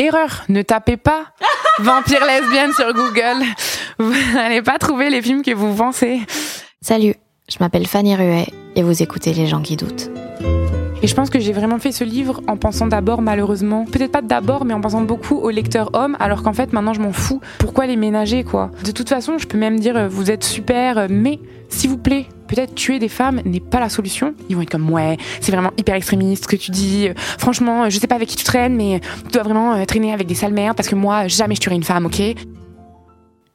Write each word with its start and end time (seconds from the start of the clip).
Erreur, 0.00 0.44
ne 0.48 0.62
tapez 0.62 0.96
pas 0.96 1.26
vampire 1.78 2.24
lesbienne 2.24 2.72
sur 2.72 2.90
Google. 2.94 3.44
Vous 3.98 4.14
n'allez 4.32 4.62
pas 4.62 4.78
trouver 4.78 5.10
les 5.10 5.20
films 5.20 5.42
que 5.42 5.50
vous 5.50 5.74
pensez. 5.74 6.20
Salut, 6.80 7.14
je 7.50 7.56
m'appelle 7.60 7.86
Fanny 7.86 8.16
Ruet 8.16 8.46
et 8.76 8.82
vous 8.82 9.02
écoutez 9.02 9.34
Les 9.34 9.46
gens 9.46 9.60
qui 9.60 9.76
doutent. 9.76 10.10
Et 11.02 11.06
je 11.06 11.14
pense 11.14 11.30
que 11.30 11.38
j'ai 11.38 11.52
vraiment 11.52 11.78
fait 11.78 11.92
ce 11.92 12.04
livre 12.04 12.42
en 12.46 12.58
pensant 12.58 12.86
d'abord, 12.86 13.22
malheureusement, 13.22 13.86
peut-être 13.86 14.12
pas 14.12 14.20
d'abord, 14.20 14.66
mais 14.66 14.74
en 14.74 14.82
pensant 14.82 15.00
beaucoup 15.00 15.36
aux 15.36 15.48
lecteurs 15.48 15.90
hommes, 15.94 16.14
alors 16.20 16.42
qu'en 16.42 16.52
fait 16.52 16.74
maintenant 16.74 16.92
je 16.92 17.00
m'en 17.00 17.12
fous. 17.12 17.40
Pourquoi 17.58 17.86
les 17.86 17.96
ménager, 17.96 18.44
quoi? 18.44 18.70
De 18.84 18.90
toute 18.90 19.08
façon, 19.08 19.38
je 19.38 19.46
peux 19.46 19.56
même 19.56 19.80
dire, 19.80 19.96
euh, 19.96 20.08
vous 20.08 20.30
êtes 20.30 20.44
super, 20.44 20.98
euh, 20.98 21.06
mais 21.08 21.38
s'il 21.70 21.88
vous 21.88 21.96
plaît, 21.96 22.26
peut-être 22.48 22.74
tuer 22.74 22.98
des 22.98 23.08
femmes 23.08 23.40
n'est 23.46 23.60
pas 23.60 23.80
la 23.80 23.88
solution. 23.88 24.34
Ils 24.50 24.56
vont 24.56 24.62
être 24.62 24.70
comme 24.70 24.90
ouais, 24.90 25.16
c'est 25.40 25.52
vraiment 25.52 25.70
hyper 25.78 25.94
extrémiste 25.94 26.44
ce 26.44 26.48
que 26.48 26.56
tu 26.56 26.70
dis. 26.70 27.08
Euh, 27.08 27.14
franchement, 27.16 27.88
je 27.88 27.98
sais 27.98 28.06
pas 28.06 28.16
avec 28.16 28.28
qui 28.28 28.36
tu 28.36 28.44
traînes, 28.44 28.76
mais 28.76 29.00
tu 29.24 29.32
dois 29.32 29.42
vraiment 29.42 29.82
traîner 29.86 30.12
avec 30.12 30.26
des 30.26 30.34
sales 30.34 30.54
parce 30.76 30.88
que 30.88 30.96
moi, 30.96 31.28
jamais 31.28 31.54
je 31.54 31.60
tuerai 31.60 31.76
une 31.76 31.82
femme, 31.82 32.04
ok? 32.04 32.20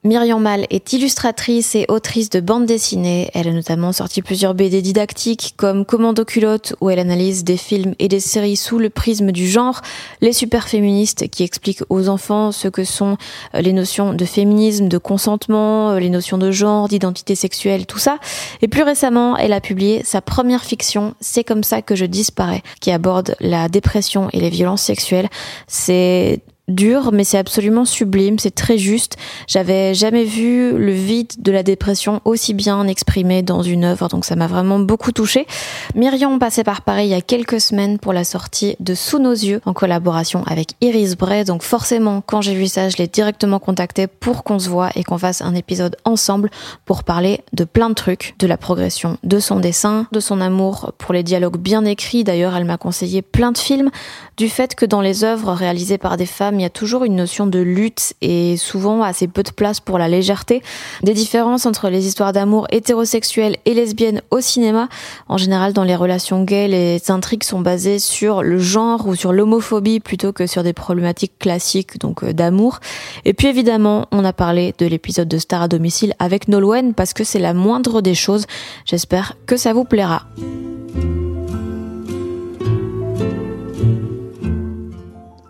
Myriam 0.05 0.39
Mal 0.39 0.67
est 0.69 0.93
illustratrice 0.93 1.73
et 1.73 1.87
autrice 1.87 2.29
de 2.29 2.39
bande 2.39 2.67
dessinée. 2.67 3.31
Elle 3.33 3.47
a 3.47 3.51
notamment 3.51 3.91
sorti 3.91 4.21
plusieurs 4.21 4.53
BD 4.53 4.83
didactiques 4.83 5.55
comme 5.57 5.83
Commando 5.83 6.23
culotte 6.23 6.75
où 6.79 6.91
elle 6.91 6.99
analyse 6.99 7.43
des 7.43 7.57
films 7.57 7.95
et 7.97 8.07
des 8.07 8.19
séries 8.19 8.55
sous 8.55 8.77
le 8.77 8.91
prisme 8.91 9.31
du 9.31 9.47
genre, 9.47 9.81
Les 10.21 10.31
super 10.31 10.67
féministes 10.67 11.27
qui 11.29 11.41
expliquent 11.41 11.81
aux 11.89 12.07
enfants 12.07 12.51
ce 12.51 12.67
que 12.67 12.83
sont 12.83 13.17
euh, 13.55 13.61
les 13.61 13.73
notions 13.73 14.13
de 14.13 14.25
féminisme, 14.25 14.89
de 14.89 14.99
consentement, 14.99 15.93
euh, 15.93 15.99
les 15.99 16.11
notions 16.11 16.37
de 16.37 16.51
genre, 16.51 16.87
d'identité 16.87 17.33
sexuelle, 17.33 17.87
tout 17.87 17.97
ça. 17.97 18.19
Et 18.61 18.67
plus 18.67 18.83
récemment, 18.83 19.35
elle 19.37 19.53
a 19.53 19.59
publié 19.59 20.03
sa 20.03 20.21
première 20.21 20.63
fiction, 20.63 21.15
C'est 21.19 21.43
comme 21.43 21.63
ça 21.63 21.81
que 21.81 21.95
je 21.95 22.05
disparais, 22.05 22.61
qui 22.79 22.91
aborde 22.91 23.35
la 23.39 23.69
dépression 23.69 24.29
et 24.33 24.39
les 24.39 24.51
violences 24.51 24.83
sexuelles. 24.83 25.29
C'est 25.67 26.41
dur, 26.67 27.11
mais 27.11 27.23
c'est 27.23 27.37
absolument 27.37 27.85
sublime, 27.85 28.39
c'est 28.39 28.55
très 28.55 28.77
juste. 28.77 29.17
J'avais 29.47 29.93
jamais 29.93 30.23
vu 30.23 30.77
le 30.77 30.91
vide 30.91 31.31
de 31.37 31.51
la 31.51 31.63
dépression 31.63 32.21
aussi 32.25 32.53
bien 32.53 32.87
exprimé 32.87 33.43
dans 33.43 33.61
une 33.61 33.83
œuvre, 33.83 34.07
donc 34.07 34.25
ça 34.25 34.35
m'a 34.35 34.47
vraiment 34.47 34.79
beaucoup 34.79 35.11
touché. 35.11 35.45
Myriam 35.93 36.39
passait 36.39 36.63
par 36.63 36.81
Paris 36.81 37.05
il 37.05 37.09
y 37.09 37.13
a 37.13 37.21
quelques 37.21 37.61
semaines 37.61 37.99
pour 37.99 38.13
la 38.13 38.23
sortie 38.23 38.75
de 38.79 38.95
Sous 38.95 39.19
nos 39.19 39.31
yeux 39.31 39.61
en 39.65 39.73
collaboration 39.73 40.43
avec 40.47 40.69
Iris 40.81 41.15
Bray, 41.15 41.43
donc 41.43 41.61
forcément 41.61 42.21
quand 42.25 42.41
j'ai 42.41 42.55
vu 42.55 42.67
ça, 42.67 42.89
je 42.89 42.97
l'ai 42.97 43.07
directement 43.07 43.59
contactée 43.59 44.07
pour 44.07 44.43
qu'on 44.43 44.59
se 44.59 44.69
voit 44.69 44.89
et 44.95 45.03
qu'on 45.03 45.17
fasse 45.17 45.41
un 45.41 45.53
épisode 45.53 45.95
ensemble 46.03 46.49
pour 46.85 47.03
parler 47.03 47.41
de 47.53 47.63
plein 47.63 47.89
de 47.89 47.95
trucs, 47.95 48.35
de 48.39 48.47
la 48.47 48.57
progression 48.57 49.17
de 49.23 49.39
son 49.39 49.59
dessin, 49.59 50.07
de 50.11 50.19
son 50.19 50.41
amour 50.41 50.93
pour 50.97 51.13
les 51.13 51.23
dialogues 51.23 51.57
bien 51.57 51.85
écrits. 51.85 52.23
D'ailleurs, 52.23 52.55
elle 52.55 52.65
m'a 52.65 52.77
conseillé 52.77 53.21
plein 53.21 53.51
de 53.51 53.57
films, 53.57 53.91
du 54.37 54.49
fait 54.49 54.75
que 54.75 54.85
dans 54.85 55.01
les 55.01 55.23
œuvres 55.23 55.53
réalisées 55.53 55.97
par 55.97 56.17
des 56.17 56.25
femmes 56.25 56.54
il 56.59 56.63
y 56.63 56.65
a 56.65 56.69
toujours 56.69 57.03
une 57.03 57.15
notion 57.15 57.47
de 57.47 57.59
lutte 57.59 58.13
et 58.21 58.57
souvent 58.57 59.01
assez 59.01 59.27
peu 59.27 59.43
de 59.43 59.51
place 59.51 59.79
pour 59.79 59.97
la 59.97 60.07
légèreté. 60.07 60.61
Des 61.03 61.13
différences 61.13 61.65
entre 61.65 61.89
les 61.89 62.07
histoires 62.07 62.33
d'amour 62.33 62.67
hétérosexuelles 62.71 63.57
et 63.65 63.73
lesbiennes 63.73 64.21
au 64.31 64.41
cinéma. 64.41 64.89
En 65.27 65.37
général, 65.37 65.73
dans 65.73 65.83
les 65.83 65.95
relations 65.95 66.43
gays, 66.43 66.67
les 66.67 67.11
intrigues 67.11 67.43
sont 67.43 67.61
basées 67.61 67.99
sur 67.99 68.43
le 68.43 68.59
genre 68.59 69.07
ou 69.07 69.15
sur 69.15 69.33
l'homophobie 69.33 69.99
plutôt 69.99 70.33
que 70.33 70.47
sur 70.47 70.63
des 70.63 70.73
problématiques 70.73 71.37
classiques, 71.39 71.99
donc 71.99 72.23
euh, 72.23 72.33
d'amour. 72.33 72.79
Et 73.25 73.33
puis 73.33 73.47
évidemment, 73.47 74.07
on 74.11 74.25
a 74.25 74.33
parlé 74.33 74.73
de 74.77 74.85
l'épisode 74.85 75.27
de 75.27 75.37
Star 75.37 75.63
à 75.63 75.67
domicile 75.67 76.13
avec 76.19 76.47
Nolwenn 76.47 76.93
parce 76.93 77.13
que 77.13 77.23
c'est 77.23 77.39
la 77.39 77.53
moindre 77.53 78.01
des 78.01 78.15
choses. 78.15 78.45
J'espère 78.85 79.33
que 79.45 79.57
ça 79.57 79.73
vous 79.73 79.85
plaira. 79.85 80.23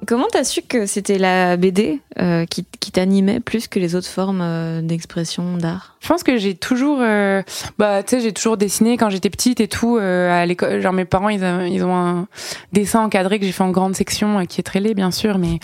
Comment 0.08 0.28
t'as 0.32 0.44
su 0.44 0.62
que 0.62 0.86
c'était 0.86 1.18
la 1.18 1.58
BD 1.58 2.00
euh, 2.20 2.46
qui, 2.46 2.64
t'animait 2.92 3.40
plus 3.40 3.68
que 3.68 3.80
les 3.80 3.96
autres 3.96 4.08
formes 4.08 4.42
euh, 4.42 4.82
d'expression 4.82 5.58
d'art? 5.58 5.96
Je 6.00 6.08
pense 6.08 6.24
que 6.24 6.38
j'ai 6.38 6.56
toujours, 6.56 7.00
euh, 7.02 7.42
bah 7.78 8.04
tu 8.04 8.12
sais, 8.12 8.22
j'ai 8.22 8.32
toujours 8.32 8.58
dessiné 8.58 8.98
quand 8.98 9.10
j'étais 9.10 9.30
petite 9.30 9.60
et 9.60 9.68
tout 9.68 9.98
à 9.98 10.46
l'école. 10.46 10.80
Genre 10.82 10.94
mes 10.94 11.06
parents, 11.06 11.30
ils, 11.30 11.44
ils, 11.70 11.84
ont 11.84 11.96
un 11.96 12.28
dessin 12.74 13.04
encadré 13.04 13.40
que 13.40 13.46
j'ai 13.46 13.52
fait 13.52 13.64
en 13.64 13.72
grande 13.72 13.96
section, 13.96 14.46
qui 14.46 14.62
est 14.62 14.64
très 14.64 14.80
laid 14.80 14.94
bien 14.94 15.12
sûr, 15.12 15.38
mais 15.38 15.60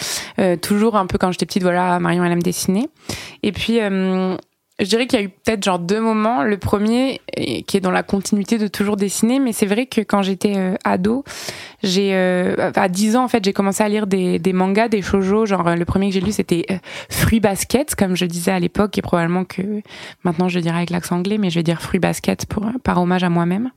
toujours 0.58 0.96
un 0.96 1.06
peu 1.06 1.18
quand 1.18 1.31
j'étais 1.31 1.46
petite, 1.46 1.63
voilà, 1.63 2.00
Marion 2.00 2.23
elle 2.23 2.31
aime 2.31 2.44
dessiner. 2.44 2.90
Et 3.44 3.52
puis 3.52 3.79
je 4.81 4.88
dirais 4.88 5.06
qu'il 5.06 5.19
y 5.19 5.22
a 5.22 5.25
eu 5.25 5.30
peut-être 5.30 5.64
genre 5.64 5.80
deux 5.80 6.02
moments. 6.02 6.44
Le 6.44 6.58
premier, 6.58 7.22
qui 7.68 7.78
est 7.78 7.81
dans 7.81 7.92
la 7.92 8.02
continuité 8.02 8.58
de 8.58 8.68
toujours 8.68 8.97
dessiner, 8.97 9.40
mais 9.40 9.53
c'est 9.53 9.68
vrai 9.68 9.86
que 9.86 10.02
quand 10.02 10.24
j'étais 10.24 10.58
euh, 10.58 10.74
ado, 10.84 11.24
j'ai 11.84 12.16
euh, 12.16 12.72
à 12.75 12.90
10 12.90 13.16
ans 13.16 13.24
en 13.24 13.28
fait, 13.28 13.46
j'ai 13.46 13.53
commencé 13.53 13.84
à 13.84 13.90
lire 13.90 14.08
des, 14.08 14.40
des 14.40 14.53
mangas, 14.53 14.88
des 14.88 15.03
shoujo. 15.03 15.46
Genre 15.46 15.75
le 15.75 15.86
premier 15.86 16.09
que 16.09 16.16
j'ai 16.16 16.22
lu, 16.22 16.31
c'était 16.31 16.66
euh, 16.72 16.78
Fruit 17.09 17.40
Basket, 17.40 17.94
comme 17.96 18.16
je 18.16 18.25
disais 18.25 18.52
à 18.52 18.59
l'époque, 18.59 18.97
et 18.97 19.02
probablement 19.03 19.46
que 19.46 19.62
maintenant 20.24 20.50
je 20.50 20.59
dirais 20.59 20.78
avec 20.78 20.90
l'accent 20.90 21.18
anglais, 21.18 21.38
mais 21.38 21.52
je 21.52 21.56
vais 21.56 21.64
dire 21.64 21.81
Fruit 21.81 22.00
Basket 22.00 22.47
pour 22.47 22.66
par 22.84 23.00
hommage 23.00 23.24
à 23.24 23.30
moi-même. 23.30 23.70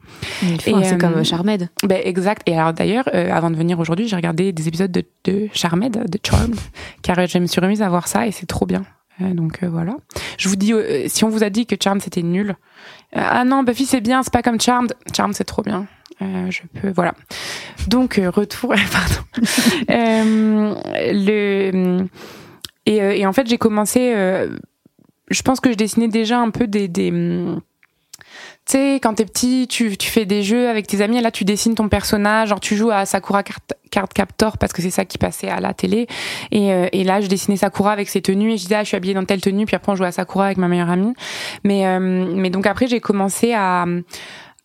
C'est 0.61 0.99
comme 0.99 1.23
Charmed. 1.23 1.69
Ben 1.83 2.01
exact. 2.03 2.43
Et 2.47 2.59
alors 2.59 2.73
d'ailleurs, 2.73 3.05
avant 3.13 3.51
de 3.51 3.57
venir 3.57 3.79
aujourd'hui, 3.79 4.09
j'ai 4.09 4.17
regardé 4.17 4.53
des 4.53 4.69
épisodes 4.69 4.91
de, 4.91 5.05
de 5.25 5.49
Charmed, 5.53 6.09
de 6.09 6.19
Charmed, 6.27 6.57
car 7.03 7.27
je 7.27 7.39
me 7.39 7.47
suis 7.47 7.61
remise 7.61 7.83
à 7.83 7.91
voir 7.91 8.09
ça 8.09 8.27
et 8.27 8.31
c'est 8.31 8.47
trop 8.47 8.65
bien. 8.65 8.85
Euh, 9.21 9.35
donc 9.35 9.63
euh, 9.63 9.69
voilà. 9.69 9.97
Je 10.39 10.49
vous 10.49 10.57
dis, 10.57 10.73
euh, 10.73 11.05
si 11.09 11.25
on 11.25 11.29
vous 11.29 11.45
a 11.45 11.51
dit 11.51 11.67
que 11.67 11.77
Charmed 11.81 12.03
c'était 12.03 12.23
nul, 12.23 12.57
ah 13.13 13.45
non, 13.45 13.63
Buffy 13.63 13.87
c'est 13.87 14.01
bien, 14.01 14.23
c'est 14.23 14.33
pas 14.33 14.43
comme 14.43 14.61
Charmed. 14.61 14.95
Charmed 15.15 15.35
c'est 15.35 15.45
trop 15.45 15.63
bien. 15.63 15.87
je 16.21 16.61
peux, 16.81 16.91
voilà. 16.91 17.15
Donc 17.87 18.21
retour, 18.35 18.75
pardon. 18.93 19.23
le 20.99 22.07
et, 22.87 23.27
en 23.27 23.33
fait 23.33 23.47
j'ai 23.47 23.59
commencé. 23.59 24.13
je 25.31 25.43
pense 25.43 25.61
que 25.61 25.71
je 25.71 25.77
dessinais 25.77 26.09
déjà 26.09 26.41
un 26.41 26.51
peu 26.51 26.67
des 26.67 26.89
tu 28.67 28.73
sais, 28.73 28.95
quand 29.03 29.15
t'es 29.15 29.27
petit, 29.27 29.67
tu, 29.69 29.95
fais 30.01 30.25
des 30.25 30.43
jeux 30.43 30.69
avec 30.69 30.87
tes 30.87 31.03
amis, 31.03 31.19
et 31.19 31.21
là 31.21 31.31
tu 31.31 31.45
dessines 31.45 31.75
ton 31.75 31.89
personnage, 31.89 32.49
genre 32.49 32.61
tu 32.61 32.77
joues 32.77 32.91
à 32.91 33.05
Sakura 33.05 33.43
Card, 33.43 33.59
Card 33.91 34.09
Captor 34.09 34.59
parce 34.59 34.73
que 34.73 34.83
c'est 34.83 34.91
ça 34.91 35.05
qui 35.05 35.19
passait 35.19 35.49
à 35.49 35.61
la 35.61 35.75
télé. 35.75 36.07
Et, 36.51 36.73
euh, 36.73 36.89
et 36.93 37.05
là, 37.05 37.21
je 37.21 37.29
dessinais 37.29 37.57
Sakura 37.57 37.93
avec 37.93 38.09
ses 38.09 38.23
tenues 38.23 38.53
et 38.53 38.57
je 38.57 38.63
disais, 38.63 38.77
ah, 38.77 38.83
je 38.83 38.89
suis 38.89 38.97
habillée 38.97 39.15
dans 39.15 39.25
telle 39.25 39.41
tenue, 39.41 39.67
puis 39.67 39.77
après 39.77 39.93
on 39.93 39.95
jouait 39.95 40.09
à 40.09 40.13
Sakura 40.13 40.47
avec 40.47 40.59
ma 40.59 40.69
meilleure 40.69 40.91
amie. 40.91 41.15
Mais, 41.63 41.87
euh, 41.87 42.01
mais 42.01 42.51
donc 42.51 42.67
après, 42.67 42.87
j'ai 42.87 43.01
commencé 43.01 43.53
à 43.53 43.85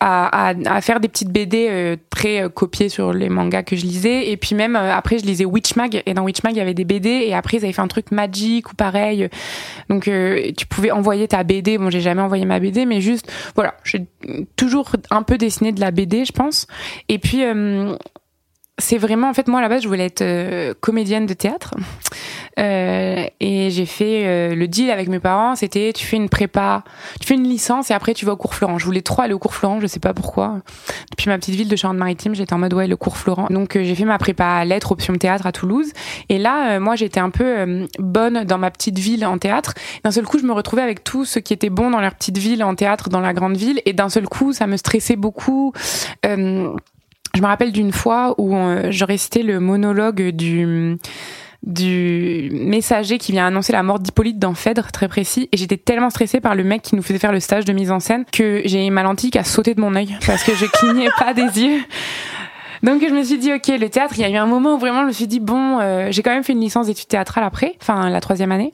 à, 0.01 0.53
à, 0.65 0.81
faire 0.81 0.99
des 1.01 1.09
petites 1.09 1.29
BD 1.29 1.67
euh, 1.69 1.97
très 2.09 2.43
euh, 2.43 2.49
copiées 2.49 2.87
sur 2.87 3.11
les 3.11 3.27
mangas 3.27 3.63
que 3.63 3.75
je 3.75 3.83
lisais. 3.85 4.29
Et 4.29 4.37
puis 4.37 4.55
même 4.55 4.75
euh, 4.75 4.93
après 4.93 5.19
je 5.19 5.25
lisais 5.25 5.43
Witchmag 5.43 6.03
et 6.05 6.13
dans 6.13 6.23
Witchmag 6.23 6.53
il 6.55 6.59
y 6.59 6.61
avait 6.61 6.73
des 6.73 6.85
BD 6.85 7.09
et 7.09 7.35
après 7.35 7.57
ils 7.57 7.65
avaient 7.65 7.73
fait 7.73 7.81
un 7.81 7.87
truc 7.87 8.11
magique 8.11 8.71
ou 8.71 8.75
pareil. 8.75 9.27
Donc 9.89 10.09
tu 10.57 10.65
pouvais 10.67 10.91
envoyer 10.91 11.27
ta 11.27 11.43
BD 11.43 11.77
bon 11.77 11.89
j'ai 11.89 12.01
jamais 12.01 12.21
envoyé 12.21 12.45
ma 12.45 12.59
BD 12.59 12.85
mais 12.85 13.01
juste 13.01 13.31
voilà. 13.55 13.75
J'ai 13.83 14.05
toujours 14.55 14.91
un 15.09 15.23
peu 15.23 15.37
dessiné 15.37 15.71
de 15.71 15.81
la 15.81 15.91
BD 15.91 16.23
je 16.23 16.31
pense. 16.31 16.67
Et 17.09 17.19
puis 17.19 17.41
c'est 18.77 18.97
vraiment 18.97 19.29
en 19.29 19.33
fait 19.33 19.47
moi 19.47 19.59
à 19.59 19.61
la 19.61 19.69
base 19.69 19.83
je 19.83 19.87
voulais 19.87 20.05
être 20.05 20.73
comédienne 20.79 21.25
de 21.25 21.33
théâtre 21.33 21.73
Euh, 23.69 23.79
j'ai 23.79 23.85
fait 23.85 24.25
euh, 24.25 24.55
le 24.55 24.67
deal 24.67 24.89
avec 24.89 25.07
mes 25.07 25.19
parents, 25.19 25.55
c'était 25.55 25.93
tu 25.93 26.05
fais 26.05 26.17
une 26.17 26.29
prépa, 26.29 26.83
tu 27.19 27.27
fais 27.27 27.35
une 27.35 27.47
licence 27.47 27.91
et 27.91 27.93
après 27.93 28.13
tu 28.13 28.25
vas 28.25 28.33
au 28.33 28.37
cours 28.37 28.53
Florent. 28.53 28.77
Je 28.77 28.85
voulais 28.85 29.01
trop 29.01 29.21
aller 29.21 29.33
au 29.33 29.39
cours 29.39 29.53
Florent, 29.53 29.79
je 29.79 29.87
sais 29.87 29.99
pas 29.99 30.13
pourquoi. 30.13 30.59
Depuis 31.11 31.29
ma 31.29 31.37
petite 31.37 31.55
ville 31.55 31.67
de 31.67 31.75
Charente-Maritime, 31.75 32.35
j'étais 32.35 32.53
en 32.53 32.57
mode 32.57 32.73
ouais 32.73 32.87
le 32.87 32.97
cours 32.97 33.17
Florent. 33.17 33.47
Donc 33.49 33.75
euh, 33.75 33.83
j'ai 33.83 33.95
fait 33.95 34.05
ma 34.05 34.17
prépa 34.17 34.65
lettres, 34.65 34.91
option 34.91 35.13
théâtre 35.15 35.45
à 35.45 35.51
Toulouse. 35.51 35.91
Et 36.29 36.37
là, 36.37 36.79
moi 36.79 36.95
j'étais 36.95 37.19
un 37.19 37.29
peu 37.29 37.87
bonne 37.99 38.43
dans 38.43 38.57
ma 38.57 38.71
petite 38.71 38.99
ville 38.99 39.25
en 39.25 39.37
théâtre. 39.37 39.73
D'un 40.03 40.11
seul 40.11 40.25
coup, 40.25 40.39
je 40.39 40.45
me 40.45 40.53
retrouvais 40.53 40.81
avec 40.81 41.03
tout 41.03 41.25
ce 41.25 41.39
qui 41.39 41.53
était 41.53 41.69
bon 41.69 41.91
dans 41.91 42.01
leur 42.01 42.15
petite 42.15 42.37
ville 42.37 42.63
en 42.63 42.75
théâtre, 42.75 43.09
dans 43.09 43.19
la 43.19 43.33
grande 43.33 43.57
ville. 43.57 43.81
Et 43.85 43.93
d'un 43.93 44.09
seul 44.09 44.27
coup, 44.27 44.53
ça 44.53 44.67
me 44.67 44.77
stressait 44.77 45.15
beaucoup. 45.15 45.73
je 46.23 46.31
me 47.41 47.45
rappelle 47.45 47.71
d'une 47.71 47.91
fois 47.91 48.35
où 48.37 48.53
je 48.89 49.05
restais 49.05 49.43
le 49.43 49.59
monologue 49.59 50.29
du 50.29 50.97
du 51.63 52.49
messager 52.53 53.17
qui 53.17 53.31
vient 53.31 53.47
annoncer 53.47 53.73
la 53.73 53.83
mort 53.83 53.99
d'Hippolyte 53.99 54.39
dans 54.39 54.53
Phèdre, 54.53 54.91
très 54.91 55.07
précis. 55.07 55.49
Et 55.51 55.57
j'étais 55.57 55.77
tellement 55.77 56.09
stressée 56.09 56.39
par 56.39 56.55
le 56.55 56.63
mec 56.63 56.81
qui 56.81 56.95
nous 56.95 57.01
faisait 57.01 57.19
faire 57.19 57.31
le 57.31 57.39
stage 57.39 57.65
de 57.65 57.73
mise 57.73 57.91
en 57.91 57.99
scène 57.99 58.25
que 58.31 58.61
j'ai 58.65 58.89
ma 58.89 59.03
lentille 59.03 59.31
qui 59.31 59.37
a 59.37 59.43
sauté 59.43 59.75
de 59.75 59.81
mon 59.81 59.95
œil 59.95 60.17
parce 60.25 60.43
que 60.43 60.55
je 60.55 60.65
clignais 60.71 61.09
pas 61.17 61.33
des 61.33 61.61
yeux. 61.61 61.81
Donc 62.81 63.01
je 63.01 63.13
me 63.13 63.23
suis 63.23 63.37
dit 63.37 63.51
ok 63.51 63.67
le 63.67 63.89
théâtre 63.89 64.13
il 64.17 64.21
y 64.21 64.23
a 64.23 64.29
eu 64.29 64.37
un 64.37 64.45
moment 64.45 64.75
où 64.75 64.77
vraiment 64.77 65.01
je 65.01 65.07
me 65.07 65.11
suis 65.11 65.27
dit 65.27 65.41
bon 65.41 65.79
euh, 65.79 66.07
j'ai 66.11 66.23
quand 66.23 66.31
même 66.31 66.43
fait 66.43 66.53
une 66.53 66.61
licence 66.61 66.87
d'études 66.87 67.09
théâtrales 67.09 67.43
après 67.43 67.75
enfin 67.81 68.09
la 68.09 68.21
troisième 68.21 68.53
année 68.53 68.71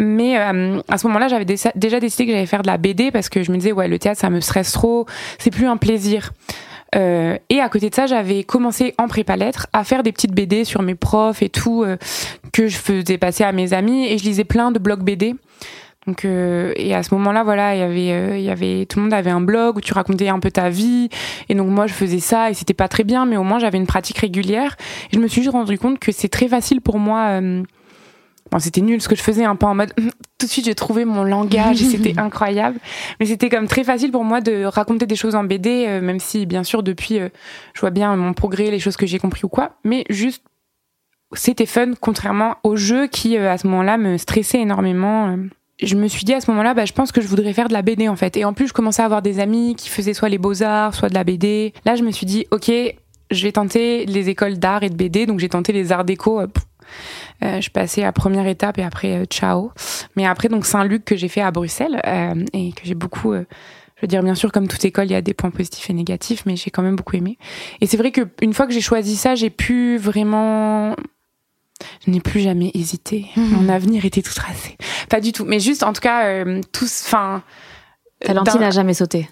mais 0.00 0.36
euh, 0.36 0.80
à 0.88 0.98
ce 0.98 1.06
moment-là 1.06 1.28
j'avais 1.28 1.44
déjà 1.44 2.00
décidé 2.00 2.26
que 2.26 2.32
j'allais 2.32 2.46
faire 2.46 2.62
de 2.62 2.66
la 2.66 2.76
BD 2.76 3.12
parce 3.12 3.28
que 3.28 3.44
je 3.44 3.52
me 3.52 3.56
disais 3.56 3.70
ouais 3.70 3.86
le 3.86 4.00
théâtre 4.00 4.20
ça 4.20 4.30
me 4.30 4.40
stresse 4.40 4.72
trop 4.72 5.06
c'est 5.38 5.52
plus 5.52 5.66
un 5.66 5.76
plaisir 5.76 6.32
euh, 6.94 7.36
et 7.50 7.60
à 7.60 7.68
côté 7.68 7.90
de 7.90 7.94
ça, 7.94 8.06
j'avais 8.06 8.44
commencé 8.44 8.94
en 8.98 9.08
prépa 9.08 9.36
lettres 9.36 9.66
à 9.72 9.84
faire 9.84 10.02
des 10.02 10.12
petites 10.12 10.32
BD 10.32 10.64
sur 10.64 10.82
mes 10.82 10.94
profs 10.94 11.42
et 11.42 11.48
tout 11.48 11.82
euh, 11.82 11.96
que 12.52 12.68
je 12.68 12.76
faisais 12.76 13.18
passer 13.18 13.44
à 13.44 13.52
mes 13.52 13.72
amis 13.72 14.06
et 14.06 14.18
je 14.18 14.24
lisais 14.24 14.44
plein 14.44 14.70
de 14.70 14.78
blogs 14.78 15.02
BD. 15.02 15.34
Donc 16.06 16.24
euh, 16.24 16.72
et 16.76 16.94
à 16.94 17.02
ce 17.02 17.12
moment-là, 17.14 17.42
voilà, 17.42 17.74
il 17.74 17.80
y 17.80 17.82
avait 17.82 18.38
il 18.40 18.44
y 18.44 18.50
avait 18.50 18.86
tout 18.86 19.00
le 19.00 19.04
monde 19.04 19.14
avait 19.14 19.30
un 19.30 19.40
blog 19.40 19.78
où 19.78 19.80
tu 19.80 19.92
racontais 19.92 20.28
un 20.28 20.38
peu 20.38 20.52
ta 20.52 20.70
vie 20.70 21.08
et 21.48 21.54
donc 21.56 21.68
moi 21.68 21.88
je 21.88 21.94
faisais 21.94 22.20
ça 22.20 22.48
et 22.50 22.54
c'était 22.54 22.74
pas 22.74 22.86
très 22.86 23.02
bien 23.02 23.26
mais 23.26 23.36
au 23.36 23.42
moins 23.42 23.58
j'avais 23.58 23.78
une 23.78 23.88
pratique 23.88 24.18
régulière 24.18 24.76
et 25.10 25.16
je 25.16 25.18
me 25.18 25.26
suis 25.26 25.42
juste 25.42 25.52
rendu 25.52 25.78
compte 25.80 25.98
que 25.98 26.12
c'est 26.12 26.28
très 26.28 26.46
facile 26.46 26.80
pour 26.80 27.00
moi 27.00 27.40
Bon, 28.50 28.58
c'était 28.58 28.80
nul 28.80 29.00
ce 29.02 29.08
que 29.08 29.16
je 29.16 29.22
faisais, 29.22 29.44
un 29.44 29.56
peu 29.56 29.66
en 29.66 29.74
mode 29.74 29.92
tout 30.38 30.46
de 30.46 30.50
suite 30.50 30.66
j'ai 30.66 30.74
trouvé 30.74 31.04
mon 31.04 31.24
langage 31.24 31.82
et 31.82 31.84
c'était 31.84 32.18
incroyable. 32.18 32.78
Mais 33.18 33.26
c'était 33.26 33.48
comme 33.48 33.66
très 33.66 33.84
facile 33.84 34.10
pour 34.10 34.24
moi 34.24 34.40
de 34.40 34.64
raconter 34.64 35.06
des 35.06 35.16
choses 35.16 35.34
en 35.34 35.44
BD, 35.44 35.86
euh, 35.86 36.00
même 36.00 36.20
si 36.20 36.46
bien 36.46 36.62
sûr 36.62 36.82
depuis 36.82 37.18
euh, 37.18 37.28
je 37.74 37.80
vois 37.80 37.90
bien 37.90 38.14
mon 38.16 38.32
progrès, 38.32 38.70
les 38.70 38.78
choses 38.78 38.96
que 38.96 39.06
j'ai 39.06 39.18
compris 39.18 39.42
ou 39.44 39.48
quoi. 39.48 39.72
Mais 39.84 40.04
juste 40.10 40.44
c'était 41.32 41.66
fun, 41.66 41.92
contrairement 42.00 42.56
au 42.62 42.76
jeu 42.76 43.08
qui 43.08 43.36
euh, 43.36 43.50
à 43.50 43.58
ce 43.58 43.66
moment-là 43.66 43.96
me 43.96 44.16
stressait 44.16 44.60
énormément. 44.60 45.36
Je 45.82 45.94
me 45.96 46.08
suis 46.08 46.24
dit 46.24 46.32
à 46.32 46.40
ce 46.40 46.50
moment-là, 46.50 46.72
bah, 46.72 46.84
je 46.84 46.92
pense 46.92 47.12
que 47.12 47.20
je 47.20 47.26
voudrais 47.26 47.52
faire 47.52 47.68
de 47.68 47.74
la 47.74 47.82
BD 47.82 48.08
en 48.08 48.16
fait. 48.16 48.36
Et 48.36 48.44
en 48.44 48.54
plus, 48.54 48.68
je 48.68 48.72
commençais 48.72 49.02
à 49.02 49.04
avoir 49.04 49.20
des 49.20 49.40
amis 49.40 49.74
qui 49.74 49.90
faisaient 49.90 50.14
soit 50.14 50.30
les 50.30 50.38
beaux-arts, 50.38 50.94
soit 50.94 51.10
de 51.10 51.14
la 51.14 51.24
BD. 51.24 51.74
Là, 51.84 51.96
je 51.96 52.02
me 52.02 52.10
suis 52.12 52.24
dit, 52.24 52.46
ok, 52.50 52.70
je 53.30 53.42
vais 53.42 53.52
tenter 53.52 54.06
les 54.06 54.30
écoles 54.30 54.58
d'art 54.58 54.82
et 54.84 54.90
de 54.90 54.94
BD. 54.94 55.26
Donc 55.26 55.40
j'ai 55.40 55.48
tenté 55.48 55.72
les 55.72 55.92
arts 55.92 56.04
déco. 56.04 56.40
Euh, 57.44 57.60
je 57.60 57.70
passais 57.70 58.04
à 58.04 58.12
première 58.12 58.46
étape 58.46 58.78
et 58.78 58.82
après 58.82 59.18
euh, 59.18 59.24
ciao. 59.24 59.72
Mais 60.16 60.26
après 60.26 60.48
donc 60.48 60.66
Saint-Luc 60.66 61.04
que 61.04 61.16
j'ai 61.16 61.28
fait 61.28 61.42
à 61.42 61.50
Bruxelles 61.50 62.00
euh, 62.06 62.34
et 62.52 62.72
que 62.72 62.82
j'ai 62.84 62.94
beaucoup 62.94 63.34
je 63.96 64.02
veux 64.02 64.08
dire, 64.08 64.22
bien 64.22 64.34
sûr, 64.34 64.52
comme 64.52 64.68
toute 64.68 64.84
école, 64.84 65.06
il 65.06 65.12
y 65.12 65.14
a 65.14 65.22
des 65.22 65.32
points 65.32 65.50
positifs 65.50 65.88
et 65.88 65.94
négatifs, 65.94 66.44
mais 66.44 66.54
j'ai 66.54 66.70
quand 66.70 66.82
même 66.82 66.96
beaucoup 66.96 67.16
aimé. 67.16 67.38
Et 67.80 67.86
c'est 67.86 67.96
vrai 67.96 68.10
que 68.10 68.28
une 68.42 68.52
fois 68.52 68.66
que 68.66 68.72
j'ai 68.74 68.82
choisi 68.82 69.16
ça, 69.16 69.34
j'ai 69.34 69.48
pu 69.48 69.96
vraiment, 69.96 70.94
je 72.04 72.10
n'ai 72.10 72.20
plus 72.20 72.40
jamais 72.40 72.70
hésité. 72.74 73.24
Mmh. 73.36 73.42
Mon 73.42 73.68
avenir 73.70 74.04
était 74.04 74.20
tout 74.20 74.34
tracé. 74.34 74.76
Pas 75.08 75.22
du 75.22 75.32
tout, 75.32 75.46
mais 75.46 75.60
juste, 75.60 75.82
en 75.82 75.94
tout 75.94 76.02
cas, 76.02 76.26
euh, 76.26 76.60
tous, 76.72 77.04
enfin, 77.06 77.42
ta 78.24 78.32
lentille 78.32 78.60
n'a 78.60 78.70
jamais 78.70 78.94
sauté. 78.94 79.28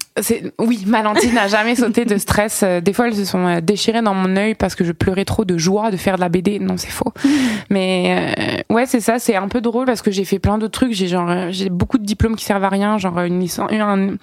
Oui, 0.59 0.85
ma 0.87 1.03
lentille 1.03 1.33
n'a 1.33 1.49
jamais 1.49 1.75
sauté 1.75 2.05
de 2.05 2.19
stress. 2.19 2.63
Euh, 2.63 2.81
des 2.83 2.93
fois, 2.93 3.09
elles 3.09 3.17
se 3.17 3.25
sont 3.25 3.47
euh, 3.47 3.61
déchirées 3.63 4.03
dans 4.03 4.13
mon 4.13 4.37
œil 4.37 4.55
parce 4.55 4.75
que 4.75 4.85
je 4.85 4.93
pleurais 4.93 5.25
trop 5.25 5.47
de 5.47 5.57
joie 5.57 5.91
de 5.91 5.97
faire 5.97 6.17
de 6.17 6.21
la 6.21 6.29
BD. 6.29 6.59
Non, 6.59 6.77
c'est 6.77 6.91
faux. 6.91 7.13
Mais 7.71 8.35
euh, 8.69 8.75
ouais, 8.75 8.85
c'est 8.85 9.01
ça. 9.01 9.19
C'est 9.19 9.37
un 9.37 9.49
peu 9.49 9.63
drôle 9.63 9.87
parce 9.87 10.03
que 10.03 10.11
j'ai 10.11 10.27
fait 10.27 10.39
plein 10.39 10.59
d'autres 10.59 10.79
trucs. 10.79 10.93
J'ai 10.93 11.09
genre, 11.09 11.51
j'ai 11.51 11.71
beaucoup 11.71 11.97
de 11.97 12.05
diplômes 12.05 12.37
qui 12.37 12.45
servent 12.45 12.65
à 12.65 12.69
rien, 12.69 12.99
genre 12.99 13.19
une 13.21 13.41
licence, 13.41 13.71
une, 13.73 14.19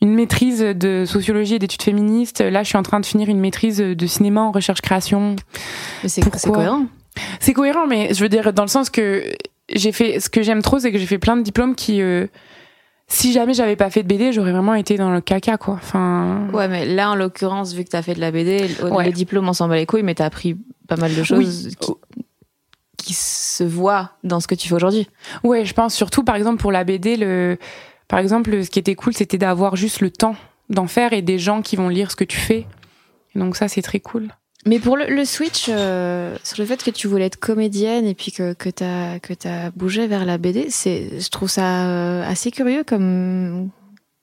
une 0.00 0.14
maîtrise 0.14 0.60
de 0.60 1.04
sociologie 1.06 1.56
et 1.56 1.58
d'études 1.58 1.82
féministes. 1.82 2.40
Là, 2.40 2.62
je 2.62 2.68
suis 2.68 2.78
en 2.78 2.82
train 2.82 3.00
de 3.00 3.06
finir 3.06 3.28
une 3.28 3.40
maîtrise 3.40 3.78
de 3.78 4.06
cinéma 4.06 4.40
en 4.40 4.50
recherche 4.50 4.80
création. 4.80 5.36
C'est 6.06 6.22
cohérent. 6.50 6.86
C'est 7.38 7.52
cohérent, 7.52 7.86
mais 7.86 8.14
je 8.14 8.22
veux 8.22 8.30
dire 8.30 8.54
dans 8.54 8.62
le 8.62 8.68
sens 8.68 8.88
que 8.88 9.24
j'ai 9.68 9.92
fait. 9.92 10.20
Ce 10.20 10.30
que 10.30 10.40
j'aime 10.40 10.62
trop, 10.62 10.78
c'est 10.78 10.90
que 10.90 10.98
j'ai 10.98 11.06
fait 11.06 11.18
plein 11.18 11.36
de 11.36 11.42
diplômes 11.42 11.74
qui 11.74 12.00
si 13.12 13.32
jamais 13.32 13.54
j'avais 13.54 13.74
pas 13.74 13.90
fait 13.90 14.04
de 14.04 14.08
BD, 14.08 14.32
j'aurais 14.32 14.52
vraiment 14.52 14.74
été 14.74 14.96
dans 14.96 15.10
le 15.10 15.20
caca, 15.20 15.58
quoi. 15.58 15.74
Enfin. 15.74 16.46
Ouais, 16.52 16.68
mais 16.68 16.86
là, 16.86 17.10
en 17.10 17.16
l'occurrence, 17.16 17.74
vu 17.74 17.84
que 17.84 17.90
t'as 17.90 18.02
fait 18.02 18.14
de 18.14 18.20
la 18.20 18.30
BD, 18.30 18.68
le 18.68 19.10
diplôme, 19.10 19.48
on 19.48 19.52
s'en 19.52 19.68
bat 19.68 19.76
les 19.76 19.84
couilles, 19.84 20.04
mais 20.04 20.14
t'as 20.14 20.26
appris 20.26 20.56
pas 20.86 20.96
mal 20.96 21.14
de 21.14 21.22
choses 21.24 21.68
qui, 22.96 23.14
se 23.14 23.64
voient 23.64 24.12
dans 24.22 24.38
ce 24.38 24.46
que 24.46 24.54
tu 24.54 24.68
fais 24.68 24.74
aujourd'hui. 24.74 25.08
Ouais, 25.42 25.64
je 25.64 25.74
pense 25.74 25.94
surtout, 25.94 26.22
par 26.22 26.36
exemple, 26.36 26.60
pour 26.60 26.70
la 26.70 26.84
BD, 26.84 27.16
le, 27.16 27.58
par 28.06 28.20
exemple, 28.20 28.62
ce 28.64 28.70
qui 28.70 28.78
était 28.78 28.94
cool, 28.94 29.12
c'était 29.12 29.38
d'avoir 29.38 29.74
juste 29.74 30.00
le 30.00 30.10
temps 30.10 30.36
d'en 30.68 30.86
faire 30.86 31.12
et 31.12 31.20
des 31.20 31.38
gens 31.38 31.62
qui 31.62 31.74
vont 31.74 31.88
lire 31.88 32.12
ce 32.12 32.16
que 32.16 32.24
tu 32.24 32.38
fais. 32.38 32.66
donc 33.34 33.56
ça, 33.56 33.66
c'est 33.66 33.82
très 33.82 33.98
cool. 33.98 34.28
Mais 34.66 34.78
pour 34.78 34.96
le, 34.96 35.24
switch 35.24 35.66
euh, 35.70 36.36
sur 36.44 36.60
le 36.60 36.66
fait 36.66 36.82
que 36.82 36.90
tu 36.90 37.08
voulais 37.08 37.26
être 37.26 37.38
comédienne 37.38 38.04
et 38.04 38.14
puis 38.14 38.30
que 38.30 38.52
que 38.52 38.68
t'as 38.68 39.18
que 39.18 39.32
t'as 39.32 39.70
bougé 39.70 40.06
vers 40.06 40.26
la 40.26 40.36
BD, 40.36 40.68
je 40.70 41.28
trouve 41.30 41.48
ça 41.48 41.86
euh, 41.86 42.30
assez 42.30 42.50
curieux 42.50 42.84
comme 42.84 43.70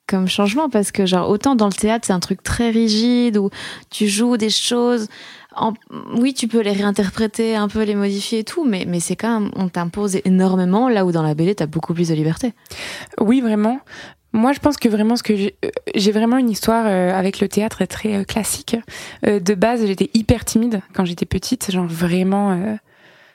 comme 0.06 0.28
changement 0.28 0.70
parce 0.70 0.92
que 0.92 1.06
genre 1.06 1.28
autant 1.28 1.54
dans 1.54 1.66
le 1.66 1.72
théâtre 1.72 2.06
c'est 2.06 2.12
un 2.12 2.20
truc 2.20 2.42
très 2.42 2.70
rigide 2.70 3.36
où 3.36 3.50
tu 3.90 4.08
joues 4.08 4.36
des 4.38 4.48
choses 4.48 5.08
en, 5.54 5.74
oui 6.16 6.32
tu 6.32 6.48
peux 6.48 6.60
les 6.60 6.72
réinterpréter 6.72 7.56
un 7.56 7.68
peu 7.68 7.82
les 7.82 7.94
modifier 7.94 8.38
et 8.38 8.44
tout 8.44 8.64
mais 8.64 8.84
mais 8.86 9.00
c'est 9.00 9.16
quand 9.16 9.40
même 9.40 9.50
on 9.54 9.68
t'impose 9.68 10.16
énormément 10.24 10.88
là 10.88 11.04
où 11.04 11.12
dans 11.12 11.22
la 11.22 11.34
BD 11.34 11.56
t'as 11.56 11.66
beaucoup 11.66 11.94
plus 11.94 12.08
de 12.08 12.14
liberté. 12.14 12.54
Oui 13.20 13.40
vraiment 13.40 13.80
moi, 14.32 14.52
je 14.52 14.58
pense 14.60 14.76
que 14.76 14.88
vraiment, 14.88 15.16
ce 15.16 15.22
que 15.22 15.34
j'ai 15.94 16.12
vraiment 16.12 16.36
une 16.36 16.50
histoire 16.50 16.84
euh, 16.86 17.12
avec 17.12 17.40
le 17.40 17.48
théâtre 17.48 17.84
très 17.86 18.16
euh, 18.16 18.24
classique. 18.24 18.76
Euh, 19.26 19.40
de 19.40 19.54
base, 19.54 19.86
j'étais 19.86 20.10
hyper 20.12 20.44
timide 20.44 20.82
quand 20.92 21.04
j'étais 21.04 21.26
petite, 21.26 21.70
genre 21.70 21.86
vraiment 21.86 22.78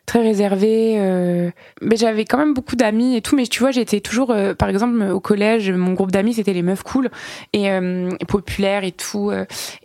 très 0.06 0.22
réservée. 0.22 0.96
Euh, 0.98 1.50
mais 1.82 1.96
j'avais 1.96 2.26
quand 2.26 2.38
même 2.38 2.54
beaucoup 2.54 2.76
d'amis 2.76 3.16
et 3.16 3.22
tout. 3.22 3.36
Mais 3.36 3.48
tu 3.48 3.60
vois, 3.60 3.72
j'étais 3.72 4.02
toujours, 4.02 4.32
euh, 4.32 4.54
par 4.54 4.70
exemple, 4.70 5.02
au 5.12 5.20
collège, 5.20 5.72
mon 5.72 5.94
groupe 5.94 6.12
d'amis 6.12 6.34
c'était 6.34 6.54
les 6.54 6.62
meufs 6.62 6.84
cool 6.84 7.10
et 7.54 7.70
euh, 7.72 8.10
populaires 8.28 8.84
et 8.84 8.92
tout. 8.92 9.32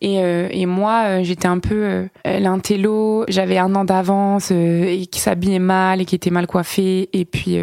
et, 0.01 0.17
et 0.17 0.67
moi, 0.67 1.23
j'étais 1.23 1.49
un 1.49 1.59
peu 1.59 2.09
l'intello. 2.25 3.25
J'avais 3.29 3.59
un 3.59 3.75
an 3.75 3.85
d'avance 3.85 4.51
et 4.51 5.07
qui 5.11 5.21
s'habillait 5.21 5.59
mal 5.59 6.01
et 6.01 6.05
qui 6.05 6.15
était 6.15 6.31
mal 6.31 6.47
coiffée 6.47 7.09
et 7.13 7.25
puis 7.25 7.57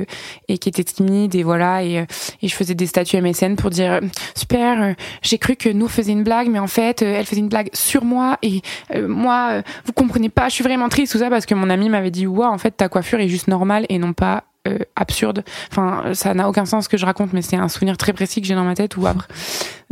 et 0.47 0.57
qui 0.57 0.69
était 0.69 0.83
timide 0.83 1.35
et 1.35 1.43
voilà. 1.43 1.83
Et, 1.83 2.05
et 2.41 2.47
je 2.47 2.55
faisais 2.55 2.75
des 2.75 2.85
statuts 2.85 3.21
MSN 3.21 3.55
pour 3.55 3.69
dire 3.69 3.99
super. 4.35 4.95
J'ai 5.21 5.37
cru 5.37 5.55
que 5.55 5.69
nous 5.69 5.87
faisait 5.87 6.11
une 6.11 6.23
blague, 6.23 6.49
mais 6.49 6.59
en 6.59 6.67
fait, 6.67 7.01
elle 7.01 7.25
faisait 7.25 7.41
une 7.41 7.49
blague 7.49 7.69
sur 7.73 8.03
moi 8.03 8.37
et 8.41 8.61
moi, 8.95 9.61
vous 9.85 9.93
comprenez 9.93 10.29
pas. 10.29 10.49
Je 10.49 10.55
suis 10.55 10.63
vraiment 10.63 10.89
triste 10.89 11.13
tout 11.13 11.19
ça 11.19 11.29
parce 11.29 11.45
que 11.45 11.55
mon 11.55 11.69
ami 11.69 11.89
m'avait 11.89 12.11
dit 12.11 12.25
en 12.51 12.57
fait 12.57 12.71
ta 12.71 12.89
coiffure 12.89 13.19
est 13.19 13.29
juste 13.29 13.47
normale 13.47 13.85
et 13.89 13.97
non 13.97 14.13
pas 14.13 14.45
euh, 14.67 14.79
absurde. 14.95 15.43
Enfin, 15.71 16.13
ça 16.13 16.33
n'a 16.33 16.49
aucun 16.49 16.65
sens 16.65 16.85
ce 16.85 16.89
que 16.89 16.97
je 16.97 17.05
raconte, 17.05 17.33
mais 17.33 17.41
c'est 17.41 17.55
un 17.55 17.69
souvenir 17.69 17.97
très 17.97 18.13
précis 18.13 18.41
que 18.41 18.47
j'ai 18.47 18.55
dans 18.55 18.63
ma 18.63 18.75
tête 18.75 18.97
ou 18.97 19.05
après 19.05 19.27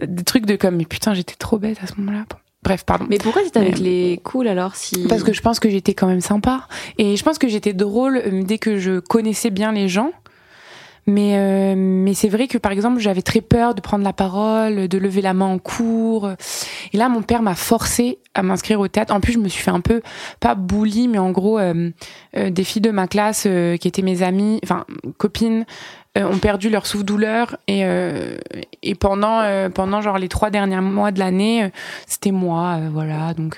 des 0.02 0.24
trucs 0.24 0.46
de 0.46 0.56
comme 0.56 0.78
mais 0.78 0.86
putain 0.86 1.14
j'étais 1.14 1.36
trop 1.36 1.58
bête 1.58 1.78
à 1.84 1.88
ce 1.88 1.94
moment-là. 1.98 2.26
Bref, 2.64 2.86
pardon. 2.86 3.06
Mais 3.10 3.18
pourquoi 3.18 3.44
t'étais 3.44 3.60
avec 3.60 3.78
les 3.78 4.20
cools 4.24 4.48
alors 4.48 4.76
si 4.76 5.06
Parce 5.08 5.24
que 5.24 5.34
je 5.34 5.42
pense 5.42 5.60
que 5.60 5.70
j'étais 5.70 5.94
quand 5.94 6.08
même 6.08 6.22
sympa 6.22 6.68
et 6.98 7.18
je 7.18 7.24
pense 7.24 7.38
que 7.38 7.50
j'étais 7.50 7.74
drôle 7.74 8.18
euh, 8.18 8.44
dès 8.44 8.58
que 8.58 8.78
je 8.78 9.00
connaissais 9.00 9.50
bien 9.50 9.74
les 9.74 9.90
gens. 9.90 10.12
Mais 11.06 11.36
euh, 11.36 11.76
mais 11.76 12.14
c'est 12.14 12.30
vrai 12.30 12.48
que 12.48 12.58
par 12.58 12.72
exemple 12.72 13.00
j'avais 13.00 13.22
très 13.22 13.42
peur 13.42 13.76
de 13.76 13.82
prendre 13.82 14.04
la 14.04 14.14
parole, 14.14 14.88
de 14.88 14.98
lever 14.98 15.22
la 15.22 15.34
main 15.34 15.46
en 15.46 15.60
cours. 15.60 16.30
Et 16.94 16.98
là 16.98 17.10
mon 17.10 17.22
père 17.22 17.42
m'a 17.42 17.56
forcé 17.56 18.20
à 18.34 18.42
m'inscrire 18.42 18.80
au 18.80 18.88
théâtre. 18.88 19.14
En 19.14 19.20
plus 19.20 19.34
je 19.34 19.40
me 19.40 19.50
suis 19.50 19.62
fait 19.62 19.72
un 19.72 19.82
peu 19.82 20.02
pas 20.40 20.56
bully 20.56 21.08
mais 21.08 21.20
en 21.20 21.32
gros 21.32 21.60
euh, 21.60 21.90
euh, 22.38 22.50
des 22.50 22.64
filles 22.64 22.82
de 22.82 22.92
ma 22.92 23.08
classe 23.08 23.44
qui 23.44 23.88
étaient 23.88 24.02
mes 24.02 24.24
amies, 24.24 24.60
enfin 24.64 24.86
copines 25.18 25.62
euh, 25.62 25.66
ont 26.16 26.38
perdu 26.38 26.70
leur 26.70 26.86
souffle-douleur 26.86 27.58
et 27.68 27.86
euh, 27.86 28.38
et 28.84 28.94
pendant 28.94 29.40
euh, 29.42 29.70
pendant 29.70 30.02
genre 30.02 30.20
les 30.20 30.30
trois 30.30 30.52
derniers 30.52 30.80
mois 30.80 31.12
de 31.12 31.18
l'année 31.18 31.72
c'était 32.06 32.32
moi 32.32 32.80
voilà. 32.92 33.34
Donc 33.34 33.58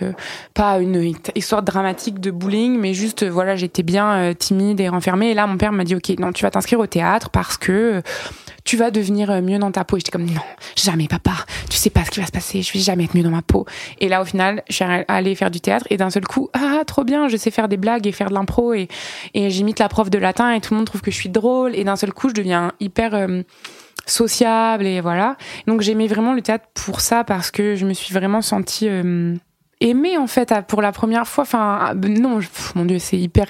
pas 0.54 0.80
une 0.80 1.14
histoire 1.36 1.64
dramatique 1.64 2.20
de 2.20 2.32
bullying 2.32 2.80
mais 2.80 2.94
juste 2.94 3.26
voilà 3.26 3.56
j'étais 3.56 3.84
bien 3.84 4.34
timide 4.34 4.80
et 4.80 4.88
renfermée. 4.88 5.32
Et 5.32 5.34
là 5.34 5.48
mon 5.48 5.58
père 5.58 5.74
m'a 5.74 5.84
dit 5.84 5.96
ok 5.96 6.18
non 6.20 6.32
tu 6.32 6.44
vas 6.44 6.52
t'inscrire 6.52 6.80
au 6.80 6.88
théâtre 6.88 7.30
parce 7.30 7.58
que 7.58 8.02
tu 8.66 8.78
vas 8.78 8.92
devenir 8.92 9.30
euh, 9.32 9.42
mieux 9.42 9.60
dans 9.60 9.72
ta 9.72 9.86
peau. 9.86 9.96
Et 9.96 10.00
j'étais 10.00 10.12
comme 10.12 10.26
non, 10.26 10.42
jamais 10.76 11.08
papa, 11.08 11.46
tu 11.75 11.82
sais 11.82 11.89
pas 11.89 12.05
ce 12.05 12.12
qui 12.12 12.22
va 12.22 12.25
se 12.25 12.32
passer, 12.32 12.62
je 12.62 12.72
vais 12.72 12.79
jamais 12.79 13.03
être 13.03 13.15
mieux 13.15 13.24
dans 13.24 13.32
ma 13.32 13.41
peau. 13.41 13.65
Et 14.00 14.08
là 14.08 14.22
au 14.22 14.25
final, 14.25 14.63
je 14.70 14.75
suis 14.75 14.86
allée 14.86 15.36
faire 15.36 15.51
du 15.51 15.60
théâtre 15.60 15.86
et 15.89 15.98
d'un 15.98 16.10
seul 16.10 16.25
coup, 16.25 16.50
ah 16.53 16.84
trop 16.88 17.03
bien, 17.03 17.27
je 17.27 17.36
sais 17.36 17.51
faire 17.51 17.67
des 17.67 17.75
blagues 17.75 18.08
et 18.08 18.13
faire 18.13 18.29
de 18.29 18.34
l'impro 18.34 18.74
et 18.74 18.88
et 19.34 19.50
j'imite 19.50 19.79
la 19.79 19.89
prof 19.89 20.10
de 20.10 20.17
latin 20.17 20.51
et 20.53 20.62
tout 20.62 20.74
le 20.74 20.77
monde 20.77 20.86
trouve 20.86 21.01
que 21.01 21.12
je 21.12 21.17
suis 21.17 21.29
drôle 21.29 21.75
et 21.75 21.84
d'un 21.84 21.98
seul 21.98 22.13
coup, 22.13 22.29
je 22.29 22.34
deviens 22.34 22.72
hyper 22.79 23.13
euh, 23.13 23.44
sociable 24.05 24.86
et 24.86 25.01
voilà. 25.01 25.36
Donc 25.67 25.82
j'aimais 25.82 26.08
vraiment 26.08 26.34
le 26.34 26.41
théâtre 26.41 26.65
pour 26.74 27.01
ça 27.01 27.25
parce 27.25 27.51
que 27.51 27.75
je 27.75 27.86
me 27.86 27.94
suis 27.94 28.13
vraiment 28.13 28.41
sentie 28.41 28.88
euh, 28.88 29.36
aimée 29.82 30.17
en 30.17 30.27
fait 30.27 30.53
pour 30.70 30.82
la 30.82 30.94
première 30.94 31.27
fois. 31.27 31.41
Enfin 31.41 31.77
ah, 31.82 31.94
non, 31.94 32.39
mon 32.75 32.86
dieu, 32.86 33.00
c'est 33.00 33.17
hyper 33.17 33.48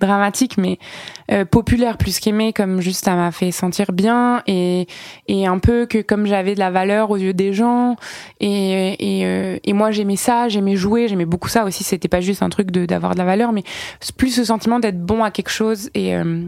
dramatique, 0.00 0.58
mais 0.58 0.78
euh, 1.30 1.44
populaire 1.44 1.96
plus 1.96 2.18
qu'aimé, 2.20 2.52
comme 2.52 2.80
juste 2.80 3.04
ça 3.04 3.14
m'a 3.14 3.30
fait 3.30 3.50
sentir 3.50 3.92
bien 3.92 4.42
et, 4.46 4.86
et 5.28 5.46
un 5.46 5.58
peu 5.58 5.86
que 5.86 6.02
comme 6.02 6.26
j'avais 6.26 6.54
de 6.54 6.58
la 6.58 6.70
valeur 6.70 7.10
aux 7.10 7.16
yeux 7.16 7.34
des 7.34 7.52
gens 7.52 7.96
et, 8.40 8.96
et, 8.98 9.26
euh, 9.26 9.58
et 9.64 9.72
moi 9.72 9.90
j'aimais 9.90 10.16
ça, 10.16 10.48
j'aimais 10.48 10.76
jouer, 10.76 11.08
j'aimais 11.08 11.26
beaucoup 11.26 11.48
ça 11.48 11.64
aussi. 11.64 11.84
C'était 11.84 12.08
pas 12.08 12.20
juste 12.20 12.42
un 12.42 12.48
truc 12.48 12.70
de 12.70 12.86
d'avoir 12.86 13.14
de 13.14 13.18
la 13.18 13.24
valeur, 13.24 13.52
mais 13.52 13.62
plus 14.16 14.30
ce 14.30 14.44
sentiment 14.44 14.80
d'être 14.80 15.00
bon 15.00 15.22
à 15.22 15.30
quelque 15.30 15.50
chose 15.50 15.90
et 15.94 16.16
euh, 16.16 16.44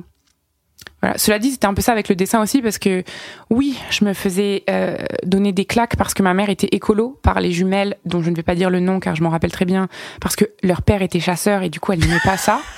voilà. 1.03 1.19
Cela 1.19 1.39
dit, 1.39 1.51
c'était 1.51 1.67
un 1.67 1.75
peu 1.75 1.83
ça 1.83 1.93
avec 1.93 2.09
le 2.09 2.15
dessin 2.15 2.41
aussi, 2.41 2.63
parce 2.63 2.79
que 2.79 3.03
oui, 3.51 3.77
je 3.91 4.05
me 4.05 4.15
faisais 4.15 4.63
euh, 4.71 4.97
donner 5.25 5.53
des 5.53 5.65
claques 5.65 5.97
parce 5.97 6.15
que 6.15 6.23
ma 6.23 6.33
mère 6.33 6.49
était 6.49 6.69
écolo 6.71 7.19
par 7.23 7.41
les 7.41 7.51
jumelles, 7.51 7.97
dont 8.05 8.23
je 8.23 8.31
ne 8.31 8.37
vais 8.37 8.45
pas 8.45 8.55
dire 8.55 8.71
le 8.71 8.79
nom 8.81 9.01
car 9.01 9.17
je 9.17 9.23
m'en 9.23 9.31
rappelle 9.31 9.51
très 9.51 9.65
bien, 9.65 9.89
parce 10.21 10.37
que 10.37 10.45
leur 10.63 10.83
père 10.83 11.03
était 11.03 11.21
chasseur 11.21 11.63
et 11.63 11.71
du 11.71 11.81
coup 11.81 11.93
elle 11.93 11.99
n'aimait 12.01 12.21
pas 12.25 12.37
ça. 12.37 12.61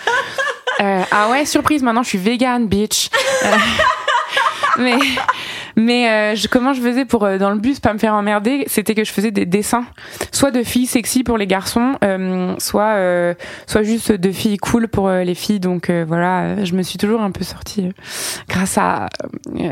Euh, 0.80 1.02
ah 1.12 1.30
ouais, 1.30 1.46
surprise, 1.46 1.84
maintenant 1.84 2.02
je 2.02 2.08
suis 2.08 2.18
vegan, 2.18 2.66
bitch. 2.66 3.08
Euh, 3.44 3.56
mais 4.78 4.98
mais 5.76 6.08
euh, 6.08 6.34
je, 6.34 6.48
comment 6.48 6.72
je 6.72 6.80
faisais 6.80 7.04
pour 7.04 7.24
euh, 7.24 7.38
dans 7.38 7.50
le 7.50 7.58
bus 7.58 7.80
pas 7.80 7.92
me 7.92 7.98
faire 7.98 8.14
emmerder 8.14 8.64
C'était 8.66 8.94
que 8.94 9.04
je 9.04 9.12
faisais 9.12 9.30
des 9.30 9.46
dessins, 9.46 9.84
soit 10.32 10.50
de 10.50 10.62
filles 10.62 10.86
sexy 10.86 11.24
pour 11.24 11.38
les 11.38 11.46
garçons, 11.46 11.94
euh, 12.04 12.54
soit 12.58 12.94
soit 13.66 13.82
juste 13.82 14.12
de 14.12 14.32
filles 14.32 14.58
cool 14.58 14.88
pour 14.88 15.08
les 15.10 15.34
filles. 15.34 15.60
Donc 15.60 15.90
voilà, 15.90 16.64
je 16.64 16.74
me 16.74 16.82
suis 16.82 16.98
toujours 16.98 17.20
un 17.20 17.30
peu 17.30 17.44
sortie 17.44 17.90
grâce 18.48 18.78
à 18.78 19.08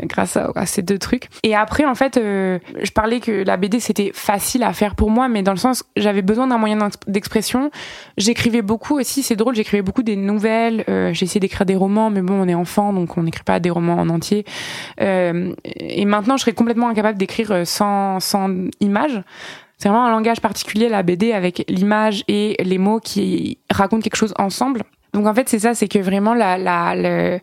grâce 0.03 0.37
à, 0.37 0.51
à, 0.55 0.65
ces 0.65 0.81
deux 0.81 0.97
trucs. 0.97 1.29
Et 1.43 1.55
après 1.55 1.85
en 1.85 1.95
fait, 1.95 2.15
je 2.15 2.91
parlais 2.91 3.19
que 3.19 3.43
la 3.43 3.57
BD 3.57 3.79
c'était 3.79 4.11
facile 4.13 4.63
à 4.63 4.73
faire 4.73 4.95
pour 4.95 5.09
moi, 5.09 5.27
mais 5.27 5.43
dans 5.43 5.51
le 5.51 5.57
sens 5.57 5.83
j'avais 5.95 6.21
besoin 6.21 6.47
d'un 6.47 6.57
moyen 6.57 6.89
d'expression. 7.07 7.71
J'écrivais 8.17 8.61
beaucoup 8.61 8.99
aussi, 8.99 9.23
c'est 9.23 9.35
drôle, 9.35 9.55
j'écrivais 9.55 9.83
beaucoup 9.83 10.03
des 10.03 10.15
nouvelles. 10.15 10.83
J'ai 10.87 11.25
essayé 11.25 11.39
d'écrire 11.39 11.65
des 11.65 11.75
romans, 11.75 12.09
mais 12.09 12.21
bon, 12.21 12.41
on 12.41 12.47
est 12.47 12.55
enfant, 12.55 12.93
donc 12.93 13.17
on 13.17 13.23
n'écrit 13.23 13.43
pas 13.43 13.59
des 13.59 13.69
romans 13.69 13.95
en 13.95 14.09
entier. 14.09 14.45
Euh, 15.01 15.53
et 15.93 16.05
maintenant, 16.05 16.37
je 16.37 16.41
serais 16.41 16.53
complètement 16.53 16.89
incapable 16.89 17.17
d'écrire 17.17 17.51
euh, 17.51 17.65
sans, 17.65 18.19
sans 18.19 18.49
image. 18.79 19.21
C'est 19.77 19.89
vraiment 19.89 20.05
un 20.05 20.11
langage 20.11 20.41
particulier, 20.41 20.89
la 20.89 21.03
BD, 21.03 21.33
avec 21.33 21.65
l'image 21.67 22.23
et 22.27 22.55
les 22.63 22.77
mots 22.77 22.99
qui 22.99 23.57
racontent 23.69 24.01
quelque 24.01 24.15
chose 24.15 24.33
ensemble. 24.37 24.83
Donc 25.13 25.27
en 25.27 25.33
fait, 25.33 25.49
c'est 25.49 25.59
ça, 25.59 25.73
c'est 25.73 25.87
que 25.87 25.99
vraiment 25.99 26.33
la, 26.33 26.57
la, 26.57 26.95
le, 26.95 27.39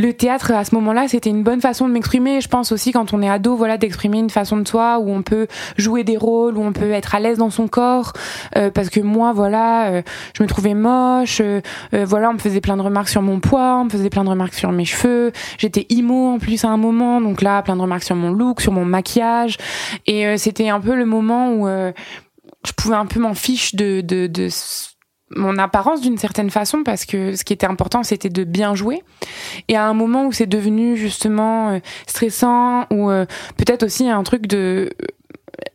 le 0.00 0.12
théâtre 0.12 0.52
à 0.52 0.64
ce 0.64 0.74
moment-là, 0.76 1.08
c'était 1.08 1.30
une 1.30 1.42
bonne 1.42 1.60
façon 1.60 1.86
de 1.86 1.92
m'exprimer. 1.92 2.40
Je 2.40 2.48
pense 2.48 2.72
aussi 2.72 2.92
quand 2.92 3.12
on 3.12 3.22
est 3.22 3.28
ado, 3.28 3.54
voilà, 3.56 3.76
d'exprimer 3.76 4.18
une 4.18 4.30
façon 4.30 4.56
de 4.56 4.66
soi 4.66 4.98
où 4.98 5.10
on 5.10 5.22
peut 5.22 5.46
jouer 5.76 6.04
des 6.04 6.16
rôles, 6.16 6.56
où 6.56 6.62
on 6.62 6.72
peut 6.72 6.90
être 6.90 7.14
à 7.14 7.20
l'aise 7.20 7.38
dans 7.38 7.50
son 7.50 7.68
corps. 7.68 8.12
Euh, 8.56 8.70
parce 8.70 8.88
que 8.88 9.00
moi, 9.00 9.32
voilà, 9.32 9.88
euh, 9.88 10.02
je 10.36 10.42
me 10.42 10.48
trouvais 10.48 10.74
moche. 10.74 11.40
Euh, 11.40 11.60
voilà, 11.92 12.30
on 12.30 12.34
me 12.34 12.38
faisait 12.38 12.60
plein 12.60 12.76
de 12.76 12.82
remarques 12.82 13.08
sur 13.08 13.22
mon 13.22 13.40
poids, 13.40 13.78
on 13.80 13.84
me 13.84 13.90
faisait 13.90 14.10
plein 14.10 14.24
de 14.24 14.30
remarques 14.30 14.54
sur 14.54 14.72
mes 14.72 14.84
cheveux. 14.84 15.32
J'étais 15.58 15.86
imo 15.90 16.34
en 16.34 16.38
plus 16.38 16.64
à 16.64 16.68
un 16.68 16.76
moment, 16.76 17.20
donc 17.20 17.42
là, 17.42 17.62
plein 17.62 17.76
de 17.76 17.82
remarques 17.82 18.04
sur 18.04 18.16
mon 18.16 18.32
look, 18.32 18.60
sur 18.60 18.72
mon 18.72 18.84
maquillage. 18.84 19.58
Et 20.06 20.36
c'était 20.38 20.68
un 20.68 20.80
peu 20.80 20.94
le 20.94 21.04
moment 21.04 21.52
où 21.52 21.66
je 21.68 22.72
pouvais 22.76 22.96
un 22.96 23.06
peu 23.06 23.20
m'en 23.20 23.34
fiche 23.34 23.74
de, 23.74 24.00
de, 24.00 24.26
de 24.26 24.48
mon 25.34 25.58
apparence 25.58 26.00
d'une 26.00 26.18
certaine 26.18 26.50
façon 26.50 26.82
parce 26.82 27.04
que 27.04 27.36
ce 27.36 27.44
qui 27.44 27.52
était 27.52 27.66
important 27.66 28.02
c'était 28.02 28.28
de 28.28 28.44
bien 28.44 28.74
jouer. 28.74 29.02
Et 29.68 29.76
à 29.76 29.86
un 29.86 29.94
moment 29.94 30.26
où 30.26 30.32
c'est 30.32 30.46
devenu 30.46 30.96
justement 30.96 31.70
euh, 31.70 31.78
stressant 32.06 32.86
ou 32.90 33.10
euh, 33.10 33.26
peut-être 33.56 33.84
aussi 33.84 34.08
un 34.08 34.22
truc 34.22 34.46
de 34.46 34.90
euh, 35.02 35.06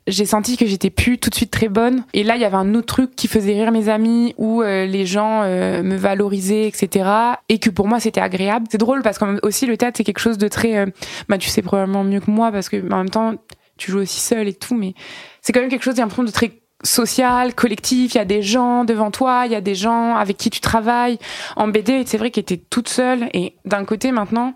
j'ai 0.07 0.25
senti 0.25 0.57
que 0.57 0.65
j'étais 0.65 0.89
plus 0.89 1.17
tout 1.17 1.29
de 1.29 1.35
suite 1.35 1.51
très 1.51 1.69
bonne. 1.69 2.03
Et 2.13 2.24
là 2.24 2.35
il 2.35 2.41
y 2.41 2.45
avait 2.45 2.57
un 2.57 2.75
autre 2.75 2.88
truc 2.88 3.15
qui 3.15 3.27
faisait 3.27 3.53
rire 3.53 3.71
mes 3.71 3.88
amis 3.88 4.33
où 4.38 4.62
les 4.62 5.05
gens 5.05 5.43
me 5.43 5.95
valorisaient 5.95 6.67
etc 6.67 7.09
et 7.50 7.59
que 7.59 7.69
pour 7.69 7.88
moi 7.88 8.00
c'était 8.00 8.21
agréable. 8.21 8.67
C'est 8.69 8.77
drôle 8.77 9.01
parce 9.03 9.17
que 9.17 9.45
aussi 9.45 9.65
le 9.65 9.77
théâtre 9.77 9.97
c'est 9.97 10.03
quelque 10.03 10.19
chose 10.19 10.38
de 10.38 10.47
très 10.47 10.85
bah 11.27 11.38
tu 11.38 11.50
sais 11.50 11.62
probablement 11.62 12.03
mieux 12.03 12.19
que 12.19 12.31
moi 12.31 12.51
parce 12.51 12.69
que 12.69 12.77
en 12.91 12.97
même 12.97 13.09
temps 13.09 13.33
tu 13.77 13.91
joues 13.91 14.00
aussi 14.00 14.19
seul 14.19 14.47
et 14.47 14.53
tout 14.53 14.75
mais 14.75 14.93
c'est 15.41 15.53
quand 15.53 15.59
même 15.59 15.69
quelque 15.69 15.83
chose 15.83 15.95
d'important 15.95 16.24
de 16.24 16.31
très 16.31 16.51
social, 16.84 17.53
collectif, 17.55 18.13
il 18.13 18.17
y 18.17 18.22
a 18.22 18.25
des 18.25 18.41
gens 18.41 18.84
devant 18.86 19.12
toi, 19.12 19.44
il 19.46 19.51
y 19.51 19.55
a 19.55 19.62
des 19.62 19.75
gens 19.75 20.15
avec 20.15 20.38
qui 20.38 20.50
tu 20.50 20.60
travailles. 20.60 21.17
En 21.55 21.67
BD, 21.67 22.03
c'est 22.05 22.17
vrai 22.17 22.32
qu'elle 22.32 22.44
était 22.44 22.58
toute 22.58 22.89
seule 22.89 23.29
et 23.34 23.55
d'un 23.65 23.86
côté 23.86 24.12
maintenant, 24.12 24.55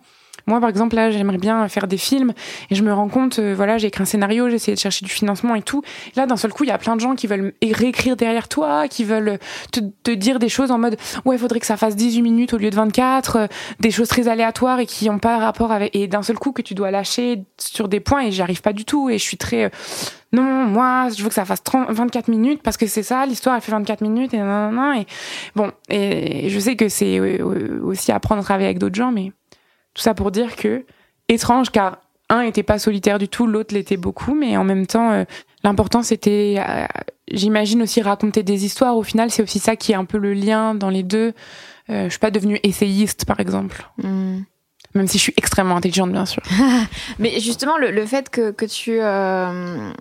moi, 0.50 0.60
par 0.60 0.70
exemple, 0.70 0.96
là, 0.96 1.12
j'aimerais 1.12 1.38
bien 1.38 1.68
faire 1.70 1.88
des 1.88 1.98
films 1.98 2.34
et 2.70 2.76
je 2.76 2.84
me 2.84 2.92
rends 2.92 3.08
compte, 3.08 3.38
euh, 3.38 3.54
voilà, 3.56 3.78
j'ai 3.78 3.88
écrit 3.88 4.02
un 4.02 4.06
scénario, 4.06 4.50
j'ai 4.50 4.56
essayé 4.56 4.74
de 4.74 4.80
chercher 4.80 5.06
du 5.06 5.12
financement 5.12 5.54
et 5.54 5.62
tout. 5.62 5.84
là, 6.16 6.26
d'un 6.26 6.38
seul 6.38 6.52
coup, 6.52 6.64
il 6.64 6.70
y 6.70 6.72
a 6.72 6.78
plein 6.80 6.96
de 6.96 7.02
gens 7.02 7.16
qui 7.16 7.28
veulent 7.28 7.54
réécrire 7.62 8.16
derrière 8.16 8.48
toi, 8.48 8.88
qui 8.88 9.04
veulent 9.04 9.38
te, 9.72 10.12
dire 10.12 10.40
des 10.40 10.50
choses 10.50 10.72
en 10.72 10.80
mode, 10.80 10.98
ouais, 11.26 11.36
il 11.36 11.40
faudrait 11.40 11.60
que 11.60 11.68
ça 11.68 11.78
fasse 11.78 11.96
18 11.96 12.24
minutes 12.24 12.54
au 12.54 12.58
lieu 12.58 12.72
de 12.72 12.76
24, 12.76 13.36
euh, 13.36 13.48
des 13.80 13.92
choses 13.92 14.08
très 14.08 14.28
aléatoires 14.28 14.80
et 14.80 14.88
qui 14.88 15.08
n'ont 15.08 15.20
pas 15.20 15.38
rapport 15.38 15.72
avec, 15.72 15.96
et 15.96 16.08
d'un 16.08 16.24
seul 16.24 16.40
coup 16.40 16.52
que 16.52 16.64
tu 16.64 16.74
dois 16.74 16.90
lâcher 16.90 17.44
sur 17.60 17.88
des 17.88 18.00
points 18.00 18.24
et 18.24 18.32
j'y 18.32 18.42
arrive 18.42 18.62
pas 18.62 18.74
du 18.74 18.86
tout 18.86 19.10
et 19.10 19.20
je 19.20 19.24
suis 19.24 19.38
très, 19.38 19.66
euh, 19.66 19.70
non, 20.34 20.66
moi, 20.66 21.10
je 21.16 21.22
veux 21.22 21.30
que 21.30 21.36
ça 21.36 21.46
fasse 21.46 21.64
30, 21.64 21.92
24 21.92 22.28
minutes 22.28 22.62
parce 22.64 22.78
que 22.78 22.88
c'est 22.88 23.04
ça, 23.04 23.24
l'histoire, 23.28 23.56
elle 23.56 23.62
fait 23.62 23.72
24 23.72 24.02
minutes 24.02 24.34
et 24.34 24.40
non, 24.40 24.94
et 24.94 25.06
bon, 25.56 25.72
et 25.90 26.50
je 26.50 26.60
sais 26.60 26.76
que 26.76 26.90
c'est 26.90 27.40
aussi 27.42 28.12
apprendre 28.12 28.42
à 28.42 28.44
travailler 28.44 28.68
avec 28.68 28.80
d'autres 28.80 28.96
gens, 28.96 29.12
mais 29.12 29.32
tout 30.00 30.04
ça 30.04 30.14
pour 30.14 30.32
dire 30.32 30.56
que, 30.56 30.86
étrange, 31.28 31.72
car 31.72 31.98
un 32.30 32.42
était 32.42 32.64
pas 32.64 32.80
solitaire 32.80 33.20
du 33.20 33.28
tout, 33.28 33.46
l'autre 33.48 33.74
l'était 33.74 33.98
beaucoup, 33.98 34.34
mais 34.34 34.56
en 34.56 34.64
même 34.64 34.88
temps, 34.88 35.12
euh, 35.12 35.26
l'important 35.66 36.04
c'était, 36.04 36.56
euh, 36.58 36.86
j'imagine 37.30 37.82
aussi 37.82 38.02
raconter 38.02 38.42
des 38.44 38.64
histoires. 38.64 38.96
Au 38.96 39.04
final, 39.04 39.30
c'est 39.30 39.44
aussi 39.44 39.60
ça 39.60 39.76
qui 39.76 39.92
est 39.92 39.96
un 39.96 40.06
peu 40.06 40.18
le 40.18 40.34
lien 40.34 40.74
dans 40.74 40.90
les 40.90 41.04
deux. 41.04 41.34
Euh, 41.90 42.06
je 42.06 42.10
suis 42.10 42.20
pas 42.20 42.32
devenue 42.32 42.60
essayiste, 42.64 43.26
par 43.26 43.42
exemple. 43.42 43.90
Hmm. 43.98 44.40
Même 44.96 45.08
si 45.08 45.18
je 45.18 45.24
suis 45.24 45.34
extrêmement 45.36 45.76
intelligente, 45.76 46.12
bien 46.14 46.26
sûr. 46.26 46.42
Mais 47.20 47.42
justement, 47.42 47.78
le, 47.78 47.92
le, 47.92 48.06
fait 48.06 48.30
que, 48.30 48.52
que 48.52 48.66
tu 48.66 49.00
euh, 49.02 49.92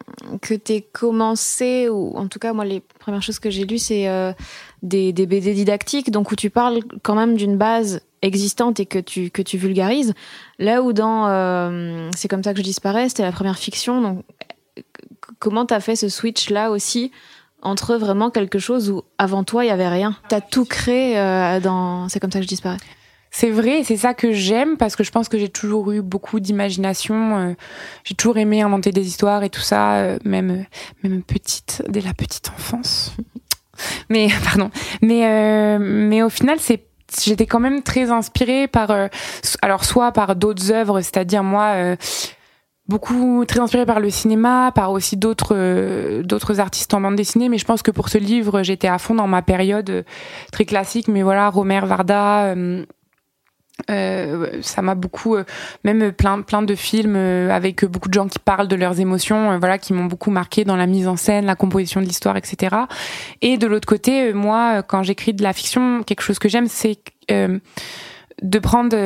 que 0.40 0.54
commencé, 0.92 1.88
ou 1.88 2.16
en 2.16 2.28
tout 2.28 2.38
cas, 2.38 2.52
moi, 2.52 2.64
les 2.64 2.80
premières 3.00 3.22
choses 3.22 3.40
que 3.40 3.50
j'ai 3.50 3.64
lues, 3.64 3.78
c'est 3.78 4.06
des, 4.82 5.12
des 5.12 5.26
BD 5.26 5.54
didactiques, 5.54 6.10
donc 6.10 6.30
où 6.30 6.36
tu 6.36 6.50
parles 6.50 6.80
quand 7.02 7.16
même 7.16 7.36
d'une 7.36 7.56
base 7.56 8.00
existante 8.22 8.80
et 8.80 8.86
que 8.86 8.98
tu, 8.98 9.30
que 9.30 9.42
tu 9.42 9.56
vulgarises. 9.56 10.14
Là 10.58 10.82
où 10.82 10.92
dans 10.92 11.26
euh, 11.28 12.10
C'est 12.16 12.28
comme 12.28 12.42
ça 12.42 12.52
que 12.52 12.58
je 12.58 12.64
disparais, 12.64 13.08
c'était 13.08 13.22
la 13.22 13.32
première 13.32 13.58
fiction. 13.58 14.00
Donc, 14.00 14.24
comment 15.38 15.66
t'as 15.66 15.80
fait 15.80 15.96
ce 15.96 16.08
switch 16.08 16.50
là 16.50 16.70
aussi 16.70 17.12
entre 17.60 17.96
vraiment 17.96 18.30
quelque 18.30 18.58
chose 18.60 18.88
où 18.90 19.02
avant 19.18 19.44
toi 19.44 19.64
il 19.64 19.68
y 19.68 19.70
avait 19.70 19.88
rien? 19.88 20.16
T'as 20.28 20.40
tout 20.40 20.64
créé 20.64 21.18
euh, 21.18 21.60
dans 21.60 22.08
C'est 22.08 22.20
comme 22.20 22.32
ça 22.32 22.38
que 22.38 22.44
je 22.44 22.48
disparais. 22.48 22.78
C'est 23.30 23.50
vrai, 23.50 23.84
c'est 23.84 23.98
ça 23.98 24.14
que 24.14 24.32
j'aime 24.32 24.78
parce 24.78 24.96
que 24.96 25.04
je 25.04 25.10
pense 25.10 25.28
que 25.28 25.38
j'ai 25.38 25.50
toujours 25.50 25.92
eu 25.92 26.00
beaucoup 26.00 26.40
d'imagination. 26.40 27.36
Euh, 27.36 27.54
j'ai 28.04 28.14
toujours 28.14 28.38
aimé 28.38 28.62
inventer 28.62 28.90
des 28.90 29.06
histoires 29.06 29.42
et 29.42 29.50
tout 29.50 29.60
ça, 29.60 30.16
même 30.24 30.64
même 31.02 31.22
petite 31.22 31.82
dès 31.88 32.00
la 32.00 32.14
petite 32.14 32.48
enfance. 32.48 33.14
mais 34.08 34.28
pardon. 34.44 34.70
Mais 35.02 35.78
mais 35.78 36.22
au 36.22 36.30
final, 36.30 36.58
c'est 36.58 36.88
j'étais 37.24 37.46
quand 37.46 37.60
même 37.60 37.82
très 37.82 38.10
inspirée 38.10 38.68
par, 38.68 38.90
euh, 38.90 39.08
alors 39.62 39.84
soit 39.84 40.12
par 40.12 40.36
d'autres 40.36 40.72
œuvres, 40.72 41.00
c'est-à-dire 41.00 41.42
moi, 41.42 41.72
euh, 41.74 41.96
beaucoup 42.88 43.44
très 43.46 43.60
inspirée 43.60 43.86
par 43.86 44.00
le 44.00 44.10
cinéma, 44.10 44.72
par 44.74 44.92
aussi 44.92 45.16
d'autres 45.16 45.54
euh, 45.54 46.22
d'autres 46.22 46.60
artistes 46.60 46.94
en 46.94 47.00
bande 47.00 47.16
dessinée. 47.16 47.48
Mais 47.48 47.58
je 47.58 47.64
pense 47.64 47.82
que 47.82 47.90
pour 47.90 48.08
ce 48.08 48.18
livre, 48.18 48.62
j'étais 48.62 48.88
à 48.88 48.98
fond 48.98 49.14
dans 49.14 49.28
ma 49.28 49.42
période 49.42 50.04
très 50.52 50.64
classique. 50.64 51.08
Mais 51.08 51.22
voilà, 51.22 51.48
Romer, 51.50 51.80
Varda. 51.84 52.54
Euh, 53.90 54.60
ça 54.60 54.82
m'a 54.82 54.94
beaucoup, 54.94 55.36
euh, 55.36 55.44
même 55.84 56.12
plein 56.12 56.42
plein 56.42 56.62
de 56.62 56.74
films 56.74 57.14
euh, 57.16 57.50
avec 57.50 57.84
beaucoup 57.84 58.08
de 58.08 58.14
gens 58.14 58.26
qui 58.26 58.38
parlent 58.38 58.68
de 58.68 58.76
leurs 58.76 59.00
émotions, 59.00 59.58
voilà, 59.58 59.78
qui 59.78 59.92
m'ont 59.92 60.06
beaucoup 60.06 60.30
marqué 60.30 60.64
dans 60.64 60.76
la 60.76 60.86
mise 60.86 61.08
en 61.08 61.16
scène, 61.16 61.46
la 61.46 61.54
composition 61.54 62.00
de 62.00 62.06
l'histoire, 62.06 62.36
etc. 62.36 62.76
Et 63.40 63.56
de 63.56 63.66
l'autre 63.66 63.88
côté, 63.88 64.32
moi, 64.32 64.82
quand 64.82 65.02
j'écris 65.02 65.32
de 65.32 65.42
la 65.42 65.52
fiction, 65.52 66.02
quelque 66.02 66.22
chose 66.22 66.38
que 66.38 66.48
j'aime, 66.48 66.66
c'est 66.66 66.98
de 67.28 68.58
prendre 68.58 68.96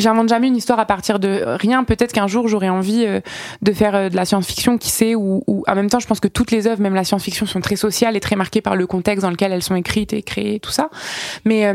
j'invente 0.00 0.28
jamais 0.28 0.48
une 0.48 0.56
histoire 0.56 0.78
à 0.78 0.86
partir 0.86 1.18
de 1.18 1.42
rien. 1.46 1.84
Peut-être 1.84 2.12
qu'un 2.12 2.26
jour 2.26 2.48
j'aurai 2.48 2.68
envie 2.68 3.06
de 3.62 3.72
faire 3.72 4.10
de 4.10 4.16
la 4.16 4.24
science-fiction, 4.24 4.78
qui 4.78 4.90
sait, 4.90 5.14
ou, 5.14 5.42
en 5.66 5.74
même 5.74 5.88
temps 5.88 6.00
je 6.00 6.06
pense 6.06 6.20
que 6.20 6.28
toutes 6.28 6.50
les 6.50 6.66
œuvres, 6.66 6.80
même 6.80 6.94
la 6.94 7.04
science-fiction, 7.04 7.46
sont 7.46 7.60
très 7.60 7.76
sociales 7.76 8.16
et 8.16 8.20
très 8.20 8.36
marquées 8.36 8.60
par 8.60 8.76
le 8.76 8.86
contexte 8.86 9.22
dans 9.22 9.30
lequel 9.30 9.52
elles 9.52 9.62
sont 9.62 9.76
écrites 9.76 10.12
et 10.12 10.22
créées, 10.22 10.60
tout 10.60 10.72
ça. 10.72 10.90
Mais 11.44 11.72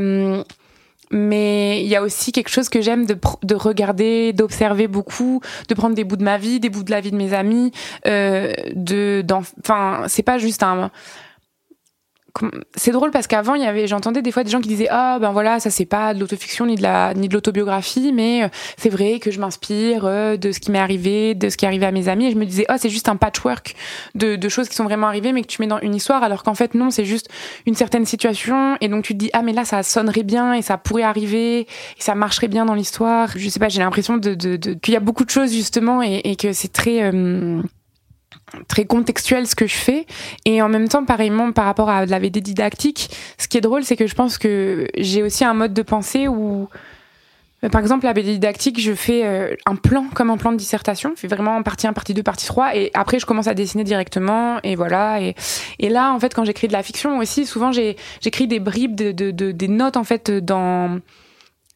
mais 1.12 1.82
il 1.84 1.88
y 1.88 1.96
a 1.96 2.02
aussi 2.02 2.32
quelque 2.32 2.50
chose 2.50 2.70
que 2.70 2.82
j'aime 2.82 3.06
de, 3.06 3.18
de 3.44 3.56
regarder, 3.56 4.34
d'observer 4.34 4.88
beaucoup, 4.88 5.42
de 5.70 5.74
prendre 5.74 5.96
des 5.96 6.04
bouts 6.04 6.18
de 6.18 6.24
ma 6.24 6.38
vie, 6.38 6.60
des 6.60 6.70
bouts 6.70 6.84
de 6.84 6.92
la 6.92 7.02
vie 7.02 7.12
de 7.12 7.16
mes 7.16 7.34
amis, 7.34 7.72
euh, 8.08 8.54
de, 8.76 9.24
enfin, 9.60 10.04
c'est 10.08 10.24
pas 10.24 10.38
juste 10.38 10.64
un 10.64 10.92
c'est 12.76 12.92
drôle 12.92 13.12
parce 13.12 13.28
qu'avant 13.28 13.56
il 13.56 13.62
y 13.62 13.66
avait 13.66 13.88
j'entendais 13.88 14.22
des 14.22 14.32
fois 14.32 14.44
des 14.44 14.52
gens 14.52 14.62
qui 14.62 14.70
disaient 14.70 14.88
ah 14.90 15.18
ben 15.20 15.32
voilà 15.32 15.60
ça 15.60 15.70
c'est 15.70 15.86
pas 15.86 16.14
de 16.14 16.20
l'autofiction 16.20 16.66
ni 16.66 16.76
de 16.76 16.82
la 16.82 17.14
ni 17.14 17.28
de 17.28 17.34
l'autobiographie 17.34 18.12
mais 18.14 18.44
euh, 18.44 18.48
c'est 18.78 18.90
vrai 18.90 19.20
que 19.20 19.32
je 19.32 19.40
m'inspire 19.40 20.06
euh, 20.06 20.38
de 20.38 20.52
ce 20.52 20.60
qui 20.60 20.72
m'est 20.72 20.80
arrivé 20.80 21.36
de 21.36 21.50
ce 21.50 21.58
qui 21.58 21.66
est 21.66 21.68
arrivé 21.68 21.86
à 21.86 21.92
mes 21.92 22.08
amis. 22.08 22.28
Et 22.28 22.32
je 22.32 22.38
me 22.38 22.46
disais 22.46 22.66
ah 22.68 22.78
c'est 22.78 22.90
juste 22.90 23.10
un 23.10 23.16
patchwork 23.16 23.76
de, 24.16 24.36
de 24.36 24.50
choses 24.50 24.70
qui 24.70 24.76
sont 24.76 24.84
vraiment 24.84 25.08
arrivées 25.08 25.34
mais 25.34 25.42
que 25.42 25.48
tu 25.48 25.62
mets 25.62 25.68
dans 25.68 25.80
une 25.80 25.96
histoire 25.96 26.24
alors 26.24 26.44
qu'en 26.44 26.56
fait 26.56 26.74
non 26.74 26.90
c'est 26.90 27.06
juste 27.06 27.30
une 27.66 27.76
certaine 27.76 28.06
situation. 28.06 28.78
Et 28.82 28.88
donc 28.88 29.04
tu 29.04 29.14
te 29.14 29.18
dis 29.18 29.30
ah 29.34 29.42
mais 29.42 29.54
là 29.54 29.66
ça 29.66 29.84
sonnerait 29.84 30.24
bien 30.24 30.54
et 30.54 30.62
ça 30.62 30.78
pourrait 30.78 31.04
arriver 31.04 31.62
et 31.62 31.68
ça 32.00 32.16
marcherait 32.16 32.48
bien 32.48 32.66
dans 32.66 32.76
l'histoire. 32.76 33.30
Je 33.36 33.50
sais 33.50 33.60
pas 33.60 33.70
j'ai 33.70 33.80
l'impression 33.80 34.18
de, 34.18 34.34
de, 34.34 34.58
de 34.58 34.74
qu'il 34.74 34.94
y 34.94 34.98
a 34.98 35.02
beaucoup 35.02 35.26
de 35.26 35.30
choses 35.30 35.52
justement 35.54 36.02
et, 36.02 36.22
et 36.24 36.36
que 36.36 36.54
c'est 36.54 36.72
très 36.72 37.04
euh, 37.04 37.62
très 38.68 38.86
contextuel 38.86 39.48
ce 39.48 39.56
que 39.56 39.68
je 39.68 39.76
fais 39.76 40.06
et 40.46 40.62
en 40.62 40.70
même 40.70 40.88
temps 40.88 41.06
pareillement 41.06 41.52
par 41.52 41.66
rapport 41.66 41.90
à 41.90 42.06
la 42.06 42.20
VD 42.20 42.42
didactique 42.42 43.10
ce 43.38 43.48
qui 43.48 43.58
est 43.58 43.62
drôle 43.62 43.84
c'est 43.84 43.96
que 43.96 44.08
je 44.08 44.16
pense 44.16 44.38
que 44.38 44.88
j'ai 44.98 45.24
aussi 45.24 45.44
un 45.44 45.54
mode 45.54 45.74
de 45.74 45.82
pensée 45.82 46.28
où 46.28 46.68
euh, 47.66 47.70
par 47.70 47.82
exemple, 47.82 48.06
la 48.06 48.14
BD 48.14 48.34
didactique, 48.34 48.80
je 48.80 48.94
fais 48.94 49.26
euh, 49.26 49.56
un 49.66 49.76
plan 49.76 50.06
comme 50.14 50.30
un 50.30 50.38
plan 50.38 50.52
de 50.52 50.58
dissertation. 50.58 51.14
Je 51.16 51.22
fais 51.22 51.28
vraiment 51.28 51.62
partie 51.64 51.88
1, 51.88 51.94
partie 51.94 52.14
2, 52.14 52.24
partie 52.24 52.46
3. 52.46 52.76
Et 52.76 52.92
après, 52.94 53.20
je 53.20 53.26
commence 53.26 53.48
à 53.48 53.54
dessiner 53.54 53.84
directement. 53.84 54.60
Et 54.64 54.76
voilà. 54.76 55.22
Et, 55.22 55.36
et 55.80 55.90
là, 55.90 56.14
en 56.14 56.20
fait, 56.20 56.34
quand 56.34 56.46
j'écris 56.46 56.68
de 56.68 56.74
la 56.74 56.84
fiction 56.84 57.18
aussi, 57.18 57.46
souvent, 57.46 57.72
j'écris 57.72 58.48
des 58.48 58.60
bribes, 58.60 58.96
de, 58.96 59.12
de, 59.12 59.32
de, 59.32 59.52
des 59.52 59.68
notes, 59.68 59.98
en 59.98 60.04
fait, 60.04 60.32
dans 60.32 61.00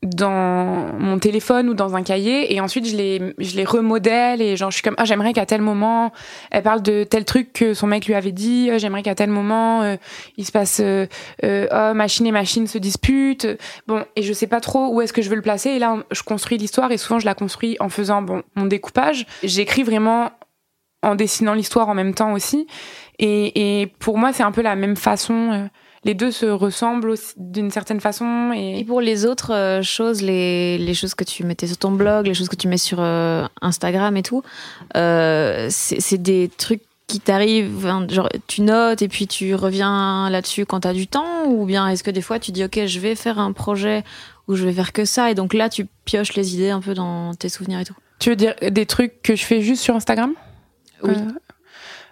dans 0.01 0.93
mon 0.97 1.19
téléphone 1.19 1.67
ou 1.67 1.73
dans 1.73 1.97
un 1.97 2.03
cahier 2.03 2.53
et 2.53 2.61
ensuite 2.61 2.87
je 2.87 2.95
les 2.95 3.35
je 3.37 3.57
les 3.57 3.65
remodèle 3.65 4.41
et 4.41 4.55
genre 4.55 4.71
je 4.71 4.75
suis 4.75 4.81
comme 4.81 4.95
ah 4.97 5.03
j'aimerais 5.03 5.33
qu'à 5.33 5.45
tel 5.45 5.61
moment 5.61 6.13
elle 6.51 6.63
parle 6.63 6.81
de 6.81 7.03
tel 7.03 7.25
truc 7.25 7.51
que 7.51 7.73
son 7.73 7.87
mec 7.87 8.05
lui 8.05 8.13
avait 8.13 8.31
dit 8.31 8.69
ah, 8.71 8.77
j'aimerais 8.77 9.03
qu'à 9.03 9.15
tel 9.15 9.29
moment 9.29 9.81
euh, 9.81 9.97
il 10.37 10.45
se 10.45 10.53
passe 10.53 10.79
euh, 10.79 11.05
euh, 11.43 11.67
oh 11.73 11.93
machine 11.93 12.25
et 12.25 12.31
machine 12.31 12.65
se 12.65 12.77
disputent. 12.77 13.47
Bon 13.87 14.05
et 14.15 14.23
je 14.23 14.31
sais 14.31 14.47
pas 14.47 14.61
trop 14.61 14.87
où 14.87 15.01
est-ce 15.01 15.11
que 15.11 15.21
je 15.21 15.29
veux 15.29 15.35
le 15.35 15.41
placer 15.41 15.71
et 15.71 15.79
là 15.79 15.97
je 16.11 16.23
construis 16.23 16.57
l'histoire 16.57 16.93
et 16.93 16.97
souvent 16.97 17.19
je 17.19 17.25
la 17.25 17.35
construis 17.35 17.75
en 17.81 17.89
faisant 17.89 18.21
bon 18.21 18.43
mon 18.55 18.67
découpage. 18.67 19.25
J'écris 19.43 19.83
vraiment 19.83 20.31
en 21.03 21.15
dessinant 21.15 21.53
l'histoire 21.53 21.89
en 21.89 21.93
même 21.93 22.13
temps 22.13 22.31
aussi 22.31 22.67
et, 23.19 23.81
et 23.81 23.87
pour 23.87 24.17
moi 24.17 24.31
c'est 24.31 24.43
un 24.43 24.53
peu 24.53 24.61
la 24.61 24.77
même 24.77 24.95
façon 24.95 25.69
les 26.03 26.13
deux 26.13 26.31
se 26.31 26.45
ressemblent 26.45 27.15
d'une 27.37 27.71
certaine 27.71 27.99
façon. 27.99 28.51
Et... 28.55 28.83
pour 28.85 29.01
les 29.01 29.25
autres 29.25 29.53
euh, 29.53 29.81
choses, 29.81 30.21
les, 30.21 30.77
les, 30.77 30.93
choses 30.93 31.13
que 31.13 31.23
tu 31.23 31.43
mettais 31.43 31.67
sur 31.67 31.77
ton 31.77 31.91
blog, 31.91 32.27
les 32.27 32.33
choses 32.33 32.49
que 32.49 32.55
tu 32.55 32.67
mets 32.67 32.77
sur 32.77 32.99
euh, 32.99 33.45
Instagram 33.61 34.15
et 34.17 34.23
tout, 34.23 34.43
euh, 34.95 35.67
c'est 35.69 36.21
des 36.21 36.49
trucs 36.57 36.81
qui 37.07 37.19
t'arrivent, 37.19 37.87
genre 38.09 38.29
tu 38.45 38.61
notes 38.61 39.01
et 39.01 39.07
puis 39.07 39.25
tu 39.25 39.55
reviens 39.55 40.29
là-dessus 40.29 40.67
quand 40.67 40.81
tu 40.81 40.87
as 40.87 40.93
du 40.93 41.07
temps 41.07 41.45
ou 41.47 41.65
bien 41.65 41.87
est-ce 41.87 42.03
que 42.03 42.11
des 42.11 42.21
fois 42.21 42.37
tu 42.37 42.51
dis 42.51 42.63
ok 42.63 42.85
je 42.85 42.99
vais 42.99 43.15
faire 43.15 43.39
un 43.39 43.51
projet 43.51 44.03
où 44.47 44.53
je 44.53 44.63
vais 44.63 44.73
faire 44.73 44.93
que 44.93 45.05
ça 45.05 45.31
et 45.31 45.33
donc 45.33 45.55
là 45.55 45.69
tu 45.69 45.87
pioches 46.05 46.35
les 46.35 46.53
idées 46.53 46.69
un 46.69 46.81
peu 46.81 46.93
dans 46.93 47.33
tes 47.33 47.49
souvenirs 47.49 47.79
et 47.79 47.85
tout? 47.85 47.95
Tu 48.19 48.29
veux 48.29 48.35
dire 48.35 48.53
des 48.61 48.85
trucs 48.85 49.23
que 49.23 49.35
je 49.35 49.43
fais 49.43 49.61
juste 49.61 49.81
sur 49.81 49.95
Instagram? 49.95 50.33
Oui 51.01 51.13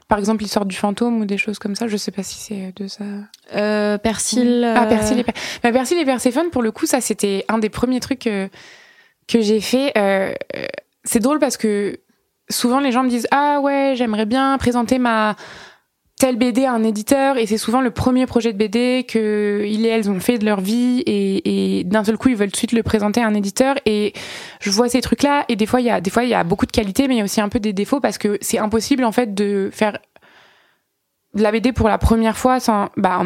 par 0.07 0.19
exemple 0.19 0.41
l'histoire 0.41 0.65
du 0.65 0.75
fantôme 0.75 1.21
ou 1.21 1.25
des 1.25 1.37
choses 1.37 1.59
comme 1.59 1.75
ça 1.75 1.87
je 1.87 1.97
sais 1.97 2.11
pas 2.11 2.23
si 2.23 2.35
c'est 2.35 2.73
de 2.75 2.87
ça. 2.87 3.03
Euh, 3.55 3.97
Persil 3.97 4.63
ah 4.75 4.85
Persil 4.85 5.19
et, 5.19 5.23
bah, 5.63 5.71
Persil 5.71 5.97
et 5.99 6.05
Perséphone 6.05 6.49
pour 6.49 6.61
le 6.61 6.71
coup 6.71 6.85
ça 6.85 7.01
c'était 7.01 7.45
un 7.49 7.57
des 7.57 7.69
premiers 7.69 7.99
trucs 7.99 8.19
que, 8.19 8.49
que 9.27 9.41
j'ai 9.41 9.61
fait 9.61 9.91
euh, 9.97 10.33
c'est 11.03 11.19
drôle 11.19 11.39
parce 11.39 11.57
que 11.57 11.99
souvent 12.49 12.79
les 12.79 12.91
gens 12.91 13.03
me 13.03 13.09
disent 13.09 13.27
ah 13.31 13.59
ouais 13.61 13.93
j'aimerais 13.95 14.25
bien 14.25 14.57
présenter 14.57 14.99
ma 14.99 15.35
telle 16.17 16.36
BD 16.36 16.65
à 16.65 16.74
un 16.74 16.83
éditeur 16.83 17.38
et 17.38 17.45
c'est 17.45 17.57
souvent 17.57 17.79
le 17.79 17.91
premier 17.91 18.25
projet 18.25 18.51
de 18.51 18.57
BD 18.57 19.05
que 19.07 19.63
ils 19.67 19.86
et 19.86 19.89
elles 19.89 20.09
ont 20.09 20.19
fait 20.19 20.39
de 20.39 20.45
leur 20.45 20.62
vie 20.62 21.01
et, 21.05 21.79
et 21.79 21.83
d'un 21.83 22.03
seul 22.03 22.17
coup 22.17 22.29
ils 22.29 22.36
veulent 22.36 22.47
tout 22.47 22.53
de 22.53 22.57
suite 22.57 22.71
le 22.71 22.81
présenter 22.81 23.21
à 23.21 23.27
un 23.27 23.36
éditeur 23.36 23.75
et 23.86 24.13
je 24.59 24.71
vois 24.71 24.89
ces 24.89 25.01
trucs 25.01 25.21
là 25.21 25.45
et 25.47 25.55
des 25.55 25.67
fois 25.67 25.79
il 25.79 25.86
y 25.86 25.91
a 25.91 26.01
des 26.01 26.09
fois 26.09 26.24
il 26.24 26.29
y 26.29 26.33
a 26.33 26.43
beaucoup 26.43 26.65
de 26.65 26.71
qualité 26.71 27.07
mais 27.07 27.15
il 27.15 27.17
y 27.19 27.21
a 27.21 27.24
aussi 27.24 27.39
un 27.39 27.50
peu 27.50 27.59
des 27.59 27.71
défauts 27.71 28.00
parce 28.00 28.17
que 28.17 28.39
c'est 28.41 28.57
impossible 28.57 29.03
en 29.03 29.12
fait 29.12 29.36
de 29.36 29.69
faire 29.71 30.00
de 31.36 31.43
la 31.43 31.51
BD 31.51 31.71
pour 31.71 31.88
la 31.88 32.00
première 32.00 32.38
fois 32.38 32.59
sans 32.59 32.89
bah 32.97 33.21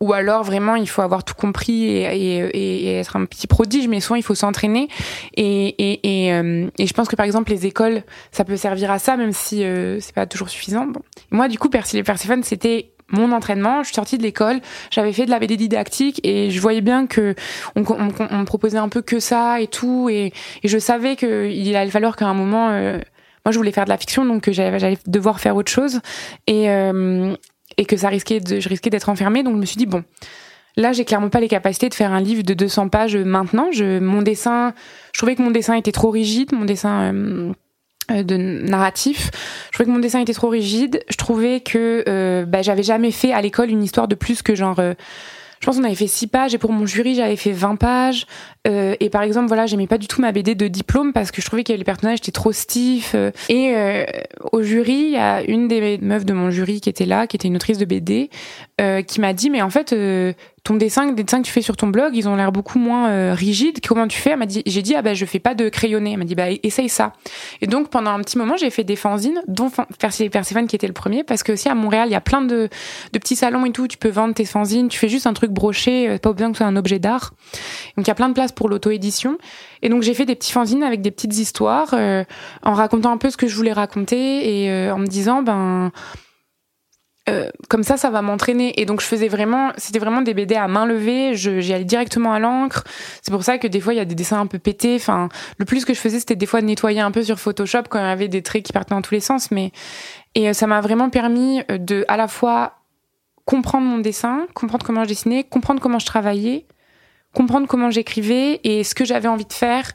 ou 0.00 0.12
alors 0.12 0.42
vraiment 0.42 0.76
il 0.76 0.88
faut 0.88 1.02
avoir 1.02 1.24
tout 1.24 1.34
compris 1.34 1.84
et, 1.84 2.02
et, 2.02 2.88
et, 2.88 2.98
être 2.98 3.16
un 3.16 3.24
petit 3.26 3.46
prodige 3.46 3.88
mais 3.88 4.00
souvent 4.00 4.16
il 4.16 4.22
faut 4.22 4.34
s'entraîner. 4.34 4.88
Et, 5.36 5.74
euh, 6.32 6.68
et, 6.78 6.86
je 6.86 6.92
pense 6.92 7.08
que 7.08 7.16
par 7.16 7.26
exemple 7.26 7.50
les 7.50 7.66
écoles 7.66 8.02
ça 8.32 8.44
peut 8.44 8.56
servir 8.56 8.90
à 8.90 8.98
ça 8.98 9.16
même 9.16 9.32
si 9.32 9.64
euh, 9.64 10.00
c'est 10.00 10.14
pas 10.14 10.26
toujours 10.26 10.48
suffisant. 10.48 10.86
Bon. 10.86 11.00
moi 11.30 11.48
du 11.48 11.58
coup 11.58 11.68
Persil 11.68 11.98
et 11.98 12.02
Perséphone 12.02 12.42
c'était 12.42 12.90
mon 13.10 13.32
entraînement, 13.32 13.82
je 13.82 13.88
suis 13.88 13.94
sortie 13.94 14.18
de 14.18 14.22
l'école, 14.22 14.60
j'avais 14.90 15.12
fait 15.12 15.26
de 15.26 15.30
la 15.30 15.38
BD 15.38 15.56
didactique 15.56 16.20
et 16.24 16.50
je 16.50 16.60
voyais 16.60 16.80
bien 16.80 17.06
que 17.06 17.34
on, 17.76 17.82
on, 17.82 18.08
on 18.30 18.38
me 18.38 18.44
proposait 18.44 18.78
un 18.78 18.88
peu 18.88 19.02
que 19.02 19.20
ça 19.20 19.60
et 19.60 19.66
tout. 19.66 20.08
Et, 20.10 20.32
je 20.64 20.78
savais 20.78 21.14
qu'il 21.14 21.76
allait 21.76 21.90
falloir 21.90 22.16
qu'à 22.16 22.26
un 22.26 22.34
moment 22.34 22.70
euh, 22.70 22.98
moi 23.44 23.52
je 23.52 23.58
voulais 23.58 23.72
faire 23.72 23.84
de 23.84 23.90
la 23.90 23.98
fiction 23.98 24.24
donc 24.24 24.50
j'allais 24.50 24.98
devoir 25.06 25.38
faire 25.38 25.54
autre 25.54 25.70
chose. 25.70 26.00
Et 26.46 26.68
et 27.76 27.84
que 27.84 27.96
ça 27.96 28.08
risquait 28.08 28.40
de, 28.40 28.60
je 28.60 28.68
risquais 28.68 28.90
d'être 28.90 29.08
enfermée. 29.08 29.42
Donc 29.42 29.54
je 29.54 29.60
me 29.60 29.66
suis 29.66 29.76
dit 29.76 29.86
bon, 29.86 30.04
là 30.76 30.92
j'ai 30.92 31.04
clairement 31.04 31.30
pas 31.30 31.40
les 31.40 31.48
capacités 31.48 31.88
de 31.88 31.94
faire 31.94 32.12
un 32.12 32.20
livre 32.20 32.42
de 32.42 32.54
200 32.54 32.88
pages 32.88 33.16
maintenant. 33.16 33.68
Je, 33.72 33.98
mon 33.98 34.22
dessin, 34.22 34.74
je 35.12 35.18
trouvais 35.18 35.36
que 35.36 35.42
mon 35.42 35.50
dessin 35.50 35.74
était 35.74 35.92
trop 35.92 36.10
rigide, 36.10 36.52
mon 36.52 36.64
dessin 36.64 37.12
euh, 37.12 37.52
euh, 38.10 38.22
de 38.22 38.36
narratif. 38.36 39.30
Je 39.66 39.72
trouvais 39.72 39.86
que 39.86 39.94
mon 39.94 40.00
dessin 40.00 40.20
était 40.20 40.34
trop 40.34 40.48
rigide. 40.48 41.02
Je 41.08 41.16
trouvais 41.16 41.60
que 41.60 42.04
euh, 42.08 42.44
bah, 42.44 42.62
j'avais 42.62 42.82
jamais 42.82 43.10
fait 43.10 43.32
à 43.32 43.40
l'école 43.40 43.70
une 43.70 43.82
histoire 43.82 44.08
de 44.08 44.14
plus 44.14 44.42
que 44.42 44.54
genre 44.54 44.80
je 45.64 45.66
pense 45.66 45.78
qu'on 45.78 45.84
avait 45.84 45.94
fait 45.94 46.06
6 46.06 46.26
pages 46.26 46.52
et 46.52 46.58
pour 46.58 46.72
mon 46.72 46.84
jury 46.84 47.14
j'avais 47.14 47.36
fait 47.36 47.52
20 47.52 47.76
pages. 47.76 48.26
Euh, 48.66 48.96
et 49.00 49.08
par 49.08 49.22
exemple 49.22 49.46
voilà 49.48 49.64
j'aimais 49.64 49.86
pas 49.86 49.96
du 49.96 50.06
tout 50.06 50.20
ma 50.20 50.30
BD 50.30 50.54
de 50.54 50.68
diplôme 50.68 51.14
parce 51.14 51.30
que 51.30 51.40
je 51.40 51.46
trouvais 51.46 51.64
que 51.64 51.72
les 51.72 51.84
personnages 51.84 52.18
étaient 52.18 52.32
trop 52.32 52.52
stiffs 52.52 53.14
euh, 53.14 53.30
et 53.48 53.72
euh, 53.74 54.04
au 54.52 54.62
jury 54.62 54.92
il 54.92 55.10
y 55.12 55.16
a 55.16 55.42
une 55.42 55.66
des 55.66 55.96
meufs 56.02 56.26
de 56.26 56.34
mon 56.34 56.50
jury 56.50 56.82
qui 56.82 56.90
était 56.90 57.06
là 57.06 57.26
qui 57.26 57.36
était 57.36 57.48
une 57.48 57.56
autrice 57.56 57.78
de 57.78 57.86
BD 57.86 58.28
euh, 58.80 59.02
qui 59.02 59.20
m'a 59.20 59.32
dit 59.32 59.50
mais 59.50 59.62
en 59.62 59.70
fait 59.70 59.94
ton 60.64 60.76
dessin, 60.76 61.04
les 61.04 61.22
dessins 61.22 61.42
que 61.42 61.46
tu 61.46 61.52
fais 61.52 61.60
sur 61.60 61.76
ton 61.76 61.88
blog, 61.88 62.16
ils 62.16 62.26
ont 62.26 62.36
l'air 62.36 62.50
beaucoup 62.50 62.78
moins 62.78 63.10
euh, 63.10 63.34
rigides. 63.34 63.86
Comment 63.86 64.08
tu 64.08 64.18
fais 64.18 64.34
m'a 64.34 64.46
dit, 64.46 64.62
j'ai 64.64 64.80
dit 64.80 64.94
ah 64.94 65.02
ben 65.02 65.14
je 65.14 65.26
fais 65.26 65.38
pas 65.38 65.54
de 65.54 65.68
crayonné. 65.68 66.12
Elle 66.12 66.18
m'a 66.18 66.24
dit 66.24 66.34
bah 66.34 66.46
essaye 66.62 66.88
ça. 66.88 67.12
Et 67.60 67.66
donc 67.66 67.90
pendant 67.90 68.12
un 68.12 68.20
petit 68.20 68.38
moment, 68.38 68.56
j'ai 68.56 68.70
fait 68.70 68.82
des 68.82 68.96
fanzines, 68.96 69.42
dont 69.46 69.70
Perséphone 69.98 70.66
qui 70.66 70.74
était 70.74 70.86
le 70.86 70.94
premier, 70.94 71.22
parce 71.22 71.42
que 71.42 71.52
aussi 71.52 71.68
à 71.68 71.74
Montréal, 71.74 72.08
il 72.08 72.12
y 72.12 72.16
a 72.16 72.22
plein 72.22 72.40
de, 72.40 72.70
de 73.12 73.18
petits 73.18 73.36
salons 73.36 73.66
et 73.66 73.72
tout. 73.72 73.86
Tu 73.88 73.98
peux 73.98 74.08
vendre 74.08 74.32
tes 74.32 74.46
fanzines. 74.46 74.88
Tu 74.88 74.98
fais 74.98 75.10
juste 75.10 75.26
un 75.26 75.34
truc 75.34 75.50
broché, 75.50 76.08
euh, 76.08 76.18
pas 76.18 76.32
besoin 76.32 76.50
que 76.50 76.56
ce 76.56 76.64
soit 76.64 76.66
un 76.66 76.76
objet 76.76 76.98
d'art. 76.98 77.34
Donc 77.98 78.06
il 78.06 78.08
y 78.08 78.10
a 78.10 78.14
plein 78.14 78.30
de 78.30 78.34
place 78.34 78.52
pour 78.52 78.70
l'auto-édition. 78.70 79.36
Et 79.82 79.90
donc 79.90 80.02
j'ai 80.02 80.14
fait 80.14 80.24
des 80.24 80.34
petits 80.34 80.52
fanzines 80.52 80.82
avec 80.82 81.02
des 81.02 81.10
petites 81.10 81.36
histoires, 81.36 81.90
euh, 81.92 82.24
en 82.62 82.72
racontant 82.72 83.12
un 83.12 83.18
peu 83.18 83.28
ce 83.28 83.36
que 83.36 83.48
je 83.48 83.54
voulais 83.54 83.74
raconter 83.74 84.62
et 84.62 84.70
euh, 84.70 84.94
en 84.94 84.98
me 84.98 85.06
disant 85.06 85.42
ben 85.42 85.92
euh, 87.28 87.48
comme 87.68 87.82
ça, 87.82 87.96
ça 87.96 88.10
va 88.10 88.20
m'entraîner. 88.20 88.78
Et 88.80 88.84
donc, 88.84 89.00
je 89.00 89.06
faisais 89.06 89.28
vraiment, 89.28 89.72
c'était 89.78 89.98
vraiment 89.98 90.20
des 90.20 90.34
BD 90.34 90.54
à 90.54 90.68
main 90.68 90.84
levée. 90.84 91.34
J'y 91.34 91.72
allais 91.72 91.84
directement 91.84 92.32
à 92.32 92.38
l'encre. 92.38 92.84
C'est 93.22 93.30
pour 93.30 93.42
ça 93.42 93.58
que 93.58 93.66
des 93.66 93.80
fois, 93.80 93.94
il 93.94 93.96
y 93.96 94.00
a 94.00 94.04
des 94.04 94.14
dessins 94.14 94.40
un 94.40 94.46
peu 94.46 94.58
pétés. 94.58 94.96
Enfin, 94.96 95.28
le 95.58 95.64
plus 95.64 95.84
que 95.84 95.94
je 95.94 96.00
faisais, 96.00 96.18
c'était 96.18 96.36
des 96.36 96.46
fois 96.46 96.60
de 96.60 96.66
nettoyer 96.66 97.00
un 97.00 97.10
peu 97.10 97.22
sur 97.22 97.40
Photoshop 97.40 97.84
quand 97.88 97.98
il 97.98 98.02
y 98.02 98.04
avait 98.04 98.28
des 98.28 98.42
traits 98.42 98.64
qui 98.64 98.72
partaient 98.72 98.94
dans 98.94 99.02
tous 99.02 99.14
les 99.14 99.20
sens. 99.20 99.50
Mais 99.50 99.72
et 100.34 100.48
euh, 100.48 100.52
ça 100.52 100.66
m'a 100.66 100.80
vraiment 100.80 101.10
permis 101.10 101.62
euh, 101.70 101.78
de, 101.78 102.04
à 102.08 102.16
la 102.16 102.28
fois 102.28 102.74
comprendre 103.46 103.86
mon 103.86 103.98
dessin, 103.98 104.46
comprendre 104.54 104.84
comment 104.84 105.04
je 105.04 105.08
dessinais, 105.08 105.44
comprendre 105.44 105.80
comment 105.80 105.98
je 105.98 106.06
travaillais, 106.06 106.66
comprendre 107.34 107.66
comment 107.66 107.90
j'écrivais 107.90 108.60
et 108.64 108.84
ce 108.84 108.94
que 108.94 109.04
j'avais 109.04 109.28
envie 109.28 109.44
de 109.44 109.52
faire 109.52 109.92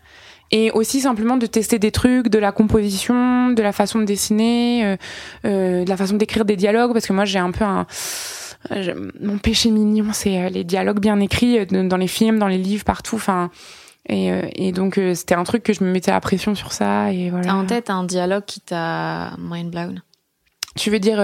et 0.52 0.72
aussi 0.72 1.02
simplement 1.02 1.38
de 1.38 1.46
tester 1.46 1.80
des 1.80 1.92
trucs, 1.92 2.30
de 2.30 2.40
la 2.40 2.52
composition, 2.52 3.52
de 3.52 3.62
la 3.62 3.72
façon 3.72 4.00
de 4.00 4.06
dessiner, 4.06 4.86
euh, 4.86 4.98
euh, 5.46 5.84
de 5.84 5.90
la 5.90 5.98
façon 5.98 6.16
d'écrire 6.16 6.46
des 6.46 6.56
dialogues, 6.56 6.94
parce 6.94 7.08
que 7.08 7.14
moi 7.14 7.26
j'ai 7.26 7.40
un 7.40 7.52
peu 7.52 7.66
un 7.66 7.86
mon 9.22 9.38
péché 9.38 9.72
mignon, 9.72 10.08
c'est 10.12 10.42
euh, 10.42 10.50
les 10.50 10.66
dialogues 10.66 11.00
bien 11.00 11.20
écrits 11.22 11.66
dans 11.66 11.98
les 11.98 12.08
films, 12.08 12.40
dans 12.40 12.48
les 12.48 12.58
livres, 12.58 12.84
partout. 12.84 13.16
Enfin, 13.16 13.52
et, 14.10 14.32
et 14.56 14.72
donc 14.72 15.00
c'était 15.14 15.36
un 15.36 15.44
truc 15.44 15.64
que 15.64 15.72
je 15.72 15.84
me 15.84 15.92
mettais 15.92 16.12
à 16.12 16.20
pression 16.20 16.56
sur 16.56 16.74
ça. 16.74 17.14
Et 17.14 17.30
voilà. 17.30 17.46
T'as 17.46 17.54
en 17.54 17.66
tête 17.66 17.90
un 17.90 18.04
dialogue 18.04 18.44
qui 18.46 18.60
t'a 18.60 19.36
mind 19.38 19.72
blown? 19.72 20.02
Tu 20.76 20.90
veux 20.90 21.00
dire 21.00 21.24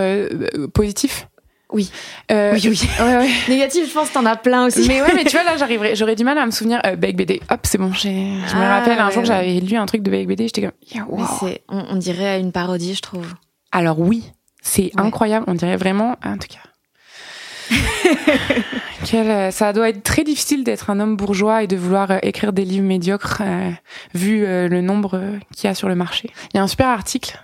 positif? 0.74 1.28
Oui. 1.72 1.92
Euh, 2.32 2.54
oui, 2.54 2.62
oui. 2.70 2.90
Ouais, 3.00 3.18
ouais. 3.18 3.30
Négatif, 3.50 3.88
je 3.88 3.94
pense, 3.94 4.12
t'en 4.12 4.26
as 4.26 4.36
plein 4.36 4.66
aussi. 4.66 4.88
Mais 4.88 5.02
ouais, 5.02 5.14
mais 5.16 5.24
tu 5.24 5.32
vois, 5.32 5.44
là, 5.44 5.58
j'arriverais, 5.58 5.96
j'aurais 5.96 6.16
du 6.16 6.24
mal 6.24 6.38
à 6.38 6.46
me 6.46 6.52
souvenir. 6.52 6.80
Euh, 6.86 6.96
BD, 6.96 7.42
hop, 7.50 7.60
c'est 7.64 7.78
bon. 7.78 7.92
J'ai, 7.94 8.10
je 8.48 8.56
me 8.56 8.62
ah, 8.62 8.80
rappelle 8.80 9.00
un 9.00 9.10
jour, 9.10 9.26
j'avais 9.26 9.60
lu 9.60 9.76
un 9.76 9.86
truc 9.86 10.04
de 10.04 10.12
Beck 10.12 10.28
BD, 10.28 10.46
j'étais 10.46 10.62
comme, 10.62 10.72
yeah, 10.94 11.06
wow. 11.08 11.26
c'est, 11.40 11.64
on, 11.68 11.86
on, 11.90 11.96
dirait 11.96 12.40
une 12.40 12.52
parodie, 12.52 12.94
je 12.94 13.02
trouve. 13.02 13.34
Alors 13.72 14.00
oui, 14.00 14.24
c'est 14.62 14.92
incroyable. 14.96 15.46
On 15.48 15.54
dirait 15.54 15.78
vraiment, 15.78 16.16
en 16.24 16.38
tout 16.38 16.48
cas. 16.48 16.60
Quel, 19.06 19.52
ça 19.52 19.74
doit 19.74 19.90
être 19.90 20.04
très 20.04 20.24
difficile 20.24 20.64
d'être 20.64 20.90
un 20.90 21.00
homme 21.00 21.18
bourgeois 21.18 21.64
et 21.64 21.68
de 21.68 21.76
vouloir 21.76 22.12
écrire 22.24 22.54
des 22.54 22.64
livres 22.64 22.86
médiocres 22.86 23.42
vu 24.14 24.42
le 24.46 24.82
nombre 24.82 25.20
qu'il 25.56 25.68
y 25.68 25.72
a 25.72 25.76
sur 25.76 25.90
le 25.90 25.96
marché. 25.96 26.30
Il 26.54 26.58
y 26.58 26.60
a 26.60 26.64
un 26.64 26.68
super 26.68 26.88
article 26.88 27.40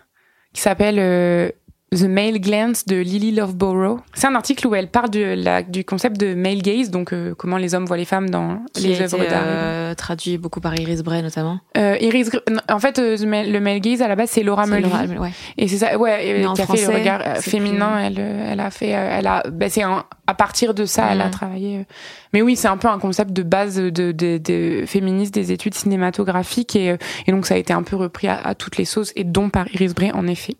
qui 0.53 0.61
s'appelle 0.61 1.53
The 1.93 2.03
Male 2.03 2.39
Glance 2.39 2.85
de 2.85 2.95
Lily 2.95 3.31
Loveborough. 3.33 3.99
C'est 4.13 4.27
un 4.27 4.35
article 4.35 4.65
où 4.65 4.73
elle 4.75 4.87
parle 4.87 5.09
de 5.09 5.35
la, 5.37 5.61
du 5.61 5.83
concept 5.83 6.17
de 6.17 6.33
male 6.35 6.61
gaze, 6.61 6.89
donc 6.89 7.11
euh, 7.11 7.35
comment 7.35 7.57
les 7.57 7.75
hommes 7.75 7.83
voient 7.85 7.97
les 7.97 8.05
femmes 8.05 8.29
dans 8.29 8.59
les 8.77 9.01
œuvres 9.01 9.17
d'art. 9.27 9.43
Euh, 9.45 9.93
traduit 9.93 10.37
beaucoup 10.37 10.61
par 10.61 10.73
Iris 10.79 11.03
Bray 11.03 11.21
notamment. 11.21 11.59
Euh, 11.77 11.97
Iris, 11.99 12.29
en 12.69 12.79
fait, 12.79 12.97
euh, 12.97 13.17
le 13.19 13.59
male 13.59 13.81
gaze 13.81 14.01
à 14.01 14.07
la 14.07 14.15
base 14.15 14.29
c'est 14.29 14.41
Laura 14.41 14.67
Mulvey. 14.67 15.17
ouais. 15.17 15.31
Et 15.57 15.67
c'est 15.67 15.79
ça, 15.79 15.97
ouais, 15.97 16.45
qui 16.55 16.61
a 16.61 16.65
fait 16.65 16.87
le 16.87 16.93
regard 16.97 17.37
féminin. 17.39 17.99
Elle, 17.99 18.19
elle 18.19 18.59
a 18.61 18.71
fait, 18.71 18.87
elle 18.87 19.27
a, 19.27 19.43
ben 19.51 19.69
c'est 19.69 19.83
à 19.83 20.33
partir 20.33 20.73
de 20.73 20.85
ça, 20.85 21.09
elle 21.11 21.19
a 21.19 21.27
travaillé. 21.27 21.85
Mais 22.31 22.41
oui, 22.41 22.55
c'est 22.55 22.69
un 22.69 22.77
peu 22.77 22.87
un 22.87 22.99
concept 22.99 23.33
de 23.33 23.43
base 23.43 23.75
de, 23.75 23.89
de, 23.89 24.37
de 24.37 24.85
féministe 24.85 25.33
des 25.33 25.51
études 25.51 25.73
cinématographiques 25.73 26.77
et, 26.77 26.95
et 27.27 27.31
donc 27.33 27.45
ça 27.45 27.55
a 27.55 27.57
été 27.57 27.73
un 27.73 27.83
peu 27.83 27.97
repris 27.97 28.29
à, 28.29 28.39
à 28.39 28.55
toutes 28.55 28.77
les 28.77 28.85
sauces 28.85 29.11
et 29.17 29.25
dont 29.25 29.49
par 29.49 29.67
Iris 29.73 29.93
Bray 29.93 30.13
en 30.13 30.25
effet. 30.27 30.55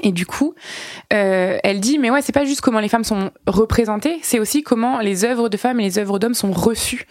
Et 0.00 0.12
du 0.12 0.26
coup, 0.26 0.54
euh, 1.12 1.58
elle 1.64 1.80
dit 1.80 1.98
mais 1.98 2.10
ouais, 2.10 2.22
c'est 2.22 2.32
pas 2.32 2.44
juste 2.44 2.60
comment 2.60 2.78
les 2.78 2.88
femmes 2.88 3.02
sont 3.02 3.30
représentées, 3.48 4.20
c'est 4.22 4.38
aussi 4.38 4.62
comment 4.62 5.00
les 5.00 5.24
œuvres 5.24 5.48
de 5.48 5.56
femmes 5.56 5.80
et 5.80 5.82
les 5.82 5.98
œuvres 5.98 6.20
d'hommes 6.20 6.34
sont 6.34 6.52
reçues, 6.52 7.06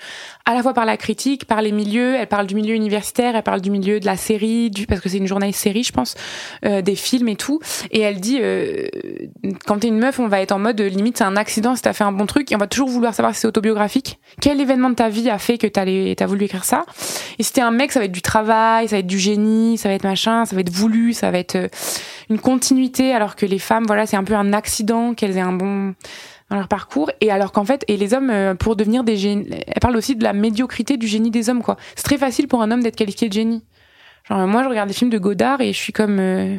à 0.46 0.54
la 0.54 0.64
fois 0.64 0.74
par 0.74 0.86
la 0.86 0.96
critique, 0.96 1.46
par 1.46 1.62
les 1.62 1.74
milieux. 1.74 2.16
Elle 2.16 2.28
parle 2.28 2.48
du 2.48 2.56
milieu 2.56 2.76
universitaire, 2.76 3.36
elle 3.36 3.44
parle 3.44 3.60
du 3.60 3.72
milieu 3.72 4.00
de 4.00 4.06
la 4.06 4.16
série, 4.16 4.70
du 4.70 4.88
parce 4.88 5.02
que 5.02 5.10
c'est 5.10 5.18
une 5.18 5.28
journaliste 5.28 5.60
série, 5.60 5.84
je 5.84 5.92
pense, 5.92 6.16
euh, 6.66 6.82
des 6.82 6.96
films 6.96 7.28
et 7.28 7.36
tout. 7.36 7.60
Et 7.92 8.00
elle 8.00 8.22
dit 8.22 8.40
euh, 8.40 8.88
quand 9.66 9.80
t'es 9.80 9.90
une 9.90 10.00
meuf, 10.00 10.20
on 10.20 10.30
va 10.30 10.40
être 10.40 10.54
en 10.54 10.60
mode 10.60 10.80
limite 10.80 11.18
c'est 11.18 11.26
un 11.26 11.36
accident 11.36 11.76
si 11.76 11.82
t'as 11.82 11.92
fait 11.94 12.06
un 12.06 12.14
bon 12.14 12.26
truc, 12.26 12.50
et 12.54 12.56
on 12.56 12.60
va 12.60 12.68
toujours 12.68 12.88
vouloir 12.88 13.14
savoir 13.14 13.36
si 13.36 13.42
c'est 13.42 13.48
autobiographique. 13.48 14.18
Quel 14.40 14.62
événement 14.62 14.90
de 14.90 14.96
ta 14.96 15.10
vie 15.10 15.30
a 15.30 15.40
fait 15.40 15.58
que 15.58 15.68
t'as 15.68 15.84
t'as 16.16 16.26
voulu 16.26 16.46
écrire 16.46 16.64
ça? 16.64 16.86
Et 17.38 17.44
si 17.44 17.52
t'es 17.52 17.62
un 17.62 17.72
mec, 17.72 17.92
ça 17.92 18.00
va 18.00 18.06
être 18.06 18.14
du 18.14 18.22
travail, 18.22 18.88
ça 18.88 18.96
va 18.96 19.00
être 19.00 19.08
du 19.08 19.20
génie, 19.20 19.78
ça 19.78 19.90
va 19.90 19.96
être 19.96 20.06
machin, 20.06 20.46
ça 20.46 20.56
va 20.56 20.62
être 20.62 20.72
voulu, 20.72 21.12
ça 21.12 21.32
va 21.32 21.38
être 21.38 21.56
euh, 21.56 21.68
une 22.30 22.40
continuité, 22.40 23.14
alors 23.14 23.36
que 23.36 23.46
les 23.46 23.60
femmes, 23.60 23.86
voilà, 23.86 24.06
c'est 24.06 24.18
un 24.18 24.24
peu 24.24 24.36
un 24.36 24.54
accident 24.54 25.14
qu'elles 25.14 25.38
aient 25.38 25.42
un 25.42 25.54
bon 25.54 25.94
dans 26.50 26.56
leur 26.56 26.68
parcours 26.68 27.12
et 27.20 27.32
alors 27.32 27.52
qu'en 27.52 27.66
fait 27.66 27.84
et 27.88 27.98
les 27.98 28.14
hommes 28.14 28.30
euh, 28.30 28.56
pour 28.56 28.76
devenir 28.76 29.04
des 29.04 29.18
génies 29.18 29.48
elle 29.50 29.82
parle 29.82 29.98
aussi 29.98 30.16
de 30.16 30.24
la 30.24 30.34
médiocrité 30.34 30.98
du 30.98 31.08
génie 31.08 31.32
des 31.32 31.50
hommes 31.50 31.62
quoi 31.62 31.76
c'est 31.96 32.04
très 32.06 32.18
facile 32.18 32.48
pour 32.48 32.62
un 32.62 32.72
homme 32.72 32.82
d'être 32.82 32.96
qualifié 32.96 33.28
de 33.28 33.34
génie 33.34 33.64
genre 34.28 34.48
moi 34.48 34.64
je 34.64 34.70
regarde 34.70 34.88
des 34.88 34.94
films 34.94 35.10
de 35.10 35.18
Godard 35.18 35.62
et 35.62 35.74
je 35.74 35.78
suis 35.78 35.94
comme 35.94 36.20
euh, 36.20 36.58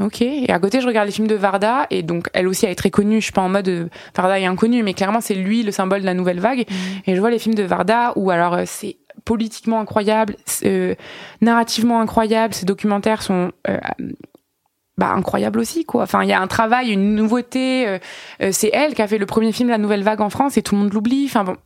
Ok. 0.00 0.22
Et 0.22 0.48
à 0.50 0.60
côté, 0.60 0.80
je 0.80 0.86
regarde 0.86 1.06
les 1.06 1.12
films 1.12 1.26
de 1.26 1.34
Varda, 1.34 1.88
et 1.90 2.04
donc 2.04 2.28
elle 2.32 2.46
aussi 2.46 2.66
elle 2.66 2.70
est 2.70 2.76
très 2.76 2.88
connue. 2.88 3.16
Je 3.16 3.24
suis 3.24 3.32
pas 3.32 3.42
en 3.42 3.48
mode 3.48 3.90
Varda 4.14 4.38
est 4.38 4.46
inconnue, 4.46 4.84
mais 4.84 4.94
clairement 4.94 5.20
c'est 5.20 5.34
lui 5.34 5.64
le 5.64 5.72
symbole 5.72 6.02
de 6.02 6.06
la 6.06 6.14
nouvelle 6.14 6.38
vague. 6.38 6.60
Mmh. 6.60 7.10
Et 7.10 7.16
je 7.16 7.20
vois 7.20 7.30
les 7.30 7.40
films 7.40 7.56
de 7.56 7.64
Varda 7.64 8.12
où 8.14 8.30
alors 8.30 8.60
c'est 8.64 8.96
politiquement 9.28 9.78
incroyable, 9.78 10.36
euh, 10.64 10.94
narrativement 11.42 12.00
incroyable. 12.00 12.54
Ces 12.54 12.64
documentaires 12.64 13.20
sont 13.20 13.52
euh, 13.68 13.76
bah, 14.96 15.10
incroyables 15.10 15.58
aussi. 15.58 15.84
Enfin, 15.92 16.22
il 16.22 16.30
y 16.30 16.32
a 16.32 16.40
un 16.40 16.46
travail, 16.46 16.92
une 16.92 17.14
nouveauté. 17.14 17.86
Euh, 17.86 17.98
c'est 18.52 18.70
elle 18.72 18.94
qui 18.94 19.02
a 19.02 19.06
fait 19.06 19.18
le 19.18 19.26
premier 19.26 19.52
film 19.52 19.68
La 19.68 19.76
Nouvelle 19.76 20.02
Vague 20.02 20.22
en 20.22 20.30
France 20.30 20.56
et 20.56 20.62
tout 20.62 20.74
le 20.76 20.80
monde 20.80 20.94
l'oublie. 20.94 21.26
Enfin 21.26 21.44
bon. 21.44 21.56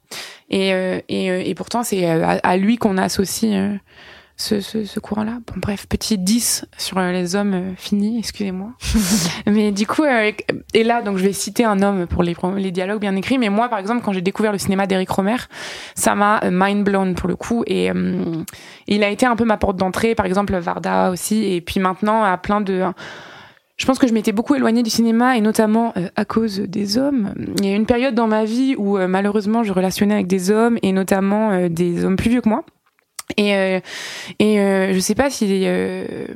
Et, 0.50 1.54
pourtant, 1.56 1.84
c'est 1.84 2.04
à, 2.04 2.56
lui 2.56 2.78
qu'on 2.78 2.98
associe 2.98 3.78
ce, 4.42 4.60
ce, 4.60 4.84
ce 4.84 5.00
courant-là. 5.00 5.38
Bon, 5.46 5.54
bref, 5.56 5.86
petit 5.86 6.18
10 6.18 6.66
sur 6.76 6.98
euh, 6.98 7.12
les 7.12 7.36
hommes 7.36 7.54
euh, 7.54 7.74
finis, 7.76 8.18
excusez-moi. 8.18 8.70
mais 9.46 9.70
du 9.70 9.86
coup, 9.86 10.02
euh, 10.02 10.32
et 10.74 10.82
là, 10.82 11.00
donc 11.02 11.18
je 11.18 11.24
vais 11.24 11.32
citer 11.32 11.64
un 11.64 11.80
homme 11.80 12.06
pour 12.06 12.22
les, 12.22 12.34
les 12.56 12.72
dialogues 12.72 13.00
bien 13.00 13.14
écrits, 13.14 13.38
mais 13.38 13.50
moi, 13.50 13.68
par 13.68 13.78
exemple, 13.78 14.02
quand 14.04 14.12
j'ai 14.12 14.20
découvert 14.20 14.50
le 14.50 14.58
cinéma 14.58 14.86
d'Eric 14.86 15.10
Romer, 15.10 15.36
ça 15.94 16.14
m'a 16.14 16.40
mind 16.50 16.84
blown 16.84 17.14
pour 17.14 17.28
le 17.28 17.36
coup, 17.36 17.62
et 17.66 17.90
il 18.86 19.04
a 19.04 19.08
été 19.08 19.26
un 19.26 19.36
peu 19.36 19.44
ma 19.44 19.56
porte 19.56 19.76
d'entrée, 19.76 20.14
par 20.14 20.26
exemple, 20.26 20.56
Varda 20.56 21.10
aussi, 21.10 21.44
et 21.44 21.60
puis 21.60 21.80
maintenant, 21.80 22.24
à 22.24 22.36
plein 22.36 22.60
de... 22.60 22.84
Je 23.76 23.86
pense 23.86 23.98
que 23.98 24.06
je 24.06 24.12
m'étais 24.12 24.32
beaucoup 24.32 24.54
éloignée 24.54 24.82
du 24.82 24.90
cinéma 24.90 25.36
et 25.36 25.40
notamment 25.40 25.94
à 26.14 26.24
cause 26.24 26.60
des 26.60 26.98
hommes. 26.98 27.34
Il 27.58 27.66
y 27.66 27.72
a 27.72 27.74
une 27.74 27.86
période 27.86 28.14
dans 28.14 28.28
ma 28.28 28.44
vie 28.44 28.74
où 28.76 28.98
malheureusement 29.08 29.64
je 29.64 29.72
relationnais 29.72 30.14
avec 30.14 30.26
des 30.26 30.50
hommes 30.50 30.78
et 30.82 30.92
notamment 30.92 31.68
des 31.68 32.04
hommes 32.04 32.16
plus 32.16 32.30
vieux 32.30 32.42
que 32.42 32.48
moi. 32.48 32.64
Et, 33.36 33.54
euh, 33.54 33.80
et 34.38 34.60
euh, 34.60 34.92
je 34.92 34.98
sais 34.98 35.14
pas 35.14 35.30
si 35.30 35.46
euh, 35.64 36.26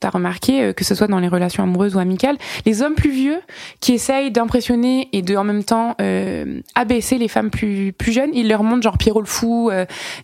t'as 0.00 0.10
remarqué 0.10 0.62
euh, 0.62 0.72
que 0.72 0.84
ce 0.84 0.94
soit 0.94 1.06
dans 1.06 1.18
les 1.18 1.28
relations 1.28 1.62
amoureuses 1.62 1.94
ou 1.94 1.98
amicales, 1.98 2.36
les 2.66 2.82
hommes 2.82 2.94
plus 2.94 3.10
vieux 3.10 3.40
qui 3.80 3.92
essayent 3.92 4.30
d'impressionner 4.30 5.08
et 5.12 5.22
de 5.22 5.36
en 5.36 5.44
même 5.44 5.64
temps 5.64 5.94
euh, 6.00 6.60
abaisser 6.74 7.18
les 7.18 7.28
femmes 7.28 7.50
plus 7.50 7.92
plus 7.92 8.12
jeunes, 8.12 8.30
ils 8.34 8.48
leur 8.48 8.62
montrent 8.62 8.82
genre 8.82 8.98
Pierrot 8.98 9.20
le 9.20 9.26
fou, 9.26 9.70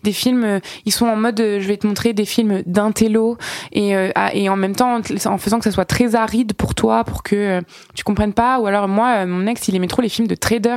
des 0.02 0.12
films, 0.12 0.60
ils 0.84 0.92
sont 0.92 1.06
en 1.06 1.16
mode 1.16 1.38
je 1.38 1.66
vais 1.66 1.76
te 1.76 1.86
montrer 1.86 2.12
des 2.12 2.24
films 2.24 2.62
d'intello 2.66 3.36
et 3.72 3.94
et 4.32 4.48
en 4.48 4.56
même 4.56 4.74
temps 4.74 5.00
en 5.26 5.38
faisant 5.38 5.58
que 5.58 5.64
ça 5.64 5.70
soit 5.70 5.84
très 5.84 6.14
aride 6.14 6.54
pour 6.54 6.74
toi 6.74 7.04
pour 7.04 7.22
que 7.22 7.60
tu 7.94 8.04
comprennes 8.04 8.32
pas. 8.32 8.58
Ou 8.60 8.66
alors 8.66 8.88
moi 8.88 9.26
mon 9.26 9.46
ex 9.46 9.68
il 9.68 9.76
aimait 9.76 9.86
trop 9.86 10.02
les 10.02 10.08
films 10.08 10.28
de 10.28 10.34
trader 10.34 10.76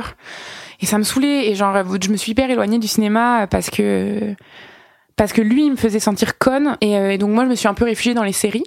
et 0.80 0.86
ça 0.86 0.98
me 0.98 1.02
saoulait 1.04 1.50
et 1.50 1.54
genre 1.54 1.76
je 2.00 2.10
me 2.10 2.16
suis 2.16 2.32
hyper 2.32 2.50
éloignée 2.50 2.78
du 2.78 2.88
cinéma 2.88 3.46
parce 3.48 3.70
que 3.70 4.34
parce 5.16 5.32
que 5.32 5.42
lui, 5.42 5.66
il 5.66 5.72
me 5.72 5.76
faisait 5.76 6.00
sentir 6.00 6.38
conne. 6.38 6.76
Euh, 6.82 7.10
et, 7.10 7.18
donc 7.18 7.30
moi, 7.30 7.44
je 7.44 7.50
me 7.50 7.54
suis 7.54 7.68
un 7.68 7.74
peu 7.74 7.84
réfugiée 7.84 8.14
dans 8.14 8.24
les 8.24 8.32
séries 8.32 8.64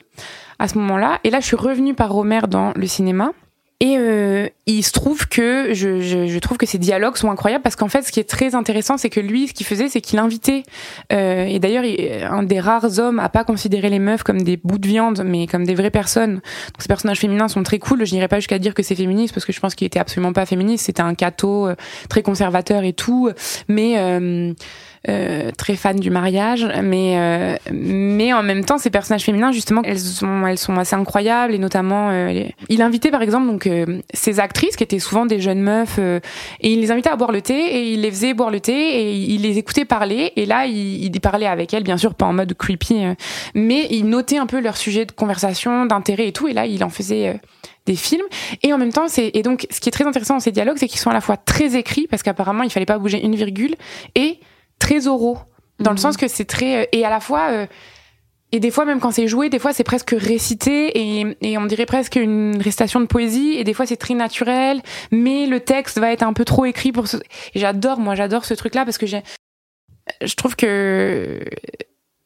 à 0.60 0.68
ce 0.68 0.78
moment-là. 0.78 1.20
Et 1.24 1.30
là, 1.30 1.40
je 1.40 1.46
suis 1.46 1.56
revenue 1.56 1.94
par 1.94 2.12
Romer 2.12 2.42
dans 2.48 2.74
le 2.76 2.88
cinéma. 2.88 3.32
Et 3.80 3.98
euh, 3.98 4.48
il 4.66 4.82
se 4.82 4.94
trouve 4.94 5.28
que 5.28 5.74
je, 5.74 6.00
je, 6.00 6.28
je, 6.28 6.40
trouve 6.40 6.58
que 6.58 6.66
ces 6.66 6.78
dialogues 6.78 7.18
sont 7.18 7.30
incroyables 7.30 7.64
parce 7.64 7.76
qu'en 7.76 7.90
fait, 7.90 8.04
ce 8.04 8.14
qui 8.14 8.22
est 8.22 8.30
très 8.30 8.56
intéressant, 8.56 8.98
c'est 8.98 9.10
que 9.10 9.20
lui, 9.20 9.50
ce 9.50 9.54
qu'il 9.54 9.66
faisait, 9.66 9.90
c'est 9.90 10.00
qu'il 10.00 10.20
invitait. 10.20 10.64
Euh, 11.12 11.44
et 11.44 11.60
d'ailleurs, 11.60 11.84
un 12.32 12.44
des 12.44 12.62
rares 12.62 12.98
hommes 13.00 13.20
à 13.20 13.28
pas 13.28 13.44
considérer 13.44 13.90
les 13.90 14.00
meufs 14.00 14.24
comme 14.24 14.42
des 14.42 14.56
bouts 14.56 14.78
de 14.78 14.88
viande, 14.88 15.24
mais 15.26 15.48
comme 15.48 15.66
des 15.66 15.76
vraies 15.76 15.92
personnes. 15.92 16.36
Donc, 16.36 16.80
ces 16.80 16.88
personnages 16.88 17.20
féminins 17.20 17.50
sont 17.50 17.62
très 17.64 17.78
cool. 17.78 18.06
Je 18.06 18.14
n'irai 18.14 18.30
pas 18.30 18.38
jusqu'à 18.38 18.58
dire 18.58 18.74
que 18.74 18.84
c'est 18.84 18.96
féministe 18.96 19.34
parce 19.34 19.46
que 19.46 19.52
je 19.52 19.60
pense 19.60 19.76
qu'il 19.76 19.86
était 19.86 20.00
absolument 20.00 20.32
pas 20.32 20.46
féministe. 20.46 20.86
C'était 20.86 21.02
un 21.02 21.14
cateau 21.14 21.68
euh, 21.68 21.76
très 22.08 22.22
conservateur 22.22 22.86
et 22.86 22.94
tout, 22.94 23.32
mais 23.68 23.96
euh, 23.98 24.54
euh, 25.10 25.52
très 25.58 25.76
fan 25.76 26.00
du 26.00 26.10
mariage, 26.10 26.66
mais 26.82 27.16
euh, 27.18 27.58
mais 27.74 28.32
en 28.32 28.42
même 28.42 28.64
temps, 28.64 28.78
ces 28.78 28.90
personnages 28.90 29.24
féminins, 29.24 29.52
justement, 29.52 29.82
elles 29.84 30.00
sont 30.00 30.48
elles 30.48 30.58
sont 30.58 30.78
assez 30.78 30.96
incroyables 30.96 31.54
et 31.54 31.58
notamment, 31.58 32.10
euh, 32.12 32.46
il 32.70 32.82
invitait 32.82 33.12
par 33.12 33.22
exemple 33.22 33.48
donc 33.48 33.70
ces 34.14 34.40
actrices 34.40 34.78
qui 34.78 34.84
étaient 34.84 35.00
souvent 35.00 35.26
des 35.26 35.42
jeunes 35.42 35.62
meufs 35.62 36.00
et 36.00 36.22
il 36.72 36.80
les 36.80 36.90
invitait 36.90 37.10
à 37.10 37.18
boire 37.18 37.34
le 37.34 37.42
thé 37.42 37.54
et 37.54 37.92
il 37.92 38.00
les 38.00 38.12
faisait 38.12 38.34
boire 38.34 38.50
le 38.50 38.62
thé 38.62 38.72
et 38.74 39.14
il 39.14 39.42
les 39.42 39.58
écoutait 39.58 39.84
parler 39.84 40.32
et 40.38 40.46
là 40.46 40.68
il, 40.68 41.04
il 41.04 41.20
parlait 41.20 41.48
avec 41.48 41.74
elles, 41.74 41.84
bien 41.84 41.98
sûr 41.98 42.16
pas 42.16 42.26
en 42.26 42.34
mode 42.34 42.54
creepy, 42.54 43.04
mais 43.56 43.88
il 43.90 44.06
notait 44.08 44.38
un 44.38 44.46
peu 44.46 44.62
leur 44.62 44.78
sujet 44.78 45.06
de 45.06 45.12
conversation, 45.12 45.86
d'intérêt 45.86 46.30
et 46.30 46.32
tout 46.32 46.48
et 46.48 46.54
là 46.54 46.66
il 46.66 46.82
en 46.82 46.90
faisait 46.90 47.42
des 47.86 47.96
films. 47.96 48.26
Et 48.62 48.72
en 48.72 48.78
même 48.78 48.94
temps 48.94 49.10
c'est 49.10 49.32
et 49.34 49.42
donc 49.42 49.68
ce 49.70 49.82
qui 49.82 49.90
est 49.90 49.92
très 49.92 50.06
intéressant 50.08 50.36
dans 50.36 50.40
ces 50.40 50.54
dialogues 50.54 50.78
c'est 50.78 50.88
qu'ils 50.88 51.02
sont 51.02 51.10
à 51.10 51.14
la 51.14 51.20
fois 51.20 51.36
très 51.36 51.76
écrits 51.76 52.08
parce 52.10 52.24
qu'apparemment 52.24 52.64
il 52.64 52.70
fallait 52.70 52.86
pas 52.86 52.98
bouger 52.98 53.22
une 53.22 53.36
virgule 53.36 53.76
et 54.16 54.40
très 54.84 55.08
oraux 55.08 55.38
dans 55.80 55.92
le 55.92 55.96
mhm. 55.96 56.02
sens 56.02 56.18
que 56.18 56.28
c'est 56.28 56.46
très 56.46 56.84
euh, 56.84 56.86
et 56.92 57.06
à 57.06 57.10
la 57.10 57.22
fois 57.22 57.52
euh, 57.52 57.66
et 58.52 58.60
des 58.60 58.70
fois 58.70 58.84
même 58.84 59.00
quand 59.00 59.12
c'est 59.12 59.30
joué 59.30 59.50
des 59.50 59.60
fois 59.60 59.72
c'est 59.72 59.86
presque 59.86 60.14
récité 60.18 60.92
et, 61.00 61.38
et 61.42 61.58
on 61.58 61.66
dirait 61.66 61.86
presque 61.86 62.18
une 62.18 62.62
récitation 62.62 63.00
de 63.00 63.06
poésie 63.06 63.54
et 63.58 63.64
des 63.64 63.74
fois 63.74 63.86
c'est 63.86 63.98
très 63.98 64.14
naturel 64.14 64.82
mais 65.12 65.48
le 65.48 65.62
texte 65.62 66.00
va 66.00 66.12
être 66.12 66.24
un 66.24 66.34
peu 66.34 66.44
trop 66.44 66.66
écrit 66.66 66.92
pour 66.92 67.08
ce 67.08 67.18
j'adore 67.56 68.00
moi 68.00 68.14
j'adore 68.16 68.44
ce 68.44 68.54
truc 68.54 68.76
là 68.76 68.84
parce 68.84 68.98
que 68.98 69.06
j'ai 69.06 69.24
je 70.22 70.36
trouve 70.36 70.58
que 70.58 71.40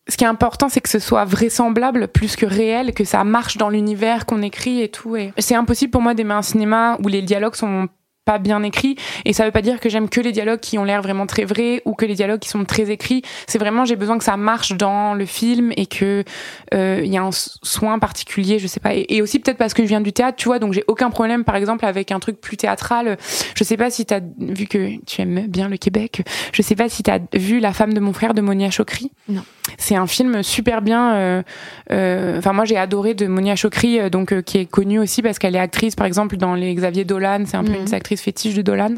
ce 0.09 0.15
qui 0.15 0.23
est 0.23 0.27
important, 0.27 0.69
c'est 0.69 0.81
que 0.81 0.89
ce 0.89 0.99
soit 0.99 1.25
vraisemblable 1.25 2.07
plus 2.07 2.35
que 2.35 2.45
réel, 2.45 2.93
que 2.93 3.03
ça 3.03 3.23
marche 3.23 3.57
dans 3.57 3.69
l'univers 3.69 4.25
qu'on 4.25 4.41
écrit 4.41 4.81
et 4.81 4.89
tout. 4.89 5.17
Et 5.17 5.33
c'est 5.37 5.53
impossible 5.53 5.91
pour 5.91 6.01
moi 6.01 6.13
d'aimer 6.13 6.33
un 6.33 6.41
cinéma 6.41 6.97
où 7.03 7.09
les 7.09 7.21
dialogues 7.21 7.55
sont 7.55 7.89
pas 8.27 8.39
bien 8.39 8.61
écrit. 8.61 8.97
Et 9.23 9.31
ça 9.31 9.45
veut 9.45 9.51
pas 9.51 9.61
dire 9.61 9.79
que 9.79 9.87
j'aime 9.87 10.09
que 10.09 10.19
les 10.19 10.33
dialogues 10.33 10.59
qui 10.59 10.77
ont 10.77 10.83
l'air 10.83 11.01
vraiment 11.01 11.25
très 11.25 11.45
vrais 11.45 11.81
ou 11.85 11.93
que 11.93 12.05
les 12.05 12.13
dialogues 12.13 12.41
qui 12.41 12.49
sont 12.49 12.65
très 12.65 12.91
écrits. 12.91 13.21
C'est 13.47 13.57
vraiment 13.57 13.85
j'ai 13.85 13.95
besoin 13.95 14.17
que 14.17 14.23
ça 14.25 14.35
marche 14.35 14.73
dans 14.73 15.13
le 15.13 15.25
film 15.25 15.71
et 15.77 15.85
que 15.85 16.25
euh, 16.73 17.01
il 17.03 17.11
y 17.11 17.17
a 17.17 17.23
un 17.23 17.31
soin 17.31 17.99
particulier 17.99 18.59
je 18.59 18.67
sais 18.67 18.81
pas. 18.81 18.91
Et, 18.93 19.21
aussi 19.21 19.39
peut-être 19.39 19.57
parce 19.57 19.73
que 19.73 19.81
je 19.81 19.87
viens 19.87 20.01
du 20.01 20.11
théâtre 20.11 20.35
tu 20.37 20.49
vois 20.49 20.59
donc 20.59 20.73
j'ai 20.73 20.83
aucun 20.87 21.09
problème 21.09 21.45
par 21.45 21.55
exemple 21.55 21.85
avec 21.85 22.11
un 22.11 22.19
truc 22.19 22.41
plus 22.41 22.57
théâtral. 22.57 23.17
Je 23.55 23.63
sais 23.63 23.77
pas 23.77 23.89
si 23.89 24.05
t'as 24.05 24.19
vu 24.37 24.67
que 24.67 25.03
tu 25.05 25.21
aimes 25.21 25.47
bien 25.47 25.69
le 25.69 25.77
Québec. 25.77 26.23
Je 26.51 26.61
sais 26.61 26.75
pas 26.75 26.89
si 26.89 27.03
t'as 27.03 27.19
vu 27.33 27.59
La 27.59 27.71
femme 27.71 27.93
de 27.93 28.01
mon 28.01 28.11
frère 28.11 28.33
de 28.33 28.41
Monia 28.41 28.69
Chokri. 28.69 29.11
Non. 29.29 29.43
C'est 29.77 29.95
un 29.95 30.07
film 30.07 30.43
super 30.43 30.81
bien 30.81 31.15
euh, 31.15 31.43
euh, 31.91 32.37
enfin 32.37 32.53
moi 32.53 32.65
j'ai 32.65 32.77
adoré 32.77 33.13
de 33.13 33.27
Monia 33.27 33.55
Chokri 33.55 34.09
donc 34.09 34.41
qui 34.43 34.57
est 34.57 34.65
connue 34.65 34.99
aussi 34.99 35.21
parce 35.21 35.39
qu'elle 35.39 35.55
est 35.55 35.59
actrice 35.59 35.95
par 35.95 36.05
exemple 36.05 36.35
dans 36.35 36.55
les 36.55 36.75
Xavier 36.75 37.05
Dolan. 37.05 37.43
C'est 37.45 37.57
un 37.57 37.63
peu 37.63 37.71
mhm. 37.71 37.87
une 37.87 37.93
actrice 37.93 38.16
fétiche 38.21 38.55
de 38.55 38.61
Dolan. 38.61 38.95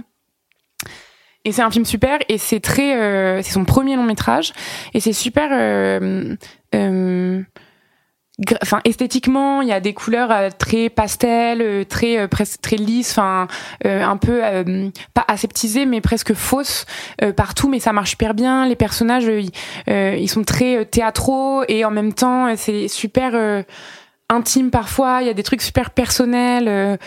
Et 1.46 1.52
c'est 1.52 1.62
un 1.62 1.72
film 1.72 1.86
super 1.86 2.20
et 2.28 2.38
c'est 2.38 2.60
très, 2.60 2.96
euh, 2.96 3.42
c'est 3.42 3.54
son 3.54 3.64
premier 3.64 3.96
long 3.96 4.04
métrage 4.04 4.54
et 4.94 5.00
c'est 5.00 5.14
super. 5.14 5.50
Euh, 5.52 6.36
euh, 6.76 7.42
enfin 8.62 8.80
esthétiquement 8.86 9.62
il 9.62 9.68
y 9.68 9.74
a 9.74 9.82
des 9.82 9.94
couleurs 9.94 10.56
très 10.58 10.88
pastel 10.88 11.86
très 11.88 12.26
très 12.30 12.78
lisses 12.78 13.12
enfin 13.12 13.48
un 13.84 14.16
peu 14.16 14.40
pas 15.14 15.26
aseptisées 15.28 15.86
mais 15.86 16.00
presque 16.00 16.34
fausses 16.34 16.86
partout 17.36 17.68
mais 17.68 17.82
ça 17.82 17.92
marche 17.92 18.12
super 18.12 18.34
bien 18.34 18.66
les 18.66 18.78
personnages 18.78 19.30
ils 19.88 20.30
sont 20.30 20.44
très 20.46 20.86
théâtraux 20.86 21.64
et 21.68 21.84
en 21.84 21.92
même 21.92 22.14
temps 22.14 22.56
c'est 22.56 22.88
super 22.88 23.66
intime 24.30 24.72
parfois 24.72 25.18
il 25.20 25.28
y 25.28 25.30
a 25.30 25.34
des 25.34 25.44
trucs 25.44 25.62
super 25.62 25.90
personnels 25.90 26.98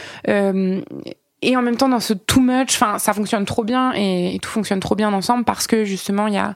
et 1.42 1.56
en 1.56 1.62
même 1.62 1.76
temps 1.76 1.88
dans 1.88 2.00
ce 2.00 2.14
too 2.14 2.40
much 2.40 2.74
enfin 2.74 2.98
ça 2.98 3.12
fonctionne 3.12 3.44
trop 3.44 3.64
bien 3.64 3.92
et, 3.94 4.38
tout 4.40 4.50
fonctionne 4.50 4.80
trop 4.80 4.94
bien 4.94 5.12
ensemble 5.12 5.44
parce 5.44 5.66
que 5.66 5.84
justement 5.84 6.28
il 6.28 6.34
y 6.34 6.38
a 6.38 6.54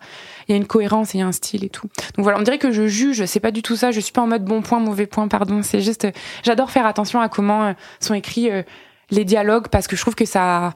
une 0.48 0.66
cohérence 0.66 1.14
et 1.14 1.18
il 1.18 1.20
y 1.20 1.24
a 1.24 1.26
un 1.26 1.32
style 1.32 1.64
et 1.64 1.68
tout. 1.68 1.88
Donc 2.16 2.22
voilà 2.22 2.38
on 2.38 2.42
dirait 2.42 2.58
que 2.58 2.70
je 2.70 2.86
juge 2.86 3.24
c'est 3.26 3.40
pas 3.40 3.50
du 3.50 3.62
tout 3.62 3.76
ça. 3.76 3.90
Je 3.90 4.00
suis 4.00 4.12
pas 4.12 4.22
en 4.22 4.28
mode 4.28 4.44
bon 4.44 4.62
point 4.62 4.78
mauvais 4.78 5.06
point 5.06 5.28
pardon. 5.28 5.62
C'est 5.62 5.80
juste 5.80 6.06
j'adore 6.44 6.70
faire 6.70 6.86
attention 6.86 7.20
à 7.20 7.28
comment 7.28 7.64
euh, 7.64 7.72
sont 8.00 8.14
écrits 8.14 8.50
euh, 8.50 8.62
les 9.10 9.24
dialogues 9.24 9.68
parce 9.68 9.88
que 9.88 9.96
je 9.96 10.00
trouve 10.00 10.14
que 10.14 10.24
ça 10.24 10.72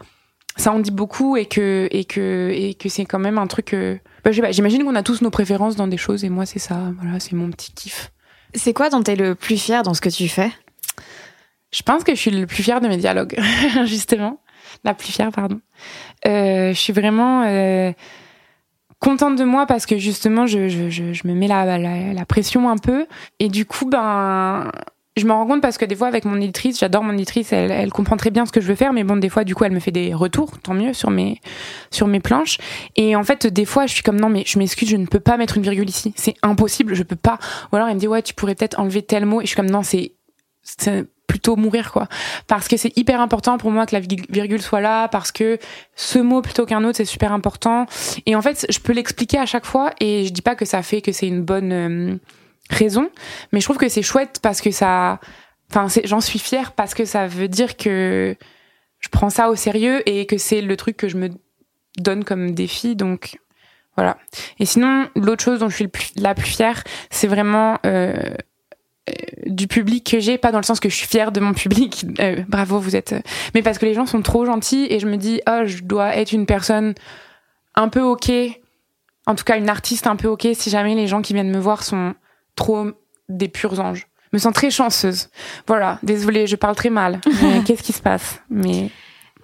ça 0.56 0.72
en 0.72 0.80
dit 0.80 0.90
beaucoup 0.90 1.36
et 1.36 1.46
que 1.46 1.88
et 1.92 2.04
que 2.04 2.50
et 2.52 2.74
que 2.74 2.88
c'est 2.88 3.04
quand 3.04 3.20
même 3.20 3.38
un 3.38 3.46
truc 3.46 3.74
euh, 3.74 3.96
bah, 4.24 4.32
j'imagine 4.32 4.84
qu'on 4.84 4.96
a 4.96 5.02
tous 5.02 5.22
nos 5.22 5.30
préférences 5.30 5.76
dans 5.76 5.86
des 5.86 5.96
choses 5.96 6.24
et 6.24 6.28
moi 6.28 6.46
c'est 6.46 6.58
ça. 6.58 6.92
Voilà 7.00 7.20
c'est 7.20 7.34
mon 7.34 7.50
petit 7.50 7.72
kiff. 7.72 8.10
C'est 8.54 8.72
quoi 8.72 8.90
dont 8.90 9.02
t'es 9.02 9.14
le 9.14 9.36
plus 9.36 9.56
fier 9.56 9.84
dans 9.84 9.94
ce 9.94 10.00
que 10.00 10.08
tu 10.08 10.28
fais? 10.28 10.50
Je 11.72 11.82
pense 11.82 12.04
que 12.04 12.14
je 12.14 12.20
suis 12.20 12.30
le 12.30 12.46
plus 12.46 12.62
fière 12.62 12.80
de 12.80 12.88
mes 12.88 12.96
dialogues, 12.96 13.38
justement. 13.84 14.40
La 14.84 14.94
plus 14.94 15.12
fière, 15.12 15.30
pardon. 15.30 15.60
Euh, 16.26 16.72
je 16.72 16.78
suis 16.78 16.92
vraiment 16.92 17.42
euh, 17.44 17.92
contente 18.98 19.36
de 19.36 19.44
moi 19.44 19.66
parce 19.66 19.86
que 19.86 19.98
justement, 19.98 20.46
je, 20.46 20.68
je, 20.68 20.90
je, 20.90 21.12
je 21.12 21.26
me 21.26 21.34
mets 21.34 21.48
la, 21.48 21.78
la, 21.78 22.12
la, 22.12 22.24
pression 22.24 22.68
un 22.68 22.76
peu. 22.76 23.06
Et 23.38 23.48
du 23.48 23.66
coup, 23.66 23.86
ben, 23.86 24.70
je 25.16 25.26
me 25.26 25.32
rends 25.32 25.46
compte 25.46 25.62
parce 25.62 25.78
que 25.78 25.84
des 25.84 25.96
fois, 25.96 26.08
avec 26.08 26.24
mon 26.24 26.40
éditrice, 26.40 26.78
j'adore 26.78 27.02
mon 27.02 27.14
éditrice, 27.14 27.52
elle, 27.52 27.70
elle 27.70 27.90
comprend 27.90 28.16
très 28.16 28.30
bien 28.30 28.46
ce 28.46 28.52
que 28.52 28.60
je 28.60 28.66
veux 28.66 28.74
faire, 28.74 28.92
mais 28.92 29.04
bon, 29.04 29.16
des 29.16 29.28
fois, 29.28 29.44
du 29.44 29.54
coup, 29.54 29.64
elle 29.64 29.72
me 29.72 29.80
fait 29.80 29.92
des 29.92 30.14
retours, 30.14 30.58
tant 30.58 30.74
mieux, 30.74 30.92
sur 30.92 31.10
mes, 31.10 31.40
sur 31.90 32.06
mes 32.06 32.20
planches. 32.20 32.58
Et 32.96 33.16
en 33.16 33.24
fait, 33.24 33.46
des 33.46 33.64
fois, 33.64 33.86
je 33.86 33.94
suis 33.94 34.02
comme, 34.02 34.20
non, 34.20 34.28
mais 34.28 34.44
je 34.46 34.58
m'excuse, 34.58 34.88
je 34.88 34.96
ne 34.96 35.06
peux 35.06 35.20
pas 35.20 35.36
mettre 35.36 35.56
une 35.56 35.62
virgule 35.62 35.88
ici. 35.88 36.12
C'est 36.16 36.34
impossible, 36.42 36.94
je 36.94 37.02
peux 37.02 37.16
pas. 37.16 37.38
Ou 37.72 37.76
alors, 37.76 37.88
elle 37.88 37.94
me 37.94 38.00
dit, 38.00 38.08
ouais, 38.08 38.22
tu 38.22 38.34
pourrais 38.34 38.54
peut-être 38.54 38.78
enlever 38.78 39.02
tel 39.02 39.26
mot. 39.26 39.40
Et 39.40 39.44
je 39.44 39.48
suis 39.48 39.56
comme, 39.56 39.70
non, 39.70 39.82
c'est 39.82 40.12
plutôt 41.30 41.54
mourir 41.54 41.92
quoi. 41.92 42.08
Parce 42.48 42.66
que 42.66 42.76
c'est 42.76 42.96
hyper 42.98 43.20
important 43.20 43.56
pour 43.56 43.70
moi 43.70 43.86
que 43.86 43.94
la 43.94 44.00
virgule 44.00 44.60
soit 44.60 44.80
là 44.80 45.06
parce 45.06 45.30
que 45.30 45.58
ce 45.94 46.18
mot 46.18 46.42
plutôt 46.42 46.66
qu'un 46.66 46.82
autre 46.82 46.96
c'est 46.96 47.04
super 47.04 47.32
important. 47.32 47.86
Et 48.26 48.34
en 48.34 48.42
fait 48.42 48.66
je 48.68 48.80
peux 48.80 48.92
l'expliquer 48.92 49.38
à 49.38 49.46
chaque 49.46 49.64
fois 49.64 49.92
et 50.00 50.26
je 50.26 50.32
dis 50.32 50.42
pas 50.42 50.56
que 50.56 50.64
ça 50.64 50.82
fait 50.82 51.00
que 51.00 51.12
c'est 51.12 51.28
une 51.28 51.42
bonne 51.42 51.72
euh, 51.72 52.16
raison 52.68 53.10
mais 53.52 53.60
je 53.60 53.64
trouve 53.64 53.76
que 53.76 53.88
c'est 53.88 54.02
chouette 54.02 54.40
parce 54.42 54.60
que 54.60 54.72
ça 54.72 55.20
enfin 55.70 55.86
j'en 56.02 56.20
suis 56.20 56.40
fière 56.40 56.72
parce 56.72 56.94
que 56.94 57.04
ça 57.04 57.28
veut 57.28 57.48
dire 57.48 57.76
que 57.76 58.34
je 58.98 59.08
prends 59.08 59.30
ça 59.30 59.50
au 59.50 59.54
sérieux 59.54 60.02
et 60.08 60.26
que 60.26 60.36
c'est 60.36 60.62
le 60.62 60.76
truc 60.76 60.96
que 60.96 61.08
je 61.08 61.16
me 61.16 61.28
donne 61.96 62.24
comme 62.24 62.50
défi 62.56 62.96
donc 62.96 63.38
voilà. 63.96 64.18
Et 64.58 64.66
sinon 64.66 65.08
l'autre 65.14 65.44
chose 65.44 65.60
dont 65.60 65.68
je 65.68 65.76
suis 65.76 65.88
la 66.16 66.34
plus 66.34 66.48
fière 66.48 66.82
c'est 67.08 67.28
vraiment 67.28 67.78
euh, 67.86 68.34
du 69.46 69.66
public 69.66 70.08
que 70.10 70.20
j'ai, 70.20 70.38
pas 70.38 70.52
dans 70.52 70.58
le 70.58 70.64
sens 70.64 70.80
que 70.80 70.88
je 70.88 70.94
suis 70.94 71.06
fière 71.06 71.32
de 71.32 71.40
mon 71.40 71.52
public, 71.52 72.06
euh, 72.20 72.42
bravo 72.48 72.78
vous 72.78 72.96
êtes, 72.96 73.12
euh, 73.12 73.20
mais 73.54 73.62
parce 73.62 73.78
que 73.78 73.86
les 73.86 73.94
gens 73.94 74.06
sont 74.06 74.22
trop 74.22 74.44
gentils 74.44 74.86
et 74.90 74.98
je 74.98 75.06
me 75.06 75.16
dis 75.16 75.40
oh 75.48 75.62
je 75.64 75.82
dois 75.82 76.16
être 76.16 76.32
une 76.32 76.46
personne 76.46 76.94
un 77.74 77.88
peu 77.88 78.02
ok, 78.02 78.30
en 79.26 79.34
tout 79.34 79.44
cas 79.44 79.56
une 79.56 79.68
artiste 79.68 80.06
un 80.06 80.16
peu 80.16 80.28
ok 80.28 80.48
si 80.54 80.70
jamais 80.70 80.94
les 80.94 81.06
gens 81.06 81.22
qui 81.22 81.34
viennent 81.34 81.50
me 81.50 81.60
voir 81.60 81.82
sont 81.82 82.14
trop 82.56 82.88
des 83.28 83.48
purs 83.48 83.80
anges. 83.80 84.06
Je 84.32 84.36
me 84.36 84.38
sens 84.38 84.52
très 84.52 84.70
chanceuse. 84.70 85.28
Voilà, 85.66 85.98
désolée, 86.04 86.46
je 86.46 86.54
parle 86.54 86.76
très 86.76 86.90
mal. 86.90 87.20
Qu'est-ce 87.66 87.82
qui 87.82 87.92
se 87.92 88.02
passe? 88.02 88.40
Mais 88.48 88.90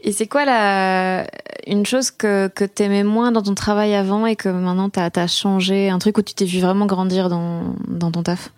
et 0.03 0.13
c'est 0.13 0.27
quoi 0.27 0.45
la 0.45 1.27
une 1.67 1.85
chose 1.85 2.11
que 2.11 2.49
que 2.49 2.65
t'aimais 2.65 3.03
moins 3.03 3.33
dans 3.33 3.43
ton 3.43 3.55
travail 3.55 3.95
avant 3.95 4.27
et 4.27 4.37
que 4.37 4.49
maintenant 4.49 4.89
t'as 4.89 5.11
as 5.15 5.27
changé, 5.27 5.91
un 5.91 5.99
truc 5.99 6.19
où 6.19 6.23
tu 6.23 6.35
t'es 6.35 6.45
vu 6.45 6.61
vraiment 6.61 6.87
grandir 6.87 7.29
dans 7.29 7.75
dans 7.89 8.13
ton 8.13 8.23
taf? 8.23 8.51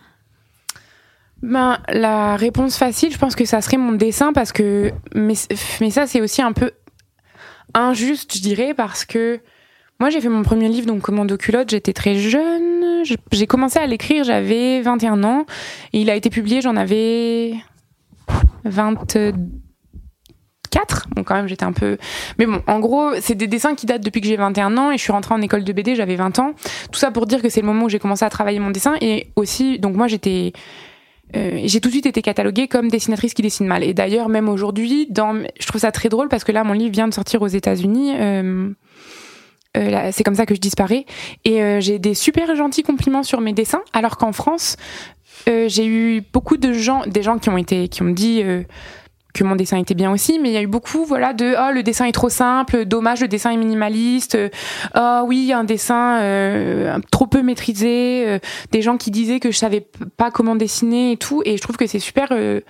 Ben, 1.42 1.78
la 1.88 2.36
réponse 2.36 2.76
facile, 2.76 3.12
je 3.12 3.18
pense 3.18 3.36
que 3.36 3.44
ça 3.44 3.60
serait 3.60 3.76
mon 3.76 3.92
dessin 3.92 4.32
parce 4.32 4.52
que, 4.52 4.92
mais, 5.14 5.34
mais 5.80 5.90
ça, 5.90 6.06
c'est 6.06 6.20
aussi 6.20 6.42
un 6.42 6.52
peu 6.52 6.72
injuste, 7.74 8.36
je 8.36 8.42
dirais, 8.42 8.74
parce 8.74 9.04
que 9.04 9.40
moi, 10.00 10.10
j'ai 10.10 10.20
fait 10.20 10.28
mon 10.28 10.42
premier 10.42 10.68
livre, 10.68 10.86
donc 10.86 11.02
Commando 11.02 11.36
culotte, 11.36 11.70
j'étais 11.70 11.92
très 11.92 12.14
jeune. 12.14 13.02
J'ai 13.32 13.46
commencé 13.46 13.80
à 13.80 13.86
l'écrire, 13.86 14.22
j'avais 14.22 14.80
21 14.80 15.24
ans. 15.24 15.44
Il 15.92 16.08
a 16.08 16.14
été 16.14 16.30
publié, 16.30 16.60
j'en 16.60 16.76
avais 16.76 17.54
24. 18.64 21.08
Donc 21.16 21.26
quand 21.26 21.34
même, 21.34 21.48
j'étais 21.48 21.64
un 21.64 21.72
peu... 21.72 21.98
Mais 22.38 22.46
bon, 22.46 22.62
en 22.68 22.78
gros, 22.78 23.10
c'est 23.20 23.34
des 23.34 23.48
dessins 23.48 23.74
qui 23.74 23.86
datent 23.86 24.04
depuis 24.04 24.20
que 24.20 24.28
j'ai 24.28 24.36
21 24.36 24.76
ans 24.76 24.92
et 24.92 24.98
je 24.98 25.02
suis 25.02 25.12
rentrée 25.12 25.34
en 25.34 25.42
école 25.42 25.64
de 25.64 25.72
BD, 25.72 25.96
j'avais 25.96 26.16
20 26.16 26.38
ans. 26.38 26.52
Tout 26.92 27.00
ça 27.00 27.10
pour 27.10 27.26
dire 27.26 27.42
que 27.42 27.48
c'est 27.48 27.60
le 27.60 27.66
moment 27.66 27.86
où 27.86 27.88
j'ai 27.88 27.98
commencé 27.98 28.24
à 28.24 28.30
travailler 28.30 28.60
mon 28.60 28.70
dessin. 28.70 28.94
Et 29.00 29.32
aussi, 29.34 29.80
donc 29.80 29.96
moi, 29.96 30.06
j'étais 30.06 30.52
euh, 31.36 31.60
j'ai 31.64 31.80
tout 31.80 31.88
de 31.88 31.92
suite 31.92 32.06
été 32.06 32.22
cataloguée 32.22 32.68
comme 32.68 32.88
dessinatrice 32.88 33.34
qui 33.34 33.42
dessine 33.42 33.66
mal. 33.66 33.84
Et 33.84 33.94
d'ailleurs, 33.94 34.28
même 34.28 34.48
aujourd'hui, 34.48 35.08
je 35.10 35.66
trouve 35.66 35.80
ça 35.80 35.92
très 35.92 36.08
drôle 36.08 36.28
parce 36.28 36.44
que 36.44 36.52
là, 36.52 36.64
mon 36.64 36.72
livre 36.72 36.92
vient 36.92 37.08
de 37.08 37.14
sortir 37.14 37.42
aux 37.42 37.48
États-Unis. 37.48 38.14
Euh, 38.16 38.70
euh, 39.76 40.08
c'est 40.12 40.24
comme 40.24 40.34
ça 40.34 40.46
que 40.46 40.54
je 40.54 40.60
disparais. 40.60 41.04
Et 41.44 41.80
j'ai 41.80 41.98
des 41.98 42.14
super 42.14 42.54
gentils 42.56 42.82
compliments 42.82 43.22
sur 43.22 43.40
mes 43.40 43.52
dessins, 43.52 43.82
alors 43.92 44.16
qu'en 44.16 44.32
France, 44.32 44.76
j'ai 45.46 45.86
eu 45.86 46.22
beaucoup 46.32 46.56
de 46.56 46.72
gens, 46.72 47.02
des 47.06 47.22
gens 47.22 47.38
qui 47.38 47.48
ont 47.48 47.56
été, 47.56 47.88
qui 47.88 48.02
ont 48.02 48.10
dit 48.10 48.42
que 49.34 49.44
mon 49.44 49.56
dessin 49.56 49.78
était 49.78 49.94
bien 49.94 50.10
aussi, 50.10 50.38
mais 50.38 50.50
il 50.50 50.52
y 50.52 50.56
a 50.56 50.62
eu 50.62 50.66
beaucoup, 50.66 51.04
voilà, 51.04 51.32
de 51.32 51.54
oh 51.58 51.72
le 51.72 51.82
dessin 51.82 52.06
est 52.06 52.12
trop 52.12 52.28
simple, 52.28 52.84
dommage 52.84 53.20
le 53.20 53.28
dessin 53.28 53.50
est 53.50 53.56
minimaliste, 53.56 54.38
oh 54.96 55.22
oui 55.26 55.52
un 55.52 55.64
dessin 55.64 56.20
euh, 56.20 56.98
trop 57.10 57.26
peu 57.26 57.42
maîtrisé, 57.42 58.24
euh, 58.26 58.38
des 58.72 58.82
gens 58.82 58.96
qui 58.96 59.10
disaient 59.10 59.40
que 59.40 59.50
je 59.50 59.58
savais 59.58 59.86
pas 60.16 60.30
comment 60.30 60.56
dessiner 60.56 61.12
et 61.12 61.16
tout, 61.16 61.42
et 61.44 61.56
je 61.56 61.62
trouve 61.62 61.76
que 61.76 61.86
c'est 61.86 61.98
super 61.98 62.28
euh, 62.32 62.60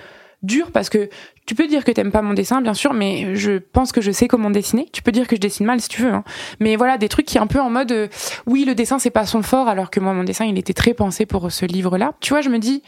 dur 0.43 0.71
parce 0.73 0.91
que 0.91 1.09
tu 1.47 1.55
peux 1.55 1.67
dire 1.67 1.85
que 1.85 1.93
t'aimes 1.93 2.13
pas 2.13 2.23
mon 2.23 2.35
dessin, 2.35 2.61
bien 2.61 2.75
sûr, 2.75 2.93
mais 2.93 3.35
je 3.35 3.59
pense 3.59 3.91
que 3.91 4.01
je 4.01 4.11
sais 4.11 4.29
comment 4.29 4.51
dessiner. 4.51 4.87
Tu 4.93 5.03
peux 5.03 5.13
dire 5.13 5.27
que 5.27 5.35
je 5.35 5.41
dessine 5.41 5.65
mal 5.65 5.81
si 5.81 5.89
tu 5.89 6.03
veux, 6.03 6.13
hein. 6.13 6.25
mais 6.61 6.77
voilà 6.77 6.99
des 6.99 7.09
trucs 7.09 7.27
qui 7.27 7.39
est 7.39 7.41
un 7.41 7.47
peu 7.47 7.61
en 7.61 7.71
mode 7.71 8.11
oui 8.47 8.65
le 8.65 8.75
dessin 8.75 8.99
c'est 8.99 9.11
pas 9.11 9.27
son 9.27 9.43
fort, 9.43 9.69
alors 9.69 9.91
que 9.91 10.01
moi 10.01 10.13
mon 10.13 10.25
dessin 10.25 10.45
il 10.45 10.59
était 10.59 10.75
très 10.75 10.93
pensé 10.93 11.25
pour 11.25 11.51
ce 11.51 11.65
livre-là. 11.65 12.13
Tu 12.21 12.35
vois, 12.35 12.43
je 12.43 12.51
me 12.51 12.59
dis 12.59 12.83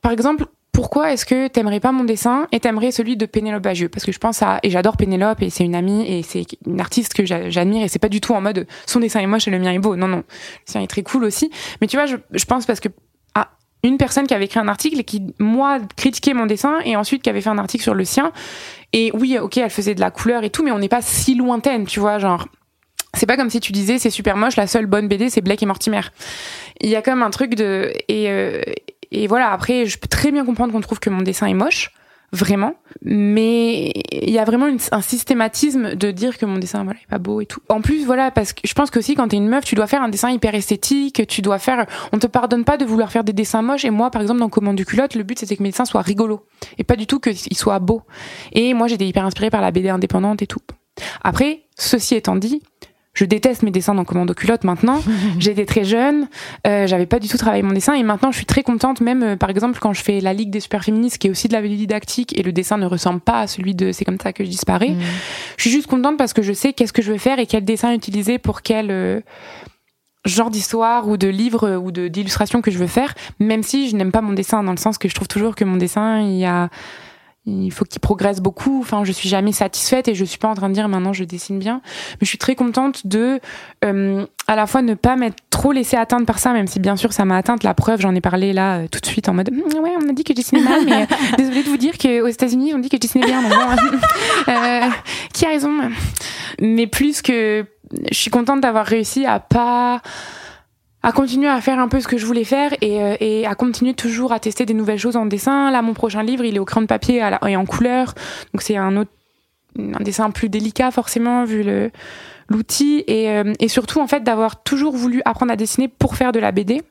par 0.00 0.10
exemple 0.10 0.46
pourquoi 0.72 1.12
est-ce 1.12 1.26
que 1.26 1.48
t'aimerais 1.48 1.80
pas 1.80 1.92
mon 1.92 2.04
dessin 2.04 2.46
et 2.50 2.58
t'aimerais 2.58 2.92
celui 2.92 3.18
de 3.18 3.26
Pénélope 3.26 3.62
Bagieux? 3.62 3.90
Parce 3.90 4.04
que 4.06 4.12
je 4.12 4.18
pense 4.18 4.42
à 4.42 4.58
et 4.62 4.70
j'adore 4.70 4.96
Pénélope 4.96 5.42
et 5.42 5.50
c'est 5.50 5.64
une 5.64 5.74
amie 5.74 6.10
et 6.10 6.22
c'est 6.22 6.46
une 6.66 6.80
artiste 6.80 7.12
que 7.12 7.26
j'admire 7.26 7.84
et 7.84 7.88
c'est 7.88 7.98
pas 7.98 8.08
du 8.08 8.22
tout 8.22 8.32
en 8.32 8.40
mode 8.40 8.66
son 8.86 8.98
dessin 9.00 9.20
est 9.20 9.26
moche 9.26 9.46
et 9.46 9.50
le 9.50 9.58
mien 9.58 9.72
est 9.72 9.78
beau. 9.78 9.96
Non 9.96 10.08
non, 10.08 10.16
le 10.16 10.22
sien 10.64 10.80
est 10.80 10.86
très 10.86 11.02
cool 11.02 11.24
aussi. 11.24 11.50
Mais 11.80 11.86
tu 11.86 11.96
vois, 11.96 12.06
je, 12.06 12.16
je 12.30 12.44
pense 12.46 12.64
parce 12.64 12.80
que 12.80 12.88
à 13.34 13.50
une 13.82 13.98
personne 13.98 14.26
qui 14.26 14.32
avait 14.32 14.46
écrit 14.46 14.60
un 14.60 14.68
article 14.68 14.98
et 14.98 15.04
qui 15.04 15.34
moi 15.38 15.78
critiquait 15.96 16.32
mon 16.32 16.46
dessin 16.46 16.78
et 16.86 16.96
ensuite 16.96 17.22
qui 17.22 17.28
avait 17.28 17.42
fait 17.42 17.50
un 17.50 17.58
article 17.58 17.82
sur 17.82 17.94
le 17.94 18.06
sien 18.06 18.32
et 18.94 19.10
oui 19.12 19.38
ok 19.38 19.58
elle 19.58 19.70
faisait 19.70 19.94
de 19.94 20.00
la 20.00 20.10
couleur 20.10 20.42
et 20.42 20.50
tout 20.50 20.64
mais 20.64 20.70
on 20.70 20.78
n'est 20.78 20.88
pas 20.88 21.02
si 21.02 21.34
lointaine 21.34 21.86
tu 21.86 22.00
vois 22.00 22.18
genre 22.18 22.46
c'est 23.14 23.26
pas 23.26 23.36
comme 23.36 23.50
si 23.50 23.60
tu 23.60 23.72
disais 23.72 23.98
c'est 23.98 24.10
super 24.10 24.36
moche 24.36 24.56
la 24.56 24.66
seule 24.66 24.86
bonne 24.86 25.08
BD 25.08 25.30
c'est 25.30 25.40
Blake 25.40 25.62
et 25.62 25.66
Mortimer 25.66 26.02
il 26.80 26.90
y 26.90 26.96
a 26.96 27.02
comme 27.02 27.22
un 27.22 27.30
truc 27.30 27.54
de 27.54 27.92
et 28.08 28.30
euh, 28.30 28.62
et 29.12 29.26
voilà, 29.26 29.52
après, 29.52 29.86
je 29.86 29.98
peux 29.98 30.08
très 30.08 30.32
bien 30.32 30.44
comprendre 30.44 30.72
qu'on 30.72 30.80
trouve 30.80 30.98
que 30.98 31.10
mon 31.10 31.22
dessin 31.22 31.46
est 31.46 31.54
moche, 31.54 31.92
vraiment, 32.32 32.76
mais 33.02 33.92
il 34.10 34.30
y 34.30 34.38
a 34.38 34.44
vraiment 34.44 34.66
un 34.90 35.02
systématisme 35.02 35.94
de 35.94 36.10
dire 36.10 36.38
que 36.38 36.46
mon 36.46 36.58
dessin 36.58 36.86
est 36.88 37.10
pas 37.10 37.18
beau 37.18 37.42
et 37.42 37.46
tout. 37.46 37.60
En 37.68 37.82
plus 37.82 38.06
voilà 38.06 38.30
parce 38.30 38.54
que 38.54 38.62
je 38.64 38.72
pense 38.72 38.90
qu'aussi 38.90 39.14
quand 39.14 39.28
t'es 39.28 39.36
une 39.36 39.48
meuf 39.48 39.64
tu 39.64 39.74
dois 39.74 39.86
faire 39.86 40.02
un 40.02 40.08
dessin 40.08 40.30
hyper 40.30 40.54
esthétique, 40.54 41.26
tu 41.26 41.42
dois 41.42 41.58
faire 41.58 41.86
on 42.10 42.18
te 42.18 42.26
pardonne 42.26 42.64
pas 42.64 42.78
de 42.78 42.86
vouloir 42.86 43.12
faire 43.12 43.22
des 43.22 43.34
dessins 43.34 43.60
moches 43.60 43.84
et 43.84 43.90
moi 43.90 44.10
par 44.10 44.22
exemple 44.22 44.40
dans 44.40 44.48
Commande 44.48 44.76
du 44.76 44.86
culotte 44.86 45.14
le 45.14 45.24
but 45.24 45.40
c'était 45.40 45.56
que 45.56 45.62
mes 45.62 45.68
dessins 45.68 45.84
soient 45.84 46.00
rigolos 46.00 46.46
et 46.78 46.84
pas 46.84 46.96
du 46.96 47.06
tout 47.06 47.20
qu'ils 47.20 47.56
soient 47.56 47.80
beaux. 47.80 48.00
Et 48.52 48.72
moi 48.72 48.86
j'étais 48.86 49.06
hyper 49.06 49.26
inspirée 49.26 49.50
par 49.50 49.60
la 49.60 49.70
BD 49.70 49.90
indépendante 49.90 50.40
et 50.40 50.46
tout. 50.46 50.60
Après 51.22 51.64
ceci 51.76 52.14
étant 52.14 52.36
dit 52.36 52.62
je 53.14 53.24
déteste 53.24 53.62
mes 53.62 53.70
dessins 53.70 53.94
dans 53.94 54.04
commando 54.04 54.32
culotte 54.34 54.64
maintenant. 54.64 55.02
J'étais 55.38 55.66
très 55.66 55.84
jeune, 55.84 56.28
euh, 56.66 56.86
j'avais 56.86 57.06
pas 57.06 57.18
du 57.18 57.28
tout 57.28 57.36
travaillé 57.36 57.62
mon 57.62 57.72
dessin 57.72 57.94
et 57.94 58.02
maintenant 58.02 58.30
je 58.30 58.36
suis 58.36 58.46
très 58.46 58.62
contente 58.62 59.00
même 59.00 59.22
euh, 59.22 59.36
par 59.36 59.50
exemple 59.50 59.78
quand 59.80 59.92
je 59.92 60.02
fais 60.02 60.20
la 60.20 60.32
Ligue 60.32 60.50
des 60.50 60.60
super 60.60 60.82
féministes 60.84 61.18
qui 61.18 61.26
est 61.26 61.30
aussi 61.30 61.48
de 61.48 61.52
la 61.52 61.62
didactique 61.62 62.38
et 62.38 62.42
le 62.42 62.52
dessin 62.52 62.78
ne 62.78 62.86
ressemble 62.86 63.20
pas 63.20 63.40
à 63.40 63.46
celui 63.46 63.74
de 63.74 63.92
c'est 63.92 64.04
comme 64.04 64.18
ça 64.20 64.32
que 64.32 64.44
je 64.44 64.50
disparais. 64.50 64.90
Mm. 64.90 65.00
Je 65.56 65.62
suis 65.62 65.70
juste 65.70 65.86
contente 65.86 66.16
parce 66.16 66.32
que 66.32 66.42
je 66.42 66.52
sais 66.52 66.72
qu'est-ce 66.72 66.92
que 66.92 67.02
je 67.02 67.12
veux 67.12 67.18
faire 67.18 67.38
et 67.38 67.46
quel 67.46 67.64
dessin 67.64 67.92
utiliser 67.92 68.38
pour 68.38 68.62
quel 68.62 68.90
euh, 68.90 69.20
genre 70.24 70.50
d'histoire 70.50 71.08
ou 71.08 71.16
de 71.16 71.28
livre 71.28 71.76
ou 71.76 71.90
de 71.90 72.08
d'illustration 72.08 72.62
que 72.62 72.70
je 72.70 72.78
veux 72.78 72.86
faire 72.86 73.14
même 73.40 73.62
si 73.62 73.90
je 73.90 73.96
n'aime 73.96 74.12
pas 74.12 74.20
mon 74.22 74.32
dessin 74.32 74.62
dans 74.62 74.70
le 74.70 74.76
sens 74.76 74.96
que 74.96 75.08
je 75.08 75.14
trouve 75.14 75.28
toujours 75.28 75.54
que 75.54 75.64
mon 75.64 75.76
dessin 75.76 76.20
il 76.20 76.38
y 76.38 76.44
a 76.44 76.70
il 77.44 77.72
faut 77.72 77.84
qu'il 77.84 78.00
progresse 78.00 78.40
beaucoup. 78.40 78.80
Enfin, 78.80 79.02
je 79.04 79.10
suis 79.10 79.28
jamais 79.28 79.50
satisfaite 79.50 80.06
et 80.06 80.14
je 80.14 80.24
suis 80.24 80.38
pas 80.38 80.48
en 80.48 80.54
train 80.54 80.68
de 80.68 80.74
dire 80.74 80.88
maintenant 80.88 81.12
je 81.12 81.24
dessine 81.24 81.58
bien. 81.58 81.80
Mais 81.84 82.18
je 82.22 82.26
suis 82.26 82.38
très 82.38 82.54
contente 82.54 83.06
de 83.06 83.40
euh, 83.84 84.24
à 84.46 84.54
la 84.54 84.66
fois 84.66 84.80
ne 84.82 84.94
pas 84.94 85.16
m'être 85.16 85.38
trop 85.50 85.72
laissée 85.72 85.96
atteindre 85.96 86.24
par 86.24 86.38
ça, 86.38 86.52
même 86.52 86.68
si 86.68 86.78
bien 86.78 86.96
sûr 86.96 87.12
ça 87.12 87.24
m'a 87.24 87.36
atteinte. 87.36 87.64
La 87.64 87.74
preuve, 87.74 88.00
j'en 88.00 88.14
ai 88.14 88.20
parlé 88.20 88.52
là 88.52 88.78
euh, 88.78 88.86
tout 88.88 89.00
de 89.00 89.06
suite 89.06 89.28
en 89.28 89.34
mode 89.34 89.50
mm, 89.50 89.80
ouais, 89.80 89.90
on 90.00 90.08
a 90.08 90.12
dit 90.12 90.22
que 90.22 90.32
je 90.32 90.36
dessinais 90.36 90.62
mal, 90.62 90.84
mais 90.84 91.02
euh, 91.02 91.06
désolée 91.36 91.64
de 91.64 91.68
vous 91.68 91.76
dire 91.76 91.98
qu'aux 91.98 92.28
États-Unis 92.28 92.74
on 92.74 92.78
dit 92.78 92.88
que 92.88 92.96
je 92.96 93.00
dessinais 93.00 93.26
bien. 93.26 93.42
qui 95.32 95.44
a 95.44 95.48
raison? 95.48 95.72
Mais 96.60 96.86
plus 96.86 97.22
que 97.22 97.66
je 98.10 98.16
suis 98.16 98.30
contente 98.30 98.60
d'avoir 98.60 98.86
réussi 98.86 99.26
à 99.26 99.40
pas 99.40 100.00
à 101.02 101.12
continuer 101.12 101.48
à 101.48 101.60
faire 101.60 101.78
un 101.78 101.88
peu 101.88 102.00
ce 102.00 102.08
que 102.08 102.16
je 102.16 102.26
voulais 102.26 102.44
faire 102.44 102.72
et, 102.80 103.02
euh, 103.02 103.16
et, 103.20 103.46
à 103.46 103.54
continuer 103.54 103.94
toujours 103.94 104.32
à 104.32 104.38
tester 104.38 104.66
des 104.66 104.74
nouvelles 104.74 104.98
choses 104.98 105.16
en 105.16 105.26
dessin. 105.26 105.70
Là, 105.70 105.82
mon 105.82 105.94
prochain 105.94 106.22
livre, 106.22 106.44
il 106.44 106.56
est 106.56 106.60
au 106.60 106.64
crayon 106.64 106.82
de 106.82 106.86
papier 106.86 107.22
et 107.46 107.56
en 107.56 107.66
couleur, 107.66 108.14
donc 108.52 108.62
c'est 108.62 108.76
un 108.76 108.96
autre 108.96 109.10
un 109.78 110.02
dessin 110.02 110.30
plus 110.30 110.48
délicat 110.48 110.90
forcément 110.90 111.44
vu 111.44 111.62
le 111.62 111.90
l'outil 112.48 113.04
et, 113.06 113.30
euh, 113.30 113.52
et 113.60 113.68
surtout 113.68 114.00
en 114.00 114.06
fait 114.06 114.22
d'avoir 114.22 114.62
toujours 114.62 114.94
voulu 114.94 115.22
apprendre 115.24 115.52
à 115.52 115.56
dessiner 115.56 115.88
pour 115.88 116.16
faire 116.16 116.32
de 116.32 116.40
la 116.40 116.52
BD 116.52 116.82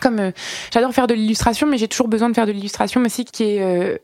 comme 0.00 0.18
euh, 0.18 0.32
j'adore 0.72 0.92
faire 0.92 1.06
de 1.06 1.14
l'illustration, 1.14 1.68
mais 1.68 1.78
j'ai 1.78 1.86
toujours 1.86 2.08
besoin 2.08 2.28
de 2.28 2.34
faire 2.34 2.46
de 2.46 2.52
l'illustration 2.52 3.00
aussi 3.02 3.24
qui 3.24 3.44
est 3.44 3.62
euh, 3.62 3.96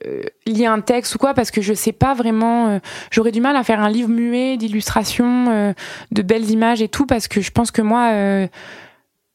lié 0.46 0.66
à 0.66 0.72
un 0.72 0.80
texte 0.80 1.16
ou 1.16 1.18
quoi, 1.18 1.34
parce 1.34 1.50
que 1.50 1.60
je 1.60 1.74
sais 1.74 1.90
pas 1.90 2.14
vraiment. 2.14 2.80
J'aurais 3.10 3.32
du 3.32 3.40
mal 3.40 3.56
à 3.56 3.64
faire 3.64 3.80
un 3.80 3.90
livre 3.90 4.08
muet 4.08 4.56
d'illustration, 4.56 5.74
de 6.12 6.22
belles 6.22 6.48
images 6.48 6.80
et 6.80 6.86
tout, 6.86 7.06
parce 7.06 7.26
que 7.26 7.40
je 7.40 7.50
pense 7.50 7.72
que 7.72 7.82
moi, 7.82 8.12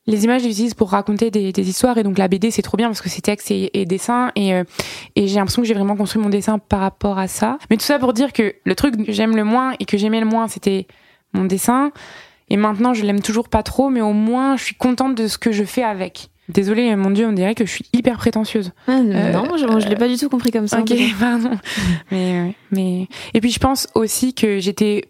les 0.07 0.23
images 0.23 0.43
j'utilise 0.43 0.73
pour 0.73 0.91
raconter 0.91 1.31
des, 1.31 1.51
des, 1.51 1.69
histoires 1.69 1.97
et 1.97 2.03
donc 2.03 2.17
la 2.17 2.27
BD 2.27 2.51
c'est 2.51 2.61
trop 2.61 2.77
bien 2.77 2.87
parce 2.87 3.01
que 3.01 3.09
c'est 3.09 3.21
texte 3.21 3.49
et, 3.51 3.79
et, 3.79 3.85
dessin 3.85 4.31
et, 4.35 4.53
euh, 4.53 4.63
et 5.15 5.27
j'ai 5.27 5.35
l'impression 5.35 5.61
que 5.61 5.67
j'ai 5.67 5.73
vraiment 5.73 5.95
construit 5.95 6.21
mon 6.21 6.29
dessin 6.29 6.59
par 6.59 6.81
rapport 6.81 7.17
à 7.17 7.27
ça. 7.27 7.57
Mais 7.69 7.77
tout 7.77 7.85
ça 7.85 7.99
pour 7.99 8.13
dire 8.13 8.33
que 8.33 8.55
le 8.63 8.75
truc 8.75 9.03
que 9.03 9.11
j'aime 9.11 9.35
le 9.35 9.43
moins 9.43 9.73
et 9.79 9.85
que 9.85 9.97
j'aimais 9.97 10.19
le 10.19 10.25
moins 10.25 10.47
c'était 10.47 10.87
mon 11.33 11.45
dessin 11.45 11.91
et 12.49 12.57
maintenant 12.57 12.93
je 12.93 13.03
l'aime 13.03 13.21
toujours 13.21 13.49
pas 13.49 13.63
trop 13.63 13.89
mais 13.89 14.01
au 14.01 14.13
moins 14.13 14.57
je 14.57 14.63
suis 14.63 14.75
contente 14.75 15.15
de 15.15 15.27
ce 15.27 15.37
que 15.37 15.51
je 15.51 15.63
fais 15.63 15.83
avec. 15.83 16.29
Désolée, 16.47 16.95
mon 16.95 17.09
Dieu, 17.09 17.25
on 17.25 17.31
dirait 17.31 17.55
que 17.55 17.65
je 17.65 17.71
suis 17.71 17.85
hyper 17.91 18.17
prétentieuse. 18.17 18.71
Ah, 18.87 19.01
non, 19.01 19.57
je, 19.57 19.65
je 19.79 19.89
l'ai 19.89 19.95
pas 19.95 20.07
du 20.07 20.15
tout 20.15 20.29
compris 20.29 20.51
comme 20.51 20.67
ça. 20.67 20.79
Ok, 20.79 20.93
pardon. 21.19 21.57
mais, 22.11 22.53
mais 22.69 23.07
et 23.33 23.41
puis 23.41 23.49
je 23.49 23.57
pense 23.57 23.87
aussi 23.95 24.35
que 24.35 24.59
j'étais 24.59 25.05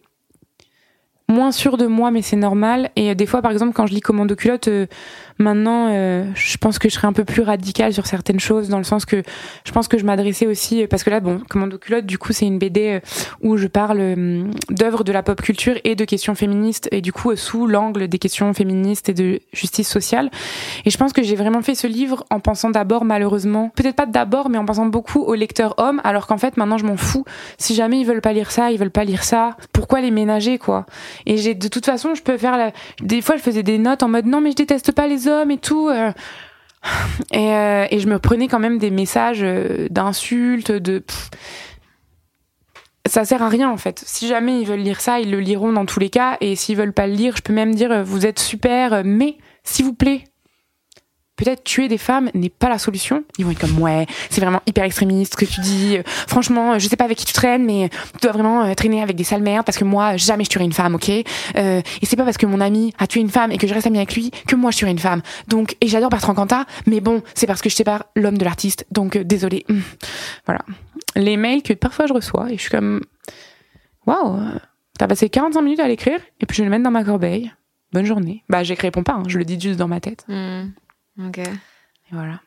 moins 1.27 1.51
sûr 1.51 1.77
de 1.77 1.87
moi, 1.87 2.11
mais 2.11 2.21
c'est 2.21 2.35
normal. 2.35 2.89
Et 2.95 3.15
des 3.15 3.25
fois, 3.25 3.41
par 3.41 3.51
exemple, 3.51 3.73
quand 3.73 3.87
je 3.87 3.93
lis 3.93 4.01
Commando 4.01 4.35
culotte, 4.35 4.67
euh, 4.67 4.87
maintenant, 5.37 5.89
euh, 5.91 6.25
je 6.35 6.57
pense 6.57 6.79
que 6.79 6.89
je 6.89 6.93
serais 6.93 7.07
un 7.07 7.13
peu 7.13 7.25
plus 7.25 7.41
radicale 7.41 7.93
sur 7.93 8.05
certaines 8.05 8.39
choses, 8.39 8.69
dans 8.69 8.77
le 8.77 8.83
sens 8.83 9.05
que 9.05 9.23
je 9.65 9.71
pense 9.71 9.87
que 9.87 9.97
je 9.97 10.05
m'adressais 10.05 10.47
aussi, 10.47 10.85
parce 10.87 11.03
que 11.03 11.09
là, 11.09 11.19
bon, 11.19 11.41
Commando 11.49 11.77
culotte, 11.77 12.05
du 12.05 12.17
coup, 12.17 12.33
c'est 12.33 12.45
une 12.45 12.59
BD 12.59 12.87
euh, 12.87 12.99
où 13.41 13.57
je 13.57 13.67
parle 13.67 14.15
d'œuvres 14.69 15.03
de 15.03 15.11
la 15.11 15.23
pop 15.23 15.41
culture 15.41 15.75
et 15.83 15.95
de 15.95 16.05
questions 16.05 16.35
féministes, 16.35 16.87
et 16.91 17.01
du 17.01 17.11
coup, 17.11 17.35
sous 17.35 17.67
l'angle 17.67 18.07
des 18.07 18.19
questions 18.19 18.53
féministes 18.53 19.09
et 19.09 19.13
de 19.13 19.39
justice 19.53 19.87
sociale. 19.87 20.29
Et 20.85 20.89
je 20.89 20.97
pense 20.97 21.13
que 21.13 21.23
j'ai 21.23 21.35
vraiment 21.35 21.61
fait 21.61 21.75
ce 21.75 21.87
livre 21.87 22.25
en 22.29 22.39
pensant 22.39 22.69
d'abord, 22.69 23.05
malheureusement, 23.05 23.71
peut-être 23.75 23.95
pas 23.95 24.05
d'abord, 24.05 24.49
mais 24.49 24.57
en 24.57 24.65
pensant 24.65 24.85
beaucoup 24.85 25.21
aux 25.21 25.35
lecteurs 25.35 25.75
hommes, 25.77 26.01
alors 26.03 26.27
qu'en 26.27 26.37
fait, 26.37 26.57
maintenant, 26.57 26.77
je 26.77 26.85
m'en 26.85 26.97
fous. 26.97 27.25
Si 27.57 27.75
jamais 27.75 27.99
ils 27.99 28.05
veulent 28.05 28.21
pas 28.21 28.33
lire 28.33 28.51
ça, 28.51 28.71
ils 28.71 28.77
veulent 28.77 28.91
pas 28.91 29.03
lire 29.03 29.23
ça. 29.23 29.57
Pourquoi 29.73 30.01
les 30.01 30.11
ménager, 30.11 30.57
quoi? 30.57 30.85
Et 31.25 31.37
j'ai 31.37 31.55
de 31.55 31.67
toute 31.67 31.85
façon, 31.85 32.15
je 32.15 32.21
peux 32.21 32.37
faire 32.37 32.57
la... 32.57 32.71
des 33.01 33.21
fois 33.21 33.37
je 33.37 33.41
faisais 33.41 33.63
des 33.63 33.77
notes 33.77 34.03
en 34.03 34.07
mode 34.07 34.25
non 34.25 34.41
mais 34.41 34.51
je 34.51 34.55
déteste 34.55 34.91
pas 34.91 35.07
les 35.07 35.24
hommes 35.27 35.51
et 35.51 35.57
tout. 35.57 35.89
Euh. 35.89 36.11
Et, 37.31 37.53
euh, 37.53 37.87
et 37.89 37.99
je 37.99 38.07
me 38.07 38.19
prenais 38.19 38.47
quand 38.47 38.59
même 38.59 38.77
des 38.77 38.91
messages 38.91 39.41
euh, 39.41 39.87
d'insultes, 39.89 40.71
de 40.71 41.03
ça 43.07 43.25
sert 43.25 43.41
à 43.41 43.49
rien 43.49 43.69
en 43.69 43.77
fait. 43.77 44.03
Si 44.05 44.27
jamais 44.27 44.61
ils 44.61 44.67
veulent 44.67 44.79
lire 44.79 45.01
ça, 45.01 45.19
ils 45.19 45.31
le 45.31 45.39
liront 45.39 45.73
dans 45.73 45.85
tous 45.85 45.99
les 45.99 46.09
cas. 46.09 46.37
Et 46.41 46.55
s'ils 46.55 46.77
veulent 46.77 46.93
pas 46.93 47.07
le 47.07 47.13
lire, 47.13 47.35
je 47.37 47.41
peux 47.41 47.53
même 47.53 47.73
dire 47.73 48.03
vous 48.03 48.25
êtes 48.25 48.39
super, 48.39 49.03
mais 49.03 49.37
s'il 49.63 49.85
vous 49.85 49.93
plaît, 49.93 50.23
peut-être 51.35 51.63
tuer 51.63 51.87
des 51.87 51.97
femmes 51.97 52.29
n'est 52.33 52.49
pas 52.49 52.69
la 52.69 52.77
solution. 52.79 53.23
Ils 53.37 53.45
vont 53.45 53.51
être 53.51 53.59
comme 53.59 53.77
ouais, 53.79 54.05
c'est 54.29 54.41
vraiment 54.41 54.61
hyper 54.65 54.83
extrémiste 54.83 55.33
ce 55.33 55.37
que 55.45 55.49
tu 55.51 55.61
dis. 55.61 55.97
franchement, 56.27 56.79
je 56.79 56.87
sais 56.87 56.95
pas 56.95 57.05
avec 57.05 57.17
qui 57.17 57.25
tu 57.25 57.33
traînes, 57.33 57.65
mais 57.65 57.89
tu 58.13 58.19
dois 58.23 58.31
vraiment 58.31 58.63
euh, 58.63 58.73
traîner 58.73 59.01
avec 59.01 59.15
des 59.15 59.23
sales 59.23 59.41
merdes 59.41 59.65
parce 59.65 59.77
que 59.77 59.83
moi 59.83 60.17
jamais 60.17 60.43
je 60.43 60.49
tuerai 60.49 60.65
une 60.65 60.73
femme, 60.73 60.95
ok? 60.95 61.09
Euh, 61.09 61.81
Et 62.01 62.05
c'est 62.05 62.15
pas 62.15 62.23
parce 62.23 62.37
que 62.37 62.45
mon 62.45 62.61
ami 62.61 62.93
a 62.97 63.07
tué 63.07 63.19
une 63.21 63.29
femme 63.29 63.51
et 63.51 63.57
que 63.57 63.67
je 63.67 63.73
reste 63.73 63.87
amie 63.87 63.97
avec 63.97 64.15
lui 64.15 64.31
que 64.47 64.55
moi 64.55 64.71
je 64.71 64.77
tuerai 64.77 64.91
une 64.91 64.99
femme. 64.99 65.21
Donc 65.47 65.75
et 65.81 65.87
j'adore 65.87 66.09
Bertrand 66.09 66.33
Cantat, 66.35 66.65
mais 66.87 67.01
bon, 67.01 67.21
c'est 67.33 67.47
parce 67.47 67.61
que 67.61 67.69
je 67.69 67.75
sépare 67.75 68.05
l'homme 68.15 68.37
de 68.37 68.43
l'artiste. 68.45 68.85
Donc 68.91 69.15
euh, 69.15 69.23
désolé. 69.23 69.65
Voilà. 70.45 70.61
Les 71.15 71.37
mails 71.37 71.63
que 71.63 71.73
parfois 71.73 72.07
je 72.07 72.13
reçois 72.13 72.51
et 72.51 72.55
je 72.57 72.61
suis 72.61 72.71
comme 72.71 73.01
waouh, 74.05 74.39
t'as 74.97 75.07
passé 75.07 75.29
45 75.29 75.61
minutes 75.61 75.79
à 75.79 75.87
l'écrire 75.87 76.19
et 76.39 76.45
puis 76.45 76.57
je 76.57 76.63
le 76.63 76.69
mets 76.69 76.79
dans 76.79 76.91
ma 76.91 77.03
corbeille. 77.03 77.51
Bonne 77.93 78.05
journée. 78.05 78.43
Bah, 78.49 78.63
je 78.63 78.73
réponds 78.73 79.03
pas, 79.03 79.13
hein, 79.13 79.23
je 79.27 79.37
le 79.37 79.45
dis 79.45 79.59
juste 79.59 79.79
dans 79.79 79.87
ma 79.87 79.99
tête. 80.01 80.25
Hmm. 80.27 80.65
Ok. 81.19 81.39
Et 81.39 81.51
voilà. 82.11 82.41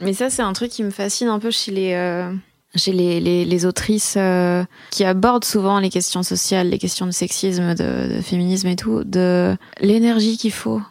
Mais 0.00 0.12
ça, 0.12 0.30
c'est 0.30 0.42
un 0.42 0.52
truc 0.52 0.70
qui 0.70 0.82
me 0.82 0.90
fascine 0.90 1.28
un 1.28 1.38
peu 1.38 1.50
chez 1.50 1.72
les, 1.72 1.94
euh, 1.94 2.34
chez 2.74 2.92
les, 2.92 3.20
les, 3.20 3.44
les 3.44 3.66
autrices 3.66 4.14
euh, 4.16 4.64
qui 4.90 5.04
abordent 5.04 5.44
souvent 5.44 5.78
les 5.78 5.90
questions 5.90 6.22
sociales, 6.22 6.68
les 6.68 6.78
questions 6.78 7.06
de 7.06 7.12
sexisme, 7.12 7.74
de, 7.74 8.16
de 8.16 8.20
féminisme 8.20 8.68
et 8.68 8.76
tout, 8.76 9.04
de 9.04 9.56
l'énergie 9.80 10.36
qu'il 10.36 10.52
faut 10.52 10.82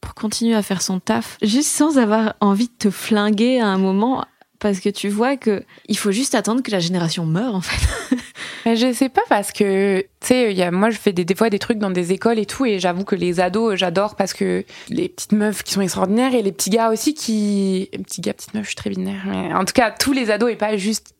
pour 0.00 0.14
continuer 0.14 0.54
à 0.54 0.62
faire 0.62 0.82
son 0.82 1.00
taf, 1.00 1.38
juste 1.42 1.70
sans 1.70 1.96
avoir 1.98 2.34
envie 2.40 2.66
de 2.66 2.74
te 2.78 2.90
flinguer 2.90 3.60
à 3.60 3.68
un 3.68 3.78
moment 3.78 4.24
parce 4.58 4.80
que 4.80 4.88
tu 4.88 5.08
vois 5.08 5.36
que 5.36 5.64
il 5.88 5.96
faut 5.96 6.12
juste 6.12 6.34
attendre 6.34 6.62
que 6.62 6.70
la 6.70 6.80
génération 6.80 7.26
meure 7.26 7.54
en 7.54 7.60
fait. 7.60 8.16
Mais 8.64 8.76
je 8.76 8.92
sais 8.92 9.08
pas 9.08 9.22
parce 9.28 9.52
que 9.52 10.00
tu 10.00 10.06
sais, 10.28 10.70
moi 10.70 10.90
je 10.90 10.98
fais 10.98 11.12
des, 11.12 11.24
des 11.24 11.34
fois 11.34 11.50
des 11.50 11.58
trucs 11.58 11.78
dans 11.78 11.90
des 11.90 12.12
écoles 12.12 12.38
et 12.38 12.46
tout 12.46 12.66
et 12.66 12.78
j'avoue 12.78 13.04
que 13.04 13.14
les 13.14 13.40
ados 13.40 13.76
j'adore 13.76 14.16
parce 14.16 14.32
que 14.32 14.64
les 14.88 15.08
petites 15.08 15.32
meufs 15.32 15.62
qui 15.62 15.72
sont 15.72 15.80
extraordinaires 15.80 16.34
et 16.34 16.42
les 16.42 16.52
petits 16.52 16.70
gars 16.70 16.90
aussi 16.90 17.14
qui 17.14 17.88
petits 17.92 18.20
gars 18.20 18.32
petites 18.32 18.54
meufs 18.54 18.64
je 18.64 18.68
suis 18.68 18.76
très 18.76 18.90
binaire 18.90 19.26
en 19.54 19.64
tout 19.64 19.74
cas 19.74 19.90
tous 19.90 20.12
les 20.12 20.30
ados 20.30 20.50
et 20.50 20.56
pas 20.56 20.76
juste 20.76 21.14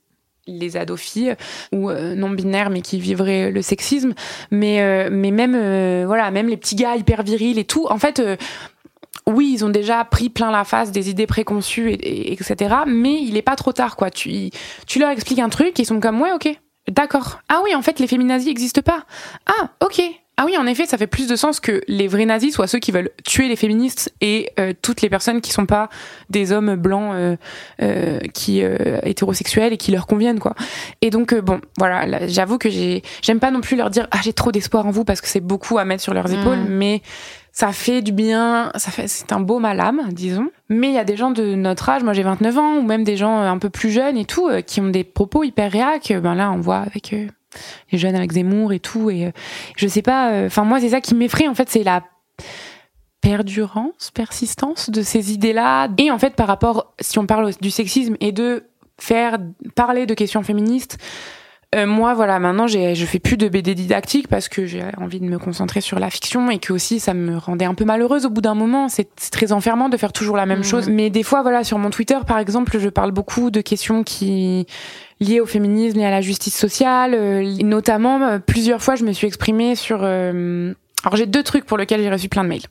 les 0.47 0.77
ados 0.77 1.01
filles 1.01 1.35
ou 1.73 1.91
euh, 1.91 2.15
non 2.15 2.31
binaires 2.31 2.71
mais 2.71 2.83
qui 2.83 2.99
vivraient 2.99 3.51
le 3.51 3.63
sexisme 3.63 4.15
mais 4.51 4.81
euh, 4.83 5.09
mais 5.11 5.31
même 5.31 5.55
euh, 5.55 6.05
voilà 6.07 6.31
même 6.31 6.49
les 6.49 6.57
petits 6.57 6.77
gars 6.77 6.97
hyper 6.97 7.23
virils 7.23 7.59
et 7.59 7.65
tout 7.65 7.87
en 7.89 7.99
fait 7.99 8.21
oui, 9.27 9.53
ils 9.55 9.65
ont 9.65 9.71
déjà 9.71 10.05
pris 10.05 10.29
plein 10.29 10.51
la 10.51 10.65
face 10.65 10.93
des 10.93 11.09
idées 11.09 11.27
préconçues, 11.27 11.91
et, 11.93 12.33
etc. 12.33 12.75
Mais 12.87 13.23
il 13.23 13.37
est 13.37 13.43
pas 13.43 13.57
trop 13.57 13.73
tard, 13.73 13.97
quoi. 13.97 14.11
Tu, 14.11 14.51
tu 14.87 14.99
leur 14.99 15.11
expliques 15.11 15.39
un 15.39 15.49
truc, 15.49 15.79
ils 15.79 15.87
sont 15.87 16.01
comme, 16.01 16.21
ouais, 16.21 16.33
ok, 16.33 16.59
d'accord. 16.88 17.40
Ah 17.49 17.61
oui, 17.64 17.75
en 17.75 17.83
fait, 17.83 17.99
les 17.99 18.07
féminazis 18.07 18.47
n'existent 18.47 18.83
pas. 18.83 19.05
Ah, 19.47 19.70
ok. 19.81 20.03
Ah 20.37 20.44
oui, 20.47 20.57
en 20.59 20.66
effet, 20.66 20.85
ça 20.85 20.99
fait 20.99 21.07
plus 21.07 21.29
de 21.29 21.37
sens 21.37 21.61
que 21.61 21.81
les 21.87 22.09
vrais 22.09 22.27
nazis 22.27 22.53
soient 22.53 22.66
ceux 22.66 22.81
qui 22.81 22.90
veulent 22.90 23.11
tuer 23.25 23.47
les 23.47 23.55
féministes 23.55 24.12
et 24.20 24.51
euh, 24.59 24.73
toutes 24.83 25.01
les 25.01 25.09
personnes 25.09 25.40
qui 25.40 25.53
sont 25.53 25.66
pas 25.66 25.88
des 26.29 26.51
hommes 26.51 26.75
blancs 26.75 27.14
euh, 27.14 27.37
euh, 27.81 28.18
qui 28.33 28.61
hétérosexuels 28.61 29.73
et 29.73 29.77
qui 29.77 29.92
leur 29.92 30.09
conviennent 30.09 30.40
quoi. 30.40 30.57
Et 31.03 31.11
donc 31.11 31.37
bon, 31.37 31.61
voilà, 31.79 32.27
j'avoue 32.27 32.59
que 32.59 32.68
j'ai 32.68 33.03
j'aime 33.23 33.38
pas 33.38 33.53
non 33.53 33.61
plus 33.61 33.77
leur 33.77 33.90
dire 33.90 34.09
ah 34.11 34.18
j'ai 34.25 34.33
trop 34.33 34.51
d'espoir 34.51 34.87
en 34.87 34.90
vous 34.90 35.05
parce 35.05 35.20
que 35.20 35.29
c'est 35.29 35.38
beaucoup 35.38 35.79
à 35.79 35.85
mettre 35.85 36.03
sur 36.03 36.14
leurs 36.14 36.33
épaules, 36.33 36.59
mmh. 36.59 36.68
mais 36.68 37.03
ça 37.53 37.73
fait 37.73 38.03
du 38.03 38.11
bien, 38.11 38.73
ça 38.75 38.90
fait, 38.90 39.07
c'est 39.07 39.33
un 39.33 39.38
beau 39.38 39.61
mal 39.61 39.79
âme, 39.79 40.09
disons. 40.11 40.51
Mais 40.68 40.88
il 40.88 40.94
y 40.94 40.98
a 40.98 41.05
des 41.05 41.16
gens 41.16 41.31
de 41.31 41.55
notre 41.55 41.88
âge, 41.88 42.03
moi 42.03 42.14
j'ai 42.14 42.22
29 42.22 42.59
ans, 42.59 42.77
ou 42.79 42.83
même 42.83 43.05
des 43.05 43.16
gens 43.16 43.38
un 43.38 43.59
peu 43.59 43.68
plus 43.68 43.90
jeunes 43.90 44.16
et 44.16 44.24
tout, 44.24 44.48
euh, 44.48 44.62
qui 44.62 44.81
ont 44.81 44.88
des 44.88 45.05
propos 45.05 45.44
hyper 45.44 45.70
réac. 45.70 46.12
Ben 46.22 46.35
là, 46.35 46.50
on 46.53 46.61
voit 46.61 46.79
avec 46.79 47.12
euh, 47.12 47.27
les 47.92 47.98
jeunes 47.98 48.16
avec 48.16 48.33
Zemmour 48.33 48.72
et 48.72 48.81
tout, 48.81 49.11
et 49.11 49.27
euh, 49.27 49.31
je 49.77 49.87
sais 49.87 50.03
pas. 50.03 50.44
Enfin 50.46 50.64
moi, 50.64 50.81
c'est 50.81 50.90
ça 50.90 51.00
qui 51.00 51.14
m'effraie. 51.14 51.48
En 51.48 51.55
fait, 51.55 51.68
c'est 51.68 51.85
la 51.85 52.03
perdurance, 53.20 54.11
persistance 54.12 54.90
de 54.90 55.03
ces 55.03 55.33
idées-là. 55.33 55.88
Et 55.98 56.11
en 56.11 56.18
fait, 56.18 56.35
par 56.35 56.46
rapport, 56.46 56.94
si 57.00 57.18
on 57.18 57.27
parle 57.27 57.53
du 57.61 57.70
sexisme 57.70 58.16
et 58.20 58.33
de 58.33 58.64
faire 58.98 59.38
parler 59.74 60.07
de 60.07 60.14
questions 60.14 60.42
féministes 60.42 60.98
euh, 61.75 61.87
moi, 61.87 62.15
voilà, 62.15 62.39
maintenant, 62.39 62.67
j'ai, 62.67 62.95
je 62.95 63.07
fais 63.07 63.19
plus 63.19 63.37
de 63.37 63.49
BD 63.49 63.75
didactique 63.75 64.29
parce 64.29 64.49
que 64.49 64.67
j'ai 64.67 64.83
envie 64.99 65.21
de 65.21 65.25
me 65.25 65.39
concentrer 65.39 65.81
sur 65.81 65.99
la 65.99 66.11
fiction 66.11 66.51
et 66.51 66.59
que 66.59 66.73
aussi 66.73 67.01
ça 67.01 67.15
me 67.15 67.37
rendait 67.37 67.65
un 67.65 67.75
peu 67.75 67.85
malheureuse 67.85 68.27
au 68.27 68.31
bout 68.31 68.41
d'un 68.41 68.55
moment. 68.55 68.89
C'est, 68.89 69.09
très 69.31 69.53
enfermant 69.53 69.89
de 69.89 69.97
faire 69.97 70.13
toujours 70.13 70.37
la 70.37 70.47
même 70.47 70.61
mmh. 70.61 70.65
chose. 70.65 70.89
Mais 70.89 71.11
des 71.11 71.23
fois, 71.23 71.43
voilà, 71.43 71.65
sur 71.65 71.79
mon 71.79 71.91
Twitter, 71.91 72.19
par 72.27 72.39
exemple, 72.39 72.79
je 72.79 72.89
parle 72.89 73.11
beaucoup 73.11 73.51
de 73.51 73.61
questions 73.61 74.05
qui 74.05 74.67
liées 75.21 75.41
au 75.41 75.47
féminisme 75.47 75.99
et 75.99 76.07
à 76.07 76.11
la 76.11 76.21
justice 76.21 76.57
sociale. 76.57 77.15
Euh, 77.15 77.43
notamment, 77.63 78.23
euh, 78.23 78.39
plusieurs 78.39 78.83
fois, 78.83 78.95
je 78.95 79.05
me 79.05 79.13
suis 79.13 79.27
exprimée 79.27 79.75
sur. 79.75 80.05
Alors, 80.05 81.17
j'ai 81.17 81.27
deux 81.27 81.43
trucs 81.43 81.67
pour 81.67 81.77
lesquels 81.77 82.01
j'ai 82.01 82.11
reçu 82.11 82.29
plein 82.29 82.45
de 82.45 82.49
mails. 82.49 82.67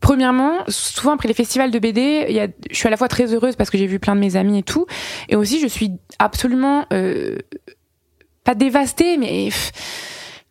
Premièrement, 0.00 0.58
souvent 0.68 1.12
après 1.12 1.28
les 1.28 1.34
festivals 1.34 1.70
de 1.70 1.78
BD, 1.78 2.26
il 2.28 2.34
y 2.34 2.40
a, 2.40 2.48
je 2.70 2.76
suis 2.76 2.86
à 2.86 2.90
la 2.90 2.96
fois 2.96 3.08
très 3.08 3.32
heureuse 3.34 3.56
parce 3.56 3.70
que 3.70 3.78
j'ai 3.78 3.86
vu 3.86 3.98
plein 3.98 4.14
de 4.14 4.20
mes 4.20 4.36
amis 4.36 4.58
et 4.58 4.62
tout, 4.62 4.86
et 5.28 5.36
aussi 5.36 5.58
je 5.58 5.66
suis 5.66 5.90
absolument 6.18 6.86
euh, 6.92 7.38
pas 8.46 8.54
dévastée, 8.54 9.18
mais 9.18 9.50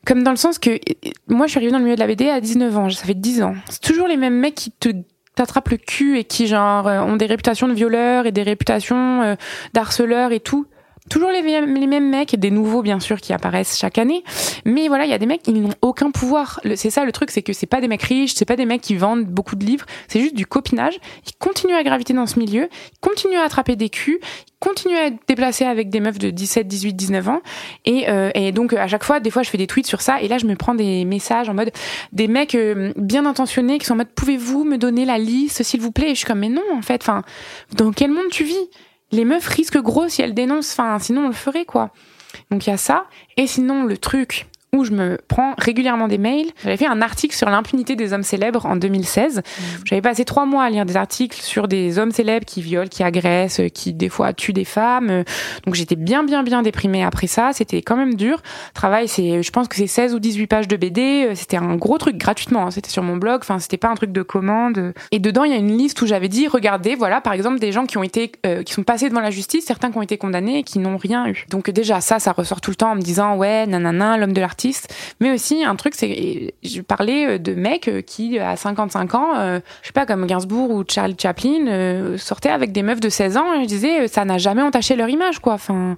comme 0.06 0.22
dans 0.22 0.32
le 0.32 0.38
sens 0.38 0.60
que 0.60 0.80
moi 1.28 1.48
je 1.48 1.52
suis 1.52 1.58
arrivée 1.58 1.72
dans 1.72 1.80
le 1.80 1.86
milieu 1.86 1.96
de 1.96 2.02
la 2.02 2.08
BD 2.08 2.30
à 2.30 2.40
19 2.40 2.78
ans, 2.78 2.90
ça 2.92 3.06
fait 3.06 3.16
10 3.16 3.42
ans. 3.42 3.56
C'est 3.70 3.82
toujours 3.82 4.08
les 4.08 4.18
mêmes 4.18 4.38
mecs 4.38 4.54
qui 4.54 4.70
te 4.70 4.90
t'attrapent 5.34 5.70
le 5.70 5.78
cul 5.78 6.20
et 6.20 6.24
qui 6.24 6.48
genre 6.48 6.86
ont 6.86 7.16
des 7.16 7.26
réputations 7.26 7.68
de 7.68 7.74
violeurs 7.74 8.26
et 8.26 8.32
des 8.32 8.44
réputations 8.44 9.36
d'harceleurs 9.74 10.32
et 10.32 10.40
tout 10.40 10.68
toujours 11.10 11.30
les, 11.30 11.42
mêmes 11.42 12.10
mecs, 12.10 12.36
des 12.36 12.52
nouveaux 12.52 12.82
bien 12.82 13.00
sûr 13.00 13.22
qui 13.22 13.34
apparaissent 13.34 13.78
chaque 13.78 13.98
année, 13.98 14.24
mais 14.66 14.88
voilà, 14.88 15.06
il 15.06 15.12
y 15.12 15.14
a 15.14 15.18
des 15.18 15.26
mecs 15.26 15.44
qui 15.44 15.54
n'ont 15.54 15.70
aucun 15.82 16.12
pouvoir. 16.12 16.60
C'est 16.76 16.90
ça 16.90 17.06
le 17.06 17.12
truc, 17.12 17.32
c'est 17.32 17.44
que 17.44 17.54
c'est 17.54 17.68
pas 17.68 17.82
des 17.82 17.88
mecs 17.88 18.04
riches, 18.04 18.34
c'est 18.34 18.46
pas 18.46 18.56
des 18.56 18.66
mecs 18.66 18.82
qui 18.82 18.96
vendent 18.96 19.26
beaucoup 19.26 19.56
de 19.56 19.66
livres, 19.66 19.86
c'est 20.08 20.20
juste 20.20 20.36
du 20.36 20.46
copinage. 20.46 20.98
Ils 21.28 21.36
continuent 21.38 21.76
à 21.76 21.84
graviter 21.84 22.14
dans 22.14 22.26
ce 22.26 22.40
milieu, 22.40 22.70
ils 22.94 23.00
continuent 23.02 23.38
à 23.38 23.44
attraper 23.44 23.76
des 23.76 23.90
culs, 23.90 24.20
ils 24.22 24.60
continuent 24.60 24.98
à 24.98 25.08
être 25.08 25.18
déplacés 25.28 25.66
avec 25.66 25.90
des 25.90 26.00
meufs 26.00 26.18
de 26.18 26.32
17, 26.32 26.68
18, 26.68 26.94
19 26.94 27.30
ans, 27.30 27.42
et, 27.86 28.10
euh, 28.10 28.32
et 28.34 28.52
donc 28.52 28.74
à 28.74 28.88
chaque 28.88 29.04
fois, 29.04 29.20
des 29.20 29.30
fois, 29.30 29.44
je 29.44 29.50
fais 29.50 29.58
des 29.58 29.68
tweets 29.68 29.88
sur 29.88 30.02
ça, 30.02 30.22
et 30.22 30.28
là, 30.28 30.38
je 30.38 30.46
me 30.46 30.56
prends 30.56 30.76
des 30.76 31.06
messages 31.06 31.50
en 31.50 31.54
mode 31.54 31.72
des 32.14 32.28
mecs 32.28 32.56
euh, 32.56 32.94
bien 32.96 33.26
intentionnés 33.26 33.78
qui 33.78 33.86
sont 33.86 33.94
en 33.94 33.98
mode 33.98 34.10
pouvez-vous 34.16 34.64
me 34.64 34.78
donner 34.78 35.06
la 35.06 35.18
liste 35.18 35.64
s'il 35.64 35.82
vous 35.82 35.92
plaît? 35.92 36.08
Et 36.08 36.16
je 36.16 36.20
suis 36.20 36.26
comme 36.26 36.40
mais 36.40 36.50
non 36.50 36.64
en 36.74 36.82
fait, 36.82 37.02
enfin 37.02 37.22
dans 37.76 37.92
quel 37.92 38.12
monde 38.12 38.30
tu 38.32 38.44
vis? 38.44 38.70
Les 39.16 39.26
meufs 39.26 39.48
risquent 39.48 39.82
gros 39.82 40.08
si 40.08 40.22
elles 40.22 40.34
dénoncent. 40.34 40.74
Enfin, 40.74 41.00
sinon 41.00 41.26
on 41.26 41.28
le 41.28 41.34
ferait 41.34 41.66
quoi. 41.66 41.92
Donc 42.52 42.68
il 42.68 42.70
y 42.70 42.74
a 42.74 42.78
ça. 42.78 43.06
Et 43.38 43.48
sinon 43.48 43.84
le 43.84 43.98
truc 43.98 44.48
où 44.76 44.86
je 44.86 44.92
me 44.92 45.18
prends 45.28 45.54
régulièrement 45.58 46.08
des 46.08 46.18
mails. 46.18 46.52
J'avais 46.64 46.78
fait 46.78 46.88
un 46.88 47.02
article 47.02 47.36
sur 47.36 47.50
l'impunité 47.50 47.96
des 47.96 48.14
hommes 48.14 48.24
célèbres 48.24 48.66
en 48.66 48.76
2016. 48.76 49.38
Mmh. 49.38 49.62
J'avais 49.86 50.02
passé 50.02 50.26
trois 50.26 50.46
mois 50.46 50.64
à 50.64 50.70
lire 50.70 50.86
des 50.86 50.98
articles 50.98 51.40
sur 51.42 51.68
des 51.68 51.98
hommes 52.00 52.12
célèbres 52.12 52.46
qui 52.46 52.62
violent, 52.62 52.90
qui 52.90 53.04
agressent, 53.04 53.62
qui 53.74 53.94
des 53.94 54.10
fois 54.10 54.34
tuent 54.34 54.54
des 54.54 54.66
femmes. 54.66 55.24
Donc 55.66 55.76
j'étais 55.76 55.96
bien, 55.96 56.24
bien, 56.24 56.44
bien 56.44 56.62
déprimée 56.62 57.04
après 57.04 57.28
ça. 57.28 57.52
C'était 57.54 57.82
quand 57.82 57.96
même 57.96 58.16
dur. 58.16 58.42
Travail, 58.74 59.08
c'est, 59.08 59.42
je 59.42 59.52
pense 59.52 59.68
que 59.68 59.76
c'est 59.76 59.88
16 59.88 60.14
ou 60.14 60.20
18 60.20 60.48
pages 60.48 60.68
de 60.68 60.76
BD. 60.76 61.32
C'était 61.36 61.58
un 61.58 61.76
gros 61.76 61.98
truc 61.98 62.18
gratuitement. 62.18 62.68
Hein. 62.68 62.72
C'était 62.72 62.90
sur 62.90 63.04
mon 63.04 63.18
blog. 63.18 63.40
Enfin, 63.42 63.60
c'était 63.60 63.78
pas 63.78 63.90
un 63.90 63.96
truc 63.96 64.12
de 64.12 64.22
commande. 64.22 64.94
Et 65.12 65.20
dedans, 65.20 65.44
il 65.44 65.52
y 65.52 65.56
a 65.56 65.58
une 65.58 65.78
liste 65.78 66.02
où 66.02 66.08
j'avais 66.08 66.30
dit, 66.30 66.48
regardez, 66.48 66.96
voilà, 66.96 67.22
par 67.22 67.34
exemple, 67.34 67.60
des 67.60 67.72
gens 67.72 67.86
qui 67.86 67.98
ont 67.98 68.04
été, 68.04 68.32
euh, 68.46 68.64
qui 68.64 68.74
sont 68.74 68.84
passés 68.84 69.10
devant 69.10 69.22
la 69.22 69.32
justice, 69.32 69.66
certains 69.66 69.92
qui 69.92 69.98
ont 69.98 70.02
été 70.02 70.18
condamnés 70.18 70.60
et 70.60 70.64
qui 70.64 70.80
n'ont 70.80 70.98
rien 70.98 71.28
eu. 71.28 71.46
Donc 71.50 71.70
déjà, 71.70 72.02
ça, 72.02 72.20
ça 72.20 72.32
ressort 72.32 72.62
tout 72.62 72.72
le 72.72 72.76
temps 72.76 72.92
en 72.92 72.96
me 72.96 73.02
disant, 73.02 73.36
ouais, 73.36 73.66
nanana, 73.68 74.18
l'homme 74.18 74.34
de 74.34 74.42
mais 75.20 75.32
aussi, 75.32 75.64
un 75.64 75.76
truc, 75.76 75.94
c'est 75.96 76.54
je 76.64 76.82
parlais 76.82 77.28
euh, 77.28 77.38
de 77.38 77.54
mecs 77.54 77.88
euh, 77.88 78.02
qui, 78.02 78.40
à 78.40 78.56
55 78.56 79.16
ans, 79.16 79.36
euh, 79.38 79.60
je 79.82 79.88
sais 79.88 79.94
pas, 79.94 80.06
comme 80.06 80.26
Gainsbourg 80.26 80.72
ou 80.72 80.84
Charlie 80.88 81.16
Chaplin, 81.20 82.18
sortaient 82.18 82.50
avec 82.50 82.72
des 82.72 82.84
meufs 82.84 83.00
de 83.00 83.10
16 83.10 83.38
ans 83.38 83.54
et 83.54 83.64
je 83.64 83.68
disais, 83.68 84.08
ça 84.08 84.26
n'a 84.26 84.38
jamais 84.38 84.62
entaché 84.62 84.96
leur 84.96 85.10
image, 85.10 85.40
quoi. 85.40 85.54
Enfin, 85.54 85.98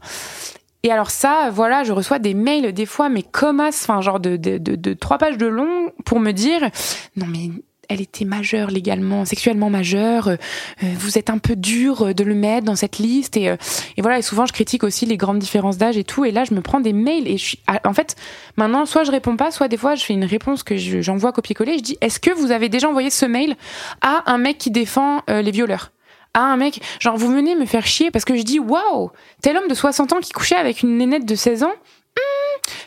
et 0.84 0.92
alors 0.92 1.10
ça, 1.10 1.50
voilà, 1.52 1.84
je 1.84 1.92
reçois 1.92 2.20
des 2.20 2.34
mails 2.34 2.72
des 2.74 2.86
fois, 2.86 3.10
mais 3.10 3.24
comme 3.24 3.60
enfin 3.60 4.02
genre 4.02 4.20
de, 4.20 4.94
trois 4.94 5.18
pages 5.18 5.38
de 5.38 5.48
long 5.48 5.92
pour 6.06 6.20
me 6.20 6.32
dire, 6.32 6.70
non 7.16 7.26
mais 7.28 7.50
elle 7.90 8.02
était 8.02 8.26
majeure 8.26 8.70
légalement, 8.70 9.26
sexuellement 9.26 9.70
majeure. 9.70 10.30
Euh, 10.30 10.36
euh, 10.84 10.88
vous 10.98 11.18
êtes 11.18 11.30
un 11.30 11.38
peu 11.38 11.56
dur 11.56 12.14
de 12.14 12.24
le 12.24 12.36
mettre 12.36 12.66
dans 12.66 12.76
cette 12.76 12.98
liste 12.98 13.38
et, 13.38 13.50
euh, 13.50 13.58
et 13.98 14.02
voilà. 14.02 14.20
Et 14.20 14.22
souvent, 14.22 14.46
je 14.46 14.54
critique 14.54 14.84
aussi 14.84 15.06
les 15.06 15.18
grandes 15.18 15.40
différences 15.40 15.78
d'âge 15.78 15.98
et 15.98 16.04
tout. 16.04 16.26
Et 16.26 16.32
là, 16.32 16.44
je 16.44 16.54
me 16.54 16.62
prends 16.62 16.80
des 16.80 16.94
mails 16.94 17.28
et 17.28 17.38
je 17.38 17.44
suis, 17.44 17.60
en 17.84 17.94
fait, 17.94 18.16
maintenant, 18.58 18.86
soit 18.86 19.04
je 19.04 19.12
réponds 19.12 19.38
pas, 19.38 19.52
soit 19.52 19.68
des 19.68 19.78
fois, 19.78 19.96
je 19.96 20.04
fais 20.04 20.14
une 20.14 20.26
réponse 20.26 20.64
que 20.64 20.78
j'envoie 20.78 21.32
copier-coller. 21.32 21.78
Je 21.78 21.84
dis, 21.84 21.98
est-ce 22.02 22.20
que 22.20 22.32
vous 22.32 22.52
avez 22.52 22.70
déjà 22.70 22.90
envoyé 22.90 23.10
ce 23.10 23.26
mail 23.26 23.56
à 24.02 24.32
un 24.32 24.38
mec 24.38 24.58
qui 24.58 24.72
défend 24.72 25.22
les 25.28 25.52
violeurs? 25.52 25.92
à 26.34 26.42
un 26.42 26.58
mec, 26.58 26.82
genre 27.00 27.18
vous 27.18 27.32
venez 27.32 27.56
me 27.56 27.66
faire 27.66 27.88
chier 27.88 28.12
parce 28.12 28.24
que 28.24 28.38
je 28.38 28.44
dis 28.44 28.60
waouh, 28.60 29.10
tel 29.42 29.58
homme 29.58 29.68
de 29.68 29.74
60 29.74 30.14
ans 30.14 30.20
qui 30.20 30.32
couchait 30.32 30.56
avec 30.56 30.84
une 30.84 30.98
nénette 30.98 31.26
de 31.26 31.34
16 31.34 31.64
ans, 31.64 31.74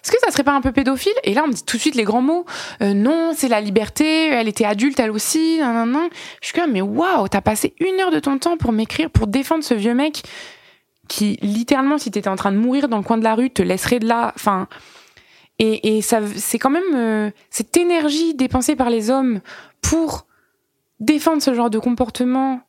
est-ce 0.02 0.12
que 0.12 0.18
ça 0.24 0.30
serait 0.30 0.44
pas 0.44 0.52
un 0.52 0.60
peu 0.60 0.72
pédophile? 0.72 1.12
Et 1.24 1.34
là, 1.34 1.42
on 1.44 1.48
me 1.48 1.52
dit 1.52 1.64
tout 1.64 1.76
de 1.76 1.80
suite 1.80 1.94
les 1.94 2.04
grands 2.04 2.22
mots. 2.22 2.44
Euh, 2.82 2.94
non, 2.94 3.32
c'est 3.34 3.48
la 3.48 3.60
liberté. 3.60 4.28
Elle 4.28 4.48
était 4.48 4.64
adulte, 4.64 4.98
elle 5.00 5.10
aussi. 5.10 5.58
Non, 5.60 5.72
non, 5.72 5.86
non. 5.86 6.10
Je 6.40 6.48
suis 6.48 6.58
comme, 6.58 6.72
mais 6.72 6.82
waouh, 6.82 7.28
t'as 7.28 7.40
passé 7.40 7.74
une 7.80 8.00
heure 8.00 8.10
de 8.10 8.20
ton 8.20 8.38
temps 8.38 8.56
pour 8.56 8.72
m'écrire, 8.72 9.10
pour 9.10 9.26
défendre 9.26 9.64
ce 9.64 9.74
vieux 9.74 9.94
mec 9.94 10.22
qui, 11.08 11.38
littéralement, 11.42 11.98
si 11.98 12.10
t'étais 12.10 12.28
en 12.28 12.36
train 12.36 12.52
de 12.52 12.56
mourir 12.56 12.88
dans 12.88 12.98
le 12.98 13.02
coin 13.02 13.18
de 13.18 13.24
la 13.24 13.34
rue, 13.34 13.50
te 13.50 13.62
laisserait 13.62 13.98
de 13.98 14.06
là. 14.06 14.32
Enfin, 14.36 14.68
et, 15.58 15.96
et 15.96 16.02
ça, 16.02 16.20
c'est 16.36 16.58
quand 16.58 16.70
même 16.70 16.94
euh, 16.94 17.30
cette 17.50 17.76
énergie 17.76 18.34
dépensée 18.34 18.76
par 18.76 18.90
les 18.90 19.10
hommes 19.10 19.40
pour 19.82 20.26
défendre 21.00 21.42
ce 21.42 21.52
genre 21.52 21.70
de 21.70 21.78
comportement 21.78 22.60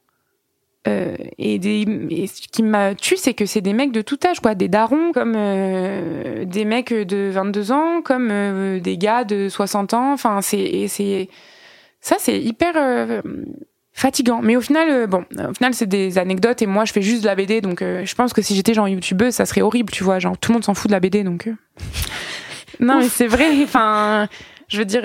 euh, 0.88 1.16
et, 1.38 1.60
des, 1.60 1.86
ce 2.28 2.48
qui 2.48 2.64
m'a 2.64 2.96
tué, 2.96 3.16
c'est 3.16 3.34
que 3.34 3.46
c'est 3.46 3.62
des 3.62 3.74
mecs 3.74 3.92
de 3.92 4.02
tout 4.02 4.18
âge, 4.26 4.40
quoi. 4.40 4.56
Des 4.56 4.68
darons, 4.68 5.12
comme 5.12 5.36
euh, 5.38 6.44
des 6.46 6.66
mecs 6.66 6.92
de 6.94 7.30
22 7.32 7.72
ans, 7.72 8.02
comme 8.02 8.30
euh, 8.32 8.80
des 8.80 8.98
gars 8.98 9.24
de 9.24 9.48
60 9.48 9.94
ans. 9.94 10.14
Enfin, 10.14 10.42
c'est, 10.42 10.88
c'est, 10.88 11.30
ça, 12.00 12.16
c'est 12.20 12.40
hyper 12.40 12.74
fatigant. 13.94 14.42
Mais 14.42 14.56
au 14.56 14.62
final, 14.62 15.06
bon, 15.08 15.24
au 15.38 15.54
final, 15.54 15.76
c'est 15.76 15.86
des 15.86 16.18
anecdotes 16.18 16.64
et 16.64 16.66
moi, 16.66 16.86
je 16.86 16.94
fais 16.94 17.04
juste 17.04 17.22
de 17.22 17.28
la 17.28 17.36
BD, 17.36 17.62
donc 17.62 17.82
je 17.82 18.16
pense 18.16 18.34
que 18.34 18.42
si 18.42 18.56
j'étais 18.56 18.74
genre 18.74 18.88
youtubeuse, 18.88 19.36
ça 19.36 19.46
serait 19.46 19.62
horrible, 19.62 19.92
tu 19.92 20.04
vois. 20.04 20.18
Genre, 20.18 20.38
tout 20.38 20.52
le 20.52 20.56
monde 20.56 20.64
s'en 20.64 20.74
fout 20.74 20.88
de 20.88 20.94
la 20.94 21.00
BD, 21.00 21.24
donc. 21.24 21.48
non, 22.80 23.00
mais 23.00 23.10
c'est 23.10 23.28
vrai. 23.28 23.50
Enfin, 23.64 24.28
je 24.68 24.80
veux 24.80 24.86
dire 24.86 25.04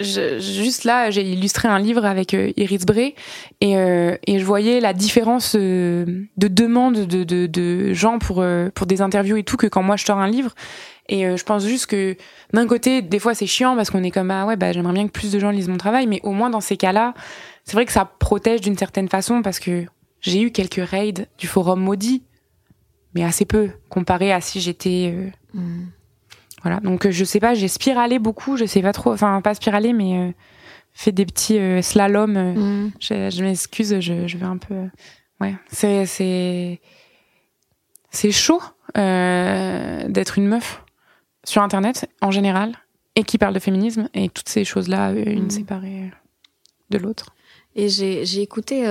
je, 0.00 0.38
juste 0.38 0.84
là, 0.84 1.10
j'ai 1.10 1.22
illustré 1.22 1.68
un 1.68 1.78
livre 1.78 2.04
avec 2.04 2.34
euh, 2.34 2.52
Iris 2.56 2.84
Bray 2.84 3.14
et, 3.62 3.78
euh, 3.78 4.16
et 4.26 4.38
je 4.38 4.44
voyais 4.44 4.80
la 4.80 4.92
différence 4.92 5.56
euh, 5.58 6.04
de 6.36 6.48
demande 6.48 7.06
de, 7.06 7.24
de, 7.24 7.46
de, 7.46 7.94
gens 7.94 8.18
pour, 8.18 8.44
pour 8.74 8.86
des 8.86 9.00
interviews 9.00 9.38
et 9.38 9.42
tout 9.42 9.56
que 9.56 9.66
quand 9.66 9.82
moi 9.82 9.96
je 9.96 10.04
sors 10.04 10.18
un 10.18 10.28
livre. 10.28 10.54
Et 11.08 11.36
je 11.36 11.44
pense 11.44 11.64
juste 11.64 11.86
que 11.86 12.16
d'un 12.52 12.66
côté, 12.66 13.00
des 13.00 13.20
fois 13.20 13.32
c'est 13.32 13.46
chiant 13.46 13.76
parce 13.76 13.90
qu'on 13.90 14.02
est 14.02 14.10
comme 14.10 14.32
ah 14.32 14.44
ouais 14.44 14.56
bah 14.56 14.72
j'aimerais 14.72 14.92
bien 14.92 15.06
que 15.06 15.12
plus 15.12 15.30
de 15.30 15.38
gens 15.38 15.50
lisent 15.50 15.68
mon 15.68 15.76
travail, 15.76 16.08
mais 16.08 16.20
au 16.24 16.32
moins 16.32 16.50
dans 16.50 16.60
ces 16.60 16.76
cas-là, 16.76 17.14
c'est 17.64 17.74
vrai 17.74 17.86
que 17.86 17.92
ça 17.92 18.04
protège 18.04 18.60
d'une 18.60 18.76
certaine 18.76 19.08
façon 19.08 19.40
parce 19.40 19.60
que 19.60 19.84
j'ai 20.20 20.42
eu 20.42 20.50
quelques 20.50 20.84
raids 20.84 21.28
du 21.38 21.46
forum 21.46 21.80
maudit, 21.80 22.24
mais 23.14 23.22
assez 23.22 23.44
peu 23.44 23.70
comparé 23.88 24.32
à 24.32 24.40
si 24.40 24.60
j'étais 24.60 25.14
mm. 25.54 25.84
Voilà. 26.66 26.80
Donc 26.80 27.06
euh, 27.06 27.12
je 27.12 27.24
sais 27.24 27.38
pas, 27.38 27.54
j'ai 27.54 27.68
spiralé 27.68 28.18
beaucoup, 28.18 28.56
je 28.56 28.64
sais 28.64 28.82
pas 28.82 28.92
trop, 28.92 29.12
enfin 29.12 29.40
pas 29.40 29.54
spiralé, 29.54 29.92
mais 29.92 30.18
euh, 30.18 30.32
fait 30.94 31.12
des 31.12 31.24
petits 31.24 31.60
euh, 31.60 31.80
slaloms. 31.80 32.32
Mm. 32.32 32.92
Je, 32.98 33.44
m'excuse, 33.44 34.00
je, 34.00 34.36
vais 34.36 34.44
un 34.44 34.56
peu. 34.56 34.74
Ouais, 35.40 35.54
c'est 35.70 36.06
c'est 36.06 36.80
c'est 38.10 38.32
chaud 38.32 38.60
d'être 38.96 40.38
une 40.38 40.48
meuf 40.48 40.82
sur 41.44 41.62
Internet 41.62 42.10
en 42.20 42.32
général 42.32 42.72
et 43.14 43.22
qui 43.22 43.38
parle 43.38 43.54
de 43.54 43.60
féminisme 43.60 44.08
et 44.12 44.28
toutes 44.28 44.48
ces 44.48 44.64
choses-là, 44.64 45.12
une 45.12 45.44
mm. 45.44 45.50
séparée 45.50 46.10
de 46.90 46.98
l'autre. 46.98 47.32
Et 47.76 47.88
j'ai 47.88 48.42
écouté 48.42 48.82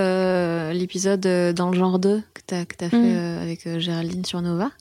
l'épisode 0.71 1.27
dans 1.53 1.71
le 1.71 1.77
genre 1.77 1.99
2 1.99 2.23
que 2.33 2.41
tu 2.47 2.55
as, 2.55 2.65
que 2.65 2.85
as 2.85 2.89
fait 2.89 2.97
mm. 2.97 3.41
avec 3.41 3.79
Géraldine 3.79 4.23
sur 4.23 4.41
Nova, 4.41 4.71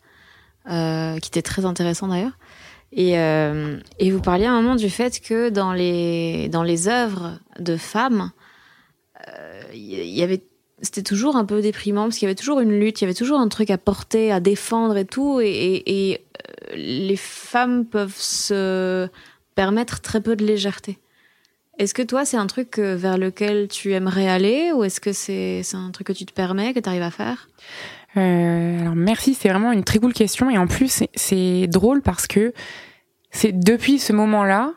qui 1.18 1.28
était 1.28 1.42
très 1.42 1.64
intéressant 1.64 2.06
d'ailleurs. 2.06 2.38
Et, 2.96 3.18
euh, 3.18 3.76
et, 3.98 4.12
vous 4.12 4.20
parliez 4.20 4.44
à 4.44 4.52
un 4.52 4.62
moment 4.62 4.76
du 4.76 4.88
fait 4.88 5.20
que 5.20 5.48
dans 5.48 5.72
les, 5.72 6.48
dans 6.48 6.62
les 6.62 6.86
œuvres 6.86 7.40
de 7.58 7.76
femmes, 7.76 8.30
euh, 9.28 9.62
y 9.74 10.22
avait 10.22 10.42
c'était 10.80 11.02
toujours 11.02 11.36
un 11.36 11.44
peu 11.44 11.60
déprimant 11.60 12.04
parce 12.04 12.18
qu'il 12.18 12.26
y 12.26 12.30
avait 12.30 12.36
toujours 12.36 12.60
une 12.60 12.78
lutte, 12.78 13.00
il 13.00 13.04
y 13.04 13.06
avait 13.06 13.14
toujours 13.14 13.40
un 13.40 13.48
truc 13.48 13.70
à 13.70 13.78
porter, 13.78 14.30
à 14.30 14.38
défendre 14.38 14.96
et 14.96 15.06
tout. 15.06 15.40
Et, 15.42 16.20
euh, 16.70 16.76
les 16.76 17.16
femmes 17.16 17.84
peuvent 17.86 18.16
se 18.16 19.08
permettre 19.54 20.00
très 20.00 20.20
peu 20.20 20.36
de 20.36 20.44
légèreté. 20.44 20.98
Est-ce 21.78 21.94
que 21.94 22.02
toi, 22.02 22.24
c'est 22.24 22.36
un 22.36 22.46
truc 22.46 22.78
vers 22.78 23.18
lequel 23.18 23.68
tu 23.68 23.92
aimerais 23.92 24.28
aller 24.28 24.72
ou 24.72 24.84
est-ce 24.84 25.00
que 25.00 25.12
c'est 25.12 25.62
un 25.72 25.90
truc 25.90 26.08
que 26.08 26.12
tu 26.12 26.26
te 26.26 26.32
permets, 26.32 26.74
que 26.74 26.80
tu 26.80 26.88
arrives 26.88 27.02
à 27.02 27.10
faire? 27.10 27.48
Euh, 28.16 28.80
alors 28.80 28.94
merci, 28.94 29.34
c'est 29.34 29.48
vraiment 29.48 29.72
une 29.72 29.84
très 29.84 29.98
cool 29.98 30.12
question 30.12 30.50
et 30.50 30.58
en 30.58 30.66
plus 30.66 31.04
c'est 31.14 31.66
drôle 31.66 32.02
parce 32.02 32.26
que 32.26 32.52
c'est 33.30 33.52
depuis 33.52 33.98
ce 33.98 34.12
moment-là, 34.12 34.72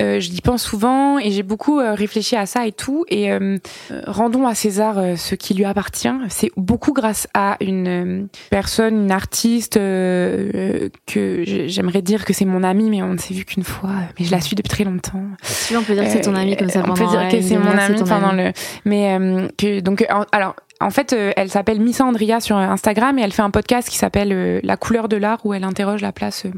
euh, 0.00 0.20
je 0.20 0.30
y 0.30 0.40
pense 0.40 0.62
souvent 0.62 1.18
et 1.18 1.32
j'ai 1.32 1.42
beaucoup 1.42 1.80
euh, 1.80 1.92
réfléchi 1.92 2.36
à 2.36 2.46
ça 2.46 2.68
et 2.68 2.72
tout. 2.72 3.04
Et 3.08 3.32
euh, 3.32 3.58
rendons 4.06 4.46
à 4.46 4.54
César 4.54 4.94
ce 5.16 5.34
qui 5.34 5.54
lui 5.54 5.64
appartient. 5.64 6.08
C'est 6.28 6.52
beaucoup 6.56 6.92
grâce 6.92 7.26
à 7.34 7.56
une 7.60 8.28
personne, 8.48 9.02
une 9.02 9.10
artiste 9.10 9.74
que 9.74 11.42
j'aimerais 11.44 12.02
dire 12.02 12.24
que 12.24 12.32
c'est 12.32 12.44
mon 12.44 12.62
amie, 12.62 12.90
mais 12.90 13.02
on 13.02 13.14
ne 13.14 13.18
s'est 13.18 13.34
vu 13.34 13.44
qu'une 13.44 13.64
fois. 13.64 13.90
Mais 14.18 14.24
je 14.24 14.30
la 14.30 14.40
suis 14.40 14.54
depuis 14.54 14.68
très 14.68 14.84
longtemps. 14.84 15.24
Si 15.42 15.76
on 15.76 15.82
peut 15.82 15.94
dire 15.94 16.04
que 16.04 16.10
c'est 16.10 16.20
ton 16.20 16.36
amie 16.36 16.56
comme 16.56 16.70
ça. 16.70 16.82
On 16.86 16.94
peut 16.94 17.06
dire 17.06 17.28
que 17.28 17.42
c'est 17.42 17.58
mon 17.58 17.76
amie 17.76 18.02
pendant 18.04 18.32
le. 18.32 18.52
Mais 18.84 19.18
que 19.56 19.80
donc 19.80 20.06
alors 20.30 20.54
en 20.80 20.90
fait, 20.90 21.12
euh, 21.12 21.32
elle 21.36 21.50
s'appelle 21.50 21.80
Missa 21.80 22.04
Andria 22.04 22.40
sur 22.40 22.56
Instagram 22.56 23.18
et 23.18 23.22
elle 23.22 23.32
fait 23.32 23.42
un 23.42 23.50
podcast 23.50 23.88
qui 23.88 23.96
s'appelle 23.96 24.32
euh, 24.32 24.60
La 24.62 24.76
couleur 24.76 25.08
de 25.08 25.16
l'art 25.16 25.44
où 25.44 25.52
elle 25.52 25.64
interroge 25.64 26.02
la 26.02 26.12
place 26.12 26.46
euh, 26.46 26.52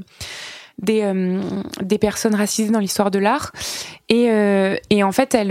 des, 0.78 1.12
des 1.82 1.98
personnes 1.98 2.34
racisées 2.34 2.72
dans 2.72 2.78
l'histoire 2.78 3.10
de 3.10 3.18
l'art. 3.18 3.52
Et, 4.08 4.30
et 4.88 5.02
en 5.04 5.12
fait, 5.12 5.34
elle, 5.34 5.50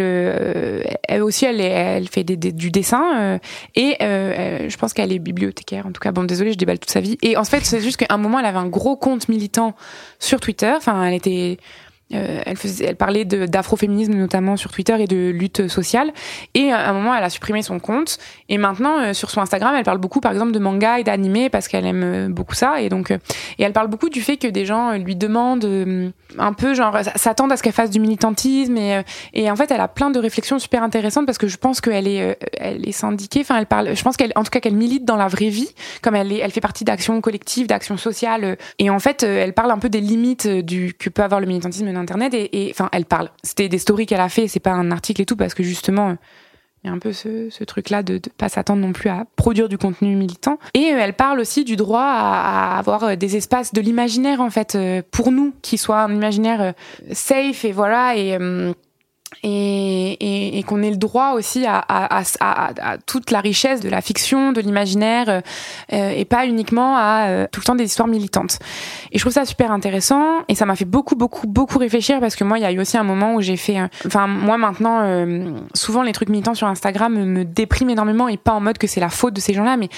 elle 1.08 1.22
aussi, 1.22 1.46
elle, 1.46 1.62
elle 1.62 2.08
fait 2.08 2.24
du 2.24 2.72
dessin 2.72 3.40
et 3.76 3.96
je 4.00 4.78
pense 4.78 4.94
qu'elle 4.94 5.12
est 5.12 5.20
bibliothécaire. 5.20 5.86
En 5.86 5.92
tout 5.92 6.02
cas, 6.02 6.12
bon, 6.12 6.24
désolée, 6.24 6.54
je 6.54 6.58
déballe 6.58 6.80
toute 6.80 6.90
sa 6.90 7.00
vie. 7.00 7.16
Et 7.22 7.38
en 7.38 7.44
fait, 7.44 7.64
c'est 7.64 7.80
juste 7.80 7.98
qu'à 7.98 8.08
un 8.10 8.18
moment, 8.18 8.40
elle 8.40 8.48
avait 8.48 8.58
un 8.58 8.70
gros 8.70 8.96
compte 8.96 9.30
militant 9.30 9.76
sur 10.18 10.40
Twitter. 10.40 10.74
Enfin, 10.76 11.04
elle 11.04 11.14
était 11.14 11.60
euh, 12.14 12.42
elle, 12.46 12.96
parlait 12.96 13.24
d'afroféminisme 13.26 14.14
notamment 14.14 14.58
sur 14.58 14.72
Twitter 14.72 14.96
et 15.00 15.06
de 15.06 15.30
lutte 15.30 15.68
sociale. 15.68 16.12
Et 16.56 16.72
à 16.72 16.90
un 16.90 16.94
moment, 16.94 17.14
elle 17.14 17.24
a 17.24 17.30
supprimé 17.30 17.62
son 17.62 17.80
compte. 17.80 18.18
Et 18.50 18.58
maintenant, 18.58 19.00
euh, 19.00 19.14
sur 19.14 19.30
son 19.30 19.42
Instagram, 19.42 19.76
elle 19.78 19.84
parle 19.84 20.00
beaucoup, 20.00 20.20
par 20.20 20.32
exemple, 20.32 20.52
de 20.52 20.60
manga 20.60 21.00
et 21.00 21.04
d'anime 21.04 21.50
parce 21.52 21.68
qu'elle 21.68 21.86
aime 21.86 22.04
euh, 22.04 22.28
beaucoup 22.30 22.56
ça. 22.56 22.82
Et 22.82 22.90
donc, 22.90 23.12
et 23.12 23.18
elle 23.60 23.74
parle 23.74 23.88
beaucoup 23.88 24.10
du 24.10 24.22
fait 24.22 24.38
que 24.38 24.48
des 24.48 24.66
gens 24.66 24.94
lui 24.94 25.16
demandent 25.16 26.12
un 26.38 26.54
peu, 26.54 26.74
genre, 26.74 26.98
s'attendent 27.16 27.52
à 27.52 27.58
ce 27.58 27.64
qu'elle 27.64 27.74
fasse 27.74 27.92
du 27.92 28.00
militantisme. 28.00 28.78
Et, 29.34 29.52
en 29.52 29.56
fait, 29.56 29.72
elle 29.72 29.82
a 29.82 29.88
plein 29.88 30.10
de 30.10 30.20
réflexions 30.20 30.58
super 30.60 30.84
intéressantes 30.84 31.26
parce 31.26 31.38
que 31.38 31.48
je 31.48 31.58
pense 31.58 31.82
qu'elle 31.82 32.08
est, 32.08 32.38
elle 32.58 32.88
est 32.88 32.92
syndiquée. 32.92 33.42
Enfin, 33.42 33.58
elle 33.58 33.66
parle. 33.66 33.96
Je 33.96 34.02
pense 34.04 34.18
qu'elle, 34.18 34.32
en 34.36 34.44
tout 34.44 34.52
cas, 34.52 34.60
qu'elle 34.60 34.76
milite 34.76 35.06
dans 35.06 35.16
la 35.16 35.28
vraie 35.28 35.50
vie, 35.50 35.74
comme 36.02 36.16
elle 36.16 36.32
est, 36.32 36.40
elle 36.40 36.52
fait 36.52 36.62
partie 36.62 36.84
d'actions 36.84 37.22
collectives, 37.22 37.68
d'actions 37.68 37.98
sociales. 37.98 38.58
Et 38.80 38.90
en 38.90 39.00
fait, 39.00 39.24
elle 39.24 39.54
parle 39.54 39.72
un 39.72 39.80
peu 39.80 39.90
des 39.90 40.02
limites 40.02 40.44
que 40.44 41.10
peut 41.10 41.24
avoir 41.24 41.40
le 41.40 41.48
militantisme 41.48 41.88
internet 42.00 42.34
et 42.34 42.68
enfin 42.72 42.90
elle 42.92 43.06
parle. 43.06 43.30
C'était 43.44 43.70
des 43.70 43.78
stories 43.78 44.06
qu'elle 44.06 44.22
a 44.22 44.30
fait, 44.30 44.48
c'est 44.48 44.60
pas 44.60 44.72
un 44.72 44.92
article 44.92 45.22
et 45.22 45.26
tout 45.26 45.36
parce 45.36 45.54
que 45.54 45.64
justement 45.64 46.16
il 46.84 46.88
y 46.88 46.90
a 46.90 46.94
un 46.94 47.00
peu 47.00 47.12
ce, 47.12 47.64
truc-là 47.64 48.04
de, 48.04 48.14
ne 48.14 48.20
pas 48.38 48.48
s'attendre 48.48 48.82
non 48.82 48.94
plus 48.94 49.10
à 49.10 49.26
produire 49.36 49.68
du 49.68 49.78
contenu 49.78 50.16
militant. 50.16 50.60
Et 50.74 50.94
euh, 50.94 51.00
elle 51.00 51.14
parle 51.14 51.40
aussi 51.40 51.66
du 51.66 51.76
droit 51.76 52.02
à, 52.02 52.78
avoir 52.78 53.04
euh, 53.04 53.16
des 53.16 53.36
espaces 53.36 53.74
de 53.74 53.82
l'imaginaire 53.82 54.40
en 54.40 54.50
fait 54.50 54.76
euh, 54.76 55.02
pour 55.12 55.32
nous 55.32 55.54
qui 55.62 55.78
soit 55.78 56.02
un 56.02 56.14
imaginaire 56.14 56.74
safe 57.12 57.66
et 57.66 57.72
voilà 57.74 58.16
et 58.16 58.38
et, 59.44 60.14
et, 60.20 60.60
et 60.60 60.64
qu'on 60.64 60.82
ait 60.82 60.90
le 60.90 60.98
droit 60.98 61.32
aussi 61.32 61.66
à, 61.66 61.78
à, 61.78 62.22
à, 62.40 62.74
à, 62.82 62.98
toute 62.98 63.32
la 63.32 63.40
richesse 63.40 63.80
de 63.80 63.90
la 63.90 64.02
fiction, 64.02 64.52
de 64.52 64.62
l'imaginaire, 64.62 65.42
euh, 65.94 66.10
et 66.10 66.26
pas 66.26 66.46
uniquement 66.46 66.96
à 66.98 67.28
euh, 67.28 67.48
tout 67.52 67.62
le 67.62 67.66
temps 67.66 67.76
des 67.76 67.86
histoires 67.86 68.08
militantes. 68.08 68.60
Et 69.12 69.18
je 69.18 69.24
trouve 69.24 69.34
ça 69.34 69.46
super 69.46 69.72
intéressant, 69.72 70.40
et 70.48 70.56
ça 70.56 70.66
m'a 70.66 70.76
fait 70.76 70.86
beaucoup, 70.86 71.16
beaucoup, 71.16 71.48
beaucoup 71.48 71.78
réfléchir 71.78 72.20
parce 72.20 72.36
que 72.36 72.44
moi, 72.44 72.60
il 72.60 72.64
y 72.64 72.66
a 72.66 72.72
eu 72.72 72.80
aussi 72.80 72.98
un 72.98 73.04
moment 73.04 73.36
où 73.36 73.42
j'ai 73.42 73.58
fait, 73.58 73.78
enfin 74.06 74.28
moi 74.28 74.58
maintenant, 74.58 75.02
euh, 75.04 75.54
souvent 75.74 76.04
les 76.04 76.12
trucs 76.12 76.30
militants 76.30 76.56
sur 76.56 76.68
Instagram 76.68 77.14
me 77.14 77.46
dépriment 77.46 77.92
énormément 77.92 78.28
et 78.28 78.38
pas 78.38 78.54
en 78.54 78.60
mode 78.60 78.78
que 78.78 78.88
c'est 78.88 79.00
la 79.00 79.10
faute 79.10 79.34
de 79.34 79.42
ces 79.42 79.54
gens-là, 79.54 79.78
mais 79.78 79.90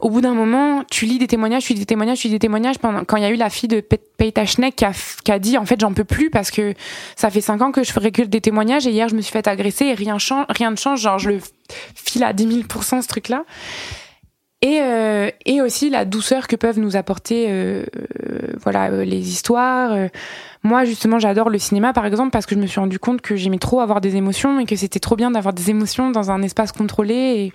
au 0.00 0.10
bout 0.10 0.20
d'un 0.20 0.34
moment, 0.34 0.84
tu 0.90 1.06
lis 1.06 1.18
des 1.18 1.26
témoignages, 1.26 1.64
tu 1.64 1.72
lis 1.72 1.80
des 1.80 1.86
témoignages, 1.86 2.18
tu 2.18 2.28
lis 2.28 2.34
des 2.34 2.38
témoignages. 2.38 2.78
Pendant, 2.78 3.04
quand 3.04 3.16
il 3.16 3.22
y 3.22 3.26
a 3.26 3.30
eu 3.30 3.36
la 3.36 3.50
fille 3.50 3.68
de 3.68 3.80
Peita 3.80 4.44
Schneck 4.46 4.76
qui 4.76 4.84
a, 4.84 4.92
qui 5.24 5.32
a 5.32 5.38
dit 5.38 5.58
en 5.58 5.66
fait 5.66 5.80
j'en 5.80 5.92
peux 5.92 6.04
plus 6.04 6.30
parce 6.30 6.50
que 6.50 6.74
ça 7.16 7.30
fait 7.30 7.40
cinq 7.40 7.62
ans 7.62 7.72
que 7.72 7.82
je 7.82 7.92
que 7.92 8.22
des 8.22 8.40
témoignages 8.40 8.65
et 8.68 8.90
hier 8.90 9.08
je 9.08 9.14
me 9.14 9.20
suis 9.20 9.32
fait 9.32 9.46
agresser 9.48 9.86
et 9.86 9.94
rien 9.94 10.14
ne 10.14 10.76
change, 10.76 11.00
genre 11.00 11.18
je 11.18 11.30
le 11.30 11.40
file 11.94 12.24
à 12.24 12.32
10 12.32 12.64
000 12.68 12.82
ce 12.82 13.08
truc-là. 13.08 13.44
Et, 14.62 14.80
euh, 14.80 15.30
et 15.44 15.60
aussi 15.60 15.90
la 15.90 16.06
douceur 16.06 16.48
que 16.48 16.56
peuvent 16.56 16.78
nous 16.78 16.96
apporter 16.96 17.46
euh, 17.48 17.84
euh, 18.24 18.52
voilà 18.62 19.04
les 19.04 19.28
histoires. 19.28 19.96
Moi 20.62 20.84
justement 20.84 21.18
j'adore 21.18 21.50
le 21.50 21.58
cinéma 21.58 21.92
par 21.92 22.06
exemple 22.06 22.30
parce 22.30 22.46
que 22.46 22.54
je 22.54 22.60
me 22.60 22.66
suis 22.66 22.80
rendu 22.80 22.98
compte 22.98 23.20
que 23.20 23.36
j'aimais 23.36 23.58
trop 23.58 23.80
avoir 23.80 24.00
des 24.00 24.16
émotions 24.16 24.58
et 24.58 24.64
que 24.64 24.74
c'était 24.74 24.98
trop 24.98 25.14
bien 25.14 25.30
d'avoir 25.30 25.52
des 25.52 25.70
émotions 25.70 26.10
dans 26.10 26.30
un 26.30 26.42
espace 26.42 26.72
contrôlé 26.72 27.52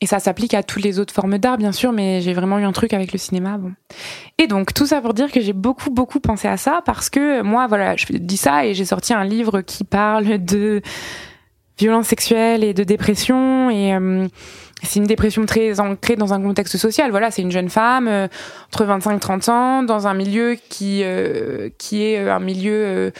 et 0.00 0.06
ça 0.06 0.18
s'applique 0.18 0.52
à 0.52 0.62
toutes 0.62 0.82
les 0.82 0.98
autres 0.98 1.14
formes 1.14 1.38
d'art, 1.38 1.56
bien 1.56 1.72
sûr, 1.72 1.92
mais 1.92 2.20
j'ai 2.20 2.34
vraiment 2.34 2.58
eu 2.58 2.64
un 2.64 2.72
truc 2.72 2.92
avec 2.92 3.12
le 3.12 3.18
cinéma. 3.18 3.56
Bon. 3.56 3.72
Et 4.38 4.46
donc, 4.46 4.74
tout 4.74 4.86
ça 4.86 5.00
pour 5.00 5.14
dire 5.14 5.32
que 5.32 5.40
j'ai 5.40 5.54
beaucoup, 5.54 5.90
beaucoup 5.90 6.20
pensé 6.20 6.48
à 6.48 6.58
ça, 6.58 6.82
parce 6.84 7.08
que 7.08 7.40
moi, 7.40 7.66
voilà, 7.66 7.96
je 7.96 8.06
dis 8.12 8.36
ça 8.36 8.66
et 8.66 8.74
j'ai 8.74 8.84
sorti 8.84 9.14
un 9.14 9.24
livre 9.24 9.62
qui 9.62 9.84
parle 9.84 10.44
de 10.44 10.82
violence 11.78 12.08
sexuelle 12.08 12.62
et 12.62 12.74
de 12.74 12.84
dépression. 12.84 13.70
Et 13.70 13.94
euh, 13.94 14.26
c'est 14.82 15.00
une 15.00 15.06
dépression 15.06 15.46
très 15.46 15.80
ancrée 15.80 16.16
dans 16.16 16.34
un 16.34 16.40
contexte 16.40 16.76
social. 16.76 17.10
Voilà, 17.10 17.30
c'est 17.30 17.42
une 17.42 17.50
jeune 17.50 17.70
femme, 17.70 18.08
euh, 18.08 18.28
entre 18.68 18.84
25 18.84 19.16
et 19.16 19.20
30 19.20 19.48
ans, 19.48 19.82
dans 19.82 20.06
un 20.06 20.14
milieu 20.14 20.56
qui, 20.68 21.02
euh, 21.02 21.70
qui 21.78 22.02
est 22.04 22.28
un 22.28 22.40
milieu 22.40 23.12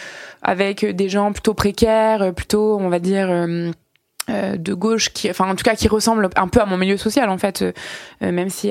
avec 0.43 0.85
des 0.85 1.09
gens 1.09 1.33
plutôt 1.33 1.55
précaires, 1.55 2.35
plutôt, 2.35 2.79
on 2.79 2.89
va 2.89 2.99
dire 2.99 3.29
euh, 3.31 3.71
de 4.29 4.75
gauche 4.75 5.11
qui 5.13 5.31
enfin 5.31 5.49
en 5.49 5.55
tout 5.55 5.63
cas 5.63 5.75
qui 5.75 5.89
ressemble 5.89 6.29
un 6.37 6.49
peu 6.49 6.61
à 6.61 6.67
mon 6.67 6.77
milieu 6.77 6.97
social 6.97 7.29
en 7.31 7.39
fait. 7.39 7.63
Euh, 7.63 7.73
euh, 8.23 8.33
même 8.33 8.49
si 8.49 8.71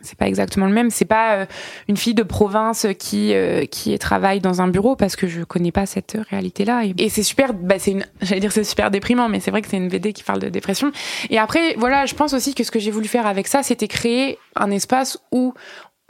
c'est 0.00 0.18
pas 0.18 0.26
exactement 0.26 0.66
le 0.66 0.72
même 0.72 0.90
c'est 0.90 1.04
pas 1.04 1.46
une 1.88 1.96
fille 1.96 2.14
de 2.14 2.22
province 2.22 2.86
qui 2.98 3.34
qui 3.70 3.98
travaille 3.98 4.40
dans 4.40 4.62
un 4.62 4.68
bureau 4.68 4.96
parce 4.96 5.16
que 5.16 5.26
je 5.26 5.42
connais 5.42 5.72
pas 5.72 5.86
cette 5.86 6.16
réalité 6.30 6.64
là 6.64 6.82
et, 6.84 7.08
c'est 7.08 7.22
super 7.22 7.52
bah 7.54 7.78
c'est 7.78 7.92
une 7.92 8.06
j'allais 8.20 8.40
dire 8.40 8.52
c'est 8.52 8.64
super 8.64 8.90
déprimant 8.90 9.28
mais 9.28 9.40
c'est 9.40 9.50
vrai 9.50 9.62
que 9.62 9.68
c'est 9.68 9.76
une 9.76 9.88
BD 9.88 10.12
qui 10.12 10.22
parle 10.22 10.40
de 10.40 10.48
dépression. 10.48 10.92
Et 11.30 11.38
après 11.38 11.74
voilà 11.76 12.06
je 12.06 12.14
pense 12.14 12.32
aussi 12.32 12.54
que 12.54 12.64
ce 12.64 12.70
que 12.70 12.78
j'ai 12.78 12.90
voulu 12.90 13.08
faire 13.08 13.26
avec 13.26 13.46
ça 13.48 13.62
c'était 13.62 13.88
créer 13.88 14.38
un 14.56 14.70
espace 14.70 15.18
où 15.30 15.54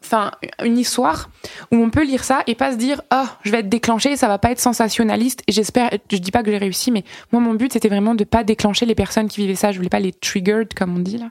enfin 0.05 0.31
une 0.63 0.79
histoire 0.79 1.31
où 1.73 1.77
on 1.77 1.91
peut 1.91 2.05
lire 2.05 2.25
ça 2.25 2.43
et 2.47 2.55
pas 2.55 2.73
se 2.73 2.77
dire 2.77 3.01
oh, 3.13 3.27
je 3.43 3.51
vais 3.51 3.61
être 3.61 3.69
déclenché 3.69 4.17
ça 4.17 4.29
va 4.29 4.39
pas 4.39 4.51
être 4.51 4.61
sensationnaliste 4.61 5.43
et 5.49 5.53
j'espère 5.53 5.91
je 6.11 6.19
dis 6.19 6.31
pas 6.31 6.43
que 6.43 6.51
j'ai 6.51 6.59
réussi 6.59 6.91
mais 6.91 7.05
moi 7.33 7.41
mon 7.41 7.55
but 7.55 7.73
c'était 7.73 7.89
vraiment 7.89 8.15
de 8.15 8.25
pas 8.25 8.45
déclencher 8.45 8.87
les 8.87 8.95
personnes 8.95 9.29
qui 9.29 9.41
vivaient 9.41 9.55
ça. 9.55 9.73
Je 9.73 9.77
voulais 9.79 9.89
pas 9.89 10.01
les 10.01 10.13
triggered 10.13 10.75
comme 10.75 10.97
on 10.97 11.01
dit 11.01 11.19
là. 11.19 11.31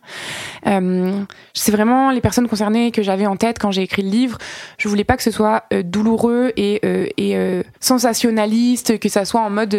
Euh, 0.67 1.23
c'est 1.53 1.71
vraiment 1.71 2.11
les 2.11 2.21
personnes 2.21 2.47
concernées 2.47 2.91
que 2.91 3.03
j'avais 3.03 3.25
en 3.25 3.35
tête 3.35 3.59
quand 3.59 3.71
j'ai 3.71 3.83
écrit 3.83 4.01
le 4.01 4.09
livre. 4.09 4.37
Je 4.77 4.87
voulais 4.87 5.03
pas 5.03 5.17
que 5.17 5.23
ce 5.23 5.31
soit 5.31 5.63
euh, 5.73 5.83
douloureux 5.83 6.51
et, 6.57 6.79
euh, 6.85 7.07
et 7.17 7.37
euh, 7.37 7.63
sensationnaliste 7.79 8.99
que 8.99 9.09
ça 9.09 9.25
soit 9.25 9.41
en 9.41 9.49
mode 9.49 9.75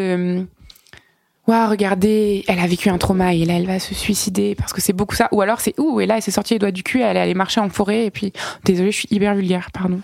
Waouh, 1.46 1.68
regardez, 1.68 2.42
elle 2.48 2.58
a 2.58 2.66
vécu 2.66 2.88
un 2.88 2.96
trauma 2.96 3.34
et 3.34 3.44
là 3.44 3.54
elle 3.54 3.66
va 3.66 3.78
se 3.78 3.94
suicider 3.94 4.54
parce 4.54 4.72
que 4.72 4.80
c'est 4.80 4.94
beaucoup 4.94 5.14
ça. 5.14 5.28
Ou 5.30 5.42
alors 5.42 5.60
c'est 5.60 5.78
ouh 5.78 6.00
et 6.00 6.06
là 6.06 6.16
elle 6.16 6.22
s'est 6.22 6.30
sortie 6.30 6.54
les 6.54 6.58
doigts 6.58 6.70
du 6.70 6.82
cul, 6.82 7.02
elle 7.02 7.18
est 7.18 7.20
allée 7.20 7.34
marcher 7.34 7.60
en 7.60 7.68
forêt 7.68 8.06
et 8.06 8.10
puis 8.10 8.32
désolée, 8.64 8.90
je 8.90 8.98
suis 9.00 9.08
hyper 9.10 9.34
vulgaire, 9.34 9.70
pardon. 9.70 10.00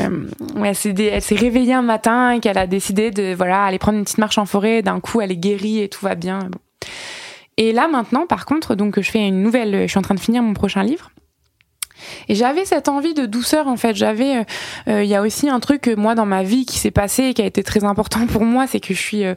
Euh, 0.00 0.28
ouais, 0.54 0.72
elle 0.86 1.22
s'est 1.22 1.34
réveillée 1.34 1.74
un 1.74 1.82
matin 1.82 2.30
et 2.30 2.40
qu'elle 2.40 2.58
a 2.58 2.68
décidé 2.68 3.10
de 3.10 3.34
voilà 3.34 3.64
aller 3.64 3.78
prendre 3.78 3.98
une 3.98 4.04
petite 4.04 4.18
marche 4.18 4.38
en 4.38 4.46
forêt. 4.46 4.82
D'un 4.82 5.00
coup, 5.00 5.20
elle 5.20 5.32
est 5.32 5.36
guérie 5.36 5.80
et 5.80 5.88
tout 5.88 6.04
va 6.04 6.14
bien. 6.14 6.38
Bon. 6.38 6.58
Et 7.56 7.72
là 7.72 7.88
maintenant, 7.88 8.26
par 8.26 8.46
contre, 8.46 8.76
donc 8.76 9.00
je 9.00 9.10
fais 9.10 9.26
une 9.26 9.42
nouvelle. 9.42 9.82
Je 9.82 9.88
suis 9.88 9.98
en 9.98 10.02
train 10.02 10.14
de 10.14 10.20
finir 10.20 10.42
mon 10.44 10.54
prochain 10.54 10.84
livre. 10.84 11.10
Et 12.28 12.34
j'avais 12.34 12.64
cette 12.64 12.88
envie 12.88 13.14
de 13.14 13.26
douceur 13.26 13.66
en 13.66 13.76
fait. 13.76 13.94
J'avais, 13.94 14.38
euh, 14.38 14.44
euh, 14.88 15.02
il 15.02 15.08
y 15.08 15.14
a 15.14 15.22
aussi 15.22 15.48
un 15.48 15.60
truc 15.60 15.88
moi 15.96 16.14
dans 16.14 16.26
ma 16.26 16.42
vie 16.42 16.64
qui 16.64 16.78
s'est 16.78 16.90
passé 16.90 17.24
et 17.24 17.34
qui 17.34 17.42
a 17.42 17.46
été 17.46 17.62
très 17.62 17.84
important 17.84 18.26
pour 18.26 18.44
moi, 18.44 18.66
c'est 18.66 18.80
que 18.80 18.94
je 18.94 19.00
suis 19.00 19.24
euh, 19.24 19.34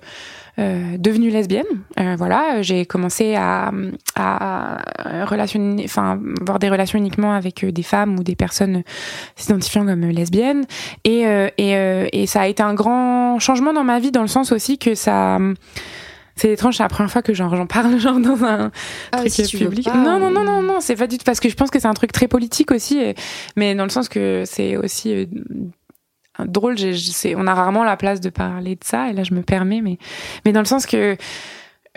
devenue 0.57 1.29
lesbienne. 1.29 1.65
Euh, 1.99 2.15
voilà, 2.17 2.61
j'ai 2.61 2.85
commencé 2.85 3.35
à, 3.35 3.71
à 4.15 4.77
relationner, 5.25 5.83
enfin, 5.85 6.19
avoir 6.41 6.59
des 6.59 6.69
relations 6.69 6.99
uniquement 6.99 7.33
avec 7.33 7.63
euh, 7.63 7.71
des 7.71 7.83
femmes 7.83 8.19
ou 8.19 8.23
des 8.23 8.35
personnes 8.35 8.83
s'identifiant 9.35 9.85
comme 9.85 10.01
lesbiennes. 10.01 10.65
Et, 11.03 11.23
et, 11.57 12.07
et 12.13 12.27
ça 12.27 12.41
a 12.41 12.47
été 12.47 12.63
un 12.63 12.73
grand 12.73 13.39
changement 13.39 13.73
dans 13.73 13.83
ma 13.83 13.99
vie, 13.99 14.11
dans 14.11 14.21
le 14.21 14.27
sens 14.27 14.51
aussi 14.51 14.77
que 14.77 14.95
ça 14.95 15.39
c'est 16.35 16.51
étrange, 16.51 16.77
c'est 16.77 16.83
la 16.83 16.89
première 16.89 17.11
fois 17.11 17.21
que 17.21 17.33
j'en 17.33 17.67
parle 17.67 17.99
genre 17.99 18.19
dans 18.19 18.43
un 18.43 18.71
ah, 19.11 19.17
truc 19.17 19.31
si 19.31 19.57
public. 19.57 19.87
non, 19.87 20.19
non, 20.19 20.31
non, 20.31 20.43
non, 20.43 20.61
non, 20.61 20.79
c'est 20.79 20.95
pas 20.95 21.07
du 21.07 21.17
tout 21.17 21.23
parce 21.25 21.39
que 21.39 21.49
je 21.49 21.55
pense 21.55 21.69
que 21.69 21.79
c'est 21.79 21.87
un 21.87 21.93
truc 21.93 22.11
très 22.11 22.27
politique 22.27 22.71
aussi, 22.71 22.99
mais 23.55 23.75
dans 23.75 23.83
le 23.83 23.89
sens 23.89 24.09
que 24.09 24.43
c'est 24.45 24.77
aussi 24.77 25.27
drôle. 26.39 26.75
on 27.35 27.47
a 27.47 27.53
rarement 27.53 27.83
la 27.83 27.97
place 27.97 28.21
de 28.21 28.29
parler 28.29 28.75
de 28.75 28.83
ça, 28.83 29.09
et 29.09 29.13
là 29.13 29.23
je 29.23 29.33
me 29.33 29.41
permets, 29.41 29.81
mais, 29.81 29.97
mais 30.45 30.51
dans 30.51 30.61
le 30.61 30.65
sens 30.65 30.85
que 30.85 31.17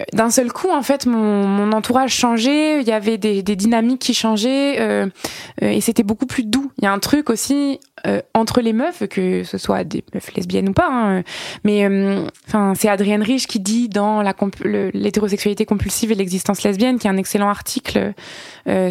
euh, 0.01 0.05
d'un 0.13 0.31
seul 0.31 0.53
coup, 0.53 0.71
en 0.71 0.83
fait, 0.83 1.07
mon, 1.07 1.47
mon, 1.47 1.73
entourage 1.73 2.13
changeait, 2.13 2.81
il 2.81 2.87
y 2.87 2.93
avait 2.93 3.17
des, 3.17 3.43
des 3.43 3.55
dynamiques 3.57 4.01
qui 4.01 4.15
changeaient, 4.15 4.81
euh, 4.81 5.07
euh, 5.63 5.69
et 5.69 5.81
c'était 5.81 6.03
beaucoup 6.03 6.27
plus 6.27 6.45
doux. 6.45 6.73
Il 6.79 6.85
y 6.85 6.89
a 6.89 6.93
un 6.93 6.99
truc 6.99 7.31
aussi 7.31 7.81
entre 8.35 8.61
les 8.61 8.75
meufs, 8.75 9.09
que 9.09 9.45
ce 9.45 9.57
soit 9.57 9.83
des 9.83 10.05
meufs 10.13 10.35
lesbiennes 10.35 10.69
ou 10.69 10.75
pas, 10.75 10.91
hein, 10.91 11.23
mais 11.65 11.89
enfin, 12.47 12.75
c'est 12.77 12.91
Adrienne 12.91 13.23
Rich 13.23 13.47
qui 13.47 13.61
dit 13.61 13.89
dans 13.89 14.23
l'hétérosexualité 14.93 15.65
compulsive 15.65 16.13
et 16.13 16.15
l'existence 16.15 16.63
lesbienne, 16.65 16.99
qui 16.99 17.07
est 17.07 17.11
un 17.11 17.17
excellent 17.17 17.49
article 17.49 18.13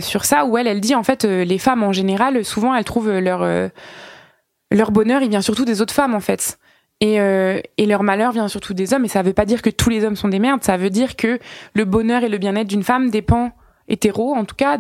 sur 0.01 0.25
ça, 0.25 0.45
où 0.45 0.57
elle, 0.57 0.65
elle 0.65 0.81
dit 0.81 0.95
en 0.95 1.03
fait, 1.03 1.25
les 1.25 1.59
femmes 1.59 1.83
en 1.83 1.93
général, 1.93 2.43
souvent, 2.43 2.73
elles 2.73 2.85
trouvent 2.85 3.19
leur 3.19 3.69
leur 4.72 4.91
bonheur, 4.91 5.22
il 5.22 5.30
vient 5.30 5.41
surtout 5.41 5.66
des 5.66 5.82
autres 5.82 5.93
femmes, 5.93 6.16
en 6.16 6.20
fait. 6.20 6.57
Et, 6.99 7.20
euh, 7.20 7.59
et, 7.78 7.86
leur 7.86 8.03
malheur 8.03 8.32
vient 8.32 8.47
surtout 8.47 8.74
des 8.74 8.93
hommes. 8.93 9.05
Et 9.05 9.09
ça 9.09 9.22
veut 9.22 9.34
pas 9.34 9.45
dire 9.45 9.61
que 9.61 9.70
tous 9.70 9.89
les 9.89 10.05
hommes 10.05 10.16
sont 10.16 10.30
des 10.30 10.39
merdes. 10.39 10.64
Ça 10.64 10.78
veut 10.78 10.89
dire 10.89 11.16
que 11.16 11.39
le 11.74 11.86
bonheur 11.86 12.24
et 12.24 12.30
le 12.30 12.38
bien-être 12.38 12.68
d'une 12.68 12.84
femme 12.84 13.09
dépend, 13.09 13.51
hétéro 13.88 14.34
en 14.34 14.45
tout 14.45 14.55
cas, 14.55 14.80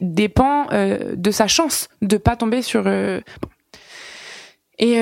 dépend 0.00 0.66
euh, 0.72 1.14
de 1.14 1.30
sa 1.30 1.46
chance 1.46 1.88
de 2.00 2.16
pas 2.16 2.36
tomber 2.36 2.62
sur. 2.62 2.84
Euh... 2.86 3.20
Et, 4.78 4.94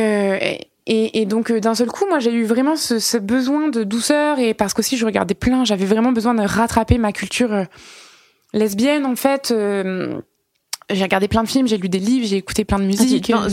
et, 0.87 1.21
et, 1.21 1.27
donc 1.27 1.53
d'un 1.53 1.75
seul 1.75 1.89
coup, 1.89 2.07
moi 2.09 2.19
j'ai 2.19 2.33
eu 2.33 2.45
vraiment 2.45 2.77
ce, 2.77 2.99
ce, 2.99 3.19
besoin 3.19 3.69
de 3.69 3.85
douceur 3.85 4.39
et 4.39 4.55
parce 4.55 4.73
qu'aussi 4.73 4.97
je 4.97 5.05
regardais 5.05 5.35
plein, 5.35 5.65
j'avais 5.65 5.85
vraiment 5.85 6.13
besoin 6.13 6.33
de 6.33 6.43
rattraper 6.43 6.97
ma 6.97 7.13
culture 7.13 7.67
lesbienne 8.55 9.05
en 9.05 9.17
fait 9.17 9.53
j'ai 10.91 11.03
regardé 11.03 11.29
plein 11.29 11.43
de 11.43 11.49
films, 11.49 11.67
j'ai 11.67 11.79
lu 11.79 11.89
des 11.89 11.99
livres, 11.99 12.27
j'ai 12.27 12.37
écouté 12.37 12.65
plein 12.65 12.79
de 12.79 12.85
musique. 12.85 13.31
Ah, 13.35 13.49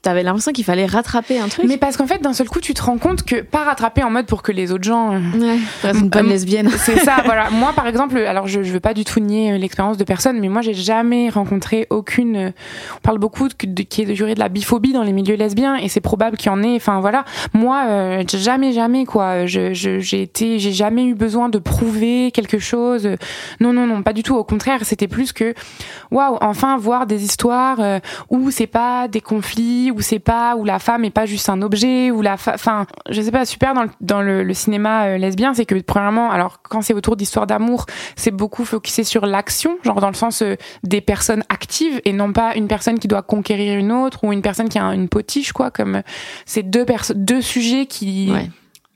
T'avais 0.00 0.22
l'impression 0.22 0.52
qu'il 0.52 0.64
fallait 0.64 0.86
rattraper 0.86 1.40
un 1.40 1.48
truc. 1.48 1.64
Mais 1.66 1.76
parce 1.76 1.96
qu'en 1.96 2.06
fait, 2.06 2.22
d'un 2.22 2.32
seul 2.32 2.48
coup, 2.48 2.60
tu 2.60 2.72
te 2.72 2.80
rends 2.82 2.98
compte 2.98 3.24
que 3.24 3.40
pas 3.42 3.64
rattraper 3.64 4.04
en 4.04 4.10
mode 4.10 4.26
pour 4.26 4.42
que 4.42 4.52
les 4.52 4.70
autres 4.70 4.84
gens. 4.84 5.12
euh, 5.14 5.18
Ouais, 5.38 5.90
une 5.92 6.08
bonne 6.08 6.26
Euh, 6.26 6.30
lesbienne. 6.30 6.70
C'est 6.78 6.98
ça, 7.00 7.16
voilà. 7.24 7.50
Moi, 7.50 7.72
par 7.74 7.86
exemple, 7.88 8.16
alors 8.18 8.46
je, 8.46 8.62
je 8.62 8.72
veux 8.72 8.78
pas 8.78 8.94
du 8.94 9.04
tout 9.04 9.18
nier 9.18 9.52
euh, 9.52 9.58
l'expérience 9.58 9.96
de 9.96 10.04
personne, 10.04 10.38
mais 10.38 10.48
moi, 10.48 10.62
j'ai 10.62 10.72
jamais 10.72 11.30
rencontré 11.30 11.88
aucune. 11.90 12.36
euh, 12.36 12.50
On 12.98 13.00
parle 13.00 13.18
beaucoup 13.18 13.48
de, 13.48 13.54
de, 13.66 13.82
qui 13.82 14.02
est 14.02 14.04
de 14.04 14.14
jurer 14.14 14.34
de 14.34 14.38
la 14.38 14.48
biphobie 14.48 14.92
dans 14.92 15.02
les 15.02 15.12
milieux 15.12 15.34
lesbiens, 15.34 15.74
et 15.74 15.88
c'est 15.88 16.00
probable 16.00 16.36
qu'il 16.36 16.46
y 16.52 16.54
en 16.54 16.62
ait. 16.62 16.76
Enfin 16.76 17.00
voilà. 17.00 17.24
Moi, 17.52 18.22
jamais, 18.32 18.72
jamais 18.72 19.04
quoi. 19.04 19.46
Je, 19.46 19.74
je- 19.74 19.98
j'ai 19.98 20.22
été, 20.22 20.60
j'ai 20.60 20.72
jamais 20.72 21.06
eu 21.06 21.14
besoin 21.14 21.48
de 21.48 21.58
prouver 21.58 22.30
quelque 22.30 22.60
chose. 22.60 23.08
Non, 23.58 23.72
non, 23.72 23.86
non, 23.86 24.02
pas 24.04 24.12
du 24.12 24.22
tout. 24.22 24.36
Au 24.36 24.44
contraire, 24.44 24.80
c'était 24.84 25.08
plus 25.08 25.32
que, 25.32 25.54
waouh, 26.12 26.38
enfin 26.40 26.76
voir 26.78 27.06
des 27.06 27.24
histoires 27.24 27.80
où 28.30 28.50
c'est 28.52 28.68
pas 28.68 29.08
des 29.08 29.20
conflits, 29.20 29.87
où 29.90 30.00
c'est 30.00 30.18
pas 30.18 30.56
où 30.56 30.64
la 30.64 30.78
femme 30.78 31.04
est 31.04 31.10
pas 31.10 31.26
juste 31.26 31.48
un 31.48 31.62
objet, 31.62 32.10
où 32.10 32.22
la, 32.22 32.34
enfin, 32.34 32.86
je 33.10 33.20
sais 33.20 33.30
pas, 33.30 33.44
super 33.44 33.74
dans 33.74 33.82
le, 33.84 34.44
dans 34.44 34.54
cinéma 34.54 35.06
euh, 35.06 35.18
lesbien, 35.18 35.54
c'est 35.54 35.64
que 35.64 35.80
premièrement, 35.80 36.30
alors 36.30 36.60
quand 36.62 36.82
c'est 36.82 36.94
autour 36.94 37.16
d'histoires 37.16 37.46
d'amour, 37.46 37.86
c'est 38.16 38.30
beaucoup 38.30 38.64
focusé 38.64 39.04
sur 39.04 39.26
l'action, 39.26 39.78
genre 39.84 40.00
dans 40.00 40.08
le 40.08 40.14
sens 40.14 40.42
euh, 40.42 40.56
des 40.82 41.00
personnes 41.00 41.44
actives 41.48 42.00
et 42.04 42.12
non 42.12 42.32
pas 42.32 42.54
une 42.54 42.68
personne 42.68 42.98
qui 42.98 43.08
doit 43.08 43.22
conquérir 43.22 43.78
une 43.78 43.92
autre 43.92 44.24
ou 44.24 44.32
une 44.32 44.42
personne 44.42 44.68
qui 44.68 44.78
a 44.78 44.84
une 44.94 45.08
potiche 45.08 45.52
quoi, 45.52 45.70
comme 45.70 45.96
euh, 45.96 46.02
c'est 46.46 46.68
deux 46.68 47.40
sujets 47.40 47.86
qui. 47.86 48.32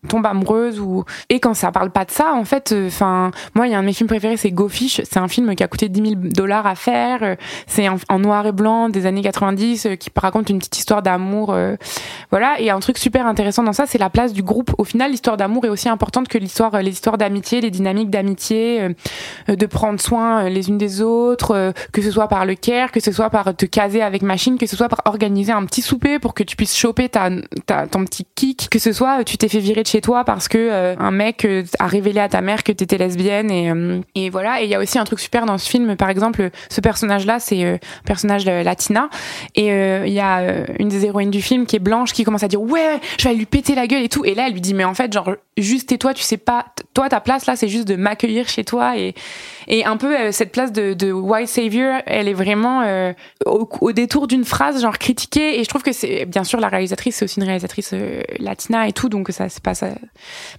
Tombe 0.09 0.27
amoureuse 0.27 0.81
ou 0.81 1.05
et 1.29 1.41
quand 1.41 1.55
ça 1.55 1.71
parle 1.71 1.91
pas 1.91 2.05
de 2.05 2.11
ça 2.11 2.33
en 2.35 2.45
fait 2.45 2.75
enfin 2.87 3.31
moi 3.55 3.67
il 3.67 3.73
y 3.73 3.75
a 3.75 3.79
un 3.79 3.83
de 3.83 3.87
mes 3.87 3.93
films 3.93 4.09
préférés 4.09 4.37
c'est 4.37 4.51
Go 4.51 4.69
Fish. 4.69 5.01
C'est 5.05 5.19
un 5.19 5.29
film 5.29 5.55
qui 5.55 5.63
a 5.63 5.69
coûté 5.69 5.89
10 5.89 6.03
000 6.03 6.15
dollars 6.35 6.67
à 6.67 6.75
faire. 6.75 7.23
Euh, 7.23 7.37
c'est 7.67 7.89
en, 7.89 8.19
noir 8.19 8.47
et 8.47 8.53
blanc 8.53 8.89
des 8.89 9.07
années 9.07 9.23
90 9.23 9.87
euh, 9.87 9.95
qui 9.97 10.11
raconte 10.17 10.51
une 10.51 10.59
petite 10.59 10.79
histoire 10.79 11.03
d'amour 11.03 11.53
euh, 11.53 11.77
voilà. 12.31 12.61
Et 12.61 12.71
un 12.71 12.81
truc 12.81 12.99
super 12.99 13.27
intéressant 13.27 13.63
dans 13.63 13.73
ça 13.73 13.87
c'est 13.87 13.99
la 13.99 14.11
place 14.11 14.33
du 14.33 14.43
groupe. 14.43 14.73
Au 14.79 14.85
final 14.85 15.11
l'histoire 15.11 15.37
d'amour 15.37 15.65
est 15.65 15.69
aussi 15.69 15.89
importante 15.89 16.29
que 16.29 16.39
l'histoire 16.39 16.75
euh, 16.75 16.83
les 16.83 16.91
histoires 16.91 17.19
d'amitié 17.19 17.61
les 17.61 17.71
dynamiques 17.71 18.11
d'amitié 18.11 18.83
euh, 18.83 18.89
euh, 19.49 19.57
de 19.57 19.67
prendre 19.67 20.01
soin 20.01 20.45
euh, 20.45 20.49
les 20.49 20.69
unes 20.69 20.79
des 20.79 21.01
autres 21.01 21.55
euh, 21.55 21.73
que 21.93 22.03
ce 22.03 22.11
soit 22.11 22.29
par 22.29 22.47
le 22.47 22.55
care 22.55 22.91
que 22.93 23.01
ce 23.01 23.13
soit 23.13 23.31
par 23.31 23.55
te 23.57 23.67
caser 23.67 24.03
avec 24.03 24.23
machine 24.23 24.59
que 24.59 24.67
ce 24.67 24.77
soit 24.77 24.89
par 24.89 25.03
organiser 25.05 25.53
un 25.53 25.65
petit 25.65 25.83
souper 25.83 26.19
pour 26.19 26.35
que 26.35 26.43
tu 26.43 26.57
puisses 26.57 26.77
choper 26.77 27.09
ta, 27.09 27.31
ton 27.91 28.05
petit 28.05 28.27
kick 28.35 28.69
que 28.71 28.79
ce 28.79 28.93
soit 28.93 29.21
euh, 29.21 29.25
tu 29.25 29.39
t'es 29.39 29.49
fait 29.49 29.59
virer 29.59 29.83
de 29.83 29.89
chez 29.93 30.01
toi 30.01 30.25
parce 30.25 30.49
que 30.49 30.57
euh, 30.57 30.95
un 30.99 31.11
mec 31.11 31.45
euh, 31.45 31.65
a 31.79 31.87
révélé 31.87 32.19
à 32.19 32.29
ta 32.31 32.41
mère 32.41 32.65
que 32.65 32.73
t'étais 32.73 32.97
lesbienne 32.97 33.51
et 33.51 33.71
euh, 33.71 34.01
et 34.15 34.31
voilà. 34.31 34.63
Et 34.63 34.65
il 34.65 34.71
y 34.71 34.75
a 34.75 34.79
aussi 34.79 34.99
un 34.99 35.05
truc 35.05 35.21
super 35.21 35.45
dans 35.45 35.59
ce 35.59 35.69
film. 35.69 35.97
Par 35.97 36.09
exemple 36.09 36.51
ce 36.71 36.81
personnage 36.81 37.27
là 37.27 37.39
c'est 37.39 37.63
un 37.63 37.79
personnage 38.07 38.47
latina. 38.47 39.11
Et 39.55 39.67
il 39.67 40.13
y 40.13 40.21
a 40.21 40.65
une 40.79 40.89
des 40.89 41.05
héroïnes 41.05 41.31
du 41.31 41.43
film 41.43 41.67
qui 41.67 41.77
est 41.77 41.85
blanche 41.91 42.13
qui 42.13 42.25
commence 42.25 42.43
à 42.43 42.49
dire 42.49 42.63
ouais 42.63 43.01
je 43.19 43.29
vais 43.29 43.35
lui 43.35 43.45
péter 43.45 43.75
la 43.75 43.87
gueule 43.87 44.03
et 44.03 44.09
tout. 44.09 44.25
Et 44.25 44.35
là 44.35 44.47
elle 44.47 44.55
lui 44.55 44.61
dit 44.61 44.73
mais 44.73 44.85
en 44.85 44.95
fait 44.95 45.13
genre 45.13 45.35
juste 45.59 45.91
tais-toi 45.91 46.15
tu 46.15 46.23
sais 46.23 46.39
pas 46.39 46.67
toi 46.95 47.09
ta 47.09 47.21
place 47.21 47.47
là 47.47 47.57
c'est 47.57 47.69
juste 47.69 47.87
de 47.87 47.97
m'accueillir 47.97 48.49
chez 48.49 48.65
toi. 48.65 48.97
Et 48.97 49.15
et 49.69 49.85
un 49.85 49.97
peu 49.97 50.33
cette 50.33 50.53
place 50.53 50.73
de, 50.73 50.95
de 50.95 51.13
white 51.13 51.49
savior 51.49 52.01
elle 52.07 52.29
est 52.29 52.35
vraiment 52.35 52.83
au, 53.45 53.69
au 53.81 53.93
détour 53.93 54.27
d'une 54.27 54.45
phrase 54.45 54.81
genre 54.81 54.99
critiquée. 54.99 55.61
Et 55.61 55.65
je 55.65 55.69
trouve 55.69 55.83
que 55.83 55.93
c'est 55.93 56.25
bien 56.25 56.45
sûr 56.45 56.61
la 56.61 56.69
réalisatrice 56.69 57.17
c'est 57.17 57.25
aussi 57.27 57.41
une 57.41 57.47
réalisatrice 57.47 57.95
latina 58.39 58.89
et 58.89 58.93
tout. 58.93 59.11
Donc 59.11 59.29
ça 59.31 59.49
c'est 59.49 59.63
pas 59.63 59.75
ça 59.75 59.82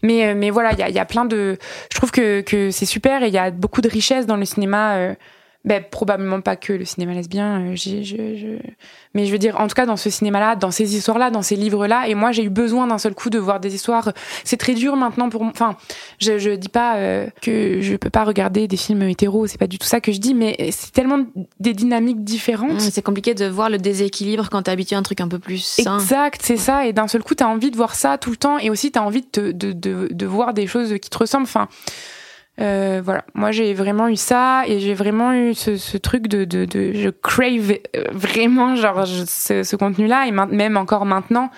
mais 0.01 0.28
euh, 0.28 0.36
mais 0.36 0.49
voilà 0.49 0.71
il 0.74 0.95
y 0.95 0.99
a, 0.99 1.05
plein 1.05 1.26
de 1.26 1.57
je 1.91 1.97
trouve 1.97 2.11
que 2.11 2.41
que 2.41 2.71
c'est 2.71 2.86
super 2.86 3.24
et 3.24 3.28
il 3.28 3.34
y 3.34 3.38
a 3.38 3.51
beaucoup 3.51 3.82
de 3.82 3.89
richesse 3.89 4.26
dans 4.26 4.38
le 4.38 4.45
cinéma 4.45 4.95
euh, 4.95 5.13
ben, 5.66 5.84
probablement 5.89 6.41
pas 6.41 6.55
que 6.55 6.74
le 6.74 6.86
cinéma 6.86 7.14
lesbien 7.14 7.59
euh, 7.59 7.76
je, 7.76 8.03
je... 8.03 8.57
mais 9.14 9.26
je 9.26 9.32
veux 9.32 9.38
dire 9.38 9.59
en 9.59 9.68
tout 9.68 9.76
cas 9.76 9.86
dans 9.86 9.97
ce 9.97 10.09
cinéma 10.09 10.39
là 10.39 10.55
dans 10.55 10.72
ces 10.72 10.95
histoires 10.95 11.18
là 11.18 11.30
dans 11.30 11.41
ces 11.41 11.55
livres 11.55 11.88
là 11.88 12.07
et 12.07 12.16
moi 12.16 12.32
j'ai 12.32 12.43
eu 12.43 12.49
besoin 12.49 12.88
d'un 12.88 12.97
seul 12.97 13.14
coup 13.14 13.30
de 13.30 13.39
voir 13.39 13.59
des 13.59 13.74
histoires 13.76 14.11
c'est 14.43 14.57
très 14.57 14.74
dur 14.74 14.95
maintenant 14.95 15.30
pour 15.30 15.43
moi 15.43 15.51
enfin 15.53 15.76
je, 16.20 16.38
je 16.38 16.51
dis 16.51 16.70
pas 16.70 16.95
euh, 16.97 17.28
que 17.41 17.80
je 17.82 17.95
peux 17.95 18.09
pas 18.09 18.24
regarder 18.24 18.68
des 18.68 18.78
films 18.78 19.03
hétéros 19.03 19.47
c'est 19.47 19.57
pas 19.57 19.68
du 19.68 19.78
tout 19.80 19.88
ça 19.88 20.01
que 20.01 20.11
je 20.11 20.20
dis 20.20 20.34
mais 20.34 20.57
c'est 20.72 20.91
tellement 20.91 21.20
des 21.59 21.74
dynamiques 21.74 22.24
différentes 22.24 22.64
Ouais, 22.74 22.80
C'est 22.80 23.01
compliqué 23.01 23.34
de 23.34 23.45
voir 23.45 23.70
le 23.70 23.78
déséquilibre 23.78 24.49
quand 24.49 24.64
t'es 24.64 24.72
habitué 24.72 24.95
à 24.95 24.99
un 24.99 25.03
truc 25.03 25.22
un 25.22 25.28
peu 25.28 25.39
plus 25.39 25.64
sain. 25.64 25.99
Exact, 25.99 26.41
c'est 26.43 26.57
ça. 26.57 26.86
Et 26.86 26.93
d'un 26.93 27.07
seul 27.07 27.24
coup, 27.24 27.36
t'as 27.36 27.47
envie 27.47 27.72
de 27.72 27.78
voir 27.78 27.95
ça 27.95 28.18
tout 28.18 28.32
le 28.32 28.38
temps. 28.38 28.57
Et 28.57 28.70
aussi, 28.70 28.91
t'as 28.91 29.01
envie 29.01 29.26
de, 29.34 29.51
de, 29.51 29.72
de, 29.72 30.07
de 30.11 30.26
voir 30.26 30.53
des 30.53 30.68
choses 30.68 30.93
qui 31.01 31.09
te 31.09 31.18
ressemblent. 31.18 31.43
Enfin, 31.43 31.68
euh, 32.60 33.01
voilà. 33.04 33.26
Moi, 33.34 33.51
j'ai 33.51 33.74
vraiment 33.74 34.08
eu 34.08 34.16
ça. 34.16 34.64
Et 34.68 34.80
j'ai 34.80 34.93
vraiment 34.93 35.34
eu 35.34 35.54
ce, 35.54 35.97
truc 35.97 36.28
de, 36.28 36.45
de, 36.45 36.66
de. 36.66 36.93
Je 36.93 37.10
crave 37.10 37.74
euh, 37.95 38.04
vraiment, 38.12 38.76
genre, 38.76 39.06
ce, 39.08 39.64
ce 39.64 39.76
contenu-là. 39.76 40.28
Et 40.28 40.32
même 40.32 40.78
encore 40.78 41.06
maintenant. 41.06 41.49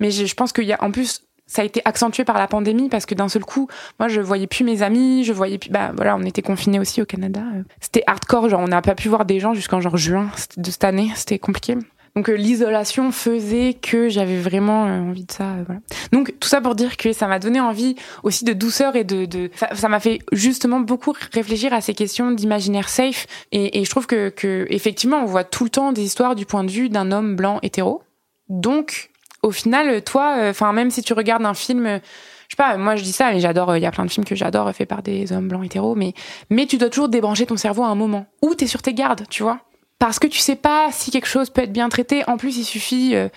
Mais 0.00 0.10
je, 0.10 0.26
je 0.26 0.34
pense 0.34 0.52
qu'il 0.52 0.64
y 0.64 0.72
a. 0.72 0.82
En 0.82 0.90
plus. 0.90 1.22
Ça 1.44 1.60
a 1.60 1.66
été 1.66 1.82
accentué 1.84 2.24
par 2.24 2.38
la 2.38 2.46
pandémie 2.46 2.88
parce 2.88 3.04
que 3.04 3.14
d'un 3.14 3.28
seul 3.28 3.44
coup, 3.44 3.68
moi, 3.98 4.08
je 4.08 4.22
voyais 4.22 4.46
plus 4.46 4.64
mes 4.64 4.80
amis, 4.80 5.22
je 5.22 5.34
voyais 5.34 5.58
plus. 5.58 5.68
Bah 5.68 5.92
voilà, 5.94 6.16
on 6.16 6.22
était 6.22 6.40
confinés 6.40 6.80
aussi 6.80 7.02
au 7.02 7.04
Canada. 7.04 7.42
C'était 7.78 8.02
hardcore, 8.06 8.48
genre 8.48 8.60
on 8.60 8.68
n'a 8.68 8.80
pas 8.80 8.94
pu 8.94 9.10
voir 9.10 9.26
des 9.26 9.38
gens 9.38 9.52
jusqu'en 9.52 9.78
genre 9.78 9.98
juin 9.98 10.30
de 10.56 10.70
cette 10.70 10.84
année. 10.84 11.10
C'était 11.14 11.38
compliqué. 11.38 11.76
Donc 12.14 12.28
euh, 12.28 12.34
l'isolation 12.34 13.10
faisait 13.10 13.74
que 13.74 14.08
j'avais 14.08 14.38
vraiment 14.38 14.86
euh, 14.86 15.00
envie 15.00 15.24
de 15.24 15.32
ça. 15.32 15.52
euh. 15.52 15.74
Donc 16.12 16.34
tout 16.40 16.48
ça 16.48 16.60
pour 16.60 16.74
dire 16.74 16.96
que 16.96 17.12
ça 17.12 17.26
m'a 17.26 17.38
donné 17.38 17.58
envie 17.58 17.96
aussi 18.22 18.44
de 18.44 18.52
douceur 18.52 18.96
et 18.96 19.04
de, 19.04 19.50
ça 19.72 19.88
m'a 19.88 20.00
fait 20.00 20.18
justement 20.32 20.80
beaucoup 20.80 21.14
réfléchir 21.32 21.72
à 21.72 21.80
ces 21.80 21.94
questions 21.94 22.30
d'imaginaire 22.30 22.88
safe. 22.88 23.26
Et, 23.50 23.84
je 23.84 23.90
trouve 23.90 24.06
que, 24.06 24.66
effectivement 24.68 25.22
on 25.22 25.26
voit 25.26 25.44
tout 25.44 25.64
le 25.64 25.70
temps 25.70 25.92
des 25.92 26.02
histoires 26.02 26.34
du 26.34 26.46
point 26.46 26.64
de 26.64 26.70
vue 26.70 26.88
d'un 26.88 27.12
homme 27.12 27.34
blanc 27.34 27.58
hétéro. 27.62 28.02
Donc 28.48 29.10
au 29.42 29.50
final, 29.50 30.02
toi, 30.02 30.36
enfin 30.48 30.72
même 30.72 30.90
si 30.90 31.02
tu 31.02 31.14
regardes 31.14 31.44
un 31.44 31.54
film 31.54 32.00
je 32.48 32.56
sais 32.56 32.62
pas, 32.62 32.76
moi 32.76 32.96
je 32.96 33.02
dis 33.02 33.12
ça, 33.12 33.32
mais 33.32 33.40
j'adore, 33.40 33.74
il 33.78 33.82
y 33.82 33.86
a 33.86 33.90
plein 33.90 34.04
de 34.04 34.10
films 34.10 34.26
que 34.26 34.34
j'adore 34.34 34.70
faits 34.72 34.86
par 34.86 35.02
des 35.02 35.32
hommes 35.32 35.48
blancs 35.48 35.64
hétéros, 35.64 35.94
mais, 35.94 36.12
mais 36.50 36.66
tu 36.66 36.76
dois 36.76 36.90
toujours 36.90 37.08
débrancher 37.08 37.46
ton 37.46 37.56
cerveau 37.56 37.82
à 37.82 37.86
un 37.86 37.94
moment. 37.94 38.26
Ou 38.42 38.54
t'es 38.54 38.66
sur 38.66 38.82
tes 38.82 38.92
gardes, 38.92 39.26
tu 39.30 39.42
vois. 39.42 39.60
Parce 40.02 40.18
que 40.18 40.26
tu 40.26 40.40
sais 40.40 40.56
pas 40.56 40.88
si 40.90 41.12
quelque 41.12 41.28
chose 41.28 41.48
peut 41.48 41.62
être 41.62 41.72
bien 41.72 41.88
traité. 41.88 42.28
En 42.28 42.36
plus, 42.36 42.56
il 42.56 42.64
suffit 42.64 43.14
euh, 43.14 43.28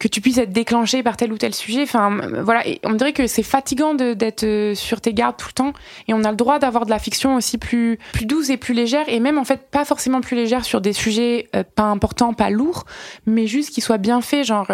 que 0.00 0.08
tu 0.08 0.20
puisses 0.20 0.38
être 0.38 0.50
déclenché 0.50 1.04
par 1.04 1.16
tel 1.16 1.32
ou 1.32 1.38
tel 1.38 1.54
sujet. 1.54 1.82
Enfin, 1.84 2.18
euh, 2.18 2.42
voilà. 2.42 2.66
Et 2.66 2.80
on 2.82 2.94
dirait 2.94 3.12
que 3.12 3.28
c'est 3.28 3.44
fatigant 3.44 3.94
d'être 3.94 4.42
euh, 4.42 4.74
sur 4.74 5.00
tes 5.00 5.14
gardes 5.14 5.36
tout 5.36 5.46
le 5.46 5.52
temps. 5.52 5.72
Et 6.08 6.14
on 6.14 6.24
a 6.24 6.30
le 6.32 6.36
droit 6.36 6.58
d'avoir 6.58 6.84
de 6.84 6.90
la 6.90 6.98
fiction 6.98 7.36
aussi 7.36 7.58
plus, 7.58 8.00
douce 8.22 8.50
et 8.50 8.56
plus 8.56 8.74
légère. 8.74 9.08
Et 9.08 9.20
même, 9.20 9.38
en 9.38 9.44
fait, 9.44 9.70
pas 9.70 9.84
forcément 9.84 10.20
plus 10.20 10.34
légère 10.34 10.64
sur 10.64 10.80
des 10.80 10.92
sujets 10.92 11.48
pas 11.76 11.84
importants, 11.84 12.34
pas 12.34 12.50
lourds, 12.50 12.86
mais 13.26 13.46
juste 13.46 13.70
qu'ils 13.70 13.84
soient 13.84 13.98
bien 13.98 14.20
faits. 14.20 14.46
Genre, 14.46 14.66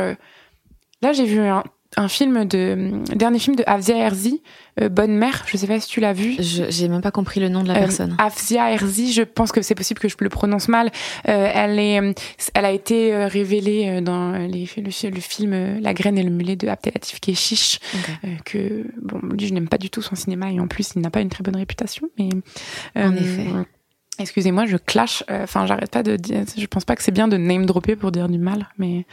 là, 1.03 1.13
j'ai 1.13 1.27
vu 1.27 1.41
un, 1.41 1.65
un 1.97 2.09
film 2.09 2.45
de, 2.45 2.91
dernier 3.15 3.39
film 3.39 3.57
de 3.57 3.65
Afzia 3.67 3.97
Herzi, 3.97 4.43
euh, 4.81 4.89
Bonne 4.91 5.15
Mère. 5.17 5.45
Je 5.47 5.57
sais 5.57 5.67
pas 5.67 5.81
si 5.81 5.89
tu 5.89 6.01
l'as 6.01 6.13
vu. 6.13 6.35
Je- 6.39 6.65
J'ai 6.69 6.89
même 6.89 7.01
pas 7.01 7.11
compris 7.11 7.41
le 7.41 7.49
nom 7.49 7.63
de 7.63 7.69
la 7.69 7.77
Euh, 7.77 7.81
personne. 7.81 8.15
Afzia 8.19 8.71
Herzi, 8.71 9.13
je 9.13 9.23
pense 9.23 9.51
que 9.53 9.63
c'est 9.63 9.75
possible 9.75 9.99
que 10.01 10.09
je 10.09 10.17
le 10.21 10.29
prononce 10.29 10.69
mal. 10.69 10.91
Euh, 11.29 11.51
elle 11.55 11.79
est, 11.79 12.01
euh, 12.01 12.13
elle 12.55 12.65
a 12.67 12.71
été 12.73 13.15
euh, 13.15 13.27
révélée 13.29 14.01
dans 14.03 14.33
les, 14.33 14.69
le, 14.77 15.11
le 15.11 15.21
film 15.21 15.81
La 15.81 15.95
graine 15.95 16.19
et 16.19 16.23
le 16.23 16.31
mulet 16.31 16.57
de 16.57 16.69
Abdelatif 16.69 17.21
Keshish, 17.21 17.79
Ok. 17.95 18.11
euh, 18.25 18.29
que 18.45 18.85
bon, 19.01 19.21
lui 19.33 19.47
je 19.49 19.55
n'aime 19.55 19.69
pas 19.69 19.79
du 19.79 19.89
tout 19.91 20.03
son 20.03 20.15
cinéma 20.17 20.51
et 20.53 20.61
en 20.61 20.67
plus 20.69 20.91
il 20.97 21.03
n'a 21.03 21.11
pas 21.11 21.21
une 21.21 21.31
très 21.31 21.43
bonne 21.43 21.57
réputation. 21.57 22.09
Mais 22.19 22.29
En 22.97 23.15
effet. 23.17 23.47
Excusez-moi, 24.19 24.65
je 24.67 24.77
clash. 24.79 25.23
euh, 25.31 25.43
Enfin, 25.45 25.67
j'arrête 25.67 25.91
pas 25.91 26.03
de 26.03 26.17
dire. 26.17 26.43
Je 26.57 26.67
pense 26.67 26.85
pas 26.85 26.97
que 26.97 27.03
c'est 27.03 27.13
bien 27.13 27.29
de 27.29 27.37
name 27.37 27.67
dropper 27.67 27.97
pour 27.97 28.13
dire 28.13 28.29
du 28.29 28.39
mal, 28.39 28.69
mais 28.79 29.05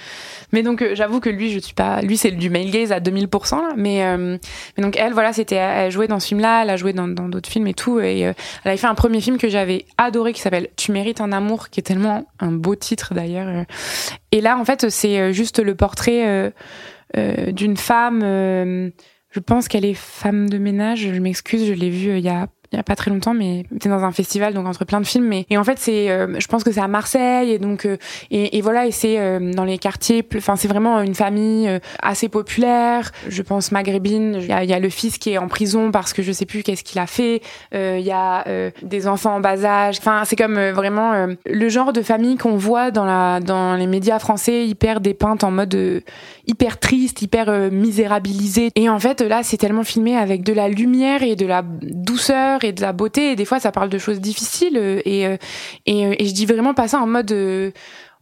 mais 0.53 0.63
donc 0.63 0.81
euh, 0.81 0.95
j'avoue 0.95 1.19
que 1.19 1.29
lui, 1.29 1.51
je 1.51 1.59
suis 1.59 1.73
pas. 1.73 2.01
Lui, 2.01 2.15
c'est 2.15 2.31
du 2.31 2.49
male 2.49 2.71
gaze 2.71 2.91
à 2.91 2.99
2000%. 2.99 3.55
Là, 3.57 3.73
mais 3.75 4.03
euh, 4.05 4.37
mais 4.77 4.83
donc 4.83 4.95
elle, 4.97 5.13
voilà, 5.13 5.33
c'était 5.33 5.55
elle 5.55 5.91
jouait 5.91 6.07
dans 6.07 6.19
ce 6.19 6.27
film-là, 6.27 6.63
elle 6.63 6.69
a 6.69 6.77
joué 6.77 6.93
dans 6.93 7.07
d'autres 7.07 7.49
films 7.49 7.67
et 7.67 7.73
tout, 7.73 7.99
et 7.99 8.25
euh, 8.27 8.33
elle 8.63 8.71
avait 8.71 8.77
fait 8.77 8.87
un 8.87 8.95
premier 8.95 9.19
film 9.19 9.37
que 9.37 9.49
j'avais 9.49 9.85
adoré 9.97 10.31
qui 10.31 10.39
s'appelle 10.41 10.69
Tu 10.77 10.91
mérites 10.93 11.19
un 11.19 11.31
amour, 11.33 11.69
qui 11.69 11.81
est 11.81 11.83
tellement 11.83 12.25
un 12.39 12.51
beau 12.51 12.75
titre 12.75 13.13
d'ailleurs. 13.13 13.65
Et 14.31 14.39
là, 14.41 14.57
en 14.57 14.65
fait, 14.65 14.89
c'est 14.89 15.33
juste 15.33 15.59
le 15.59 15.75
portrait 15.75 16.53
d'une 17.15 17.77
femme. 17.77 18.21
je 18.21 19.39
pense 19.45 19.67
qu'elle 19.67 19.85
est 19.85 19.93
femme 19.93 20.49
de 20.49 20.57
ménage. 20.57 21.09
Je 21.13 21.19
m'excuse, 21.19 21.67
je 21.67 21.73
l'ai 21.73 21.89
vue 21.89 22.17
il 22.17 22.23
y 22.23 22.29
a 22.29 22.47
il 22.73 22.77
y 22.77 22.79
a 22.79 22.83
pas 22.83 22.95
très 22.95 23.11
longtemps, 23.11 23.33
mais 23.35 23.65
c'était 23.71 23.89
dans 23.89 24.03
un 24.03 24.11
festival, 24.11 24.53
donc 24.53 24.67
entre 24.67 24.83
plein 24.83 24.99
de 24.99 25.05
films. 25.05 25.27
Mais 25.27 25.45
et 25.49 25.57
en 25.57 25.63
fait, 25.63 25.77
c'est, 25.79 26.09
euh, 26.09 26.39
je 26.39 26.47
pense 26.47 26.63
que 26.63 26.71
c'est 26.71 26.81
à 26.81 26.87
Marseille, 26.87 27.51
et 27.51 27.59
donc 27.59 27.85
euh, 27.85 27.97
et, 28.31 28.61
voilà, 28.61 28.87
et 28.87 28.91
c'est 28.91 29.19
euh, 29.19 29.53
dans 29.53 29.63
les 29.63 29.77
quartiers. 29.77 30.27
Enfin, 30.35 30.55
c'est 30.55 30.67
vraiment 30.67 31.01
une 31.01 31.13
famille 31.15 31.69
euh, 31.69 31.79
assez 32.01 32.29
populaire. 32.29 33.11
Je 33.29 33.41
pense 33.43 33.71
maghrébine. 33.71 34.37
Il 34.39 34.47
y 34.47 34.51
a, 34.51 34.63
y 34.63 34.73
a 34.73 34.79
le 34.79 34.89
fils 34.89 35.17
qui 35.17 35.31
est 35.31 35.37
en 35.37 35.47
prison 35.47 35.91
parce 35.91 36.13
que 36.13 36.23
je 36.23 36.31
sais 36.31 36.45
plus 36.45 36.63
qu'est-ce 36.63 36.83
qu'il 36.83 36.99
a 36.99 37.07
fait. 37.07 37.41
Euh, 37.75 37.97
Il 37.99 38.05
y 38.05 38.11
a 38.11 38.43
des 38.81 39.07
enfants 39.07 39.35
en 39.35 39.39
bas 39.39 39.63
âge. 39.63 39.97
Enfin, 39.99 40.23
c'est 40.25 40.35
comme 40.35 40.59
vraiment 40.71 41.27
le 41.45 41.69
genre 41.69 41.93
de 41.93 42.01
famille 42.01 42.37
qu'on 42.37 42.57
voit 42.57 42.91
dans 42.91 43.05
la 43.05 43.39
dans 43.39 43.75
les 43.75 43.87
médias 43.87 44.19
français 44.19 44.65
hyper 44.65 44.99
dépeinte 44.99 45.43
en 45.43 45.51
mode 45.51 46.01
hyper 46.47 46.79
triste, 46.79 47.21
hyper 47.21 47.49
euh, 47.49 47.69
misérabilisé. 47.69 48.69
Et 48.75 48.89
en 48.89 48.99
fait, 48.99 49.21
là, 49.21 49.43
c'est 49.43 49.57
tellement 49.57 49.83
filmé 49.83 50.15
avec 50.17 50.43
de 50.43 50.53
la 50.53 50.67
lumière 50.67 51.23
et 51.23 51.35
de 51.35 51.45
la 51.45 51.63
douceur 51.63 52.62
et 52.65 52.73
de 52.73 52.81
la 52.81 52.93
beauté. 52.93 53.31
Et 53.31 53.35
des 53.35 53.45
fois, 53.45 53.59
ça 53.59 53.71
parle 53.71 53.89
de 53.89 53.97
choses 53.97 54.19
difficiles. 54.19 54.77
euh, 54.77 55.01
Et, 55.05 55.25
euh, 55.27 55.37
euh, 55.89 56.15
et 56.17 56.25
je 56.25 56.33
dis 56.33 56.45
vraiment 56.45 56.73
pas 56.73 56.87
ça 56.87 56.99
en 56.99 57.07
mode. 57.07 57.33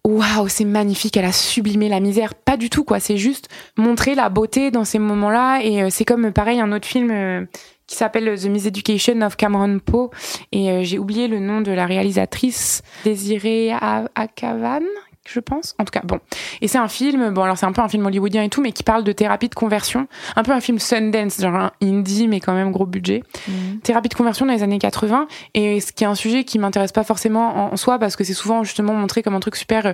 waouh, 0.03 0.47
c'est 0.47 0.65
magnifique, 0.65 1.15
elle 1.17 1.25
a 1.25 1.31
sublimé 1.31 1.87
la 1.89 1.99
misère. 1.99 2.33
Pas 2.33 2.57
du 2.57 2.69
tout, 2.69 2.83
quoi. 2.83 2.99
C'est 2.99 3.17
juste 3.17 3.49
montrer 3.77 4.15
la 4.15 4.29
beauté 4.29 4.71
dans 4.71 4.85
ces 4.85 4.99
moments-là. 4.99 5.61
Et 5.63 5.89
c'est 5.91 6.05
comme, 6.05 6.31
pareil, 6.31 6.59
un 6.59 6.71
autre 6.71 6.87
film 6.87 7.47
qui 7.85 7.95
s'appelle 7.95 8.39
The 8.39 8.45
Miseducation 8.45 9.21
of 9.21 9.35
Cameron 9.35 9.79
Poe. 9.79 10.09
Et 10.51 10.83
j'ai 10.83 10.97
oublié 10.97 11.27
le 11.27 11.39
nom 11.39 11.61
de 11.61 11.71
la 11.71 11.85
réalisatrice, 11.85 12.81
Désirée 13.03 13.71
Akavan, 14.15 14.81
je 15.27 15.39
pense. 15.39 15.75
En 15.77 15.85
tout 15.85 15.91
cas, 15.91 16.01
bon. 16.03 16.19
Et 16.61 16.67
c'est 16.67 16.77
un 16.77 16.87
film, 16.87 17.29
bon, 17.29 17.43
alors 17.43 17.57
c'est 17.57 17.65
un 17.65 17.71
peu 17.71 17.81
un 17.81 17.87
film 17.87 18.05
hollywoodien 18.05 18.43
et 18.43 18.49
tout, 18.49 18.61
mais 18.61 18.71
qui 18.71 18.83
parle 18.83 19.03
de 19.03 19.11
thérapie 19.11 19.49
de 19.49 19.55
conversion. 19.55 20.07
Un 20.35 20.43
peu 20.43 20.51
un 20.51 20.59
film 20.59 20.79
Sundance, 20.79 21.39
genre 21.39 21.55
un 21.55 21.71
indie, 21.81 22.27
mais 22.27 22.39
quand 22.39 22.53
même 22.53 22.71
gros 22.71 22.85
budget. 22.85 23.23
Mhm. 23.47 23.79
Thérapie 23.81 24.09
de 24.09 24.15
conversion 24.15 24.45
dans 24.45 24.53
les 24.53 24.63
années 24.63 24.79
80. 24.79 25.27
Et 25.53 25.79
ce 25.79 25.91
qui 25.91 26.03
est 26.03 26.07
un 26.07 26.15
sujet 26.15 26.43
qui 26.43 26.57
m'intéresse 26.59 26.91
pas 26.91 27.03
forcément 27.03 27.71
en 27.71 27.77
soi, 27.77 27.99
parce 27.99 28.15
que 28.15 28.23
c'est 28.23 28.33
souvent 28.33 28.63
justement 28.63 28.93
montré 28.93 29.21
comme 29.21 29.35
un 29.35 29.39
truc 29.39 29.55
super 29.55 29.85
euh, 29.85 29.93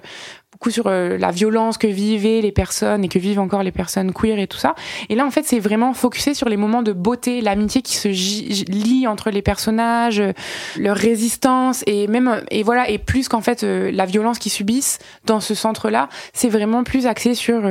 beaucoup 0.57 0.71
sur 0.71 0.87
euh, 0.87 1.19
la 1.19 1.29
violence 1.29 1.77
que 1.77 1.85
vivaient 1.85 2.41
les 2.41 2.51
personnes 2.51 3.03
et 3.03 3.09
que 3.09 3.19
vivent 3.19 3.39
encore 3.39 3.61
les 3.61 3.71
personnes 3.71 4.11
queer 4.11 4.39
et 4.39 4.47
tout 4.47 4.57
ça. 4.57 4.73
Et 5.07 5.13
là, 5.13 5.23
en 5.23 5.29
fait, 5.29 5.43
c'est 5.43 5.59
vraiment 5.59 5.93
focusé 5.93 6.33
sur 6.33 6.49
les 6.49 6.57
moments 6.57 6.81
de 6.81 6.93
beauté, 6.93 7.41
l'amitié 7.41 7.83
qui 7.83 7.95
se 7.95 8.07
lie 8.07 9.05
entre 9.05 9.29
les 9.29 9.43
personnages, 9.43 10.19
euh, 10.19 10.33
leur 10.75 10.97
résistance 10.97 11.83
et 11.85 12.07
même 12.07 12.41
et 12.49 12.63
voilà 12.63 12.89
et 12.89 12.97
plus 12.97 13.29
qu'en 13.29 13.41
fait 13.41 13.63
euh, 13.63 13.91
la 13.91 14.07
violence 14.07 14.39
qu'ils 14.39 14.51
subissent 14.51 14.97
dans 15.25 15.41
ce 15.41 15.53
centre-là, 15.53 16.09
c'est 16.33 16.49
vraiment 16.49 16.83
plus 16.83 17.05
axé 17.05 17.35
sur 17.35 17.61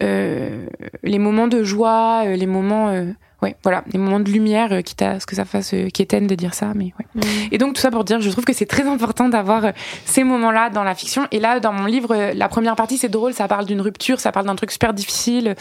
les 0.00 1.18
moments 1.18 1.46
de 1.46 1.62
joie, 1.62 2.24
les 2.24 2.46
moments 2.46 3.06
ouais, 3.42 3.54
voilà, 3.62 3.84
des 3.86 3.98
moments 3.98 4.20
de 4.20 4.30
lumière, 4.30 4.72
euh, 4.72 4.82
quitte 4.82 5.02
à 5.02 5.20
ce 5.20 5.26
que 5.26 5.36
ça 5.36 5.44
fasse 5.44 5.72
euh, 5.72 5.88
quétaine 5.90 6.26
de 6.26 6.34
dire 6.34 6.54
ça, 6.54 6.72
mais 6.74 6.92
ouais. 6.98 7.06
Mm. 7.14 7.20
Et 7.52 7.58
donc 7.58 7.74
tout 7.74 7.80
ça 7.80 7.90
pour 7.90 8.04
dire, 8.04 8.20
je 8.20 8.30
trouve 8.30 8.44
que 8.44 8.52
c'est 8.52 8.66
très 8.66 8.86
important 8.86 9.28
d'avoir 9.28 9.66
euh, 9.66 9.70
ces 10.04 10.24
moments-là 10.24 10.70
dans 10.70 10.82
la 10.82 10.94
fiction. 10.94 11.26
Et 11.30 11.38
là, 11.38 11.60
dans 11.60 11.72
mon 11.72 11.86
livre, 11.86 12.32
la 12.34 12.48
première 12.48 12.74
partie 12.74 12.98
c'est 12.98 13.08
drôle, 13.08 13.32
ça 13.32 13.46
parle 13.46 13.64
d'une 13.66 13.80
rupture, 13.80 14.18
ça 14.18 14.32
parle 14.32 14.46
d'un 14.46 14.56
truc 14.56 14.72
super 14.72 14.92
difficile. 14.92 15.54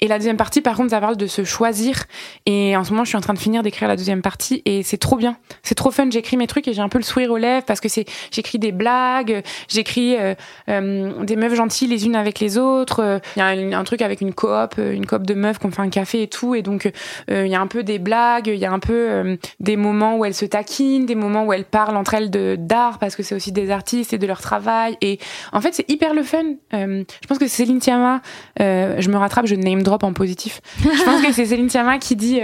Et 0.00 0.08
la 0.08 0.18
deuxième 0.18 0.36
partie, 0.36 0.60
par 0.60 0.76
contre, 0.76 0.90
ça 0.90 1.00
parle 1.00 1.16
de 1.16 1.26
se 1.26 1.44
choisir. 1.44 2.04
Et 2.46 2.76
en 2.76 2.84
ce 2.84 2.90
moment, 2.90 3.04
je 3.04 3.08
suis 3.08 3.18
en 3.18 3.22
train 3.22 3.34
de 3.34 3.38
finir 3.38 3.62
d'écrire 3.62 3.88
la 3.88 3.96
deuxième 3.96 4.22
partie, 4.22 4.62
et 4.66 4.82
c'est 4.82 4.98
trop 4.98 5.16
bien, 5.16 5.36
c'est 5.62 5.74
trop 5.74 5.90
fun. 5.90 6.08
J'écris 6.10 6.36
mes 6.36 6.46
trucs 6.46 6.68
et 6.68 6.74
j'ai 6.74 6.82
un 6.82 6.88
peu 6.88 6.98
le 6.98 7.04
sourire 7.04 7.30
aux 7.30 7.38
lèvres 7.38 7.64
parce 7.64 7.80
que 7.80 7.88
c'est, 7.88 8.04
j'écris 8.30 8.58
des 8.58 8.72
blagues, 8.72 9.42
j'écris 9.68 10.16
euh, 10.18 11.24
des 11.24 11.36
meufs 11.36 11.54
gentilles 11.54 11.88
les 11.88 12.04
unes 12.04 12.16
avec 12.16 12.40
les 12.40 12.58
autres. 12.58 13.20
Il 13.36 13.38
y 13.38 13.42
a 13.42 13.46
un, 13.46 13.72
un, 13.72 13.84
truc 13.84 14.02
avec 14.02 14.20
une 14.20 14.34
coop, 14.34 14.76
une 14.78 15.06
coop 15.06 15.22
de 15.22 15.34
meufs 15.34 15.58
qu'on 15.58 15.70
fait 15.70 15.82
un 15.82 15.88
café 15.88 16.22
et 16.22 16.28
tout, 16.28 16.54
et 16.54 16.62
donc 16.62 16.90
il 17.28 17.34
euh, 17.34 17.46
y 17.46 17.54
a 17.54 17.60
un 17.60 17.66
peu 17.66 17.82
des 17.82 17.98
blagues, 17.98 18.48
il 18.48 18.56
y 18.56 18.64
a 18.64 18.72
un 18.72 18.78
peu 18.78 18.92
euh, 18.92 19.36
des 19.60 19.76
moments 19.76 20.16
où 20.16 20.24
elles 20.24 20.34
se 20.34 20.44
taquinent, 20.44 21.06
des 21.06 21.14
moments 21.14 21.44
où 21.44 21.52
elles 21.52 21.64
parlent 21.64 21.96
entre 21.96 22.14
elles 22.14 22.30
de 22.30 22.56
d'art 22.58 22.98
parce 22.98 23.16
que 23.16 23.22
c'est 23.22 23.34
aussi 23.34 23.52
des 23.52 23.70
artistes 23.70 24.12
et 24.12 24.18
de 24.18 24.26
leur 24.26 24.40
travail. 24.40 24.96
Et 25.00 25.18
en 25.52 25.60
fait, 25.60 25.74
c'est 25.74 25.90
hyper 25.90 26.14
le 26.14 26.22
fun. 26.22 26.44
Euh, 26.72 27.04
je 27.22 27.26
pense 27.26 27.38
que 27.38 27.46
Céline 27.46 27.78
Tiama. 27.78 28.20
je 28.58 29.08
me 29.08 29.16
rattrape, 29.16 29.46
je 29.46 29.54
name 29.54 29.82
drop 29.82 30.02
en 30.02 30.12
positif. 30.12 30.60
je 30.78 31.04
pense 31.04 31.22
que 31.22 31.32
c'est 31.32 31.46
Céline 31.46 31.68
Tiama 31.68 31.98
qui 31.98 32.16
dit 32.16 32.40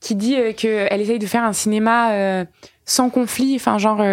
qui 0.00 0.14
dit 0.14 0.36
qu'elle 0.56 1.00
essaye 1.00 1.18
de 1.18 1.26
faire 1.26 1.44
un 1.44 1.52
cinéma 1.52 2.44
sans 2.86 3.10
conflit, 3.10 3.54
enfin 3.56 3.78
genre 3.78 4.04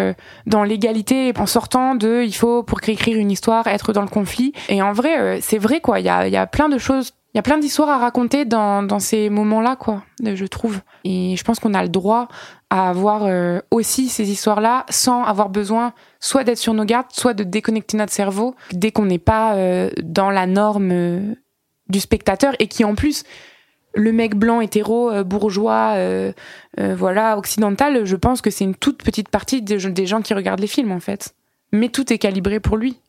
dans 0.46 0.62
l'égalité, 0.62 1.32
en 1.36 1.46
sortant 1.46 1.94
de 1.94 2.22
il 2.24 2.34
faut 2.34 2.62
pour 2.62 2.80
écrire 2.86 3.16
une 3.16 3.30
histoire 3.30 3.66
être 3.66 3.92
dans 3.92 4.02
le 4.02 4.08
conflit. 4.08 4.52
Et 4.68 4.82
en 4.82 4.92
vrai, 4.92 5.40
c'est 5.40 5.58
vrai 5.58 5.80
quoi. 5.80 6.00
Il 6.00 6.06
y 6.06 6.10
a, 6.10 6.28
y 6.28 6.36
a 6.36 6.46
plein 6.46 6.68
de 6.68 6.78
choses 6.78 7.12
il 7.12 7.17
y 7.38 7.40
a 7.40 7.42
plein 7.42 7.58
d'histoires 7.58 7.88
à 7.88 7.98
raconter 7.98 8.44
dans, 8.44 8.98
ces 8.98 9.30
moments-là, 9.30 9.76
quoi, 9.76 10.02
je 10.24 10.44
trouve. 10.44 10.80
Et 11.04 11.36
je 11.36 11.44
pense 11.44 11.60
qu'on 11.60 11.72
a 11.72 11.84
le 11.84 11.88
droit 11.88 12.26
à 12.68 12.88
avoir 12.88 13.26
euh, 13.26 13.60
aussi 13.70 14.08
ces 14.08 14.28
histoires-là 14.28 14.84
sans 14.90 15.22
avoir 15.22 15.48
besoin 15.48 15.92
soit 16.18 16.42
d'être 16.42 16.58
sur 16.58 16.74
nos 16.74 16.84
gardes, 16.84 17.06
soit 17.12 17.34
de 17.34 17.44
déconnecter 17.44 17.96
notre 17.96 18.12
cerveau 18.12 18.56
dès 18.72 18.90
qu'on 18.90 19.04
n'est 19.04 19.20
pas 19.20 19.54
euh, 19.54 19.88
dans 20.02 20.30
la 20.30 20.46
norme 20.46 20.90
euh, 20.90 21.34
du 21.88 22.00
spectateur 22.00 22.56
et 22.58 22.66
qui 22.66 22.82
en 22.82 22.96
plus 22.96 23.22
le 23.94 24.10
mec 24.10 24.34
blanc 24.34 24.60
hétéro 24.60 25.24
bourgeois 25.24 25.96
voilà 26.76 27.38
occidental 27.38 28.04
je 28.04 28.16
pense 28.16 28.42
que 28.42 28.50
c'est 28.50 28.64
une 28.64 28.74
toute 28.74 29.02
petite 29.02 29.30
partie 29.30 29.62
des 29.62 30.06
gens 30.06 30.20
qui 30.20 30.34
regardent 30.34 30.60
les 30.60 30.66
films 30.66 30.92
en 30.92 31.00
fait 31.00 31.34
mais 31.72 31.88
tout 31.88 32.12
est 32.12 32.18
calibré 32.18 32.60
pour 32.60 32.76
lui 32.76 33.00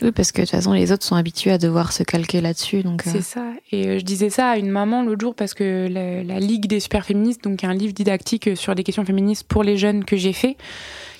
oui, 0.00 0.12
parce 0.12 0.30
que 0.30 0.42
de 0.42 0.46
toute 0.46 0.52
façon, 0.52 0.72
les 0.72 0.92
autres 0.92 1.04
sont 1.04 1.16
habitués 1.16 1.50
à 1.50 1.58
devoir 1.58 1.92
se 1.92 2.04
calquer 2.04 2.40
là-dessus. 2.40 2.84
Donc 2.84 3.02
C'est 3.04 3.18
euh. 3.18 3.22
ça. 3.22 3.44
Et 3.72 3.88
euh, 3.88 3.98
je 3.98 4.04
disais 4.04 4.30
ça 4.30 4.50
à 4.50 4.56
une 4.56 4.70
maman 4.70 5.02
l'autre 5.02 5.20
jour 5.20 5.34
parce 5.34 5.54
que 5.54 5.88
la, 5.90 6.38
Ligue 6.38 6.66
des 6.66 6.78
super 6.78 7.04
féministes, 7.04 7.42
donc 7.42 7.64
un 7.64 7.74
livre 7.74 7.92
didactique 7.92 8.56
sur 8.56 8.74
des 8.76 8.84
questions 8.84 9.04
féministes 9.04 9.44
pour 9.44 9.64
les 9.64 9.76
jeunes 9.76 10.04
que 10.04 10.16
j'ai 10.16 10.32
fait, 10.32 10.56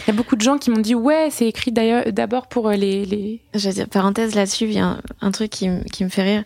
il 0.01 0.07
y 0.07 0.11
a 0.11 0.13
beaucoup 0.13 0.37
de 0.37 0.41
gens 0.43 0.59
qui 0.59 0.71
m'ont 0.71 0.81
dit 0.81 0.95
ouais, 0.95 1.29
c'est 1.31 1.49
écrit 1.49 1.73
d'ailleurs 1.73 2.13
d'abord 2.13 2.47
pour 2.47 2.69
euh, 2.69 2.75
les. 2.75 3.05
les... 3.05 3.41
Je 3.55 3.69
veux 3.69 3.75
dire, 3.75 3.89
parenthèse 3.89 4.37
là-dessus, 4.37 4.67
il 4.67 4.75
y 4.75 4.79
a 4.79 4.99
un, 5.21 5.31
truc 5.33 5.51
qui, 5.51 5.69
qui, 5.93 6.05
me 6.05 6.09
fait 6.09 6.23
rire, 6.23 6.45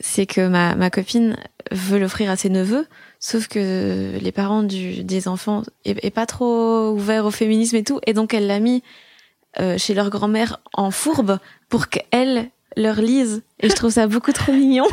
c'est 0.00 0.26
que 0.26 0.46
ma, 0.48 0.74
ma 0.74 0.90
copine 0.90 1.36
veut 1.72 1.98
l'offrir 1.98 2.30
à 2.30 2.36
ses 2.36 2.50
neveux. 2.50 2.86
Sauf 3.20 3.48
que 3.48 4.18
les 4.20 4.32
parents 4.32 4.62
du, 4.62 5.02
des 5.02 5.28
enfants 5.28 5.62
est, 5.86 6.04
est 6.04 6.10
pas 6.10 6.26
trop 6.26 6.90
ouverts 6.90 7.24
au 7.24 7.30
féminisme 7.30 7.76
et 7.76 7.84
tout, 7.84 8.00
et 8.06 8.12
donc 8.12 8.34
elle 8.34 8.46
l'a 8.46 8.60
mis 8.60 8.82
euh, 9.58 9.78
chez 9.78 9.94
leur 9.94 10.10
grand-mère 10.10 10.60
en 10.74 10.90
fourbe 10.90 11.38
pour 11.68 11.88
qu'elle 11.88 12.50
leur 12.76 13.00
lise. 13.00 13.42
Et 13.60 13.68
je 13.68 13.74
trouve 13.74 13.90
ça 13.90 14.06
beaucoup 14.06 14.32
trop 14.32 14.52
mignon. 14.52 14.86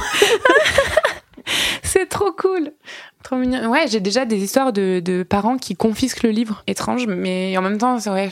c'est 1.84 2.08
trop 2.08 2.32
cool. 2.32 2.72
Trop 3.24 3.36
mignon. 3.36 3.70
Ouais, 3.70 3.88
j'ai 3.88 3.99
déjà 3.99 4.26
des 4.26 4.38
histoires 4.38 4.74
de, 4.74 4.99
de, 5.03 5.24
parents 5.24 5.58
qui 5.58 5.76
confisquent 5.76 6.24
le 6.24 6.32
livre. 6.32 6.64
Étrange, 6.68 7.08
mais 7.08 7.58
en 7.58 7.62
même 7.62 7.78
temps, 7.78 7.99
c'est 7.99 8.10
vrai. 8.10 8.30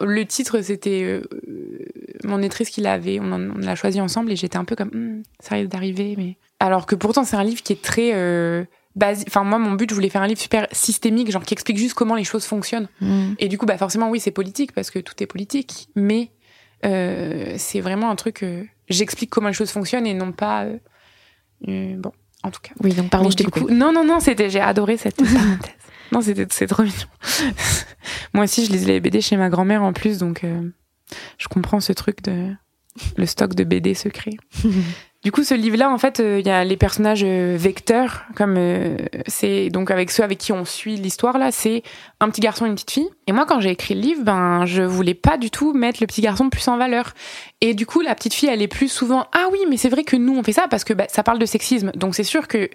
le 0.00 0.24
titre, 0.26 0.60
c'était 0.60 1.02
euh, 1.02 1.22
mon 2.24 2.42
étrice 2.42 2.70
qui 2.70 2.80
l'avait. 2.80 3.20
On, 3.20 3.38
l'a 3.58 3.74
choisi 3.74 4.00
ensemble 4.00 4.32
et 4.32 4.36
j'étais 4.36 4.58
un 4.58 4.64
peu 4.64 4.76
comme 4.76 4.90
hmm, 4.92 5.22
ça 5.40 5.54
risque 5.54 5.70
d'arriver, 5.70 6.14
mais 6.16 6.36
alors 6.60 6.86
que 6.86 6.94
pourtant 6.94 7.24
c'est 7.24 7.36
un 7.36 7.44
livre 7.44 7.62
qui 7.62 7.72
est 7.72 7.82
très 7.82 8.12
euh, 8.14 8.64
enfin 9.00 9.44
moi 9.44 9.58
mon 9.58 9.72
but 9.72 9.90
je 9.90 9.94
voulais 9.94 10.08
faire 10.08 10.22
un 10.22 10.26
livre 10.26 10.40
super 10.40 10.66
systémique 10.72 11.30
genre 11.30 11.42
qui 11.42 11.54
explique 11.54 11.78
juste 11.78 11.94
comment 11.94 12.14
les 12.14 12.24
choses 12.24 12.44
fonctionnent. 12.44 12.88
Mm. 13.00 13.34
et 13.38 13.48
du 13.48 13.58
coup 13.58 13.66
bah 13.66 13.78
forcément 13.78 14.10
oui 14.10 14.20
c'est 14.20 14.30
politique 14.30 14.72
parce 14.72 14.90
que 14.90 14.98
tout 14.98 15.14
est 15.22 15.26
politique 15.26 15.88
mais 15.96 16.30
euh, 16.84 17.54
c'est 17.58 17.80
vraiment 17.80 18.10
un 18.10 18.16
truc 18.16 18.42
euh, 18.42 18.64
j'explique 18.88 19.30
comment 19.30 19.48
les 19.48 19.54
choses 19.54 19.70
fonctionnent 19.70 20.06
et 20.06 20.14
non 20.14 20.32
pas 20.32 20.64
euh, 20.64 20.78
euh 21.68 21.96
bon 21.96 22.12
en 22.44 22.50
tout 22.50 22.60
cas. 22.60 22.72
Oui 22.80 22.92
donc 22.92 23.10
pardon 23.10 23.30
je 23.30 23.36
t'ai 23.36 23.44
coupé. 23.44 23.72
non 23.72 23.92
non 23.92 24.04
non 24.04 24.20
c'était 24.20 24.50
j'ai 24.50 24.60
adoré 24.60 24.96
cette 24.96 25.16
parenthèse. 25.16 25.72
Non 26.12 26.20
c'était 26.20 26.46
c'est 26.50 26.66
trop 26.66 26.82
mignon. 26.82 26.94
Moi 28.34 28.44
aussi 28.44 28.66
je 28.66 28.70
lisais 28.70 28.86
les 28.86 29.00
BD 29.00 29.20
chez 29.20 29.36
ma 29.36 29.48
grand-mère 29.48 29.82
en 29.82 29.92
plus 29.92 30.18
donc 30.18 30.44
euh, 30.44 30.70
je 31.38 31.48
comprends 31.48 31.80
ce 31.80 31.92
truc 31.92 32.22
de 32.22 32.52
le 33.16 33.26
stock 33.26 33.54
de 33.54 33.64
BD 33.64 33.94
secret 33.94 34.32
Du 35.24 35.32
coup, 35.32 35.42
ce 35.42 35.54
livre-là, 35.54 35.90
en 35.90 35.96
fait, 35.96 36.20
euh, 36.20 36.38
il 36.40 36.46
y 36.46 36.50
a 36.50 36.64
les 36.64 36.76
personnages 36.76 37.22
euh, 37.24 37.56
vecteurs, 37.58 38.24
comme 38.36 38.56
euh, 38.58 38.98
c'est 39.26 39.70
donc 39.70 39.90
avec 39.90 40.10
ceux 40.10 40.22
avec 40.22 40.36
qui 40.36 40.52
on 40.52 40.66
suit 40.66 40.96
l'histoire 40.96 41.38
là, 41.38 41.50
c'est 41.50 41.82
un 42.20 42.28
petit 42.28 42.42
garçon 42.42 42.66
et 42.66 42.68
une 42.68 42.74
petite 42.74 42.90
fille. 42.90 43.08
Et 43.26 43.32
moi, 43.32 43.46
quand 43.46 43.58
j'ai 43.58 43.70
écrit 43.70 43.94
le 43.94 44.02
livre, 44.02 44.22
ben, 44.22 44.66
je 44.66 44.82
voulais 44.82 45.14
pas 45.14 45.38
du 45.38 45.50
tout 45.50 45.72
mettre 45.72 46.02
le 46.02 46.06
petit 46.06 46.20
garçon 46.20 46.50
plus 46.50 46.68
en 46.68 46.76
valeur. 46.76 47.14
Et 47.62 47.72
du 47.72 47.86
coup, 47.86 48.02
la 48.02 48.14
petite 48.14 48.34
fille, 48.34 48.50
elle 48.50 48.60
est 48.60 48.68
plus 48.68 48.88
souvent 48.88 49.26
ah 49.32 49.46
oui, 49.50 49.60
mais 49.66 49.78
c'est 49.78 49.88
vrai 49.88 50.04
que 50.04 50.16
nous 50.16 50.36
on 50.36 50.42
fait 50.42 50.52
ça 50.52 50.66
parce 50.68 50.84
que 50.84 50.92
bah, 50.92 51.06
ça 51.08 51.22
parle 51.22 51.38
de 51.38 51.46
sexisme. 51.46 51.90
Donc 51.94 52.14
c'est 52.14 52.22
sûr 52.22 52.46
que 52.46 52.68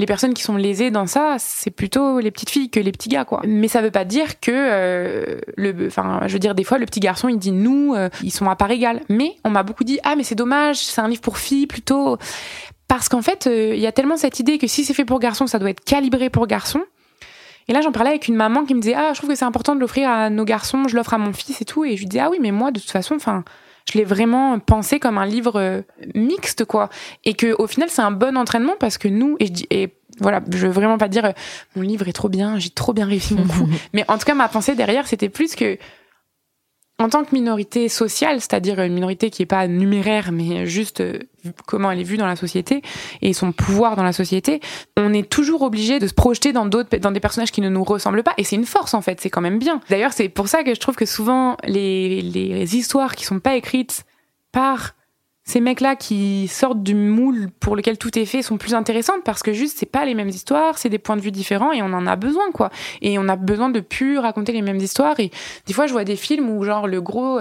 les 0.00 0.06
personnes 0.06 0.32
qui 0.32 0.42
sont 0.42 0.56
lésées 0.56 0.90
dans 0.90 1.06
ça, 1.06 1.36
c'est 1.38 1.70
plutôt 1.70 2.20
les 2.20 2.30
petites 2.30 2.48
filles 2.48 2.70
que 2.70 2.80
les 2.80 2.90
petits 2.90 3.10
gars, 3.10 3.26
quoi. 3.26 3.42
Mais 3.46 3.68
ça 3.68 3.82
veut 3.82 3.90
pas 3.90 4.06
dire 4.06 4.40
que 4.40 4.50
euh, 4.50 5.38
le, 5.58 5.88
enfin, 5.88 6.22
je 6.26 6.32
veux 6.32 6.38
dire, 6.38 6.54
des 6.54 6.64
fois, 6.64 6.78
le 6.78 6.86
petit 6.86 7.00
garçon, 7.00 7.28
il 7.28 7.36
dit 7.36 7.52
nous, 7.52 7.94
euh, 7.94 8.08
ils 8.22 8.30
sont 8.30 8.48
à 8.48 8.56
part 8.56 8.70
égale. 8.70 9.02
Mais 9.10 9.36
on 9.44 9.50
m'a 9.50 9.62
beaucoup 9.62 9.84
dit 9.84 10.00
ah, 10.02 10.16
mais 10.16 10.24
c'est 10.24 10.34
dommage, 10.34 10.78
c'est 10.78 11.02
un 11.02 11.08
livre 11.08 11.20
pour 11.20 11.36
filles 11.36 11.66
plutôt, 11.66 12.16
parce 12.88 13.10
qu'en 13.10 13.20
fait, 13.20 13.46
euh, 13.46 13.74
il 13.74 13.80
y 13.80 13.86
a 13.86 13.92
tellement 13.92 14.16
cette 14.16 14.40
idée 14.40 14.56
que 14.56 14.66
si 14.66 14.86
c'est 14.86 14.94
fait 14.94 15.04
pour 15.04 15.20
garçons, 15.20 15.46
ça 15.46 15.58
doit 15.58 15.68
être 15.68 15.84
calibré 15.84 16.30
pour 16.30 16.46
garçons. 16.46 16.82
Et 17.68 17.74
là, 17.74 17.82
j'en 17.82 17.92
parlais 17.92 18.10
avec 18.10 18.26
une 18.26 18.36
maman 18.36 18.64
qui 18.64 18.74
me 18.74 18.80
disait 18.80 18.94
ah, 18.94 19.10
je 19.12 19.18
trouve 19.18 19.28
que 19.28 19.36
c'est 19.36 19.44
important 19.44 19.74
de 19.74 19.80
l'offrir 19.80 20.08
à 20.08 20.30
nos 20.30 20.46
garçons, 20.46 20.88
je 20.88 20.96
l'offre 20.96 21.12
à 21.12 21.18
mon 21.18 21.34
fils 21.34 21.60
et 21.60 21.66
tout. 21.66 21.84
Et 21.84 21.96
je 21.96 22.00
lui 22.00 22.08
disais 22.08 22.22
ah 22.22 22.30
oui, 22.30 22.38
mais 22.40 22.52
moi, 22.52 22.70
de 22.70 22.80
toute 22.80 22.90
façon, 22.90 23.16
enfin 23.16 23.44
je 23.90 23.98
l'ai 23.98 24.04
vraiment 24.04 24.58
pensé 24.58 24.98
comme 24.98 25.18
un 25.18 25.26
livre 25.26 25.60
euh, 25.60 25.82
mixte 26.14 26.64
quoi. 26.64 26.88
Et 27.24 27.34
que 27.34 27.54
au 27.60 27.66
final 27.66 27.88
c'est 27.90 28.02
un 28.02 28.10
bon 28.10 28.36
entraînement 28.36 28.74
parce 28.78 28.98
que 28.98 29.08
nous 29.08 29.36
et 29.40 29.46
je 29.46 29.52
dis 29.52 29.66
et 29.70 29.94
voilà 30.18 30.40
je 30.50 30.66
veux 30.66 30.72
vraiment 30.72 30.98
pas 30.98 31.08
dire 31.08 31.24
euh, 31.24 31.32
mon 31.76 31.82
livre 31.82 32.08
est 32.08 32.12
trop 32.12 32.28
bien 32.28 32.58
j'ai 32.58 32.70
trop 32.70 32.92
bien 32.92 33.06
réussi 33.06 33.34
mon 33.34 33.46
coup. 33.46 33.68
Mais 33.92 34.04
en 34.08 34.18
tout 34.18 34.24
cas 34.24 34.34
ma 34.34 34.48
pensée 34.48 34.74
derrière 34.74 35.06
c'était 35.06 35.28
plus 35.28 35.54
que 35.54 35.78
en 37.00 37.08
tant 37.08 37.24
que 37.24 37.34
minorité 37.34 37.88
sociale, 37.88 38.40
c'est-à-dire 38.40 38.78
une 38.80 38.92
minorité 38.92 39.30
qui 39.30 39.42
est 39.42 39.46
pas 39.46 39.66
numéraire, 39.66 40.32
mais 40.32 40.66
juste 40.66 41.00
euh, 41.00 41.18
comment 41.66 41.90
elle 41.90 41.98
est 41.98 42.04
vue 42.04 42.18
dans 42.18 42.26
la 42.26 42.36
société 42.36 42.82
et 43.22 43.32
son 43.32 43.52
pouvoir 43.52 43.96
dans 43.96 44.02
la 44.02 44.12
société, 44.12 44.60
on 44.98 45.14
est 45.14 45.28
toujours 45.28 45.62
obligé 45.62 45.98
de 45.98 46.06
se 46.06 46.12
projeter 46.12 46.52
dans 46.52 46.66
d'autres, 46.66 46.94
dans 46.98 47.10
des 47.10 47.20
personnages 47.20 47.52
qui 47.52 47.62
ne 47.62 47.70
nous 47.70 47.84
ressemblent 47.84 48.22
pas. 48.22 48.34
Et 48.36 48.44
c'est 48.44 48.56
une 48.56 48.66
force 48.66 48.92
en 48.92 49.00
fait, 49.00 49.18
c'est 49.20 49.30
quand 49.30 49.40
même 49.40 49.58
bien. 49.58 49.80
D'ailleurs, 49.88 50.12
c'est 50.12 50.28
pour 50.28 50.48
ça 50.48 50.62
que 50.62 50.74
je 50.74 50.80
trouve 50.80 50.94
que 50.94 51.06
souvent 51.06 51.56
les, 51.64 52.20
les 52.20 52.76
histoires 52.76 53.16
qui 53.16 53.24
sont 53.24 53.40
pas 53.40 53.56
écrites 53.56 54.04
par 54.52 54.92
ces 55.50 55.60
mecs-là 55.60 55.96
qui 55.96 56.46
sortent 56.46 56.82
du 56.84 56.94
moule 56.94 57.50
pour 57.58 57.74
lequel 57.74 57.98
tout 57.98 58.16
est 58.16 58.24
fait 58.24 58.40
sont 58.40 58.56
plus 58.56 58.72
intéressantes 58.72 59.24
parce 59.24 59.42
que 59.42 59.52
juste 59.52 59.78
c'est 59.78 59.90
pas 59.90 60.04
les 60.04 60.14
mêmes 60.14 60.28
histoires, 60.28 60.78
c'est 60.78 60.88
des 60.88 61.00
points 61.00 61.16
de 61.16 61.20
vue 61.20 61.32
différents 61.32 61.72
et 61.72 61.82
on 61.82 61.92
en 61.92 62.06
a 62.06 62.14
besoin 62.14 62.52
quoi. 62.52 62.70
Et 63.02 63.18
on 63.18 63.28
a 63.28 63.34
besoin 63.34 63.68
de 63.68 63.80
plus 63.80 64.18
raconter 64.18 64.52
les 64.52 64.62
mêmes 64.62 64.76
histoires 64.76 65.18
et 65.18 65.32
des 65.66 65.72
fois 65.72 65.88
je 65.88 65.92
vois 65.92 66.04
des 66.04 66.14
films 66.14 66.48
où 66.50 66.62
genre 66.62 66.86
le 66.86 67.00
gros 67.00 67.40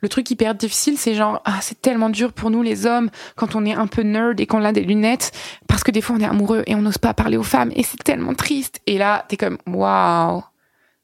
le 0.00 0.08
truc 0.10 0.30
hyper 0.30 0.54
difficile 0.54 0.98
c'est 0.98 1.14
genre 1.14 1.40
ah 1.46 1.58
c'est 1.62 1.80
tellement 1.80 2.10
dur 2.10 2.34
pour 2.34 2.50
nous 2.50 2.60
les 2.60 2.84
hommes 2.84 3.08
quand 3.36 3.54
on 3.54 3.64
est 3.64 3.74
un 3.74 3.86
peu 3.86 4.02
nerd 4.02 4.38
et 4.38 4.46
qu'on 4.46 4.62
a 4.62 4.72
des 4.72 4.82
lunettes 4.82 5.32
parce 5.66 5.82
que 5.82 5.90
des 5.90 6.02
fois 6.02 6.16
on 6.18 6.20
est 6.20 6.26
amoureux 6.26 6.62
et 6.66 6.74
on 6.74 6.82
n'ose 6.82 6.98
pas 6.98 7.14
parler 7.14 7.38
aux 7.38 7.42
femmes 7.42 7.72
et 7.74 7.82
c'est 7.84 8.04
tellement 8.04 8.34
triste 8.34 8.80
et 8.86 8.98
là 8.98 9.24
t'es 9.28 9.38
comme 9.38 9.56
waouh 9.66 10.44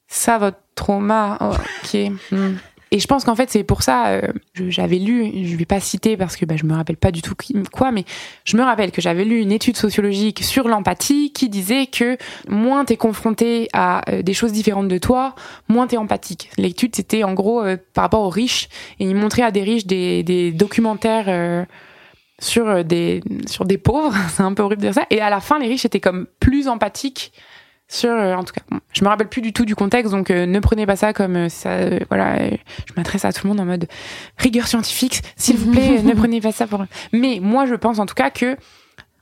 ça 0.07 0.37
votre 0.37 0.59
trauma 0.75 1.39
ok 1.41 2.11
hmm. 2.31 2.57
Et 2.93 2.99
je 2.99 3.07
pense 3.07 3.25
qu'en 3.25 3.35
fait, 3.35 3.49
c'est 3.49 3.63
pour 3.63 3.81
ça, 3.81 4.09
euh, 4.09 4.21
j'avais 4.55 4.99
lu, 4.99 5.47
je 5.47 5.57
vais 5.57 5.65
pas 5.65 5.79
citer 5.79 6.15
parce 6.15 6.37
que 6.37 6.45
bah, 6.45 6.55
je 6.55 6.63
me 6.63 6.75
rappelle 6.75 6.95
pas 6.95 7.09
du 7.09 7.23
tout 7.23 7.33
quoi, 7.71 7.91
mais 7.91 8.05
je 8.45 8.55
me 8.55 8.61
rappelle 8.61 8.91
que 8.91 9.01
j'avais 9.01 9.25
lu 9.25 9.39
une 9.39 9.51
étude 9.51 9.75
sociologique 9.77 10.43
sur 10.43 10.67
l'empathie 10.67 11.33
qui 11.33 11.49
disait 11.49 11.87
que 11.87 12.17
moins 12.47 12.85
t'es 12.85 12.95
confronté 12.95 13.67
à 13.73 14.07
euh, 14.11 14.21
des 14.21 14.35
choses 14.35 14.51
différentes 14.51 14.89
de 14.89 14.99
toi, 14.99 15.33
moins 15.69 15.87
t'es 15.87 15.97
empathique. 15.97 16.51
L'étude, 16.59 16.95
c'était 16.95 17.23
en 17.23 17.33
gros 17.33 17.63
euh, 17.63 17.77
par 17.95 18.03
rapport 18.03 18.21
aux 18.21 18.29
riches, 18.29 18.69
et 18.99 19.05
ils 19.05 19.15
montraient 19.15 19.41
à 19.41 19.49
des 19.49 19.63
riches 19.63 19.87
des, 19.87 20.21
des 20.21 20.51
documentaires 20.51 21.65
sur 22.39 22.85
des 22.85 23.21
sur 23.47 23.65
des 23.65 23.79
pauvres, 23.79 24.15
c'est 24.29 24.43
un 24.43 24.53
peu 24.53 24.61
horrible 24.61 24.83
de 24.83 24.87
dire 24.87 24.93
ça, 24.93 25.07
et 25.09 25.19
à 25.19 25.31
la 25.31 25.39
fin, 25.39 25.57
les 25.57 25.67
riches 25.67 25.85
étaient 25.85 25.99
comme 25.99 26.27
plus 26.39 26.67
empathiques 26.67 27.33
sur 27.87 28.09
euh, 28.09 28.35
en 28.35 28.43
tout 28.43 28.53
cas 28.53 28.61
je 28.93 29.03
me 29.03 29.09
rappelle 29.09 29.27
plus 29.27 29.41
du 29.41 29.53
tout 29.53 29.65
du 29.65 29.75
contexte 29.75 30.11
donc 30.11 30.31
euh, 30.31 30.45
ne 30.45 30.59
prenez 30.59 30.85
pas 30.85 30.95
ça 30.95 31.13
comme 31.13 31.35
euh, 31.35 31.49
ça 31.49 31.89
voilà 32.09 32.49
je 32.49 32.93
m'adresse 32.95 33.25
à 33.25 33.33
tout 33.33 33.45
le 33.45 33.49
monde 33.49 33.59
en 33.59 33.65
mode 33.65 33.87
rigueur 34.37 34.67
scientifique 34.67 35.21
s'il 35.35 35.57
vous 35.57 35.71
plaît 35.73 36.01
ne 36.01 36.13
prenez 36.13 36.41
pas 36.41 36.51
ça 36.51 36.67
pour 36.67 36.85
mais 37.11 37.39
moi 37.41 37.65
je 37.65 37.75
pense 37.75 37.99
en 37.99 38.05
tout 38.05 38.15
cas 38.15 38.29
que 38.29 38.57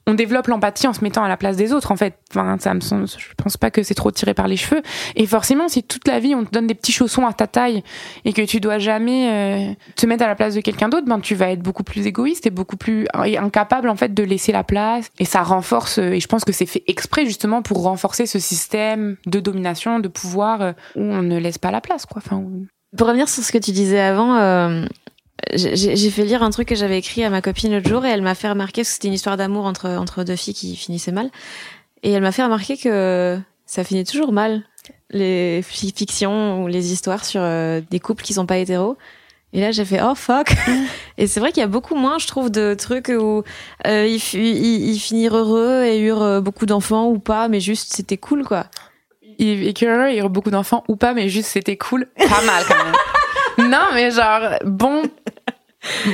on 0.08 0.14
développe 0.14 0.48
l'empathie 0.48 0.88
en 0.88 0.94
se 0.94 1.04
mettant 1.04 1.24
à 1.24 1.30
la 1.30 1.38
place 1.38 1.56
des 1.56 1.74
autres 1.74 1.92
en 1.92 1.96
fait. 1.96 2.16
Enfin 2.32 2.58
ça 2.60 2.74
me 2.74 2.82
je 2.82 3.34
pense 3.38 3.58
pas 3.58 3.72
que 3.72 3.84
c'est 3.84 3.94
trop 3.94 4.12
tiré 4.12 4.34
par 4.34 4.48
les 4.48 4.58
cheveux. 4.58 4.82
Et 5.16 5.26
forcément 5.26 5.68
si 5.68 5.84
toute 5.84 6.08
la 6.08 6.20
vie 6.20 6.36
on 6.36 6.44
te 6.44 6.52
donne 6.52 6.68
des 6.68 6.74
petits 6.74 6.92
chaussons 6.92 7.26
à 7.26 7.34
ta 7.34 7.48
taille 7.48 7.84
et 8.26 8.34
que 8.34 8.42
tu 8.42 8.60
dois 8.60 8.80
jamais 8.80 9.30
euh, 9.30 9.74
te 9.96 10.06
mettre 10.06 10.24
à 10.24 10.28
la 10.28 10.36
place 10.36 10.56
de 10.56 10.62
quelqu'un 10.62 10.90
d'autre 10.90 11.08
ben 11.08 11.20
tu 11.20 11.36
vas 11.36 11.52
être 11.52 11.62
beaucoup 11.62 11.84
plus 11.84 12.08
égoïste 12.08 12.48
et 12.48 12.50
beaucoup 12.50 12.78
plus 12.78 13.08
incapable 13.14 13.90
en 13.90 13.96
fait 13.96 14.14
de 14.14 14.24
laisser 14.24 14.52
la 14.52 14.64
place. 14.64 15.10
Et 15.20 15.26
ça 15.26 15.44
renforce 15.44 16.00
euh, 16.00 16.12
et 16.12 16.20
je 16.20 16.28
pense 16.28 16.46
que 16.46 16.52
c'est 16.52 16.66
fait 16.66 16.84
exprès 16.88 17.26
justement 17.26 17.62
pour 17.62 17.84
renforcer 17.84 18.26
ce 18.26 18.40
système 18.40 19.18
de 19.26 19.40
domination 19.40 20.00
de 20.00 20.08
pouvoir 20.08 20.62
euh, 20.62 20.72
où 20.96 21.02
on 21.02 21.22
ne 21.22 21.38
laisse 21.38 21.58
pas 21.58 21.72
la 21.72 21.82
place 21.82 22.06
quoi. 22.06 22.22
Enfin 22.26 22.44
pour 22.98 23.08
revenir 23.08 23.30
sur 23.30 23.42
ce 23.42 23.54
que 23.54 23.58
tu 23.58 23.72
disais 23.72 24.02
avant, 24.02 24.36
j'ai 25.54 26.10
fait 26.10 26.24
lire 26.24 26.44
un 26.44 26.50
truc 26.50 26.68
que 26.68 26.76
j'avais 26.76 26.98
écrit 26.98 27.24
à 27.24 27.30
ma 27.30 27.42
copine 27.42 27.74
l'autre 27.74 27.90
jour 27.90 28.06
et 28.06 28.10
elle 28.10 28.22
m'a 28.22 28.36
fait 28.36 28.50
remarquer 28.50 28.82
que 28.82 28.88
c'était 28.88 29.08
une 29.08 29.14
histoire 29.14 29.38
d'amour 29.38 29.66
entre 29.66 29.90
entre 29.90 30.24
deux 30.24 30.36
filles 30.36 30.54
qui 30.54 30.76
finissaient 30.76 31.12
mal 31.12 31.30
et 32.04 32.12
elle 32.12 32.22
m'a 32.22 32.32
fait 32.32 32.44
remarquer 32.44 32.78
que 32.78 33.40
ça 33.66 33.84
finit 33.84 34.04
toujours 34.04 34.32
mal 34.32 34.64
les 35.12 35.62
fictions 35.62 36.64
ou 36.64 36.68
les 36.68 36.92
histoires 36.92 37.26
sur 37.26 37.42
euh, 37.42 37.82
des 37.90 38.00
couples 38.00 38.24
qui 38.24 38.34
sont 38.34 38.46
pas 38.46 38.58
hétéros. 38.58 38.98
Et 39.54 39.60
là, 39.60 39.72
j'ai 39.72 39.84
fait 39.84 40.00
oh 40.02 40.16
fuck. 40.16 40.54
et 41.18 41.28
c'est 41.28 41.40
vrai 41.40 41.52
qu'il 41.52 41.60
y 41.60 41.64
a 41.64 41.68
beaucoup 41.68 41.96
moins, 41.96 42.18
je 42.18 42.28
trouve, 42.28 42.50
de 42.50 42.74
trucs 42.74 43.10
où 43.10 43.44
euh, 43.86 44.08
ils, 44.08 44.36
ils, 44.36 45.00
finirent 45.00 45.36
heureux 45.36 45.84
et 45.84 46.00
eurent 46.00 46.42
beaucoup 46.42 46.66
d'enfants 46.66 47.08
ou 47.08 47.20
pas, 47.20 47.50
mais 47.50 47.60
juste 47.60 47.94
c'était 47.94 48.18
cool 48.18 48.44
quoi. 48.44 48.68
Ils 49.40 49.74
heureux, 49.84 50.12
ils 50.12 50.20
eurent 50.20 50.30
beaucoup 50.30 50.52
d'enfants 50.52 50.84
ou 50.88 50.96
pas, 50.96 51.14
mais 51.14 51.28
juste 51.30 51.50
c'était 51.50 51.78
cool. 51.78 52.08
Pas 52.16 52.42
mal 52.46 52.64
quand 52.68 52.84
même. 52.84 52.94
non, 53.58 53.88
mais 53.94 54.12
genre 54.12 54.60
bon, 54.66 55.04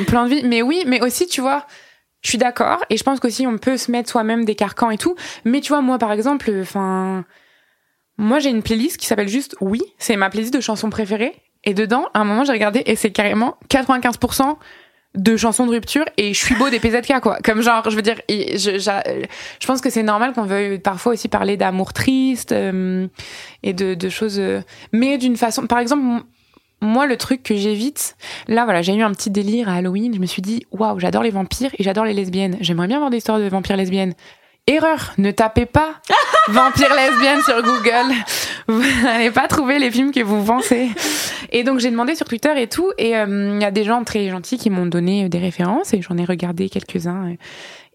plein 0.08 0.26
de 0.26 0.30
vie. 0.30 0.44
Mais 0.44 0.62
oui, 0.62 0.84
mais 0.88 1.02
aussi, 1.02 1.28
tu 1.28 1.42
vois, 1.42 1.66
je 2.22 2.30
suis 2.30 2.38
d'accord. 2.38 2.84
Et 2.90 2.98
je 2.98 3.04
pense 3.04 3.20
qu'aussi, 3.20 3.48
on 3.48 3.58
peut 3.58 3.78
se 3.78 3.92
mettre 3.92 4.10
soi-même 4.10 4.46
des 4.46 4.56
carcans 4.56 4.90
et 4.90 4.98
tout. 4.98 5.16
Mais 5.46 5.62
tu 5.62 5.70
vois, 5.70 5.82
moi, 5.82 5.98
par 5.98 6.12
exemple, 6.12 6.52
enfin, 6.62 7.26
moi, 8.18 8.40
j'ai 8.40 8.50
une 8.50 8.64
playlist 8.64 8.98
qui 8.98 9.06
s'appelle 9.06 9.30
juste 9.30 9.56
Oui. 9.62 9.82
C'est 9.98 10.16
ma 10.16 10.30
playlist 10.30 10.54
de 10.54 10.62
chansons 10.62 10.90
préférées. 10.90 11.36
Et 11.64 11.74
dedans, 11.74 12.08
à 12.14 12.20
un 12.20 12.24
moment, 12.24 12.46
j'ai 12.46 12.54
regardé 12.54 12.84
et 12.86 12.96
c'est 12.96 13.12
carrément 13.12 13.58
95% 13.70 14.58
de 15.16 15.36
chansons 15.36 15.66
de 15.66 15.72
rupture 15.72 16.06
et 16.18 16.34
je 16.34 16.40
suis 16.40 16.54
beau 16.56 16.70
des 16.70 16.80
PZK 16.80 17.22
quoi 17.22 17.40
comme 17.44 17.62
genre 17.62 17.90
je 17.90 17.96
veux 17.96 18.02
dire 18.04 18.22
je, 18.30 18.78
je, 18.78 19.66
pense 19.68 19.82
que 19.82 19.90
c'est 19.90 20.04
normal 20.04 20.34
qu'on 20.34 20.44
veuille 20.44 20.78
parfois 20.78 21.14
aussi 21.14 21.28
parler 21.28 21.58
d'amour 21.58 21.94
triste 21.94 22.52
euh, 22.52 23.08
et 23.64 23.74
de, 23.74 23.96
de 23.96 24.10
choses 24.10 24.38
euh, 24.38 24.62
mais 24.92 25.18
d'une 25.18 25.36
façon 25.36 25.66
par 25.66 25.80
exemple 25.80 26.24
moi, 26.82 27.08
le 27.08 27.18
truc 27.18 27.44
que 27.44 27.56
j'évite, 27.56 28.16
là, 28.48 28.66
voilà, 28.66 28.82
j'ai 28.82 28.94
eu 28.94 29.02
un 29.02 29.12
petit 29.12 29.30
délire 29.30 29.70
à 29.70 29.76
Halloween. 29.76 30.14
Je 30.14 30.20
me 30.20 30.26
suis 30.26 30.42
dit, 30.42 30.66
waouh, 30.72 31.00
j'adore 31.00 31.24
les 31.24 31.32
vampires 31.32 31.72
et 31.78 31.84
j'adore 31.84 32.06
les 32.06 32.14
lesbiennes. 32.14 32.58
J'aimerais 32.62 32.88
bien 32.88 33.00
voir 33.00 33.10
des 33.10 33.18
histoires 33.18 33.40
de 33.40 33.48
vampires 33.50 33.78
lesbiennes. 33.78 34.14
Erreur, 34.68 35.14
ne 35.18 35.32
tapez 35.32 35.66
pas 35.66 36.02
vampires 36.50 36.94
lesbiennes 36.94 37.42
sur 37.42 37.62
Google. 37.64 38.14
Vous 38.68 38.84
n'allez 39.04 39.32
pas 39.32 39.48
trouver 39.48 39.80
les 39.80 39.90
films 39.90 40.12
que 40.12 40.20
vous 40.20 40.44
pensez. 40.44 40.90
Et 41.52 41.64
donc 41.64 41.80
j'ai 41.80 41.90
demandé 41.90 42.16
sur 42.16 42.28
Twitter 42.28 42.52
et 42.62 42.68
tout, 42.68 42.92
et 42.98 43.16
euh, 43.16 43.54
il 43.56 43.62
y 43.62 43.66
a 43.66 43.72
des 43.72 43.86
gens 43.86 44.04
très 44.04 44.28
gentils 44.28 44.58
qui 44.58 44.70
m'ont 44.70 44.86
donné 44.86 45.30
des 45.30 45.38
références 45.38 45.94
et 45.94 46.02
j'en 46.02 46.18
ai 46.18 46.26
regardé 46.26 46.68
quelques-uns. 46.68 47.32
Euh, 47.32 47.36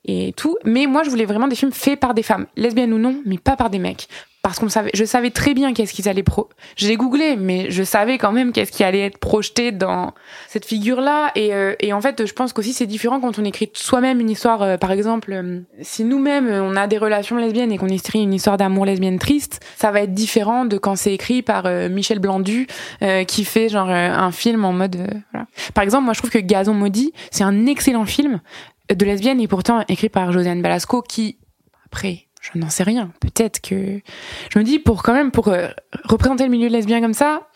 et 0.04 0.32
tout. 0.36 0.56
Mais 0.64 0.86
moi, 0.86 1.04
je 1.04 1.10
voulais 1.10 1.26
vraiment 1.26 1.46
des 1.46 1.54
films 1.54 1.70
faits 1.70 2.00
par 2.00 2.12
des 2.12 2.24
femmes, 2.24 2.46
lesbiennes 2.56 2.92
ou 2.92 2.98
non, 2.98 3.22
mais 3.24 3.38
pas 3.38 3.54
par 3.54 3.70
des 3.70 3.78
mecs 3.78 4.08
parce 4.42 4.58
qu'on 4.58 4.68
savait, 4.68 4.90
je 4.92 5.04
savais 5.04 5.30
très 5.30 5.54
bien 5.54 5.72
qu'est-ce 5.72 5.94
qu'ils 5.94 6.08
allaient 6.08 6.24
pro. 6.24 6.48
J'ai 6.74 6.96
googlé, 6.96 7.36
mais 7.36 7.70
je 7.70 7.84
savais 7.84 8.18
quand 8.18 8.32
même 8.32 8.50
qu'est-ce 8.52 8.72
qui 8.72 8.82
allait 8.82 9.06
être 9.06 9.18
projeté 9.18 9.70
dans 9.70 10.14
cette 10.48 10.64
figure-là. 10.64 11.30
Et, 11.36 11.54
euh, 11.54 11.76
et 11.78 11.92
en 11.92 12.00
fait, 12.00 12.26
je 12.26 12.32
pense 12.32 12.52
qu'aussi 12.52 12.72
c'est 12.72 12.86
différent 12.86 13.20
quand 13.20 13.38
on 13.38 13.44
écrit 13.44 13.70
soi-même 13.72 14.20
une 14.20 14.30
histoire. 14.30 14.62
Euh, 14.62 14.76
par 14.76 14.90
exemple, 14.90 15.32
euh, 15.32 15.60
si 15.80 16.02
nous-mêmes 16.02 16.48
on 16.48 16.74
a 16.74 16.88
des 16.88 16.98
relations 16.98 17.36
lesbiennes 17.36 17.70
et 17.70 17.78
qu'on 17.78 17.86
écrit 17.86 18.22
une 18.22 18.34
histoire 18.34 18.56
d'amour 18.56 18.84
lesbienne 18.84 19.20
triste, 19.20 19.60
ça 19.76 19.92
va 19.92 20.02
être 20.02 20.12
différent 20.12 20.64
de 20.64 20.76
quand 20.76 20.96
c'est 20.96 21.14
écrit 21.14 21.42
par 21.42 21.68
Michel 21.88 22.18
Blandu 22.18 22.66
qui 23.28 23.44
fait 23.44 23.68
genre 23.68 23.88
un 23.88 24.32
film 24.32 24.64
en 24.64 24.72
mode. 24.72 24.96
voilà. 25.32 25.46
Par 25.74 25.84
exemple, 25.84 26.04
moi 26.04 26.14
je 26.14 26.18
trouve 26.18 26.30
que 26.30 26.38
Gazon 26.38 26.74
maudit, 26.74 27.12
c'est 27.30 27.44
un 27.44 27.66
excellent 27.66 28.06
film 28.06 28.40
de 28.92 29.04
lesbienne 29.04 29.40
et 29.40 29.48
pourtant 29.48 29.84
écrit 29.88 30.08
par 30.08 30.32
Josiane 30.32 30.62
Balasco 30.62 31.02
qui 31.02 31.38
après 31.86 32.26
je 32.42 32.58
n'en 32.58 32.68
sais 32.68 32.82
rien. 32.82 33.10
Peut-être 33.20 33.60
que 33.60 34.00
je 34.50 34.58
me 34.58 34.64
dis 34.64 34.78
pour 34.78 35.02
quand 35.02 35.14
même 35.14 35.30
pour 35.30 35.48
euh, 35.48 35.68
représenter 36.04 36.44
le 36.44 36.50
milieu 36.50 36.68
lesbien 36.68 37.00
comme 37.00 37.14
ça, 37.14 37.48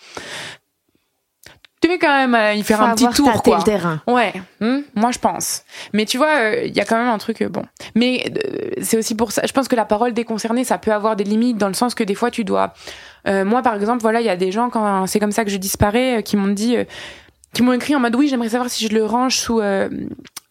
tu 1.83 1.89
veux 1.89 1.99
quand 1.99 2.17
même 2.17 2.35
euh, 2.35 2.55
y 2.55 2.63
faire 2.63 2.81
un 2.81 2.95
petit 2.95 3.09
tour 3.09 3.43
quoi. 3.43 3.59
Le 3.59 3.63
terrain. 3.65 4.01
Ouais, 4.07 4.33
hmm, 4.61 4.79
moi 4.95 5.11
je 5.11 5.19
pense. 5.19 5.65
Mais 5.93 6.07
tu 6.07 6.19
vois, 6.19 6.39
euh, 6.39 6.65
il 6.65 6.75
y 6.75 6.81
a 6.81 6.85
quand 6.85 6.97
même 6.97 7.09
un 7.09 7.19
truc 7.19 7.43
bon. 7.43 7.65
Mais 7.97 8.33
c'est 8.81 8.97
aussi 8.97 9.17
pour 9.17 9.33
ça. 9.33 9.43
Je 9.45 9.53
pense 9.53 9.67
que 9.67 9.77
la 9.77 9.85
parole 9.85 10.15
déconcernée, 10.15 10.63
ça 10.63 10.79
peut 10.79 10.93
avoir 10.93 11.17
des 11.17 11.25
limites 11.25 11.59
dans 11.59 11.69
le 11.69 11.75
sens 11.75 11.95
que 11.97 12.05
des 12.05 12.15
fois 12.15 12.31
tu 12.31 12.45
dois. 12.45 12.73
moi 13.27 13.63
par 13.63 13.75
exemple, 13.75 14.03
voilà, 14.03 14.21
il 14.21 14.27
y 14.27 14.31
a 14.31 14.37
des 14.37 14.53
gens 14.53 14.71
quand 14.71 15.07
c'est 15.09 15.19
comme 15.19 15.33
ça 15.33 15.45
que 15.45 15.51
je 15.51 15.57
disparais 15.57 16.23
qui 16.25 16.37
m'ont 16.37 16.53
dit 16.53 16.77
qui 17.57 17.63
m'ont 17.63 17.73
écrit 17.73 17.97
en 17.97 18.01
mode 18.01 18.15
oui, 18.15 18.29
j'aimerais 18.29 18.51
savoir 18.51 18.69
si 18.69 18.87
je 18.87 18.93
le 18.93 19.03
range 19.03 19.39
sous 19.39 19.61
euh, 19.61 19.89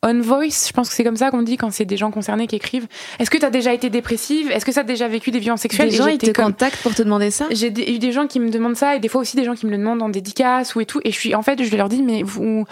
on 0.01 0.22
voice. 0.22 0.68
Je 0.68 0.74
pense 0.74 0.89
que 0.89 0.95
c'est 0.95 1.03
comme 1.03 1.18
ça 1.18 1.30
qu'on 1.30 1.43
dit 1.43 1.56
quand 1.56 1.72
c'est 1.72 1.86
des 1.86 1.97
gens 1.97 2.10
concernés 2.10 2.47
qui 2.47 2.56
écrivent. 2.56 2.88
Est-ce 3.20 3.30
que 3.30 3.38
tu 3.38 3.45
as 3.45 3.51
déjà 3.51 3.76
été 3.76 3.91
dépressive? 3.91 4.49
Est-ce 4.49 4.66
que 4.66 4.72
tu 4.72 4.80
as 4.80 4.84
déjà 4.84 5.08
vécu 5.08 5.30
des 5.30 5.38
violences 5.38 5.62
sexuelles? 5.62 5.91
Des 5.91 5.97
gens 5.97 6.08
ils 6.08 6.18
te 6.18 6.32
contactent 6.32 6.82
pour 6.82 6.95
te 6.95 7.03
demander 7.03 7.30
ça? 7.30 7.45
J'ai 7.51 7.68
eu 7.68 7.99
des 7.99 8.12
gens 8.12 8.26
qui 8.26 8.39
me 8.39 8.49
demandent 8.49 8.76
ça 8.76 8.95
et 8.95 8.99
des 8.99 9.08
fois 9.08 9.22
aussi 9.22 9.36
des 9.36 9.43
gens 9.43 9.53
qui 9.53 9.68
me 9.68 9.72
le 9.72 9.78
demandent 9.78 10.01
en 10.01 10.10
dédicace 10.10 10.74
ou 10.74 10.82
et 10.82 10.88
tout. 10.88 10.99
Et 11.03 11.12
je 11.12 11.20
suis 11.20 11.36
en 11.36 11.43
fait, 11.43 11.64
je 11.64 11.76
leur 11.76 11.89
dis 11.89 12.01
mais 12.01 12.24
vous 12.24 12.66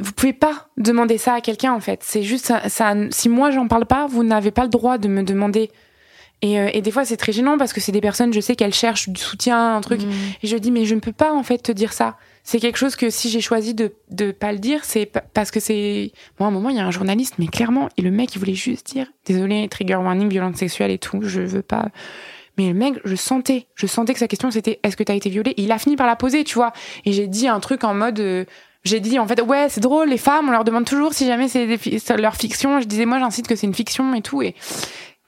vous 0.00 0.12
pouvez 0.12 0.32
pas 0.32 0.68
demander 0.78 1.18
ça 1.18 1.34
à 1.34 1.40
quelqu'un 1.42 1.74
en 1.74 1.80
fait. 1.80 2.00
C'est 2.02 2.22
juste 2.22 2.46
ça, 2.46 2.70
ça, 2.70 2.94
si 3.10 3.28
moi 3.28 3.50
j'en 3.50 3.68
parle 3.68 3.84
pas, 3.84 4.06
vous 4.06 4.24
n'avez 4.24 4.50
pas 4.50 4.62
le 4.62 4.70
droit 4.70 4.96
de 4.96 5.08
me 5.08 5.22
demander 5.22 5.70
et, 6.42 6.60
euh, 6.60 6.70
et, 6.72 6.82
des 6.82 6.90
fois, 6.90 7.04
c'est 7.04 7.16
très 7.16 7.32
gênant 7.32 7.58
parce 7.58 7.72
que 7.72 7.80
c'est 7.80 7.92
des 7.92 8.00
personnes, 8.00 8.32
je 8.32 8.40
sais 8.40 8.54
qu'elles 8.54 8.74
cherchent 8.74 9.08
du 9.08 9.20
soutien, 9.20 9.76
un 9.76 9.80
truc. 9.80 10.02
Mm. 10.02 10.10
Et 10.42 10.46
je 10.46 10.56
dis, 10.56 10.70
mais 10.70 10.84
je 10.84 10.94
ne 10.94 11.00
peux 11.00 11.12
pas, 11.12 11.32
en 11.32 11.42
fait, 11.42 11.58
te 11.58 11.72
dire 11.72 11.92
ça. 11.92 12.16
C'est 12.44 12.60
quelque 12.60 12.78
chose 12.78 12.96
que 12.96 13.10
si 13.10 13.28
j'ai 13.28 13.40
choisi 13.40 13.74
de 13.74 13.92
ne 14.18 14.30
pas 14.30 14.52
le 14.52 14.58
dire, 14.58 14.84
c'est 14.84 15.10
parce 15.34 15.50
que 15.50 15.60
c'est. 15.60 16.12
Moi, 16.38 16.46
à 16.46 16.50
un 16.50 16.52
moment, 16.52 16.70
il 16.70 16.76
y 16.76 16.80
a 16.80 16.86
un 16.86 16.90
journaliste, 16.90 17.34
mais 17.38 17.46
clairement, 17.46 17.88
et 17.96 18.02
le 18.02 18.10
mec, 18.10 18.34
il 18.34 18.38
voulait 18.38 18.54
juste 18.54 18.86
dire, 18.86 19.06
désolé, 19.26 19.68
trigger 19.68 19.96
warning, 19.96 20.28
violence 20.28 20.56
sexuelle 20.56 20.90
et 20.90 20.98
tout, 20.98 21.20
je 21.22 21.40
veux 21.40 21.62
pas. 21.62 21.88
Mais 22.58 22.68
le 22.68 22.74
mec, 22.74 22.94
je 23.04 23.14
sentais, 23.14 23.66
je 23.76 23.86
sentais 23.86 24.12
que 24.12 24.18
sa 24.18 24.26
question 24.26 24.50
c'était 24.50 24.80
est-ce 24.82 24.96
que 24.96 25.04
t'as 25.04 25.14
été 25.14 25.30
violée? 25.30 25.54
Il 25.56 25.70
a 25.70 25.78
fini 25.78 25.94
par 25.94 26.08
la 26.08 26.16
poser, 26.16 26.42
tu 26.42 26.56
vois. 26.56 26.72
Et 27.04 27.12
j'ai 27.12 27.28
dit 27.28 27.46
un 27.46 27.60
truc 27.60 27.84
en 27.84 27.94
mode, 27.94 28.18
euh, 28.18 28.44
j'ai 28.84 28.98
dit 28.98 29.18
en 29.18 29.28
fait 29.28 29.40
ouais 29.40 29.68
c'est 29.68 29.80
drôle, 29.80 30.08
les 30.08 30.18
femmes 30.18 30.48
on 30.48 30.52
leur 30.52 30.64
demande 30.64 30.84
toujours 30.84 31.14
si 31.14 31.24
jamais 31.24 31.48
c'est 31.48 31.66
leur 32.16 32.34
fiction. 32.34 32.80
Je 32.80 32.86
disais 32.86 33.06
moi 33.06 33.20
j'incite 33.20 33.46
que 33.46 33.54
c'est 33.54 33.66
une 33.66 33.74
fiction 33.74 34.12
et 34.12 34.22
tout. 34.22 34.42
Et 34.42 34.56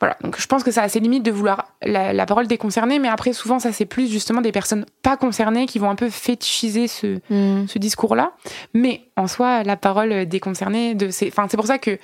voilà, 0.01 0.17
donc 0.23 0.41
je 0.41 0.47
pense 0.47 0.65
que 0.65 0.71
ça 0.71 0.83
a 0.83 0.89
ses 0.89 0.99
limites 0.99 1.23
de 1.23 1.31
vouloir 1.31 1.75
la, 1.83 2.25
parole 2.25 2.47
des 2.47 2.57
concernés, 2.57 2.99
mais 2.99 3.09
après 3.09 3.35
souvent 3.35 3.59
ça 3.59 3.71
c'est 3.71 3.85
plus 3.85 4.11
justement 4.11 4.41
des 4.41 4.51
personnes 4.51 4.87
pas 5.03 5.19
concernées 5.19 5.67
qui 5.67 5.79
vont 5.79 5.91
un 5.91 5.95
peu 5.95 6.09
fétichiser 6.09 6.89
ce, 6.89 7.21
mm. 7.29 7.69
ce 7.69 7.79
discours-là. 7.79 8.33
Mais 8.73 9.03
en 9.17 9.27
soi, 9.27 9.63
la 9.63 9.77
parole 9.77 10.25
des 10.27 10.41
concernés, 10.41 10.95
de 10.95 11.09
enfin 11.29 11.47
c'est 11.51 11.57
pour 11.59 11.67
ça 11.67 11.79
que 11.79 11.99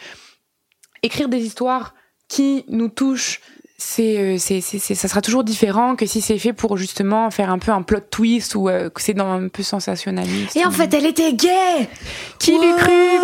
écrire 1.02 1.30
des 1.30 1.44
histoires 1.44 1.94
qui 2.28 2.64
nous 2.68 2.88
touchent 2.88 3.40
c'est, 3.78 4.18
euh, 4.18 4.36
c'est, 4.38 4.60
c'est, 4.62 4.78
ça 4.78 5.08
sera 5.08 5.20
toujours 5.20 5.44
différent 5.44 5.96
que 5.96 6.06
si 6.06 6.20
c'est 6.22 6.38
fait 6.38 6.54
pour 6.54 6.76
justement 6.76 7.30
faire 7.30 7.50
un 7.50 7.58
peu 7.58 7.72
un 7.72 7.82
plot 7.82 8.00
twist 8.10 8.54
ou 8.54 8.68
euh, 8.68 8.88
que 8.88 9.02
c'est 9.02 9.12
dans 9.12 9.30
un 9.30 9.48
peu 9.48 9.62
sensationnaliste. 9.62 10.56
Et 10.56 10.64
en 10.64 10.70
fait, 10.70 10.92
elle 10.94 11.04
était 11.04 11.34
gay 11.34 11.88
Qui 12.38 12.52
l'eût 12.52 12.74
cru 12.76 13.20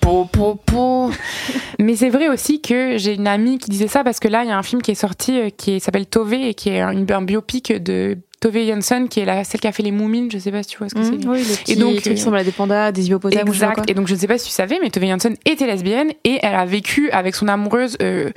po, 0.00 0.24
po, 0.30 0.54
po. 0.66 1.10
Mais 1.78 1.96
c'est 1.96 2.08
vrai 2.10 2.28
aussi 2.28 2.60
que 2.60 2.96
j'ai 2.98 3.14
une 3.14 3.26
amie 3.26 3.58
qui 3.58 3.70
disait 3.70 3.88
ça 3.88 4.02
parce 4.04 4.20
que 4.20 4.28
là, 4.28 4.42
il 4.44 4.48
y 4.48 4.52
a 4.52 4.58
un 4.58 4.62
film 4.62 4.82
qui 4.82 4.90
est 4.90 4.94
sorti 4.96 5.38
euh, 5.38 5.50
qui 5.56 5.80
s'appelle 5.80 6.06
Tove 6.06 6.34
et 6.34 6.54
qui 6.54 6.70
est 6.70 6.80
un, 6.80 6.96
un 7.08 7.22
biopic 7.22 7.72
de 7.82 8.16
Tove 8.40 8.56
Jansson 8.66 9.06
qui 9.10 9.20
est 9.20 9.24
la, 9.26 9.44
celle 9.44 9.60
qui 9.60 9.66
a 9.68 9.72
fait 9.72 9.82
les 9.82 9.90
Moumines, 9.92 10.30
je 10.30 10.38
sais 10.38 10.50
pas 10.50 10.62
si 10.62 10.70
tu 10.70 10.78
vois 10.78 10.88
ce 10.88 10.94
que 10.94 11.00
Mmh, 11.00 11.20
c'est. 11.20 11.28
oui, 11.28 11.38
le 11.40 11.54
petit 11.56 11.72
Et 11.72 11.76
donc, 11.76 11.96
qui 11.96 12.08
euh, 12.08 12.12
ressemble 12.12 12.38
à 12.38 12.44
des 12.44 12.52
pandas, 12.52 12.90
des 12.92 13.06
hippopotames 13.06 13.46
ou 13.48 13.52
Exact. 13.52 13.74
quoi. 13.74 13.84
Et 13.86 13.92
donc 13.94 14.08
je 14.08 14.14
ne 14.14 14.18
sais 14.18 14.26
pas 14.26 14.38
si 14.38 14.46
tu 14.46 14.52
savais, 14.52 14.78
mais 14.80 14.88
Tove 14.90 15.04
Jansson 15.04 15.34
était 15.44 15.66
lesbienne 15.66 16.10
et 16.24 16.38
elle 16.42 16.54
a 16.54 16.64
vécu 16.64 17.10
avec 17.10 17.34
son 17.34 17.48
amoureuse 17.48 17.96
euh, 18.00 18.30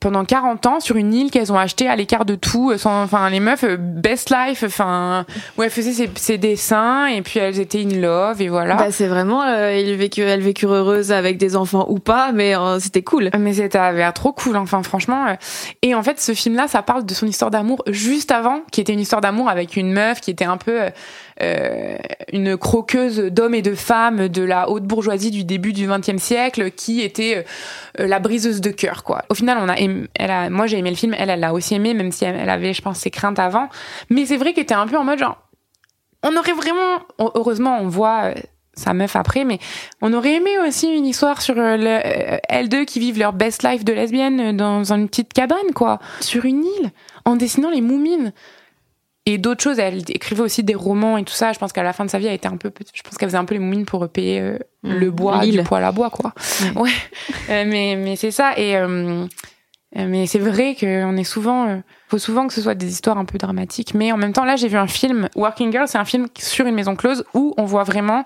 pendant 0.00 0.24
40 0.24 0.66
ans 0.66 0.80
sur 0.80 0.96
une 0.96 1.14
île 1.14 1.30
qu'elles 1.30 1.52
ont 1.52 1.58
achetée 1.58 1.88
à 1.88 1.94
l'écart 1.96 2.24
de 2.24 2.34
tout. 2.34 2.70
euh, 2.72 2.78
Sans, 2.78 3.02
enfin 3.02 3.30
les 3.30 3.40
meufs 3.40 3.62
euh, 3.64 3.76
best 3.78 4.30
life, 4.30 4.64
enfin 4.66 5.24
où 5.56 5.62
elle 5.62 5.70
faisait 5.70 5.92
ses, 5.92 6.10
ses 6.16 6.38
dessins 6.38 7.06
et 7.06 7.22
puis 7.22 7.38
elles 7.38 7.60
étaient 7.60 7.82
in 7.84 8.00
love 8.00 8.42
et 8.42 8.48
voilà. 8.48 8.74
Bah, 8.74 8.90
c'est 8.90 9.06
vraiment, 9.06 9.42
euh, 9.42 9.70
elles 9.70 9.94
vécurent 9.96 10.72
heureuses 10.72 11.12
avec 11.12 11.38
des 11.38 11.54
enfants 11.56 11.86
ou 11.88 11.98
pas, 11.98 12.32
mais 12.32 12.56
euh, 12.56 12.78
c'était 12.80 13.02
cool. 13.02 13.30
Mais 13.38 13.54
c'était 13.54 13.78
avait 13.78 13.98
l'air 13.98 14.12
trop 14.12 14.32
cool, 14.32 14.56
enfin 14.56 14.82
franchement. 14.82 15.26
euh. 15.28 15.34
Et 15.82 15.94
en 15.94 16.02
fait, 16.02 16.20
ce 16.20 16.34
film-là, 16.34 16.66
ça 16.68 16.82
parle 16.82 17.06
de 17.06 17.14
son 17.14 17.26
histoire 17.26 17.50
d'amour 17.50 17.82
juste 17.88 18.32
avant, 18.32 18.62
qui 18.72 18.80
était 18.80 18.92
une 18.92 19.00
histoire 19.00 19.20
d'amour 19.20 19.48
avec 19.48 19.76
une 19.76 19.92
meuf 19.92 20.20
qui 20.20 20.30
était 20.30 20.44
un 20.44 20.56
peu 20.56 20.80
euh, 21.42 21.96
une 22.32 22.56
croqueuse 22.56 23.18
d'hommes 23.18 23.54
et 23.54 23.62
de 23.62 23.74
femmes 23.74 24.28
de 24.28 24.42
la 24.42 24.68
haute 24.70 24.84
bourgeoisie 24.84 25.30
du 25.30 25.44
début 25.44 25.72
du 25.72 25.86
XXe 25.86 26.22
siècle, 26.22 26.70
qui 26.70 27.02
était 27.02 27.44
euh, 28.00 28.06
la 28.06 28.18
briseuse 28.18 28.60
de 28.60 28.70
cœur, 28.70 29.04
quoi. 29.04 29.22
Au 29.28 29.34
final, 29.34 29.58
on 29.60 29.68
a, 29.68 29.76
aimé- 29.78 30.08
elle 30.14 30.30
a, 30.30 30.48
moi 30.50 30.66
j'ai 30.66 30.78
aimé 30.78 30.90
le 30.90 30.96
film, 30.96 31.14
elle, 31.18 31.30
elle 31.30 31.40
l'a 31.40 31.52
aussi 31.52 31.74
aimé, 31.74 31.94
même 31.94 32.12
si 32.12 32.24
elle, 32.24 32.48
avait, 32.50 32.72
je 32.72 32.82
pense, 32.82 32.98
ses 32.98 33.10
craintes 33.10 33.38
avant. 33.38 33.68
Mais 34.10 34.26
c'est 34.26 34.36
vrai 34.36 34.52
qu'elle 34.52 34.64
était 34.64 34.74
un 34.74 34.86
peu 34.86 34.96
en 34.96 35.04
mode 35.04 35.18
genre, 35.18 35.36
on 36.22 36.36
aurait 36.36 36.52
vraiment, 36.54 37.00
heureusement, 37.18 37.78
on 37.80 37.88
voit. 37.88 38.24
euh, 38.24 38.34
sa 38.78 38.92
meuf 38.92 39.16
après, 39.16 39.44
mais 39.44 39.58
on 40.02 40.12
aurait 40.12 40.34
aimé 40.34 40.50
aussi 40.68 40.94
une 40.94 41.06
histoire 41.06 41.40
sur 41.40 41.54
le, 41.54 41.62
euh, 41.86 42.36
elles 42.46 42.68
deux 42.68 42.84
qui 42.84 43.00
vivent 43.00 43.18
leur 43.18 43.32
best 43.32 43.62
life 43.62 43.86
de 43.86 43.94
lesbienne 43.94 44.54
dans 44.54 44.92
une 44.92 45.08
petite 45.08 45.32
cabane, 45.32 45.72
quoi, 45.74 45.98
sur 46.20 46.44
une 46.44 46.62
île, 46.62 46.90
en 47.24 47.36
dessinant 47.36 47.70
les 47.70 47.80
moumines. 47.80 48.34
Et 49.26 49.38
d'autres 49.38 49.62
choses, 49.62 49.78
elle 49.78 50.02
écrivait 50.08 50.42
aussi 50.42 50.62
des 50.62 50.74
romans 50.74 51.18
et 51.18 51.24
tout 51.24 51.34
ça. 51.34 51.52
Je 51.52 51.58
pense 51.58 51.72
qu'à 51.72 51.82
la 51.82 51.92
fin 51.92 52.04
de 52.04 52.10
sa 52.10 52.18
vie, 52.18 52.26
elle 52.26 52.34
était 52.34 52.46
un 52.48 52.56
peu, 52.56 52.72
je 52.94 53.02
pense 53.02 53.18
qu'elle 53.18 53.28
faisait 53.28 53.38
un 53.38 53.44
peu 53.44 53.54
les 53.54 53.60
moumines 53.60 53.84
pour 53.84 54.08
payer 54.08 54.40
euh, 54.40 54.58
Mmh, 54.86 54.94
le 54.94 55.10
bois, 55.10 55.44
du 55.44 55.62
poil 55.62 55.84
à 55.84 55.92
bois, 55.92 56.10
quoi. 56.10 56.32
Ouais. 56.74 56.82
Ouais. 56.82 56.90
Euh, 57.50 57.64
mais 57.66 57.96
mais 57.96 58.16
c'est 58.16 58.32
ça. 58.32 58.54
Et 58.56 58.76
euh, 58.76 59.24
euh, 59.96 60.06
mais 60.08 60.26
c'est 60.26 60.38
vrai 60.38 60.74
qu'on 60.78 61.16
est 61.16 61.24
souvent, 61.24 61.68
euh, 61.68 61.76
faut 62.08 62.18
souvent 62.18 62.46
que 62.46 62.52
ce 62.52 62.60
soit 62.60 62.74
des 62.74 62.90
histoires 62.90 63.18
un 63.18 63.24
peu 63.24 63.38
dramatiques. 63.38 63.94
Mais 63.94 64.10
en 64.10 64.16
même 64.16 64.32
temps, 64.32 64.44
là, 64.44 64.56
j'ai 64.56 64.68
vu 64.68 64.76
un 64.76 64.88
film, 64.88 65.28
Working 65.36 65.70
Girl, 65.70 65.86
c'est 65.86 65.98
un 65.98 66.04
film 66.04 66.26
sur 66.38 66.66
une 66.66 66.74
maison 66.74 66.96
close 66.96 67.24
où 67.34 67.54
on 67.56 67.64
voit 67.64 67.84
vraiment 67.84 68.24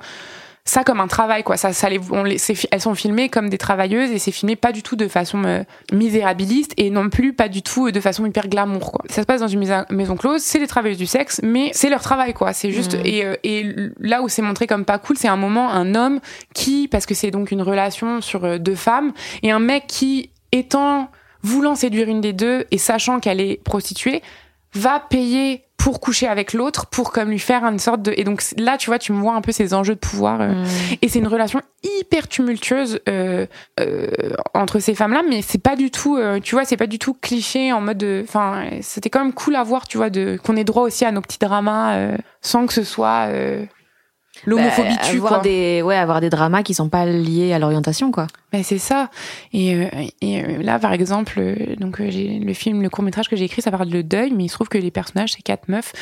ça 0.64 0.84
comme 0.84 1.00
un 1.00 1.06
travail 1.06 1.42
quoi. 1.42 1.56
Ça 1.56 1.72
ça 1.72 1.88
les, 1.88 1.98
on 2.10 2.22
les 2.22 2.36
elles 2.70 2.80
sont 2.80 2.94
filmées 2.94 3.28
comme 3.28 3.48
des 3.48 3.58
travailleuses 3.58 4.10
et 4.10 4.18
c'est 4.18 4.30
filmé 4.30 4.56
pas 4.56 4.72
du 4.72 4.82
tout 4.82 4.96
de 4.96 5.08
façon 5.08 5.42
euh, 5.44 5.62
misérabiliste 5.92 6.72
et 6.76 6.90
non 6.90 7.08
plus 7.08 7.32
pas 7.32 7.48
du 7.48 7.62
tout 7.62 7.90
de 7.90 8.00
façon 8.00 8.26
hyper 8.26 8.48
glamour 8.48 8.92
quoi. 8.92 9.04
Ça 9.08 9.22
se 9.22 9.26
passe 9.26 9.40
dans 9.40 9.48
une 9.48 9.60
maison, 9.90 10.16
close 10.16 10.42
c'est 10.42 10.58
des 10.58 10.66
travailleuses 10.66 10.98
du 10.98 11.06
sexe 11.06 11.40
mais 11.42 11.70
c'est 11.72 11.88
leur 11.88 12.02
travail 12.02 12.34
quoi. 12.34 12.52
C'est 12.52 12.70
juste 12.70 12.94
Mhm. 12.94 13.06
et, 13.06 13.24
euh, 13.24 13.36
et 13.42 13.74
là 14.00 14.22
où 14.22 14.28
c'est 14.28 14.42
montré 14.42 14.66
comme 14.66 14.84
pas 14.84 14.98
cool 14.98 15.16
c'est 15.16 15.28
un 15.28 15.36
moment 15.36 15.70
un 15.70 15.94
homme 15.94 16.20
qui 16.54 16.88
parce 16.88 17.06
que 17.06 17.14
c'est 17.14 17.30
donc 17.30 17.50
une 17.50 17.62
relation 17.62 18.20
sur 18.20 18.44
euh, 18.44 18.58
deux 18.58 18.74
femmes 18.74 19.12
et 19.42 19.50
un 19.50 19.60
mec 19.60 19.84
qui 19.86 20.30
étant 20.52 21.08
voulant 21.42 21.74
séduire 21.74 22.08
une 22.08 22.20
des 22.20 22.32
deux 22.32 22.66
et 22.70 22.78
sachant 22.78 23.18
qu'elle 23.20 23.40
est 23.40 23.62
prostituée 23.64 24.22
va 24.74 25.00
payer 25.00 25.64
pour 25.76 25.98
coucher 26.00 26.28
avec 26.28 26.52
l'autre 26.52 26.86
pour 26.86 27.10
comme 27.10 27.30
lui 27.30 27.38
faire 27.38 27.64
une 27.64 27.78
sorte 27.78 28.02
de 28.02 28.12
et 28.14 28.22
donc 28.24 28.42
là 28.58 28.76
tu 28.76 28.90
vois 28.90 28.98
tu 28.98 29.12
me 29.12 29.20
vois 29.20 29.32
un 29.34 29.40
peu 29.40 29.50
ces 29.50 29.72
enjeux 29.72 29.94
de 29.94 29.98
pouvoir 30.00 30.40
euh, 30.42 30.48
Mmh. 30.52 30.66
et 31.00 31.08
c'est 31.08 31.18
une 31.20 31.26
relation 31.26 31.62
hyper 32.00 32.28
tumultueuse 32.28 33.00
euh, 33.08 33.46
euh, 33.80 34.06
entre 34.52 34.78
ces 34.78 34.94
femmes-là, 34.94 35.22
mais 35.26 35.40
c'est 35.40 35.62
pas 35.62 35.76
du 35.76 35.90
tout, 35.90 36.18
euh, 36.18 36.38
tu 36.40 36.54
vois, 36.54 36.66
c'est 36.66 36.76
pas 36.76 36.86
du 36.86 36.98
tout 36.98 37.14
cliché 37.14 37.72
en 37.72 37.80
mode, 37.80 37.96
de- 37.96 38.22
enfin, 38.28 38.64
c'était 38.82 39.08
quand 39.08 39.24
même 39.24 39.32
cool 39.32 39.56
à 39.56 39.62
voir, 39.62 39.88
tu 39.88 39.96
vois, 39.96 40.10
de 40.10 40.38
qu'on 40.44 40.56
ait 40.56 40.64
droit 40.64 40.82
aussi 40.82 41.06
à 41.06 41.12
nos 41.12 41.22
petits 41.22 41.38
dramas 41.38 41.94
euh, 41.94 42.16
sans 42.42 42.66
que 42.66 42.74
ce 42.74 42.82
soit 42.84 43.28
euh, 43.28 43.64
l'homophobie 44.46 44.88
Bah, 44.96 45.02
tue, 45.08 45.16
avoir 45.16 45.32
quoi. 45.34 45.38
des, 45.40 45.82
ouais, 45.82 45.96
avoir 45.96 46.20
des 46.20 46.30
dramas 46.30 46.62
qui 46.62 46.74
sont 46.74 46.88
pas 46.88 47.06
liés 47.06 47.52
à 47.52 47.58
l'orientation, 47.58 48.10
quoi. 48.10 48.26
Ben, 48.52 48.62
c'est 48.62 48.78
ça. 48.78 49.10
Et, 49.52 49.74
euh, 49.74 49.86
et 50.20 50.42
euh, 50.42 50.62
là, 50.62 50.78
par 50.78 50.92
exemple, 50.92 51.34
euh, 51.38 51.76
donc 51.76 52.00
j'ai 52.08 52.38
le 52.38 52.52
film, 52.54 52.82
le 52.82 52.90
court 52.90 53.04
métrage 53.04 53.28
que 53.28 53.36
j'ai 53.36 53.44
écrit, 53.44 53.62
ça 53.62 53.70
parle 53.70 53.88
de 53.88 54.02
deuil, 54.02 54.32
mais 54.34 54.44
il 54.44 54.48
se 54.48 54.54
trouve 54.54 54.68
que 54.68 54.78
les 54.78 54.90
personnages 54.90 55.32
c'est 55.32 55.42
quatre 55.42 55.68
meufs 55.68 55.92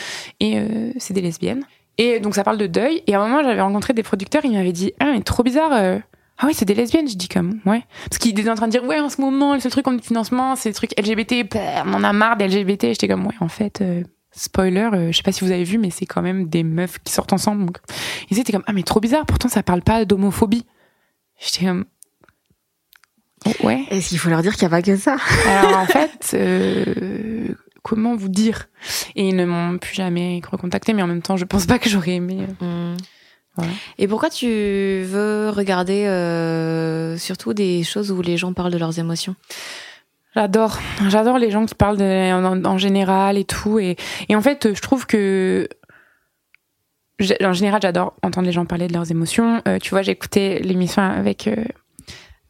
et 0.40 0.58
euh, 0.58 0.92
c'est 0.98 1.14
des 1.14 1.20
lesbiennes. 1.22 1.64
Et 1.98 2.20
donc 2.20 2.34
ça 2.36 2.44
parle 2.44 2.58
de 2.58 2.66
deuil. 2.68 3.02
Et 3.06 3.14
à 3.14 3.20
un 3.20 3.26
moment, 3.28 3.42
j'avais 3.42 3.60
rencontré 3.60 3.92
des 3.92 4.02
producteurs, 4.04 4.44
ils 4.44 4.52
m'avaient 4.52 4.72
dit, 4.72 4.92
ah 5.00 5.06
mais 5.14 5.20
trop 5.22 5.42
bizarre. 5.42 5.72
euh, 5.72 5.98
ah 6.40 6.44
oui, 6.46 6.54
c'est 6.54 6.64
des 6.64 6.74
lesbiennes, 6.74 7.08
je 7.08 7.16
dis 7.16 7.26
comme, 7.26 7.58
ouais. 7.66 7.82
Parce 8.08 8.18
qu'ils 8.18 8.38
étaient 8.38 8.48
en 8.48 8.54
train 8.54 8.66
de 8.68 8.70
dire, 8.70 8.84
ouais, 8.84 9.00
en 9.00 9.08
ce 9.08 9.20
moment, 9.20 9.54
le 9.54 9.60
seul 9.60 9.72
truc 9.72 9.84
de 9.88 10.00
financement, 10.00 10.54
c'est 10.54 10.68
des 10.68 10.74
trucs 10.74 10.92
LGBT, 10.96 11.50
bah, 11.52 11.82
on 11.84 11.94
en 11.94 12.04
a 12.04 12.12
marre 12.12 12.36
d'LGBT. 12.36 12.82
J'étais 12.92 13.08
comme, 13.08 13.26
ouais, 13.26 13.34
en 13.40 13.48
fait, 13.48 13.80
euh, 13.80 14.04
spoiler, 14.38 14.88
euh, 14.92 15.12
je 15.12 15.16
sais 15.16 15.22
pas 15.22 15.32
si 15.32 15.44
vous 15.44 15.50
avez 15.50 15.64
vu, 15.64 15.78
mais 15.78 15.90
c'est 15.90 16.06
quand 16.06 16.22
même 16.22 16.48
des 16.48 16.62
meufs 16.62 16.98
qui 17.04 17.12
sortent 17.12 17.32
ensemble. 17.32 17.66
Donc, 17.66 17.78
ils 18.30 18.38
étaient 18.38 18.52
comme, 18.52 18.64
ah 18.66 18.72
mais 18.72 18.82
trop 18.82 19.00
bizarre, 19.00 19.26
pourtant 19.26 19.48
ça 19.48 19.62
parle 19.62 19.82
pas 19.82 20.04
d'homophobie. 20.04 20.64
J'étais 21.40 21.66
comme, 21.66 21.84
oh, 23.46 23.50
ouais. 23.64 23.84
Est-ce 23.90 24.08
qu'il 24.10 24.18
faut 24.18 24.30
leur 24.30 24.42
dire 24.42 24.52
qu'il 24.54 24.62
n'y 24.62 24.72
a 24.74 24.76
pas 24.76 24.82
que 24.82 24.96
ça? 24.96 25.16
Alors 25.46 25.78
en 25.78 25.86
fait, 25.86 26.30
euh, 26.34 27.48
comment 27.82 28.16
vous 28.16 28.28
dire? 28.28 28.68
Et 29.16 29.28
ils 29.28 29.36
ne 29.36 29.44
m'ont 29.44 29.78
plus 29.78 29.94
jamais 29.94 30.40
recontacté, 30.50 30.92
mais 30.94 31.02
en 31.02 31.06
même 31.06 31.22
temps, 31.22 31.36
je 31.36 31.44
pense 31.44 31.66
pas 31.66 31.78
que 31.78 31.88
j'aurais 31.88 32.12
aimé. 32.14 32.46
euh, 32.62 32.96
Voilà. 33.56 33.72
Et 33.98 34.06
pourquoi 34.08 34.30
tu 34.30 34.46
veux 34.46 35.50
regarder 35.50 36.06
euh, 36.06 37.16
surtout 37.18 37.54
des 37.54 37.82
choses 37.84 38.10
où 38.12 38.20
les 38.22 38.36
gens 38.36 38.52
parlent 38.52 38.72
de 38.72 38.78
leurs 38.78 38.98
émotions? 38.98 39.34
J'adore, 41.08 41.38
les 41.38 41.50
gens 41.50 41.66
qui 41.66 41.74
parlent 41.74 42.00
en, 42.00 42.78
général 42.78 43.38
et 43.38 43.44
tout. 43.44 43.78
Et, 43.80 43.96
en 44.32 44.40
fait, 44.40 44.74
je 44.74 44.80
trouve 44.80 45.06
que 45.06 45.68
en 47.42 47.52
général, 47.52 47.80
j'adore 47.82 48.14
entendre 48.22 48.46
les 48.46 48.52
gens 48.52 48.64
parler 48.64 48.86
de 48.86 48.92
leurs 48.92 49.10
émotions. 49.10 49.60
Euh, 49.66 49.78
tu 49.78 49.90
vois, 49.90 50.02
écouté 50.06 50.60
l'émission 50.60 51.02
avec 51.02 51.48
euh, 51.48 51.56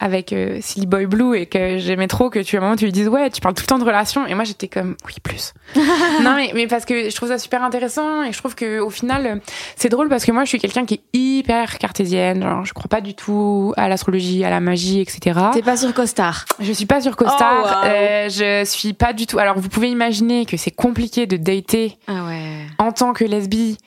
avec 0.01 0.32
euh, 0.32 0.59
Silly 0.61 0.86
Boy 0.86 1.07
Blue 1.07 1.36
et 1.36 1.46
que 1.46 1.78
j'aimais 1.78 2.07
trop 2.07 2.30
que 2.30 2.38
tu 2.38 2.57
à 2.57 2.61
un 2.61 2.62
moment 2.62 2.76
tu 2.76 2.84
lui 2.84 2.92
dises 2.92 3.09
ouais, 3.09 3.30
tu 3.30 3.40
parles 3.40 3.55
tout 3.55 3.62
le 3.62 3.66
temps 3.66 3.78
de 3.78 3.84
relations 3.84 4.26
et 4.26 4.34
moi 4.34 4.44
j'étais 4.44 4.68
comme 4.68 4.96
oui 5.07 5.14
plus. 5.22 5.55
non 6.22 6.34
mais 6.36 6.53
mais 6.55 6.66
parce 6.68 6.84
que 6.84 7.11
je 7.11 7.16
trouve 7.16 7.28
ça 7.30 7.38
super 7.38 7.64
intéressant 7.64 8.22
et 8.22 8.32
je 8.32 8.38
trouve 8.38 8.55
que 8.55 8.78
au 8.78 8.90
final 8.90 9.40
c'est 9.76 9.88
drôle 9.88 10.09
parce 10.09 10.24
que 10.24 10.30
moi 10.32 10.44
je 10.44 10.51
suis 10.51 10.59
quelqu'un 10.61 10.84
qui 10.86 10.94
est 10.94 11.18
hyper 11.18 11.78
cartésienne, 11.78 12.42
genre 12.42 12.64
je 12.64 12.72
crois 12.74 12.88
pas 12.88 13.01
du 13.01 13.14
tout 13.14 13.72
à 13.76 13.88
l'astrologie, 13.88 14.44
à 14.44 14.51
la 14.51 14.61
magie, 14.61 15.01
etc. 15.01 15.38
T'es 15.53 15.62
pas 15.62 15.76
sur 15.76 15.92
Costard 15.92 16.44
Je 16.61 16.72
suis 16.72 16.86
pas 16.86 17.01
sur 17.01 17.16
Costar. 17.16 17.55
Oh, 17.61 17.66
wow. 17.66 17.90
euh, 17.90 18.28
je 18.28 18.64
suis 18.64 18.92
pas 18.92 19.12
du 19.12 19.26
tout. 19.26 19.38
Alors 19.38 19.59
vous 19.59 19.68
pouvez 19.68 19.90
imaginer 19.90 20.46
que 20.46 20.57
c'est 20.57 20.70
compliqué 20.70 21.26
de 21.26 21.36
dater 21.36 21.99
Ah 22.07 22.24
ouais. 22.26 22.66
en 22.78 22.92
tant 22.92 23.12
que 23.12 23.24
lesbi 23.24 23.78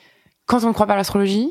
quand 0.46 0.64
on 0.64 0.68
ne 0.68 0.72
croit 0.72 0.86
pas 0.86 0.94
à 0.94 0.96
l'astrologie. 0.96 1.50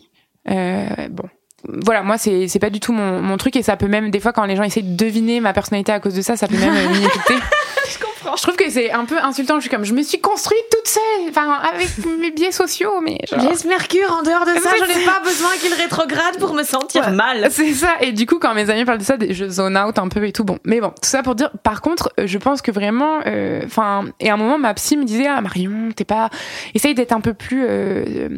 Euh, 0.49 0.85
bon. 1.09 1.23
Voilà, 1.67 2.01
moi 2.03 2.17
c'est 2.17 2.47
c'est 2.47 2.59
pas 2.59 2.69
du 2.69 2.79
tout 2.79 2.91
mon, 2.93 3.21
mon 3.21 3.37
truc 3.37 3.55
et 3.55 3.63
ça 3.63 3.77
peut 3.77 3.87
même 3.87 4.09
des 4.11 4.19
fois 4.19 4.33
quand 4.33 4.45
les 4.45 4.55
gens 4.55 4.63
essaient 4.63 4.81
de 4.81 4.95
deviner 4.95 5.39
ma 5.39 5.53
personnalité 5.53 5.91
à 5.91 5.99
cause 5.99 6.15
de 6.15 6.21
ça, 6.21 6.35
ça 6.37 6.47
peut 6.47 6.57
même 6.57 6.73
euh, 6.75 6.89
m'irriter. 6.89 7.35
Je 7.89 7.97
comprends. 7.99 8.35
Je 8.37 8.41
trouve 8.43 8.55
que 8.55 8.69
c'est 8.69 8.91
un 8.91 9.03
peu 9.05 9.17
insultant. 9.17 9.55
Je 9.55 9.61
suis 9.61 9.69
comme 9.69 9.83
je 9.83 9.93
me 9.93 10.01
suis 10.01 10.19
construite 10.21 10.63
toute 10.71 10.87
seule, 10.87 11.29
enfin 11.29 11.59
avec 11.73 11.89
mes 12.19 12.31
biais 12.31 12.51
sociaux, 12.53 13.01
mais 13.03 13.17
genre- 13.29 13.41
Laisse 13.49 13.65
Mercure 13.65 14.11
en 14.17 14.23
dehors 14.23 14.45
de 14.45 14.53
ça, 14.61 14.69
Mais 14.79 14.93
je 14.93 14.99
n'ai 14.99 15.05
pas 15.05 15.19
besoin 15.23 15.49
qu'il 15.59 15.73
rétrograde 15.73 16.37
pour 16.39 16.53
me 16.53 16.63
sentir 16.63 17.05
Ouais. 17.07 17.11
mal. 17.11 17.47
C'est 17.51 17.73
ça. 17.73 17.95
Et 17.99 18.13
du 18.13 18.25
coup, 18.25 18.39
quand 18.39 18.53
mes 18.53 18.69
amis 18.69 18.85
parlent 18.85 18.99
de 18.99 19.03
ça, 19.03 19.17
je 19.29 19.49
zone 19.49 19.77
out 19.77 19.99
un 19.99 20.07
peu 20.07 20.25
et 20.25 20.31
tout. 20.31 20.45
Bon, 20.45 20.57
mais 20.63 20.79
bon, 20.79 20.89
tout 20.89 21.09
ça 21.09 21.21
pour 21.23 21.35
dire. 21.35 21.51
Par 21.63 21.81
contre, 21.81 22.13
euh, 22.19 22.27
je 22.27 22.37
pense 22.37 22.61
que 22.61 22.71
vraiment, 22.71 23.19
euh, 23.27 23.61
enfin, 23.65 24.05
et 24.21 24.29
à 24.29 24.35
un 24.35 24.37
moment, 24.37 24.57
ma 24.57 24.73
psy 24.75 24.95
me 24.95 25.03
disait, 25.03 25.27
ah 25.27 25.41
Marion, 25.41 25.89
t'es 25.95 26.05
pas, 26.05 26.29
essaye 26.73 26.95
d'être 26.95 27.11
un 27.11 27.21
peu 27.21 27.33
plus 27.33 27.65
euh, 27.67 28.29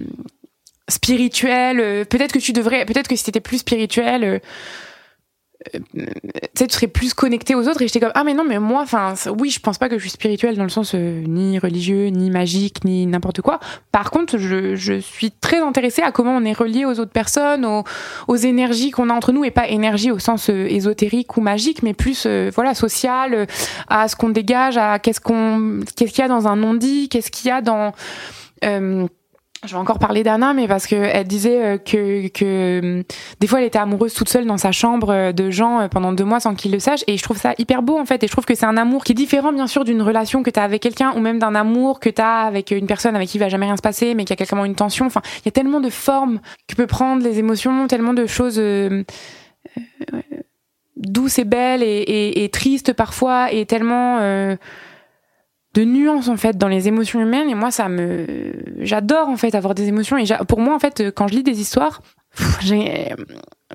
spirituel. 0.89 1.79
euh, 1.79 2.05
peut-être 2.05 2.31
que 2.33 2.39
tu 2.39 2.53
devrais, 2.53 2.85
peut-être 2.85 3.07
que 3.07 3.15
si 3.15 3.23
t'étais 3.25 3.41
plus 3.41 3.59
spirituel. 3.59 4.23
euh, 4.23 4.39
euh, 5.75 6.05
tu 6.57 6.65
serais 6.69 6.87
plus 6.87 7.13
connecté 7.13 7.55
aux 7.55 7.69
autres 7.69 7.81
et 7.81 7.87
j'étais 7.87 8.01
comme 8.01 8.11
ah 8.15 8.23
mais 8.25 8.33
non 8.33 8.43
mais 8.43 8.59
moi 8.59 8.81
enfin 8.81 9.13
oui 9.39 9.49
je 9.49 9.59
pense 9.61 9.77
pas 9.77 9.87
que 9.87 9.95
je 9.97 10.01
suis 10.01 10.09
spirituelle 10.09 10.57
dans 10.57 10.63
le 10.63 10.69
sens 10.69 10.93
euh, 10.93 11.23
ni 11.25 11.57
religieux 11.57 12.07
ni 12.07 12.29
magique 12.29 12.83
ni 12.83 13.05
n'importe 13.05 13.41
quoi 13.41 13.59
par 13.91 14.11
contre 14.11 14.37
je, 14.37 14.75
je 14.75 14.99
suis 14.99 15.31
très 15.31 15.59
intéressée 15.59 16.01
à 16.01 16.11
comment 16.11 16.35
on 16.35 16.43
est 16.43 16.53
relié 16.53 16.83
aux 16.83 16.99
autres 16.99 17.11
personnes 17.13 17.65
aux, 17.65 17.83
aux 18.27 18.35
énergies 18.35 18.91
qu'on 18.91 19.09
a 19.09 19.13
entre 19.13 19.31
nous 19.31 19.45
et 19.45 19.51
pas 19.51 19.69
énergie 19.69 20.11
au 20.11 20.19
sens 20.19 20.49
euh, 20.49 20.67
ésotérique 20.67 21.37
ou 21.37 21.41
magique 21.41 21.81
mais 21.81 21.93
plus 21.93 22.27
voilà 22.53 22.73
social 22.73 23.47
à 23.87 24.07
ce 24.09 24.17
qu'on 24.17 24.29
dégage 24.29 24.75
à 24.77 24.99
qu'est-ce 24.99 25.21
qu'on 25.21 25.79
qu'est-ce 25.95 26.11
qu'il 26.11 26.21
y 26.23 26.25
a 26.25 26.27
dans 26.27 26.47
un 26.47 26.57
non-dit 26.57 27.07
qu'est-ce 27.07 27.31
qu'il 27.31 27.47
y 27.47 27.51
a 27.51 27.61
dans 27.61 27.93
je 29.65 29.73
vais 29.73 29.79
encore 29.79 29.99
parler 29.99 30.23
d'Anna, 30.23 30.53
mais 30.53 30.67
parce 30.67 30.87
que 30.87 30.95
elle 30.95 31.27
disait 31.27 31.63
euh, 31.63 31.77
que, 31.77 32.27
que 32.27 32.43
euh, 32.99 33.03
des 33.39 33.47
fois 33.47 33.59
elle 33.59 33.67
était 33.67 33.79
amoureuse 33.79 34.13
toute 34.13 34.29
seule 34.29 34.45
dans 34.45 34.57
sa 34.57 34.71
chambre 34.71 35.09
euh, 35.11 35.31
de 35.31 35.49
gens 35.51 35.81
euh, 35.81 35.87
pendant 35.87 36.11
deux 36.11 36.25
mois 36.25 36.39
sans 36.39 36.55
qu'ils 36.55 36.71
le 36.71 36.79
sachent. 36.79 37.03
Et 37.07 37.17
je 37.17 37.23
trouve 37.23 37.37
ça 37.37 37.53
hyper 37.57 37.81
beau 37.81 37.97
en 37.97 38.05
fait. 38.05 38.23
Et 38.23 38.27
je 38.27 38.31
trouve 38.31 38.45
que 38.45 38.55
c'est 38.55 38.65
un 38.65 38.77
amour 38.77 39.03
qui 39.03 39.13
est 39.13 39.15
différent 39.15 39.53
bien 39.53 39.67
sûr 39.67 39.83
d'une 39.85 40.01
relation 40.01 40.43
que 40.43 40.49
tu 40.49 40.59
as 40.59 40.63
avec 40.63 40.81
quelqu'un 40.81 41.13
ou 41.15 41.19
même 41.19 41.39
d'un 41.39 41.55
amour 41.55 41.99
que 41.99 42.09
tu 42.09 42.21
as 42.21 42.41
avec 42.41 42.71
une 42.71 42.87
personne 42.87 43.15
avec 43.15 43.29
qui 43.29 43.37
il 43.37 43.39
va 43.39 43.49
jamais 43.49 43.65
rien 43.65 43.77
se 43.77 43.81
passer, 43.81 44.15
mais 44.15 44.25
qui 44.25 44.33
a 44.33 44.35
quelqu'un 44.35 44.63
une 44.65 44.75
tension. 44.75 45.05
Enfin, 45.05 45.21
il 45.37 45.45
y 45.45 45.49
a 45.49 45.51
tellement 45.51 45.81
de 45.81 45.89
formes 45.89 46.39
que 46.67 46.75
peut 46.75 46.87
prendre 46.87 47.23
les 47.23 47.39
émotions, 47.39 47.87
tellement 47.87 48.13
de 48.13 48.25
choses. 48.25 48.59
euh, 48.59 49.03
euh, 50.13 50.21
douce 50.95 51.39
et 51.39 52.43
et, 52.43 52.49
triste 52.49 52.93
parfois 52.93 53.51
et 53.51 53.65
tellement 53.65 54.19
euh, 54.21 54.55
de 55.73 55.83
nuances 55.83 56.27
en 56.27 56.37
fait 56.37 56.57
dans 56.57 56.67
les 56.67 56.87
émotions 56.87 57.19
humaines 57.19 57.49
et 57.49 57.55
moi 57.55 57.71
ça 57.71 57.89
me 57.89 58.53
j'adore 58.79 59.29
en 59.29 59.37
fait 59.37 59.55
avoir 59.55 59.75
des 59.75 59.87
émotions 59.87 60.17
et 60.17 60.25
pour 60.47 60.59
moi 60.59 60.75
en 60.75 60.79
fait 60.79 61.11
quand 61.15 61.27
je 61.27 61.35
lis 61.35 61.43
des 61.43 61.59
histoires 61.59 62.01
j'ai 62.61 63.13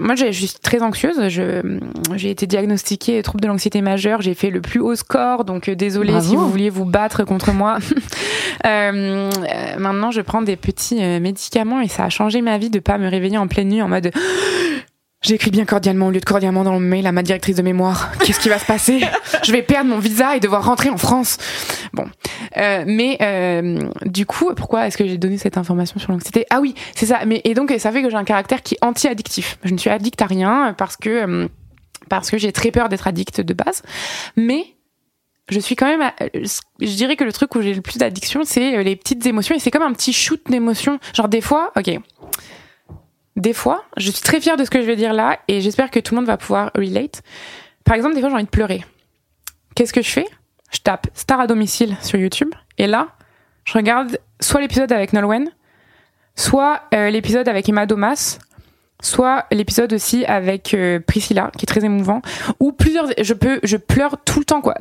moi, 0.01 0.15
je 0.15 0.31
suis 0.31 0.49
très 0.63 0.83
anxieuse. 0.83 1.21
J'ai 1.29 2.31
été 2.31 2.47
diagnostiquée 2.47 3.23
trouble 3.23 3.41
de 3.41 3.49
l'anxiété 3.49 3.81
majeure. 3.81 4.23
J'ai 4.23 4.35
fait 4.35 4.51
le 4.51 4.61
plus 4.61 4.81
haut 4.81 4.95
score, 4.95 5.45
donc 5.45 5.69
euh, 5.69 5.75
désolé 5.75 6.21
si 6.21 6.37
vous 6.37 6.49
vouliez 6.49 6.71
vous 6.71 6.85
battre 6.85 7.25
contre 7.25 7.53
moi. 7.53 7.79
Euh, 8.67 9.31
euh, 9.31 9.79
maintenant, 9.79 10.11
je 10.11 10.21
prends 10.21 10.43
des 10.43 10.57
petits 10.57 10.97
médicaments 11.21 11.81
et 11.81 11.87
ça 11.87 12.05
a 12.05 12.09
changé 12.09 12.43
ma 12.43 12.59
vie 12.59 12.71
de 12.71 12.81
pas 12.81 12.99
me 12.99 13.09
réveiller 13.09 13.39
en 13.39 13.47
pleine 13.47 13.69
nuit 13.69 13.83
en 13.83 13.89
mode 13.89 14.11
J'écris 15.21 15.51
bien 15.51 15.65
cordialement 15.65 16.07
au 16.07 16.11
lieu 16.13 16.21
de 16.21 16.25
cordialement 16.25 16.63
dans 16.63 16.75
le 16.75 16.81
mail 16.85 17.05
à 17.07 17.13
ma 17.13 17.25
directrice 17.25 17.57
de 17.57 17.63
mémoire. 17.63 18.13
Qu'est-ce 18.25 18.39
qui 18.39 18.49
va 18.49 18.59
se 18.59 18.65
passer? 18.65 19.01
Je 19.43 19.51
vais 19.51 19.63
perdre 19.63 19.91
mon 19.91 19.99
visa 19.99 20.37
et 20.37 20.41
devoir 20.41 20.65
rentrer 20.65 20.91
en 20.91 20.97
France. 20.97 21.39
Bon, 21.93 22.09
euh, 22.57 22.85
mais 22.87 23.19
euh, 23.21 23.81
du 24.07 24.27
coup, 24.27 24.55
pourquoi 24.55 24.87
est-ce 24.87 24.97
que 24.97 25.07
j'ai 25.09 25.19
donné 25.19 25.37
cette 25.37 25.59
information 25.59 25.99
sur 25.99 26.13
l'anxiété? 26.13 26.47
Ah 26.51 26.61
oui, 26.61 26.75
c'est 26.95 27.07
ça. 27.07 27.25
Mais 27.27 27.41
et 27.43 27.55
donc 27.55 27.75
ça 27.79 27.91
fait 27.91 28.03
que 28.03 28.11
j'ai 28.11 28.17
un 28.17 28.25
caractère 28.25 28.63
qui 28.63 28.77
est 28.77 28.85
anti-addictif. 28.85 29.59
Je 29.65 29.73
ne 29.73 29.79
suis 29.79 29.91
addict 29.91 30.23
à 30.23 30.27
rien 30.27 30.73
parce 30.79 30.97
que 30.97 31.09
euh, 31.11 31.49
parce 32.09 32.31
que 32.31 32.39
j'ai 32.39 32.53
très 32.53 32.71
peur 32.71 32.89
d'être 32.89 33.09
addict 33.09 33.41
de 33.41 33.55
base. 33.55 33.83
Mais 34.37 34.77
je 35.49 35.59
suis 35.59 35.75
quand 35.75 35.87
même, 35.87 36.13
je 36.33 36.95
dirais 36.95 37.17
que 37.17 37.25
le 37.25 37.33
truc 37.33 37.55
où 37.57 37.61
j'ai 37.61 37.75
le 37.75 37.81
plus 37.81 37.99
d'addiction, 37.99 38.43
c'est 38.45 38.83
les 38.85 38.97
petites 38.97 39.27
émotions 39.27 39.57
et 39.57 39.59
c'est 39.59 39.71
comme 39.71 39.83
un 39.83 39.93
petit 39.93 40.13
shoot 40.13 40.41
d'émotions. 40.49 41.01
Genre 41.13 41.29
des 41.29 41.41
fois, 41.41 41.73
ok 41.77 41.99
des 43.39 43.53
fois, 43.53 43.85
je 43.97 44.11
suis 44.11 44.23
très 44.23 44.41
fière 44.41 44.57
de 44.57 44.65
ce 44.65 44.71
que 44.71 44.83
je 44.83 44.87
vais 44.87 44.97
dire 44.97 45.13
là 45.13 45.39
et 45.49 45.61
j'espère 45.61 45.91
que 45.91 46.01
tout 46.01 46.15
le 46.15 46.21
monde 46.21 46.27
va 46.27 46.37
pouvoir 46.37 46.71
relate. 46.75 47.23
Par 47.85 47.95
exemple, 47.95 48.15
des 48.15 48.21
fois, 48.21 48.29
j'ai 48.31 48.35
envie 48.35 48.45
de 48.45 48.51
pleurer. 48.51 48.85
Qu'est-ce 49.75 49.93
que 49.93 50.03
je 50.03 50.11
fais? 50.11 50.27
Je 50.73 50.81
tape 50.81 51.07
Star 51.15 51.41
à 51.41 51.47
domicile 51.47 51.97
sur 52.03 52.19
YouTube 52.19 52.53
et 52.77 52.87
là, 52.87 53.09
je 53.65 53.75
regarde 53.75 54.19
soit 54.41 54.61
l'épisode 54.61 54.93
avec 54.93 55.13
Nolwenn, 55.13 55.51
soit 56.35 56.83
euh, 56.93 57.11
l'épisode 57.11 57.49
avec 57.49 57.69
Emma 57.69 57.87
Domas, 57.87 58.39
soit 59.01 59.47
l'épisode 59.53 59.93
aussi 59.93 60.25
avec 60.25 60.75
euh, 60.75 60.99
Priscilla, 60.99 61.53
qui 61.57 61.65
est 61.65 61.67
très 61.67 61.85
émouvant, 61.85 62.21
ou 62.59 62.73
plusieurs. 62.73 63.07
Je 63.21 63.35
peux, 63.35 63.61
je 63.63 63.77
pleure 63.77 64.17
tout 64.25 64.41
le 64.41 64.45
temps 64.45 64.61
quoi. 64.61 64.75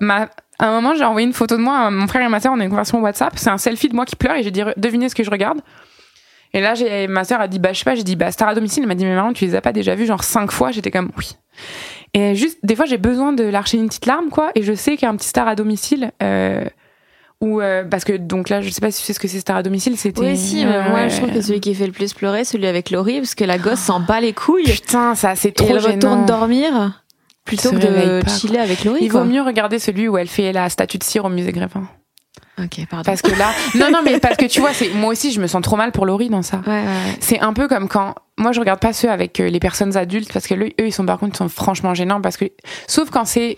À 0.60 0.68
un 0.68 0.72
moment, 0.72 0.95
j'ai 0.95 1.03
envoyé 1.03 1.28
une 1.28 1.34
photo 1.34 1.55
de 1.58 1.62
moi 1.62 1.78
à 1.78 1.91
mon 1.91 2.08
frère 2.08 2.26
et 2.26 2.30
ma 2.30 2.39
soeur, 2.39 2.53
on 2.53 2.60
a 2.60 2.64
une 2.64 2.70
conversation 2.72 2.99
WhatsApp. 3.01 3.34
C'est 3.36 3.51
un 3.51 3.60
selfie 3.60 3.89
de 3.89 3.95
moi 3.95 4.05
qui 4.05 4.16
pleure 4.16 4.36
et 4.36 4.41
j'ai 4.41 4.51
dit 4.51 4.64
devinez 4.78 5.10
ce 5.10 5.16
que 5.16 5.24
je 5.24 5.30
regarde. 5.30 5.62
Et 6.54 6.62
là, 6.62 6.76
j'ai, 6.76 7.08
ma 7.08 7.24
sœur 7.24 7.41
a 7.41 7.48
dit, 7.48 7.60
bah, 7.60 7.74
je 7.74 7.80
sais 7.80 7.86
pas, 7.86 7.95
j'ai 7.95 8.04
dit, 8.04 8.16
bah, 8.16 8.32
Star 8.32 8.48
à 8.50 8.56
domicile. 8.56 8.84
Elle 8.84 8.88
m'a 8.88 8.95
dit, 8.95 9.06
mais 9.06 9.16
maman, 9.16 9.34
tu 9.34 9.45
les 9.45 9.56
as 9.56 9.62
pas 9.62 9.74
déjà 9.74 9.95
vus, 9.95 10.06
genre 10.06 10.24
cinq 10.24 10.52
fois? 10.52 10.72
J'étais 10.72 10.91
comme, 10.91 11.12
oui. 11.18 11.32
Et 12.14 12.36
juste, 12.36 12.60
des 12.64 12.76
fois, 12.76 12.86
j'ai 12.86 12.98
besoin 12.98 13.34
de 13.34 13.43
lâcher 13.43 13.78
une 13.78 13.88
petite 13.88 14.06
larme, 14.06 14.30
quoi. 14.30 14.52
Et 14.56 14.64
je 14.64 14.74
sais 14.74 14.91
qu'il 14.91 15.04
y 15.04 15.06
a 15.06 15.10
un 15.10 15.16
petit 15.16 15.28
Star 15.28 15.48
à 15.48 15.56
domicile, 15.56 16.12
euh, 16.24 16.64
ou 17.41 17.62
euh, 17.62 17.84
parce 17.84 18.04
que 18.04 18.14
donc 18.14 18.50
là 18.50 18.62
je 18.62 18.70
sais 18.70 18.82
pas 18.82 18.89
si 18.89 19.00
tu 19.00 19.06
sais 19.06 19.14
ce 19.14 19.20
que 19.20 19.28
c'est 19.28 19.39
Star 19.39 19.58
à 19.58 19.64
domicile 19.64 19.95
c'était 19.95 20.22
oui 20.22 20.36
si 20.36 20.66
mais 20.66 20.89
moi 20.89 21.08
je 21.08 21.18
trouve 21.18 21.32
que 21.32 21.41
celui 21.41 21.60
qui 21.60 21.76
fait 21.76 21.86
le 21.86 21.91
plus 21.91 22.14
pleurer 22.14 22.43
celui 22.43 22.66
avec 22.66 22.89
Laurie 22.89 23.20
parce 23.20 23.36
que 23.36 23.43
la 23.43 23.60
gosse 23.60 23.80
s'en 23.80 24.00
bat 24.00 24.20
les 24.20 24.34
couilles 24.34 24.64
putain 24.64 25.14
ça 25.14 25.36
c'est 25.36 25.52
trop 25.52 25.68
et 25.68 25.72
elle 25.72 25.78
retourne 25.78 26.26
dormir 26.26 27.04
plutôt 27.45 27.70
que 27.70 28.24
de 28.24 28.28
chiller 28.28 28.58
avec 28.60 28.84
Laurie 28.84 29.02
il 29.04 29.12
vaut 29.12 29.24
mieux 29.24 29.43
regarder 29.43 29.78
celui 29.78 30.08
où 30.08 30.18
elle 30.18 30.28
fait 30.28 30.52
la 30.52 30.68
statue 30.70 30.98
de 30.98 31.04
cire 31.04 31.26
au 31.26 31.30
musée 31.30 31.52
Grévin 31.52 31.88
Ok, 32.60 32.86
pardon. 32.89 33.03
Parce 33.03 33.22
que 33.22 33.32
là, 33.38 33.51
non, 33.76 33.91
non, 33.91 34.01
mais 34.03 34.20
parce 34.20 34.38
que 34.38 34.45
tu 34.45 34.60
vois, 34.60 34.74
c'est 34.74 34.89
moi 34.89 35.12
aussi, 35.12 35.32
je 35.32 35.39
me 35.39 35.47
sens 35.47 35.62
trop 35.62 35.76
mal 35.76 35.91
pour 35.91 36.05
Laurie 36.05 36.30
dans 36.30 36.41
ça. 36.41 36.62
Ouais, 36.66 36.84
ouais, 36.84 37.18
C'est 37.20 37.39
un 37.39 37.53
peu 37.53 37.68
comme 37.68 37.88
quand 37.88 38.16
moi 38.38 38.51
je 38.51 38.60
regarde 38.60 38.80
pas 38.80 38.93
ceux 38.93 39.10
avec 39.10 39.39
euh, 39.39 39.49
les 39.49 39.60
personnes 39.60 39.95
adultes 39.95 40.32
parce 40.34 40.47
que 40.47 40.55
eux, 40.55 40.72
ils 40.80 40.93
sont 40.93 41.05
par 41.05 41.20
contre, 41.20 41.36
ils 41.36 41.38
sont 41.38 41.49
franchement 41.49 41.93
gênants 41.93 42.22
parce 42.22 42.38
que 42.38 42.45
sauf 42.88 43.10
quand 43.10 43.26
c'est, 43.26 43.58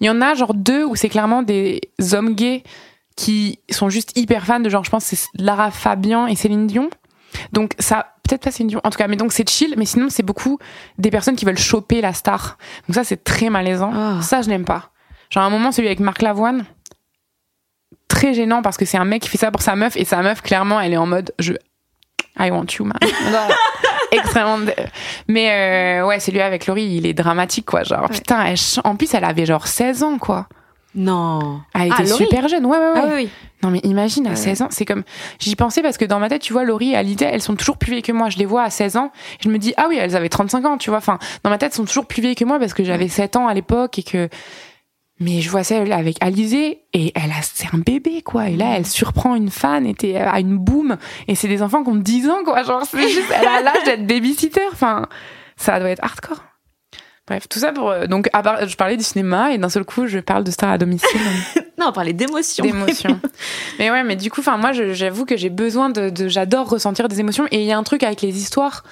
il 0.00 0.06
y 0.06 0.10
en 0.10 0.20
a 0.20 0.34
genre 0.34 0.54
deux 0.54 0.84
où 0.84 0.94
c'est 0.96 1.08
clairement 1.08 1.42
des 1.42 1.80
hommes 2.12 2.34
gays 2.34 2.62
qui 3.16 3.60
sont 3.70 3.88
juste 3.88 4.16
hyper 4.18 4.44
fans 4.44 4.60
de 4.60 4.68
genre, 4.68 4.84
je 4.84 4.90
pense 4.90 5.04
c'est 5.04 5.18
Lara 5.34 5.70
Fabian 5.70 6.26
et 6.26 6.34
Céline 6.36 6.66
Dion. 6.66 6.90
Donc 7.52 7.74
ça, 7.78 8.14
peut-être 8.28 8.42
pas 8.42 8.50
Céline 8.50 8.68
Dion, 8.68 8.80
en 8.84 8.90
tout 8.90 8.98
cas, 8.98 9.08
mais 9.08 9.16
donc 9.16 9.32
c'est 9.32 9.48
chill, 9.48 9.74
mais 9.76 9.86
sinon 9.86 10.08
c'est 10.10 10.22
beaucoup 10.22 10.58
des 10.98 11.10
personnes 11.10 11.36
qui 11.36 11.44
veulent 11.44 11.58
choper 11.58 12.00
la 12.00 12.12
star. 12.12 12.58
Donc 12.88 12.94
ça 12.94 13.04
c'est 13.04 13.22
très 13.22 13.50
malaisant. 13.50 13.92
Ah. 13.94 14.20
Ça 14.22 14.42
je 14.42 14.48
n'aime 14.48 14.64
pas. 14.64 14.90
Genre 15.30 15.42
à 15.42 15.46
un 15.46 15.50
moment 15.50 15.72
celui 15.72 15.88
avec 15.88 16.00
Marc 16.00 16.22
Lavoine 16.22 16.64
très 18.14 18.32
gênant 18.32 18.62
parce 18.62 18.76
que 18.76 18.84
c'est 18.84 18.96
un 18.96 19.04
mec 19.04 19.22
qui 19.22 19.28
fait 19.28 19.38
ça 19.38 19.50
pour 19.50 19.62
sa 19.62 19.74
meuf 19.74 19.96
et 19.96 20.04
sa 20.04 20.22
meuf 20.22 20.40
clairement 20.40 20.80
elle 20.80 20.92
est 20.92 20.98
en 20.98 21.06
mode 21.06 21.32
je 21.40 21.52
I 22.38 22.50
want 22.50 22.66
you 22.78 22.84
man. 22.84 22.98
Extrêmement 24.12 24.58
mais 25.26 26.00
euh, 26.00 26.06
ouais 26.06 26.20
c'est 26.20 26.30
lui 26.30 26.40
avec 26.40 26.66
Laurie 26.68 26.84
il 26.84 27.06
est 27.06 27.14
dramatique 27.14 27.66
quoi. 27.66 27.82
Genre 27.82 28.08
putain 28.08 28.44
elle 28.44 28.56
en 28.84 28.94
plus 28.94 29.12
elle 29.14 29.24
avait 29.24 29.46
genre 29.46 29.66
16 29.66 30.04
ans 30.04 30.18
quoi. 30.18 30.46
Non. 30.94 31.60
Elle 31.74 31.88
était 31.88 31.96
ah, 31.98 32.06
super 32.06 32.46
jeune. 32.46 32.64
Ouais 32.66 32.78
ouais 32.78 32.92
ouais. 32.92 33.00
ah, 33.02 33.14
oui, 33.16 33.28
non 33.64 33.70
mais 33.70 33.80
imagine 33.82 34.28
à 34.28 34.36
16 34.36 34.62
ans 34.62 34.68
c'est 34.70 34.84
comme 34.84 35.02
j'y 35.40 35.56
pensais 35.56 35.82
parce 35.82 35.98
que 35.98 36.04
dans 36.04 36.20
ma 36.20 36.28
tête 36.28 36.42
tu 36.42 36.52
vois 36.52 36.62
Laurie 36.62 36.92
et 36.92 36.96
Alida 36.96 37.26
elles 37.26 37.42
sont 37.42 37.56
toujours 37.56 37.78
plus 37.78 37.90
vieilles 37.90 38.02
que 38.02 38.12
moi. 38.12 38.28
Je 38.30 38.38
les 38.38 38.46
vois 38.46 38.62
à 38.62 38.70
16 38.70 38.96
ans 38.96 39.10
je 39.40 39.48
me 39.48 39.58
dis 39.58 39.74
ah 39.76 39.86
oui 39.88 39.96
elles 40.00 40.14
avaient 40.14 40.28
35 40.28 40.64
ans 40.66 40.78
tu 40.78 40.90
vois. 40.90 40.98
Enfin 40.98 41.18
dans 41.42 41.50
ma 41.50 41.58
tête 41.58 41.72
elles 41.72 41.76
sont 41.76 41.84
toujours 41.84 42.06
plus 42.06 42.22
vieilles 42.22 42.36
que 42.36 42.44
moi 42.44 42.60
parce 42.60 42.74
que 42.74 42.84
j'avais 42.84 43.08
7 43.08 43.34
ans 43.34 43.48
à 43.48 43.54
l'époque 43.54 43.98
et 43.98 44.04
que 44.04 44.28
mais 45.20 45.40
je 45.40 45.50
vois 45.50 45.62
celle 45.62 45.92
avec 45.92 46.16
Alizé 46.20 46.82
et 46.92 47.12
elle 47.14 47.30
a 47.30 47.42
c'est 47.42 47.68
un 47.72 47.78
bébé 47.78 48.22
quoi 48.22 48.48
et 48.48 48.56
là 48.56 48.76
elle 48.76 48.86
surprend 48.86 49.36
une 49.36 49.50
fan 49.50 49.86
et 49.86 50.16
à 50.18 50.40
une 50.40 50.58
boum 50.58 50.96
et 51.28 51.34
c'est 51.34 51.48
des 51.48 51.62
enfants 51.62 51.84
qui 51.84 51.90
ont 51.90 51.96
10 51.96 52.28
ans 52.28 52.44
quoi 52.44 52.62
genre 52.64 52.82
c'est 52.84 53.08
juste 53.08 53.32
elle 53.32 53.46
a 53.46 53.60
l'âge 53.60 53.84
d'être 53.84 54.06
babysitter 54.06 54.62
enfin 54.72 55.08
ça 55.56 55.78
doit 55.78 55.90
être 55.90 56.02
hardcore. 56.02 56.42
Bref, 57.26 57.48
tout 57.48 57.58
ça 57.58 57.72
pour 57.72 57.90
euh, 57.90 58.06
donc 58.06 58.28
à 58.34 58.42
part, 58.42 58.68
je 58.68 58.76
parlais 58.76 58.98
du 58.98 59.04
cinéma 59.04 59.52
et 59.52 59.58
d'un 59.58 59.70
seul 59.70 59.84
coup 59.84 60.06
je 60.06 60.18
parle 60.18 60.44
de 60.44 60.50
Star 60.50 60.70
à 60.70 60.78
domicile. 60.78 61.20
non, 61.78 61.86
on 61.88 61.92
parlait 61.92 62.12
d'émotions. 62.12 62.64
D'émotions. 62.64 63.18
mais 63.78 63.90
ouais, 63.90 64.04
mais 64.04 64.16
du 64.16 64.30
coup 64.30 64.40
enfin 64.40 64.58
moi 64.58 64.72
j'avoue 64.72 65.24
que 65.24 65.36
j'ai 65.36 65.48
besoin 65.48 65.88
de, 65.88 66.10
de 66.10 66.28
j'adore 66.28 66.68
ressentir 66.68 67.08
des 67.08 67.20
émotions 67.20 67.46
et 67.50 67.60
il 67.60 67.66
y 67.66 67.72
a 67.72 67.78
un 67.78 67.82
truc 67.82 68.02
avec 68.02 68.20
les 68.20 68.36
histoires 68.36 68.84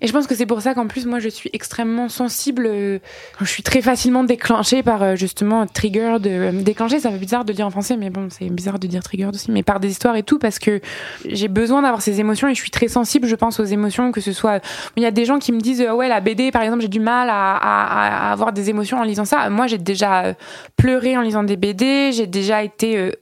et 0.00 0.06
je 0.06 0.12
pense 0.12 0.26
que 0.26 0.34
c'est 0.34 0.46
pour 0.46 0.60
ça 0.60 0.74
qu'en 0.74 0.86
plus, 0.86 1.06
moi, 1.06 1.18
je 1.18 1.28
suis 1.28 1.50
extrêmement 1.52 2.08
sensible. 2.08 2.66
Euh, 2.66 2.98
je 3.40 3.46
suis 3.46 3.62
très 3.62 3.80
facilement 3.80 4.24
déclenchée 4.24 4.82
par 4.82 5.02
euh, 5.02 5.16
justement 5.16 5.66
trigger 5.66 6.18
de 6.20 6.30
euh, 6.30 6.52
déclencher. 6.52 7.00
Ça 7.00 7.10
fait 7.10 7.18
bizarre 7.18 7.44
de 7.44 7.52
dire 7.52 7.66
en 7.66 7.70
français, 7.70 7.96
mais 7.96 8.10
bon, 8.10 8.28
c'est 8.30 8.48
bizarre 8.50 8.78
de 8.78 8.86
dire 8.86 9.02
trigger 9.02 9.26
aussi. 9.26 9.50
Mais 9.50 9.62
par 9.62 9.80
des 9.80 9.90
histoires 9.90 10.16
et 10.16 10.22
tout, 10.22 10.38
parce 10.38 10.58
que 10.58 10.80
j'ai 11.24 11.48
besoin 11.48 11.82
d'avoir 11.82 12.02
ces 12.02 12.20
émotions 12.20 12.48
et 12.48 12.54
je 12.54 12.60
suis 12.60 12.70
très 12.70 12.88
sensible, 12.88 13.26
je 13.26 13.36
pense, 13.36 13.58
aux 13.60 13.64
émotions, 13.64 14.12
que 14.12 14.20
ce 14.20 14.32
soit. 14.32 14.62
Il 14.96 15.02
y 15.02 15.06
a 15.06 15.10
des 15.10 15.24
gens 15.24 15.38
qui 15.38 15.52
me 15.52 15.60
disent, 15.60 15.82
ouais, 15.82 16.08
la 16.08 16.20
BD, 16.20 16.50
par 16.50 16.62
exemple, 16.62 16.82
j'ai 16.82 16.88
du 16.88 17.00
mal 17.00 17.28
à, 17.30 18.32
avoir 18.32 18.52
des 18.52 18.70
émotions 18.70 18.98
en 18.98 19.02
lisant 19.02 19.24
ça. 19.24 19.48
Moi, 19.50 19.66
j'ai 19.66 19.78
déjà 19.78 20.34
pleuré 20.76 21.16
en 21.16 21.22
lisant 21.22 21.42
des 21.42 21.56
BD. 21.56 22.12
J'ai 22.12 22.26
déjà 22.26 22.62
été 22.62 23.12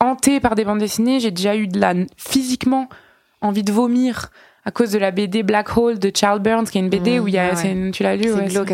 hantée 0.00 0.40
par 0.40 0.54
des 0.54 0.64
bandes 0.64 0.78
dessinées. 0.78 1.20
J'ai 1.20 1.30
déjà 1.30 1.56
eu 1.56 1.66
de 1.66 1.80
la 1.80 1.94
physiquement 2.16 2.88
envie 3.40 3.64
de 3.64 3.72
vomir 3.72 4.30
à 4.64 4.70
cause 4.70 4.90
de 4.90 4.98
la 4.98 5.10
BD 5.10 5.42
Black 5.42 5.76
Hole 5.76 5.98
de 5.98 6.12
Charles 6.14 6.40
Burns, 6.40 6.66
qui 6.66 6.78
est 6.78 6.80
une 6.80 6.90
BD 6.90 7.18
mmh, 7.18 7.22
où 7.22 7.28
il 7.28 7.34
y 7.34 7.38
a, 7.38 7.54
tu 7.92 8.02
l'as 8.02 8.16
lu, 8.16 8.24
c'est 8.24 8.48
glauque 8.48 8.72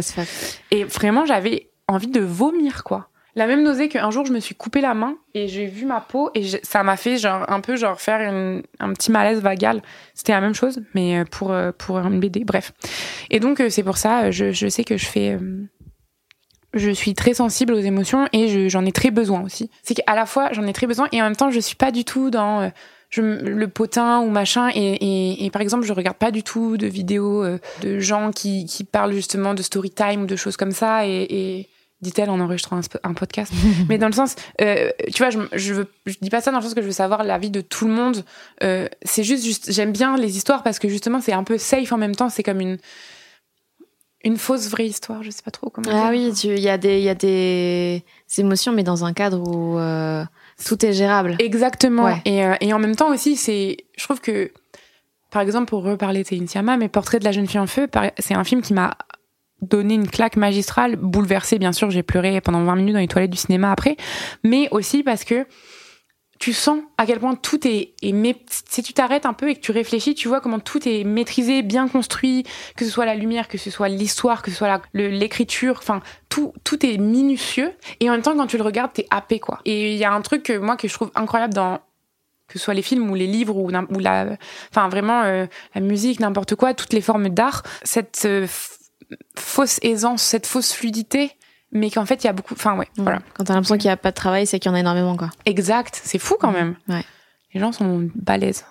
Et 0.71 0.85
vraiment, 0.85 1.25
j'avais 1.25 1.71
envie 1.87 2.09
de 2.09 2.21
vomir, 2.21 2.85
quoi. 2.85 3.09
La 3.39 3.47
même 3.47 3.63
nausée 3.63 3.89
qu'un 3.89 4.11
jour, 4.11 4.27
je 4.27 4.33
me 4.33 4.41
suis 4.41 4.57
coupé 4.57 4.81
la 4.81 4.95
main 4.95 5.15
et 5.33 5.47
j'ai 5.47 5.67
vu 5.67 5.87
ma 5.87 6.01
peau 6.01 6.31
et 6.35 6.43
ça 6.65 6.83
m'a 6.83 6.97
fait 6.97 7.19
genre 7.19 7.45
un 7.49 7.61
peu 7.61 7.77
genre 7.77 8.01
faire 8.01 8.21
un 8.81 8.93
petit 8.95 9.13
malaise 9.13 9.41
vagal. 9.41 9.81
C'était 10.13 10.33
la 10.33 10.41
même 10.41 10.55
chose, 10.55 10.83
mais 10.93 11.21
euh, 11.21 11.25
pour 11.25 11.53
euh, 11.53 11.71
pour 11.71 11.99
une 11.99 12.19
BD. 12.19 12.45
Bref. 12.45 12.73
Et 13.31 13.39
donc 13.39 13.61
euh, 13.61 13.71
c'est 13.71 13.85
pour 13.85 13.97
ça, 13.97 14.33
je, 14.33 14.51
je 14.51 14.67
sais 14.67 14.83
que 14.83 14.97
je 14.97 15.07
fais 15.07 15.39
je 16.75 16.91
suis 16.91 17.15
très 17.15 17.35
sensible 17.35 17.75
aux 17.75 17.81
émotions 17.81 18.27
et 18.33 18.69
j'en 18.69 18.85
ai 18.85 18.91
très 18.91 19.13
besoin 19.13 19.43
aussi. 19.43 19.71
C'est 19.85 19.95
qu'à 19.95 20.17
la 20.17 20.27
fois 20.27 20.49
j'en 20.53 20.67
ai 20.67 20.73
très 20.73 20.89
besoin 20.89 21.07
et 21.13 21.21
en 21.23 21.25
même 21.25 21.37
temps 21.37 21.53
je 21.53 21.61
suis 21.61 21.77
pas 21.77 21.93
du 21.93 22.05
tout 22.05 22.31
dans 22.31 22.73
je, 23.11 23.23
le 23.23 23.69
potin 23.69 24.21
ou 24.21 24.31
machin 24.31 24.71
et, 24.75 24.95
et, 24.95 25.45
et, 25.45 25.51
par 25.51 25.63
exemple 25.63 25.87
je 25.87 25.93
regarde 25.93 26.17
pas 26.17 26.31
du 26.31 26.43
tout 26.43 26.77
de 26.77 26.87
vidéos 26.87 27.43
euh, 27.43 27.59
de 27.81 27.99
gens 27.99 28.33
qui, 28.33 28.67
qui 28.67 28.85
parlent 28.85 29.13
justement 29.13 29.55
de 29.55 29.63
story 29.63 29.91
time 29.91 30.23
ou 30.23 30.27
de 30.27 30.37
choses 30.37 30.57
comme 30.57 30.73
ça 30.73 31.07
et, 31.07 31.27
et 31.31 31.69
dit-elle 32.01 32.31
en 32.31 32.39
enregistrant 32.39 32.81
un, 33.03 33.15
podcast. 33.15 33.53
Mais 33.89 33.99
dans 33.99 34.07
le 34.07 34.13
sens 34.13 34.37
euh, 34.61 34.91
tu 35.13 35.23
vois 35.23 35.31
je, 35.31 35.39
je, 35.55 35.75
veux, 35.75 35.87
je 36.07 36.17
dis 36.21 36.31
pas 36.31 36.41
ça 36.41 36.51
dans 36.51 36.59
le 36.59 36.65
sens 36.65 36.75
que 36.75 36.83
je 36.83 36.87
veux 36.87 36.93
savoir 36.93 37.25
la 37.25 37.39
vie 37.39 37.51
de 37.51 37.63
tout 37.63 37.87
le 37.87 37.93
monde 37.93 38.25
euh, 38.63 38.89
c'est 39.03 39.25
juste, 39.25 39.45
juste 39.45 39.73
j'aime 39.73 39.93
bien 39.93 40.17
les 40.17 40.37
histoires 40.37 40.63
parce 40.63 40.79
que 40.79 40.89
justement 40.89 41.21
c'est 41.21 41.33
un 41.33 41.45
peu 41.45 41.57
safe 41.57 41.93
en 41.93 41.99
même 41.99 42.15
temps 42.15 42.29
c'est 42.29 42.43
comme 42.43 42.61
une 42.61 42.79
une 44.25 44.37
fausse 44.37 44.69
vraie 44.69 44.87
histoire 44.87 45.23
je 45.23 45.31
sais 45.31 45.43
pas 45.43 45.51
trop 45.51 45.71
comment 45.71 45.89
ah 45.93 46.11
oui 46.11 46.31
il 46.45 46.59
y 46.59 46.69
a 46.69 46.77
des 46.77 46.99
il 46.99 47.05
y 47.05 47.09
a 47.09 47.15
des 47.15 48.05
émotions 48.37 48.73
mais 48.73 48.83
dans 48.83 49.05
un 49.05 49.15
cadre 49.15 49.41
où 49.41 49.79
tout 50.65 50.85
est 50.85 50.93
gérable. 50.93 51.37
Exactement. 51.39 52.09
Et, 52.25 52.45
euh, 52.45 52.55
et 52.61 52.73
en 52.73 52.79
même 52.79 52.97
temps 52.97 53.13
aussi, 53.13 53.37
c'est, 53.37 53.77
je 53.97 54.05
trouve 54.05 54.21
que, 54.21 54.51
par 55.31 55.43
exemple, 55.43 55.67
pour 55.67 55.83
reparler 55.83 56.23
de 56.23 56.27
Céline 56.27 56.49
mais 56.79 56.89
Portrait 56.89 57.19
de 57.19 57.25
la 57.25 57.33
jeune 57.33 57.47
fille 57.47 57.61
en 57.61 57.67
feu, 57.67 57.89
c'est 58.19 58.35
un 58.35 58.45
film 58.45 58.63
qui 58.63 58.75
m'a 58.75 58.97
donné 59.61 59.95
une 59.95 60.09
claque 60.09 60.37
magistrale, 60.37 60.97
bouleversée, 60.97 61.59
bien 61.59 61.73
sûr, 61.73 61.91
j'ai 61.91 62.03
pleuré 62.03 62.41
pendant 62.41 62.63
20 62.63 62.77
minutes 62.77 62.95
dans 62.95 63.01
les 63.01 63.09
toilettes 63.09 63.31
du 63.31 63.39
cinéma 63.39 63.73
après, 63.73 63.97
mais 64.45 64.69
aussi 64.71 65.03
parce 65.03 65.25
que 65.25 65.47
tu 66.39 66.53
sens 66.53 66.81
à 66.99 67.07
quel 67.07 67.19
point 67.19 67.35
tout 67.35 67.67
est, 67.67 67.95
est 68.03 68.37
si 68.69 68.83
tu 68.83 68.93
t'arrêtes 68.93 69.27
un 69.27 69.33
peu 69.33 69.51
et 69.51 69.55
que 69.55 69.61
tu 69.61 69.73
réfléchis, 69.73 70.15
tu 70.15 70.29
vois 70.29 70.41
comment 70.41 70.61
tout 70.61 70.89
est 70.89 71.05
maîtrisé, 71.05 71.63
bien 71.63 71.89
construit, 71.89 72.45
que 72.77 72.85
ce 72.85 72.91
soit 72.91 73.07
la 73.07 73.15
lumière, 73.15 73.49
que 73.49 73.59
ce 73.59 73.71
soit 73.71 73.89
l'histoire, 73.89 74.43
que 74.43 74.51
ce 74.51 74.57
soit 74.57 74.81
l'écriture, 74.95 75.77
enfin 75.79 76.01
tout 76.29 76.53
tout 76.65 76.85
est 76.87 76.99
minutieux 76.99 77.73
et 78.01 78.09
en 78.09 78.13
même 78.13 78.23
temps 78.23 78.37
quand 78.37 78.47
tu 78.47 78.57
le 78.57 78.63
regardes, 78.63 78.93
t'es 78.93 79.07
happé 79.11 79.41
quoi. 79.41 79.61
Et 79.65 79.93
il 79.93 79.99
y 79.99 80.05
a 80.05 80.13
un 80.13 80.21
truc 80.23 80.45
que, 80.45 80.57
moi 80.59 80.77
que 80.77 80.87
je 80.87 80.95
trouve 80.95 81.11
incroyable 81.15 81.55
dans 81.55 81.81
que 82.47 82.59
ce 82.59 82.65
soit 82.65 82.75
les 82.75 82.83
films 82.83 83.11
ou 83.11 83.15
les 83.15 83.27
livres 83.27 83.57
ou, 83.57 83.69
ou 83.69 83.99
la 83.99 84.37
enfin 84.71 84.89
vraiment 84.89 85.23
euh, 85.23 85.47
la 85.75 85.81
musique, 85.81 86.21
n'importe 86.21 86.55
quoi, 86.55 86.73
toutes 86.73 86.93
les 86.93 87.03
formes 87.03 87.29
d'art, 87.29 87.63
cette 87.83 88.23
euh, 88.25 88.47
fausse 89.37 89.79
aisance, 89.83 90.23
cette 90.23 90.47
fausse 90.47 90.73
fluidité 90.73 91.33
mais 91.73 91.91
qu'en 91.91 92.07
fait 92.07 92.25
il 92.25 92.27
y 92.27 92.31
a 92.31 92.33
beaucoup 92.33 92.55
enfin 92.55 92.77
ouais 92.77 92.89
mmh. 92.97 93.03
voilà 93.03 93.21
quand 93.35 93.45
t'as 93.45 93.55
l'impression 93.55 93.77
qu'il 93.77 93.87
y 93.87 93.91
a 93.91 93.97
pas 93.97 94.11
de 94.11 94.17
travail 94.17 94.47
c'est 94.47 94.59
qu'il 94.59 94.71
y 94.71 94.73
en 94.73 94.77
a 94.77 94.81
énormément 94.81 95.17
quoi 95.17 95.31
exact 95.45 96.01
c'est 96.03 96.19
fou 96.19 96.37
quand 96.41 96.51
mmh. 96.51 96.55
même 96.55 96.77
ouais. 96.89 97.05
les 97.55 97.61
gens 97.61 97.73
sont 97.73 98.09
balèzes 98.15 98.65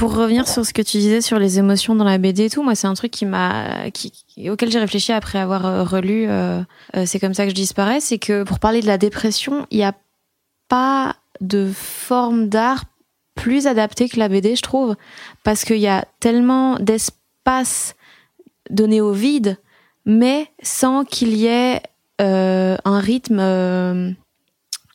pour 0.00 0.14
revenir 0.14 0.48
sur 0.48 0.64
ce 0.64 0.72
que 0.72 0.80
tu 0.80 0.96
disais 0.96 1.20
sur 1.20 1.38
les 1.38 1.58
émotions 1.58 1.94
dans 1.94 2.04
la 2.04 2.16
BD 2.16 2.46
et 2.46 2.50
tout 2.50 2.62
moi 2.62 2.74
c'est 2.74 2.86
un 2.86 2.94
truc 2.94 3.10
qui 3.10 3.26
m'a 3.26 3.90
qui, 3.90 4.12
auquel 4.48 4.70
j'ai 4.70 4.78
réfléchi 4.78 5.12
après 5.12 5.38
avoir 5.38 5.66
euh, 5.66 5.84
relu 5.84 6.26
euh, 6.26 6.62
euh, 6.96 7.04
c'est 7.04 7.20
comme 7.20 7.34
ça 7.34 7.44
que 7.44 7.50
je 7.50 7.54
disparais 7.54 8.00
c'est 8.00 8.18
que 8.18 8.42
pour 8.42 8.58
parler 8.58 8.80
de 8.80 8.86
la 8.86 8.96
dépression 8.96 9.66
il 9.70 9.76
n'y 9.76 9.84
a 9.84 9.94
pas 10.68 11.16
de 11.42 11.70
forme 11.74 12.48
d'art 12.48 12.84
plus 13.34 13.66
adaptée 13.66 14.08
que 14.08 14.18
la 14.18 14.30
BD 14.30 14.56
je 14.56 14.62
trouve 14.62 14.96
parce 15.44 15.66
qu'il 15.66 15.76
y 15.76 15.86
a 15.86 16.06
tellement 16.18 16.76
d'espace 16.76 17.94
donné 18.70 19.02
au 19.02 19.12
vide 19.12 19.58
mais 20.06 20.46
sans 20.62 21.04
qu'il 21.04 21.36
y 21.36 21.46
ait 21.46 21.82
un 22.20 23.00
rythme 23.00 23.38
euh, 23.40 24.10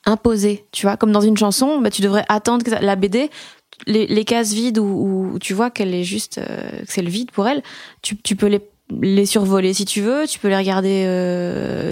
imposé, 0.05 0.65
tu 0.71 0.85
vois, 0.85 0.97
comme 0.97 1.11
dans 1.11 1.21
une 1.21 1.37
chanson, 1.37 1.81
bah, 1.81 1.89
tu 1.89 2.01
devrais 2.01 2.25
attendre 2.29 2.63
que 2.63 2.71
la 2.71 2.95
BD, 2.95 3.29
les, 3.87 4.25
cases 4.25 4.53
vides 4.53 4.77
où, 4.77 5.37
tu 5.41 5.53
vois 5.53 5.71
qu'elle 5.71 5.93
est 5.93 6.03
juste, 6.03 6.37
euh, 6.37 6.81
que 6.81 6.91
c'est 6.91 7.01
le 7.01 7.09
vide 7.09 7.31
pour 7.31 7.47
elle, 7.47 7.63
tu, 8.01 8.15
peux 8.35 8.59
les 9.01 9.25
survoler 9.25 9.73
si 9.73 9.85
tu 9.85 10.01
veux, 10.01 10.27
tu 10.27 10.37
peux 10.39 10.47
les 10.47 10.57
regarder 10.57 11.05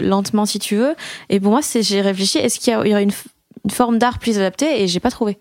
lentement 0.03 0.45
si 0.45 0.59
tu 0.59 0.75
veux. 0.75 0.95
Et 1.29 1.39
pour 1.39 1.51
moi, 1.51 1.61
j'ai 1.63 2.01
réfléchi, 2.01 2.37
est-ce 2.37 2.59
qu'il 2.59 2.73
y, 2.73 2.75
aurait 2.75 3.03
une, 3.03 3.11
une 3.63 3.71
forme 3.71 3.97
d'art 3.97 4.19
plus 4.19 4.37
adaptée 4.37 4.83
Et 4.83 4.87
j'ai 4.87 4.99
pas 4.99 5.11
trouvé. 5.11 5.39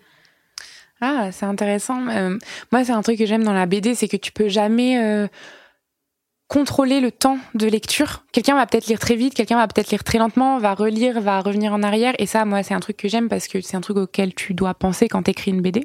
Ah, 0.99 1.31
c'est 1.31 1.45
intéressant. 1.45 1.99
moi, 2.71 2.83
c'est 2.83 2.91
un 2.91 3.01
truc 3.03 3.19
que 3.19 3.25
j'aime 3.25 3.43
dans 3.43 3.53
la 3.53 3.67
BD, 3.67 3.93
c'est 3.93 4.07
que 4.07 4.17
tu 4.17 4.31
peux 4.31 4.49
jamais 4.49 5.29
contrôler 6.53 7.01
le 7.01 7.11
temps 7.11 7.39
de 7.55 7.65
lecture. 7.65 8.23
Quelqu'un 8.31 8.53
va 8.53 8.67
peut-être 8.67 8.85
lire 8.85 8.99
très 8.99 9.15
vite, 9.15 9.33
quelqu'un 9.33 9.57
va 9.57 9.67
peut-être 9.67 9.89
lire 9.89 10.03
très 10.03 10.19
lentement, 10.19 10.59
va 10.59 10.75
relire, 10.75 11.19
va 11.19 11.39
revenir 11.39 11.73
en 11.73 11.81
arrière. 11.81 12.13
Et 12.19 12.27
ça, 12.27 12.45
moi, 12.45 12.61
c'est 12.61 12.75
un 12.75 12.79
truc 12.79 12.95
que 12.95 13.07
j'aime 13.07 13.27
parce 13.27 13.47
que 13.47 13.59
c'est 13.59 13.75
un 13.75 13.81
truc 13.81 13.97
auquel 13.97 14.35
tu 14.35 14.53
dois 14.53 14.75
penser 14.75 15.07
quand 15.07 15.23
t'écris 15.23 15.49
une 15.49 15.61
BD. 15.61 15.83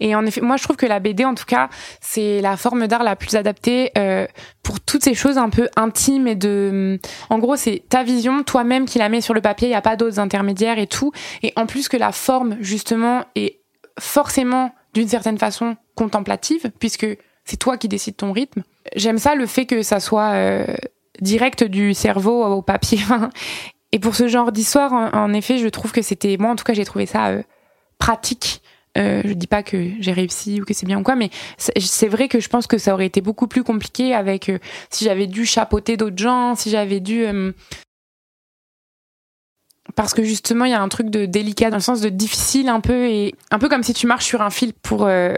Et 0.00 0.16
en 0.16 0.26
effet, 0.26 0.40
moi, 0.40 0.56
je 0.56 0.64
trouve 0.64 0.74
que 0.74 0.86
la 0.86 0.98
BD, 0.98 1.24
en 1.24 1.36
tout 1.36 1.44
cas, 1.44 1.70
c'est 2.00 2.40
la 2.40 2.56
forme 2.56 2.88
d'art 2.88 3.04
la 3.04 3.14
plus 3.14 3.36
adaptée 3.36 3.92
euh, 3.96 4.26
pour 4.64 4.80
toutes 4.80 5.04
ces 5.04 5.14
choses 5.14 5.38
un 5.38 5.50
peu 5.50 5.68
intimes 5.76 6.26
et 6.26 6.34
de. 6.34 6.98
En 7.30 7.38
gros, 7.38 7.54
c'est 7.54 7.84
ta 7.88 8.02
vision, 8.02 8.42
toi-même 8.42 8.86
qui 8.86 8.98
la 8.98 9.08
mets 9.08 9.20
sur 9.20 9.34
le 9.34 9.40
papier. 9.40 9.68
Il 9.68 9.72
y 9.72 9.74
a 9.74 9.82
pas 9.82 9.94
d'autres 9.94 10.18
intermédiaires 10.18 10.80
et 10.80 10.88
tout. 10.88 11.12
Et 11.44 11.52
en 11.54 11.66
plus 11.66 11.88
que 11.88 11.96
la 11.96 12.10
forme, 12.10 12.56
justement, 12.58 13.24
est 13.36 13.60
forcément 14.00 14.74
d'une 14.94 15.06
certaine 15.06 15.38
façon 15.38 15.76
contemplative, 15.94 16.72
puisque 16.80 17.06
c'est 17.44 17.56
toi 17.56 17.76
qui 17.76 17.88
décides 17.88 18.16
ton 18.16 18.32
rythme. 18.32 18.62
J'aime 18.96 19.18
ça 19.18 19.34
le 19.34 19.46
fait 19.46 19.66
que 19.66 19.82
ça 19.82 20.00
soit 20.00 20.32
euh, 20.32 20.66
direct 21.20 21.64
du 21.64 21.94
cerveau 21.94 22.44
au 22.44 22.62
papier. 22.62 22.98
Et 23.92 23.98
pour 23.98 24.14
ce 24.14 24.26
genre 24.26 24.52
d'histoire, 24.52 24.92
en, 24.92 25.32
effet, 25.34 25.58
je 25.58 25.68
trouve 25.68 25.92
que 25.92 26.00
c'était 26.00 26.36
moi 26.38 26.50
en 26.50 26.56
tout 26.56 26.64
cas 26.64 26.72
j'ai 26.72 26.84
trouvé 26.84 27.06
ça 27.06 27.28
euh, 27.28 27.42
pratique. 27.98 28.62
Euh, 28.98 29.22
je 29.24 29.32
dis 29.32 29.46
pas 29.46 29.62
que 29.62 29.90
j'ai 30.00 30.12
réussi 30.12 30.60
ou 30.60 30.64
que 30.66 30.74
c'est 30.74 30.84
bien 30.84 30.98
ou 30.98 31.02
quoi, 31.02 31.16
mais 31.16 31.30
c'est 31.56 32.08
vrai 32.08 32.28
que 32.28 32.40
je 32.40 32.48
pense 32.50 32.66
que 32.66 32.76
ça 32.76 32.92
aurait 32.92 33.06
été 33.06 33.22
beaucoup 33.22 33.46
plus 33.46 33.64
compliqué 33.64 34.14
avec 34.14 34.50
euh, 34.50 34.58
si 34.90 35.04
j'avais 35.04 35.26
dû 35.26 35.46
chapeauter 35.46 35.96
d'autres 35.96 36.18
gens, 36.18 36.54
si 36.54 36.68
j'avais 36.68 37.00
dû 37.00 37.24
parce 39.94 40.14
que 40.14 40.22
justement 40.22 40.64
il 40.64 40.70
y 40.70 40.74
a 40.74 40.80
un 40.80 40.88
truc 40.88 41.10
de 41.10 41.26
délicat 41.26 41.70
dans 41.70 41.76
le 41.76 41.82
sens 41.82 42.00
de 42.00 42.08
difficile 42.08 42.68
un 42.68 42.80
peu 42.80 43.06
et 43.06 43.34
un 43.50 43.58
peu 43.58 43.68
comme 43.68 43.82
si 43.82 43.92
tu 43.92 44.06
marches 44.06 44.24
sur 44.24 44.42
un 44.42 44.50
fil 44.50 44.72
pour 44.72 45.04
euh, 45.04 45.34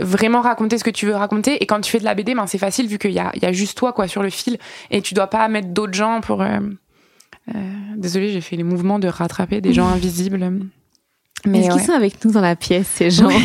vraiment 0.00 0.40
raconter 0.40 0.78
ce 0.78 0.84
que 0.84 0.90
tu 0.90 1.06
veux 1.06 1.14
raconter. 1.14 1.62
Et 1.62 1.66
quand 1.66 1.80
tu 1.80 1.90
fais 1.90 1.98
de 1.98 2.04
la 2.04 2.14
BD 2.14 2.34
ben 2.34 2.46
c'est 2.46 2.58
facile 2.58 2.86
vu 2.86 2.98
qu'il 2.98 3.12
y 3.12 3.18
a, 3.18 3.30
il 3.34 3.42
y 3.42 3.46
a 3.46 3.52
juste 3.52 3.76
toi 3.76 3.92
quoi 3.92 4.08
sur 4.08 4.22
le 4.22 4.30
fil 4.30 4.58
et 4.90 5.02
tu 5.02 5.14
dois 5.14 5.28
pas 5.28 5.46
mettre 5.48 5.68
d'autres 5.68 5.94
gens 5.94 6.20
pour 6.20 6.42
euh, 6.42 6.58
euh, 7.54 7.60
désolée 7.96 8.32
j'ai 8.32 8.40
fait 8.40 8.56
les 8.56 8.64
mouvements 8.64 8.98
de 8.98 9.08
rattraper 9.08 9.60
des 9.60 9.72
gens 9.72 9.86
invisibles. 9.92 10.52
Mais 11.44 11.60
est-ce 11.60 11.70
qu'ils 11.70 11.84
sont 11.84 11.92
avec 11.92 12.24
nous 12.24 12.32
dans 12.32 12.40
la 12.40 12.56
pièce 12.56 12.86
ces 12.86 13.10
gens 13.10 13.28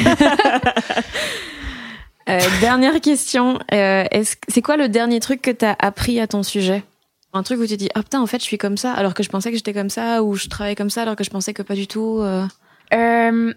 dernière 2.61 3.01
question 3.01 3.59
est-ce 3.69 4.37
c'est 4.47 4.61
quoi 4.61 4.77
le 4.77 4.87
dernier 4.87 5.19
truc 5.19 5.41
que 5.41 5.51
tu 5.51 5.65
as 5.65 5.75
appris 5.79 6.19
à 6.19 6.27
ton 6.27 6.43
sujet? 6.43 6.83
Un 7.33 7.43
truc 7.43 7.59
où 7.59 7.65
tu 7.65 7.77
dis 7.77 7.89
ah 7.95 8.03
putain 8.03 8.21
en 8.21 8.27
fait 8.27 8.39
je 8.39 8.45
suis 8.45 8.57
comme 8.57 8.77
ça 8.77 8.93
alors 8.93 9.13
que 9.13 9.23
je 9.23 9.29
pensais 9.29 9.51
que 9.51 9.57
j'étais 9.57 9.73
comme 9.73 9.89
ça 9.89 10.23
ou 10.23 10.35
je 10.35 10.47
travaillais 10.47 10.75
comme 10.75 10.89
ça 10.89 11.03
alors 11.03 11.15
que 11.15 11.23
je 11.23 11.29
pensais 11.29 11.53
que 11.53 11.61
pas 11.61 11.75
du 11.75 11.87
tout 11.87 12.19
euh... 12.21 12.45
Euh, 12.93 13.53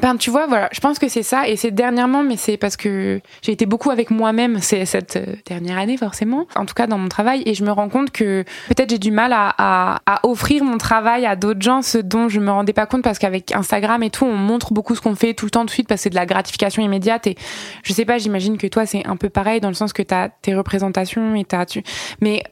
ben 0.00 0.16
tu 0.16 0.30
vois 0.30 0.46
voilà 0.46 0.70
je 0.72 0.80
pense 0.80 0.98
que 0.98 1.08
c'est 1.08 1.22
ça 1.22 1.48
et 1.48 1.56
c'est 1.56 1.70
dernièrement 1.70 2.22
mais 2.22 2.36
c'est 2.38 2.56
parce 2.56 2.76
que 2.76 3.20
j'ai 3.42 3.52
été 3.52 3.66
beaucoup 3.66 3.90
avec 3.90 4.10
moi-même 4.10 4.58
cette 4.60 5.16
euh, 5.16 5.36
dernière 5.44 5.76
année 5.76 5.98
forcément 5.98 6.46
en 6.56 6.64
tout 6.64 6.72
cas 6.72 6.86
dans 6.86 6.96
mon 6.96 7.08
travail 7.08 7.42
et 7.44 7.52
je 7.52 7.62
me 7.62 7.70
rends 7.70 7.90
compte 7.90 8.10
que 8.10 8.44
peut-être 8.68 8.88
j'ai 8.88 8.98
du 8.98 9.10
mal 9.10 9.34
à, 9.34 9.54
à, 9.58 10.00
à, 10.06 10.26
offrir 10.26 10.64
mon 10.64 10.78
travail 10.78 11.26
à 11.26 11.36
d'autres 11.36 11.60
gens 11.60 11.82
ce 11.82 11.98
dont 11.98 12.30
je 12.30 12.40
me 12.40 12.50
rendais 12.50 12.72
pas 12.72 12.86
compte 12.86 13.02
parce 13.02 13.18
qu'avec 13.18 13.54
Instagram 13.54 14.02
et 14.02 14.08
tout 14.08 14.24
on 14.24 14.34
montre 14.34 14.72
beaucoup 14.72 14.94
ce 14.94 15.02
qu'on 15.02 15.14
fait 15.14 15.34
tout 15.34 15.44
le 15.44 15.50
temps 15.50 15.66
de 15.66 15.70
suite 15.70 15.88
parce 15.88 16.00
que 16.00 16.04
c'est 16.04 16.10
de 16.10 16.14
la 16.14 16.26
gratification 16.26 16.82
immédiate 16.82 17.26
et 17.26 17.36
je 17.82 17.92
sais 17.92 18.06
pas 18.06 18.16
j'imagine 18.16 18.56
que 18.56 18.66
toi 18.68 18.86
c'est 18.86 19.06
un 19.06 19.16
peu 19.16 19.28
pareil 19.28 19.60
dans 19.60 19.68
le 19.68 19.74
sens 19.74 19.92
que 19.92 20.02
t'as 20.02 20.30
tes 20.30 20.54
représentations 20.54 21.34
et 21.34 21.44
t'as 21.44 21.66
tu 21.66 21.82
mais 22.22 22.42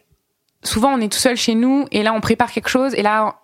souvent 0.63 0.93
on 0.93 1.01
est 1.01 1.13
tout 1.13 1.19
seul 1.19 1.37
chez 1.37 1.55
nous 1.55 1.87
et 1.91 2.03
là 2.03 2.13
on 2.13 2.21
prépare 2.21 2.53
quelque 2.53 2.69
chose 2.69 2.95
et 2.95 3.03
là 3.03 3.41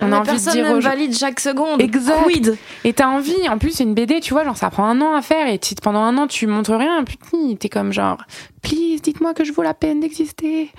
on 0.00 0.12
a 0.12 0.18
envie 0.18 0.32
de 0.32 0.50
dire 0.50 0.70
aux 0.70 0.80
valide 0.80 1.16
chaque 1.16 1.40
seconde. 1.40 1.80
Exact. 1.80 2.16
Et 2.84 2.92
t'as 2.92 3.08
envie. 3.08 3.48
En 3.48 3.58
plus, 3.58 3.80
une 3.80 3.94
BD, 3.94 4.20
tu 4.20 4.34
vois, 4.34 4.44
genre 4.44 4.56
ça 4.56 4.70
prend 4.70 4.84
un 4.84 5.00
an 5.00 5.14
à 5.14 5.22
faire 5.22 5.48
et 5.48 5.58
pendant 5.82 6.00
un 6.00 6.16
an 6.18 6.26
tu 6.26 6.46
montres 6.46 6.76
rien. 6.76 7.02
Putain, 7.04 7.54
t'es 7.58 7.68
comme 7.68 7.92
genre, 7.92 8.18
please, 8.62 9.00
dites-moi 9.02 9.32
que 9.32 9.44
je 9.44 9.52
vaux 9.52 9.62
la 9.62 9.74
peine 9.74 10.00
d'exister. 10.00 10.70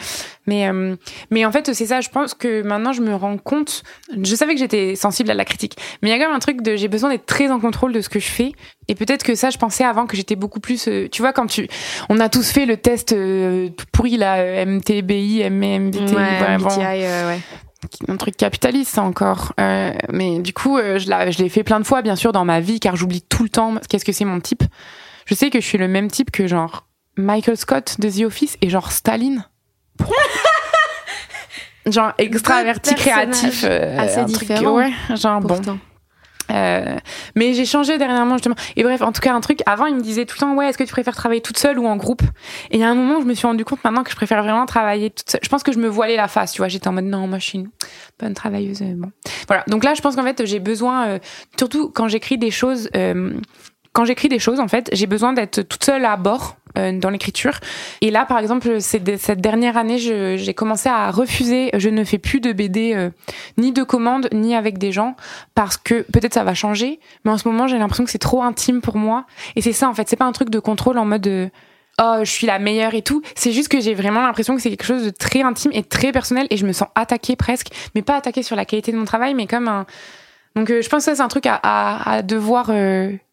Mais 0.46 0.70
euh, 0.70 0.96
mais 1.32 1.46
en 1.46 1.52
fait, 1.52 1.74
c'est 1.74 1.88
ça. 1.88 2.02
Je 2.02 2.10
pense 2.10 2.34
que 2.34 2.62
maintenant 2.62 2.94
je 2.94 3.02
me 3.02 3.16
rends 3.16 3.38
compte. 3.38 3.84
Je 4.22 4.36
savais 4.36 4.54
que 4.54 4.60
j'étais 4.60 4.96
sensible 4.96 5.32
à 5.32 5.34
la 5.34 5.46
critique, 5.46 5.76
mais 6.02 6.10
il 6.10 6.12
y 6.12 6.16
a 6.16 6.20
quand 6.20 6.28
même 6.28 6.36
un 6.36 6.40
truc 6.40 6.62
de 6.62 6.76
j'ai 6.76 6.88
besoin 6.88 7.10
d'être 7.10 7.26
très 7.26 7.50
en 7.50 7.60
contrôle 7.60 7.94
de 7.94 8.02
ce 8.02 8.10
que 8.10 8.20
je 8.20 8.30
fais. 8.30 8.52
Et 8.88 8.96
peut-être 8.96 9.24
que 9.24 9.36
ça, 9.36 9.50
je 9.50 9.58
pensais 9.58 9.84
avant 9.84 10.06
que 10.06 10.16
j'étais 10.16 10.36
beaucoup 10.36 10.60
plus. 10.60 10.88
Euh, 10.88 11.10
tu 11.12 11.22
vois, 11.22 11.34
quand 11.34 11.48
tu, 11.48 11.68
on 12.10 12.20
a 12.20 12.30
tous 12.30 12.50
fait 12.52 12.66
le 12.66 12.78
test 12.78 13.12
euh, 13.12 13.70
pourri 13.92 14.16
là, 14.16 14.66
MTBI, 14.66 15.50
MMBT, 15.50 16.14
ouais, 16.14 17.08
ouais 17.26 17.40
un 18.08 18.18
truc 18.18 18.38
capitaliste 18.38 18.96
ça 18.96 19.04
encore. 19.04 19.54
Euh, 19.60 19.94
mais 20.12 20.40
du 20.40 20.54
coup 20.54 20.78
euh, 20.78 21.00
je 21.00 21.42
l'ai 21.42 21.50
fait 21.50 21.64
plein 21.64 21.80
de 21.80 21.86
fois 21.86 22.02
bien 22.02 22.16
sûr 22.16 22.32
dans 22.32 22.46
ma 22.46 22.60
vie 22.60 22.80
car 22.80 22.96
j'oublie 22.96 23.22
tout 23.22 23.44
le 23.44 23.50
temps 23.50 23.76
qu'est-ce 23.90 24.06
que 24.06 24.12
c'est 24.12 24.26
mon 24.26 24.40
type. 24.40 24.64
Je 25.26 25.36
sais 25.36 25.50
que 25.50 25.60
je 25.60 25.66
suis 25.66 25.78
le 25.78 25.88
même 25.88 26.10
type 26.10 26.32
que 26.32 26.48
genre 26.48 26.88
Michael 27.18 27.58
Scott 27.58 27.98
de 28.00 28.10
The 28.10 28.26
Office 28.26 28.58
et 28.62 28.70
genre 28.70 28.92
Staline. 28.92 29.46
Genre 31.86 32.12
extraverti 32.18 32.96
créatif 32.96 33.64
euh, 33.64 33.98
assez 33.98 34.26
différent 34.26 34.76
ouais 34.76 34.92
genre 35.16 35.40
bon 35.40 35.80
euh, 36.52 36.98
mais 37.36 37.54
j'ai 37.54 37.66
changé 37.66 37.98
dernièrement 37.98 38.36
justement. 38.36 38.56
Et 38.76 38.84
bref, 38.84 39.02
en 39.02 39.12
tout 39.12 39.22
cas, 39.22 39.34
un 39.34 39.42
truc. 39.42 39.62
Avant, 39.66 39.86
il 39.86 39.96
me 39.96 40.02
disait 40.02 40.26
tout 40.26 40.36
le 40.38 40.40
temps, 40.40 40.56
ouais, 40.56 40.68
est-ce 40.68 40.78
que 40.78 40.84
tu 40.84 40.92
préfères 40.92 41.16
travailler 41.16 41.42
toute 41.42 41.58
seule 41.58 41.80
ou 41.80 41.88
en 41.88 41.96
groupe? 41.96 42.22
Et 42.72 42.78
il 42.78 42.80
y 42.80 42.84
a 42.84 42.90
un 42.90 42.96
moment, 42.96 43.22
je 43.22 43.26
me 43.26 43.34
suis 43.34 43.48
rendu 43.48 43.66
compte 43.66 43.84
maintenant 43.84 44.04
que 44.04 44.12
je 44.12 44.16
préfère 44.16 44.44
vraiment 44.44 44.66
travailler 44.66 45.10
toute 45.10 45.30
seule. 45.30 45.42
Je 45.44 45.50
pense 45.50 45.64
que 45.64 45.72
je 45.72 45.80
me 45.80 45.88
voilais 45.88 46.16
la 46.16 46.28
face, 46.28 46.54
tu 46.54 46.60
vois. 46.60 46.68
J'étais 46.68 46.88
en 46.88 46.94
mode 46.94 47.06
non, 47.06 47.28
moi, 47.28 47.40
je 47.40 47.46
suis 47.46 47.60
une 47.60 47.70
bonne 48.20 48.34
travailleuse. 48.34 48.82
Euh, 48.82 48.94
bon, 48.96 49.12
voilà. 49.48 49.64
Donc 49.68 49.84
là, 49.84 49.94
je 49.94 50.02
pense 50.02 50.16
qu'en 50.16 50.24
fait, 50.24 50.46
j'ai 50.46 50.60
besoin, 50.60 51.08
euh, 51.08 51.20
surtout 51.58 51.90
quand 51.90 52.08
j'écris 52.08 52.38
des 52.38 52.52
choses. 52.52 52.90
quand 53.94 54.06
j'écris 54.06 54.30
des 54.30 54.40
choses, 54.40 54.60
en 54.60 54.68
fait, 54.68 54.90
j'ai 54.94 55.08
besoin 55.08 55.34
d'être 55.34 55.64
toute 55.64 55.84
seule 55.84 56.06
à 56.06 56.18
bord 56.18 56.58
euh, 56.67 56.67
dans 56.94 57.10
l'écriture. 57.10 57.60
Et 58.02 58.12
là, 58.12 58.26
par 58.26 58.40
exemple, 58.40 58.80
cette 58.80 59.42
dernière 59.42 59.78
année, 59.78 59.98
j'ai 59.98 60.54
commencé 60.54 60.90
à 60.90 61.12
refuser. 61.12 61.70
Je 61.74 61.90
ne 61.90 62.04
fais 62.04 62.18
plus 62.18 62.40
de 62.40 62.52
BD 62.52 62.94
euh, 62.94 63.10
ni 63.58 63.72
de 63.72 63.84
commandes 63.84 64.30
ni 64.34 64.56
avec 64.56 64.78
des 64.78 64.92
gens 64.92 65.16
parce 65.56 65.78
que 65.78 66.02
peut-être 66.12 66.34
ça 66.34 66.44
va 66.44 66.54
changer. 66.54 67.00
Mais 67.26 67.32
en 67.32 67.38
ce 67.38 67.48
moment, 67.48 67.68
j'ai 67.68 67.78
l'impression 67.78 68.06
que 68.06 68.12
c'est 68.12 68.18
trop 68.18 68.44
intime 68.44 68.82
pour 68.82 68.98
moi. 68.98 69.26
Et 69.56 69.62
c'est 69.62 69.74
ça, 69.74 69.90
en 69.90 69.94
fait. 69.94 70.08
C'est 70.10 70.16
pas 70.16 70.26
un 70.26 70.32
truc 70.32 70.50
de 70.50 70.60
contrôle 70.60 70.98
en 70.98 71.06
mode 71.06 71.28
euh, 71.28 71.48
oh 72.00 72.20
je 72.20 72.30
suis 72.30 72.48
la 72.48 72.60
meilleure 72.60 72.94
et 72.94 73.02
tout 73.02 73.24
c'est 73.34 73.52
juste 73.52 73.70
que 73.70 73.80
j'ai 73.80 73.96
vraiment 73.96 74.22
l'impression 74.22 74.56
que 74.56 74.62
c'est 74.62 74.70
quelque 74.70 74.86
chose 74.86 75.04
de 75.04 75.10
très 75.10 75.42
intime 75.42 75.72
et 75.74 75.84
très 75.84 76.12
personnel 76.12 76.46
et 76.52 76.58
je 76.58 76.66
me 76.66 76.72
sens 76.72 76.88
attaquée 76.94 77.36
presque 77.36 77.70
mais 77.96 78.04
pas 78.04 78.16
attaquée 78.16 78.44
sur 78.44 78.56
la 78.56 78.66
qualité 78.66 78.92
de 78.92 78.98
mon 78.98 79.06
travail 79.06 79.34
mais 79.34 79.48
comme 79.48 79.68
un 79.68 79.88
donc 80.56 80.68
je 80.68 80.90
pense 80.90 81.06
que 81.06 81.16
c'est 81.16 81.22
un 81.22 81.28
truc 81.28 81.46
à, 81.48 82.22
devoir 82.22 82.72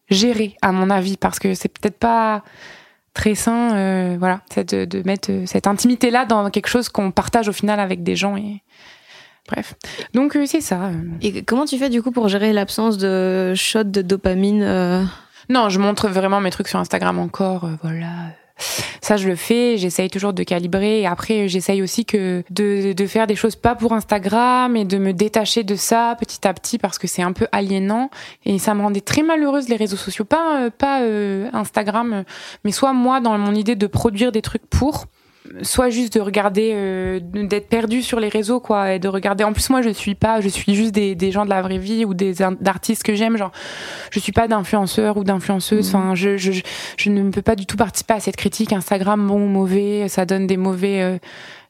gérer 0.09 0.55
à 0.63 0.71
mon 0.71 0.89
avis 0.89 1.15
parce 1.15 1.37
que 1.37 1.53
c'est 1.53 1.69
peut-être 1.69 1.99
pas 1.99 2.43
très 3.15 3.33
sain, 3.33 3.75
euh, 3.75 4.15
voilà, 4.19 4.41
de, 4.55 4.85
de, 4.85 5.01
mettre 5.03 5.31
euh, 5.31 5.45
cette 5.47 5.65
intimité-là 5.65 6.25
dans 6.25 6.51
quelque 6.51 6.67
chose 6.67 6.89
qu'on 6.89 7.09
partage 7.09 7.47
au 7.47 7.53
final 7.53 7.79
avec 7.79 8.03
des 8.03 8.15
gens. 8.15 8.37
Et 8.37 8.61
Bref. 9.47 9.75
Donc 10.13 10.37
c'est 10.45 10.61
ça. 10.61 10.91
Et 11.21 11.43
comment 11.43 11.65
tu 11.65 11.77
fais 11.77 11.89
du 11.89 12.01
coup 12.01 12.11
pour 12.11 12.27
gérer 12.27 12.51
l'absence 12.51 12.97
de 12.97 13.53
shot 13.55 13.83
de 13.83 14.01
dopamine 14.01 15.07
Non, 15.49 15.69
je 15.69 15.79
montre 15.79 16.09
vraiment 16.09 16.41
mes 16.41 16.49
trucs 16.49 16.67
sur 16.67 16.79
Instagram 16.79 17.19
encore, 17.19 17.69
voilà 17.83 18.31
ça, 19.01 19.17
je 19.17 19.27
le 19.27 19.35
fais. 19.35 19.77
J'essaye 19.77 20.09
toujours 20.09 20.33
de 20.33 20.43
calibrer. 20.43 21.01
Et 21.01 21.07
après, 21.07 21.47
j'essaye 21.47 21.81
aussi 21.81 22.05
que 22.05 22.43
de, 22.49 22.93
de 22.93 23.07
faire 23.07 23.27
des 23.27 23.35
choses 23.35 23.55
pas 23.55 23.75
pour 23.75 23.93
Instagram 23.93 24.75
et 24.75 24.85
de 24.85 24.97
me 24.97 25.13
détacher 25.13 25.63
de 25.63 25.75
ça 25.75 26.15
petit 26.19 26.47
à 26.47 26.53
petit 26.53 26.77
parce 26.77 26.97
que 26.97 27.07
c'est 27.07 27.21
un 27.21 27.33
peu 27.33 27.47
aliénant. 27.51 28.09
Et 28.45 28.59
ça 28.59 28.73
me 28.73 28.81
rendait 28.81 29.01
très 29.01 29.21
malheureuse 29.21 29.69
les 29.69 29.75
réseaux 29.75 29.97
sociaux. 29.97 30.25
Pas, 30.25 30.61
euh, 30.61 30.69
pas 30.69 31.01
euh, 31.01 31.49
Instagram, 31.53 32.23
mais 32.63 32.71
soit 32.71 32.93
moi 32.93 33.19
dans 33.19 33.37
mon 33.37 33.53
idée 33.53 33.75
de 33.75 33.87
produire 33.87 34.31
des 34.31 34.41
trucs 34.41 34.65
pour 34.65 35.05
soit 35.61 35.89
juste 35.89 36.15
de 36.15 36.21
regarder 36.21 36.71
euh, 36.73 37.19
d'être 37.21 37.67
perdu 37.67 38.01
sur 38.01 38.19
les 38.19 38.29
réseaux 38.29 38.59
quoi 38.59 38.93
et 38.93 38.99
de 38.99 39.07
regarder. 39.07 39.43
En 39.43 39.53
plus 39.53 39.69
moi 39.69 39.81
je 39.81 39.89
suis 39.89 40.15
pas 40.15 40.41
je 40.41 40.49
suis 40.49 40.75
juste 40.75 40.93
des, 40.93 41.15
des 41.15 41.31
gens 41.31 41.45
de 41.45 41.49
la 41.49 41.61
vraie 41.61 41.77
vie 41.77 42.05
ou 42.05 42.13
des 42.13 42.41
artistes 42.41 43.03
que 43.03 43.15
j'aime 43.15 43.37
genre 43.37 43.51
je 44.11 44.19
suis 44.19 44.31
pas 44.31 44.47
d'influenceur 44.47 45.17
ou 45.17 45.23
d'influenceuse 45.23 45.93
mmh. 45.93 45.95
enfin 45.95 46.15
je, 46.15 46.37
je, 46.37 46.51
je 46.97 47.09
ne 47.09 47.29
peux 47.29 47.41
pas 47.41 47.55
du 47.55 47.65
tout 47.65 47.77
participer 47.77 48.15
à 48.15 48.19
cette 48.19 48.35
critique. 48.35 48.73
Instagram 48.73 49.27
bon 49.27 49.45
ou 49.45 49.47
mauvais 49.47 50.07
ça 50.07 50.25
donne 50.25 50.47
des 50.47 50.57
mauvais 50.57 51.01
euh, 51.01 51.17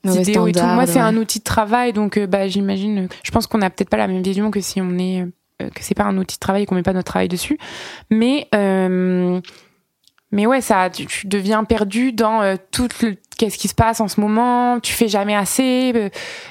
idéaux 0.05 0.47
et 0.47 0.51
tout. 0.51 0.63
Moi 0.63 0.87
c'est 0.87 0.99
un 0.99 1.15
outil 1.17 1.39
de 1.39 1.43
travail 1.43 1.93
donc 1.93 2.17
euh, 2.17 2.27
bah 2.27 2.47
j'imagine 2.47 3.07
je 3.23 3.31
pense 3.31 3.47
qu'on 3.47 3.61
a 3.61 3.69
peut-être 3.69 3.89
pas 3.89 3.97
la 3.97 4.07
même 4.07 4.23
vision 4.23 4.51
que 4.51 4.61
si 4.61 4.81
on 4.81 4.97
est 4.97 5.25
euh, 5.61 5.69
que 5.69 5.81
c'est 5.81 5.95
pas 5.95 6.03
un 6.03 6.17
outil 6.17 6.35
de 6.35 6.39
travail 6.41 6.63
et 6.63 6.65
qu'on 6.65 6.75
met 6.75 6.83
pas 6.83 6.93
notre 6.93 7.11
travail 7.11 7.29
dessus. 7.29 7.57
Mais 8.09 8.47
mais 10.35 10.45
ouais, 10.45 10.59
ça, 10.59 10.89
tu, 10.89 11.05
tu 11.05 11.27
deviens 11.27 11.63
perdu 11.63 12.11
dans 12.11 12.41
euh, 12.41 12.55
tout 12.71 12.89
le 13.01 13.15
qu'est-ce 13.37 13.57
qui 13.57 13.67
se 13.67 13.75
passe 13.75 14.01
en 14.01 14.07
ce 14.07 14.19
moment. 14.19 14.79
Tu 14.79 14.93
fais 14.93 15.07
jamais 15.07 15.35
assez. 15.35 15.91
Il 15.93 15.97
euh, 15.97 16.09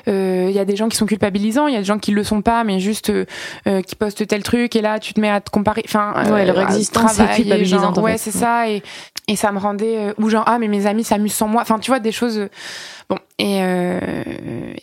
euh, 0.08 0.50
y 0.50 0.58
a 0.58 0.64
des 0.64 0.76
gens 0.76 0.88
qui 0.88 0.96
sont 0.96 1.06
culpabilisants, 1.06 1.66
il 1.66 1.74
y 1.74 1.76
a 1.76 1.80
des 1.80 1.84
gens 1.84 1.98
qui 1.98 2.10
le 2.10 2.24
sont 2.24 2.42
pas, 2.42 2.64
mais 2.64 2.80
juste 2.80 3.10
euh, 3.10 3.82
qui 3.82 3.94
postent 3.94 4.26
tel 4.26 4.42
truc 4.42 4.76
et 4.76 4.80
là 4.80 4.98
tu 4.98 5.14
te 5.14 5.20
mets 5.20 5.30
à 5.30 5.40
te 5.40 5.50
comparer. 5.50 5.82
Enfin, 5.84 6.14
ouais, 6.32 6.46
leur 6.46 6.58
existence 6.60 7.18
est 7.18 7.34
culpabilisante. 7.36 7.98
ouais, 7.98 8.18
c'est 8.18 8.30
ça. 8.30 8.70
Et, 8.70 8.82
et 9.28 9.36
ça 9.36 9.52
me 9.52 9.58
rendait 9.58 10.14
ou 10.18 10.28
genre 10.28 10.44
ah 10.46 10.58
mais 10.58 10.68
mes 10.68 10.86
amis 10.86 11.04
s'amusent 11.04 11.34
sans 11.34 11.48
moi. 11.48 11.62
Enfin, 11.62 11.78
tu 11.78 11.90
vois 11.90 12.00
des 12.00 12.12
choses. 12.12 12.48
Bon 13.10 13.18
et 13.38 13.60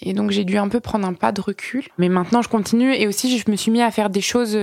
et 0.01 0.13
donc 0.13 0.31
j'ai 0.31 0.43
dû 0.43 0.57
un 0.57 0.67
peu 0.67 0.79
prendre 0.79 1.07
un 1.07 1.13
pas 1.13 1.31
de 1.31 1.41
recul. 1.41 1.85
Mais 1.97 2.09
maintenant 2.09 2.41
je 2.41 2.49
continue 2.49 2.93
et 2.93 3.07
aussi 3.07 3.37
je 3.37 3.49
me 3.49 3.55
suis 3.55 3.71
mis 3.71 3.81
à 3.81 3.91
faire 3.91 4.09
des 4.09 4.21
choses 4.21 4.57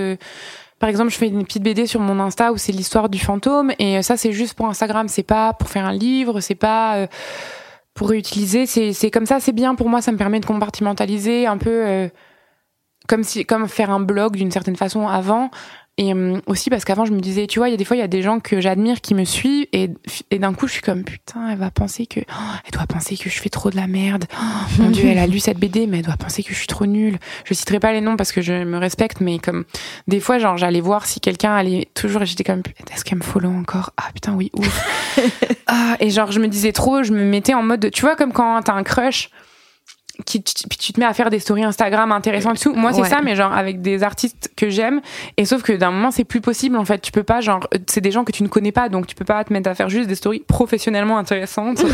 par 0.78 0.88
exemple, 0.88 1.10
je 1.10 1.16
fais 1.16 1.28
une 1.28 1.44
petite 1.44 1.62
BD 1.62 1.86
sur 1.86 2.00
mon 2.00 2.20
Insta 2.20 2.52
où 2.52 2.56
c'est 2.56 2.72
l'histoire 2.72 3.08
du 3.08 3.18
fantôme 3.18 3.72
et 3.78 4.02
ça 4.02 4.16
c'est 4.16 4.32
juste 4.32 4.54
pour 4.54 4.66
Instagram, 4.66 5.08
c'est 5.08 5.24
pas 5.24 5.52
pour 5.52 5.68
faire 5.68 5.84
un 5.84 5.92
livre, 5.92 6.40
c'est 6.40 6.54
pas 6.54 6.96
euh, 6.96 7.06
pour 7.94 8.10
réutiliser, 8.10 8.66
c'est 8.66 9.10
comme 9.10 9.26
ça, 9.26 9.40
c'est 9.40 9.52
bien. 9.52 9.74
Pour 9.74 9.88
moi, 9.88 10.00
ça 10.00 10.12
me 10.12 10.16
permet 10.16 10.38
de 10.38 10.46
compartimentaliser 10.46 11.46
un 11.46 11.58
peu 11.58 11.84
euh, 11.84 12.08
comme 13.08 13.24
si 13.24 13.44
comme 13.44 13.66
faire 13.66 13.90
un 13.90 13.98
blog 13.98 14.36
d'une 14.36 14.52
certaine 14.52 14.76
façon 14.76 15.08
avant 15.08 15.50
et 15.98 16.14
euh, 16.14 16.40
aussi 16.46 16.70
parce 16.70 16.84
qu'avant, 16.84 17.04
je 17.04 17.12
me 17.12 17.18
disais, 17.18 17.48
tu 17.48 17.58
vois, 17.58 17.68
il 17.68 17.72
y 17.72 17.74
a 17.74 17.76
des 17.76 17.84
fois, 17.84 17.96
il 17.96 18.00
y 18.00 18.04
a 18.04 18.08
des 18.08 18.22
gens 18.22 18.38
que 18.38 18.60
j'admire 18.60 19.00
qui 19.00 19.14
me 19.14 19.24
suivent 19.24 19.66
et, 19.72 19.90
et 20.30 20.38
d'un 20.38 20.54
coup, 20.54 20.68
je 20.68 20.74
suis 20.74 20.82
comme, 20.82 21.02
putain, 21.02 21.50
elle 21.50 21.58
va 21.58 21.72
penser 21.72 22.06
que, 22.06 22.20
oh, 22.20 22.54
elle 22.64 22.70
doit 22.70 22.86
penser 22.86 23.16
que 23.16 23.28
je 23.28 23.40
fais 23.40 23.48
trop 23.48 23.68
de 23.70 23.76
la 23.76 23.88
merde. 23.88 24.26
Oh, 24.32 24.82
mon 24.82 24.90
dieu, 24.92 25.08
elle 25.08 25.18
a 25.18 25.26
lu 25.26 25.40
cette 25.40 25.58
BD, 25.58 25.88
mais 25.88 25.98
elle 25.98 26.04
doit 26.04 26.16
penser 26.16 26.44
que 26.44 26.50
je 26.50 26.58
suis 26.58 26.68
trop 26.68 26.86
nulle. 26.86 27.18
Je 27.44 27.52
citerai 27.52 27.80
pas 27.80 27.92
les 27.92 28.00
noms 28.00 28.16
parce 28.16 28.30
que 28.30 28.40
je 28.42 28.52
me 28.52 28.78
respecte, 28.78 29.20
mais 29.20 29.40
comme, 29.40 29.64
des 30.06 30.20
fois, 30.20 30.38
genre, 30.38 30.56
j'allais 30.56 30.80
voir 30.80 31.04
si 31.04 31.18
quelqu'un 31.18 31.52
allait 31.56 31.88
toujours, 31.94 32.22
et 32.22 32.26
j'étais 32.26 32.44
comme, 32.44 32.62
est-ce 32.92 33.04
qu'elle 33.04 33.18
me 33.18 33.24
follow 33.24 33.50
encore? 33.50 33.90
Ah, 33.96 34.10
putain, 34.14 34.34
oui, 34.34 34.52
ouf. 34.54 35.18
ah, 35.66 35.96
et 35.98 36.10
genre, 36.10 36.30
je 36.30 36.38
me 36.38 36.46
disais 36.46 36.70
trop, 36.70 37.02
je 37.02 37.12
me 37.12 37.24
mettais 37.24 37.54
en 37.54 37.64
mode, 37.64 37.90
tu 37.90 38.02
vois, 38.02 38.14
comme 38.14 38.32
quand 38.32 38.62
t'as 38.62 38.74
un 38.74 38.84
crush, 38.84 39.30
qui, 40.26 40.40
puis 40.40 40.78
tu 40.78 40.92
te 40.92 41.00
mets 41.00 41.06
à 41.06 41.14
faire 41.14 41.30
des 41.30 41.38
stories 41.38 41.64
Instagram 41.64 42.12
intéressantes 42.12 42.56
et 42.56 42.60
tout. 42.60 42.74
Moi, 42.74 42.92
c'est 42.92 43.04
ça, 43.04 43.20
mais 43.22 43.36
genre 43.36 43.52
avec 43.52 43.80
des 43.80 44.02
artistes 44.02 44.50
que 44.56 44.68
j'aime. 44.68 45.00
Et 45.36 45.44
sauf 45.44 45.62
que 45.62 45.72
d'un 45.72 45.90
moment, 45.90 46.10
c'est 46.10 46.24
plus 46.24 46.40
possible 46.40 46.76
en 46.76 46.84
fait. 46.84 47.00
Tu 47.00 47.12
peux 47.12 47.22
pas, 47.22 47.40
genre, 47.40 47.68
c'est 47.86 48.00
des 48.00 48.10
gens 48.10 48.24
que 48.24 48.32
tu 48.32 48.42
ne 48.42 48.48
connais 48.48 48.72
pas, 48.72 48.88
donc 48.88 49.06
tu 49.06 49.14
peux 49.14 49.24
pas 49.24 49.42
te 49.44 49.52
mettre 49.52 49.70
à 49.70 49.74
faire 49.74 49.88
juste 49.88 50.08
des 50.08 50.16
stories 50.16 50.40
professionnellement 50.40 51.18
intéressantes. 51.18 51.84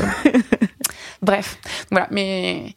Bref, 1.22 1.59
voilà. 1.90 2.09
Mais 2.10 2.74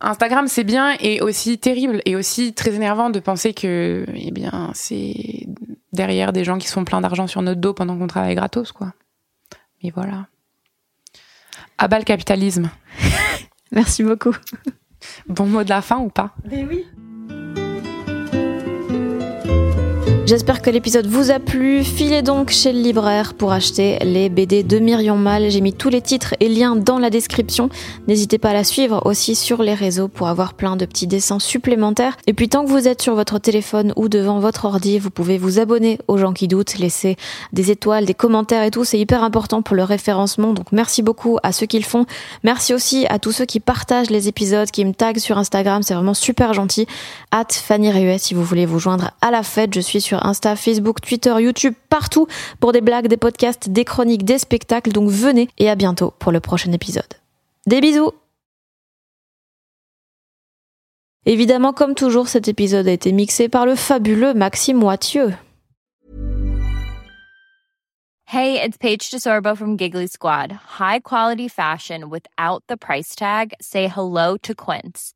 Instagram, 0.00 0.48
c'est 0.48 0.64
bien 0.64 0.96
et 1.00 1.20
aussi 1.20 1.58
terrible 1.58 2.02
et 2.04 2.16
aussi 2.16 2.52
très 2.52 2.74
énervant 2.74 3.10
de 3.10 3.20
penser 3.20 3.54
que, 3.54 4.04
eh 4.14 4.30
bien, 4.30 4.70
c'est 4.74 5.46
derrière 5.92 6.32
des 6.32 6.44
gens 6.44 6.58
qui 6.58 6.68
sont 6.68 6.84
pleins 6.84 7.00
d'argent 7.00 7.26
sur 7.26 7.40
notre 7.40 7.60
dos 7.60 7.72
pendant 7.72 7.96
qu'on 7.96 8.06
travaille 8.06 8.34
gratos, 8.34 8.72
quoi. 8.72 8.92
Mais 9.82 9.90
voilà. 9.94 10.26
À 11.78 11.88
bas 11.88 11.98
le 11.98 12.04
capitalisme. 12.04 12.70
Merci 13.72 14.02
beaucoup. 14.02 14.34
Bon 15.28 15.46
mot 15.46 15.62
de 15.62 15.68
la 15.68 15.82
fin 15.82 15.98
ou 15.98 16.08
pas? 16.08 16.34
Mais 16.50 16.64
oui. 16.64 16.86
J'espère 20.26 20.60
que 20.60 20.70
l'épisode 20.70 21.06
vous 21.06 21.30
a 21.30 21.38
plu. 21.38 21.84
Filez 21.84 22.20
donc 22.20 22.50
chez 22.50 22.72
le 22.72 22.80
libraire 22.80 23.34
pour 23.34 23.52
acheter 23.52 24.00
les 24.00 24.28
BD 24.28 24.64
de 24.64 24.80
Myriam 24.80 25.22
Mal. 25.22 25.52
J'ai 25.52 25.60
mis 25.60 25.72
tous 25.72 25.88
les 25.88 26.00
titres 26.00 26.34
et 26.40 26.48
liens 26.48 26.74
dans 26.74 26.98
la 26.98 27.10
description. 27.10 27.68
N'hésitez 28.08 28.38
pas 28.38 28.50
à 28.50 28.52
la 28.52 28.64
suivre 28.64 29.06
aussi 29.06 29.36
sur 29.36 29.62
les 29.62 29.74
réseaux 29.74 30.08
pour 30.08 30.26
avoir 30.26 30.54
plein 30.54 30.74
de 30.74 30.84
petits 30.84 31.06
dessins 31.06 31.38
supplémentaires. 31.38 32.16
Et 32.26 32.32
puis 32.32 32.48
tant 32.48 32.64
que 32.64 32.70
vous 32.70 32.88
êtes 32.88 33.02
sur 33.02 33.14
votre 33.14 33.38
téléphone 33.38 33.92
ou 33.94 34.08
devant 34.08 34.40
votre 34.40 34.64
ordi, 34.64 34.98
vous 34.98 35.10
pouvez 35.10 35.38
vous 35.38 35.60
abonner 35.60 36.00
aux 36.08 36.18
gens 36.18 36.32
qui 36.32 36.48
doutent, 36.48 36.76
laisser 36.78 37.14
des 37.52 37.70
étoiles, 37.70 38.04
des 38.04 38.12
commentaires 38.12 38.64
et 38.64 38.72
tout. 38.72 38.82
C'est 38.82 38.98
hyper 38.98 39.22
important 39.22 39.62
pour 39.62 39.76
le 39.76 39.84
référencement. 39.84 40.54
Donc 40.54 40.72
merci 40.72 41.02
beaucoup 41.02 41.38
à 41.44 41.52
ceux 41.52 41.66
qui 41.66 41.78
le 41.78 41.84
font. 41.84 42.04
Merci 42.42 42.74
aussi 42.74 43.06
à 43.10 43.20
tous 43.20 43.30
ceux 43.30 43.46
qui 43.46 43.60
partagent 43.60 44.10
les 44.10 44.26
épisodes, 44.26 44.72
qui 44.72 44.84
me 44.84 44.92
taguent 44.92 45.18
sur 45.18 45.38
Instagram. 45.38 45.84
C'est 45.84 45.94
vraiment 45.94 46.14
super 46.14 46.52
gentil. 46.52 46.88
Hâte 47.32 47.52
Fanny 47.52 47.92
Ruet 47.92 48.18
si 48.18 48.34
vous 48.34 48.42
voulez 48.42 48.66
vous 48.66 48.80
joindre 48.80 49.12
à 49.20 49.30
la 49.30 49.44
fête. 49.44 49.72
Je 49.72 49.80
suis 49.80 50.00
Insta, 50.22 50.56
Facebook, 50.56 51.00
Twitter, 51.00 51.34
YouTube, 51.38 51.74
partout 51.88 52.26
pour 52.60 52.72
des 52.72 52.80
blagues, 52.80 53.08
des 53.08 53.16
podcasts, 53.16 53.68
des 53.68 53.84
chroniques, 53.84 54.24
des 54.24 54.38
spectacles. 54.38 54.92
Donc 54.92 55.08
venez 55.10 55.48
et 55.58 55.70
à 55.70 55.74
bientôt 55.74 56.12
pour 56.18 56.32
le 56.32 56.40
prochain 56.40 56.72
épisode. 56.72 57.14
Des 57.66 57.80
bisous 57.80 58.12
Évidemment, 61.28 61.72
comme 61.72 61.96
toujours, 61.96 62.28
cet 62.28 62.46
épisode 62.46 62.86
a 62.86 62.92
été 62.92 63.10
mixé 63.10 63.48
par 63.48 63.66
le 63.66 63.74
fabuleux 63.74 64.32
Maxime 64.32 64.82
Wathieu. 64.82 65.34
Hey, 68.28 68.60
it's 68.60 68.76
Paige 68.76 69.10
DeSorbo 69.10 69.56
from 69.56 69.76
Giggly 69.76 70.08
Squad. 70.08 70.52
High 70.78 71.00
quality 71.00 71.48
fashion 71.48 72.10
without 72.10 72.62
the 72.68 72.76
price 72.76 73.14
tag. 73.14 73.54
Say 73.60 73.88
hello 73.88 74.36
to 74.38 74.54
Quince. 74.54 75.15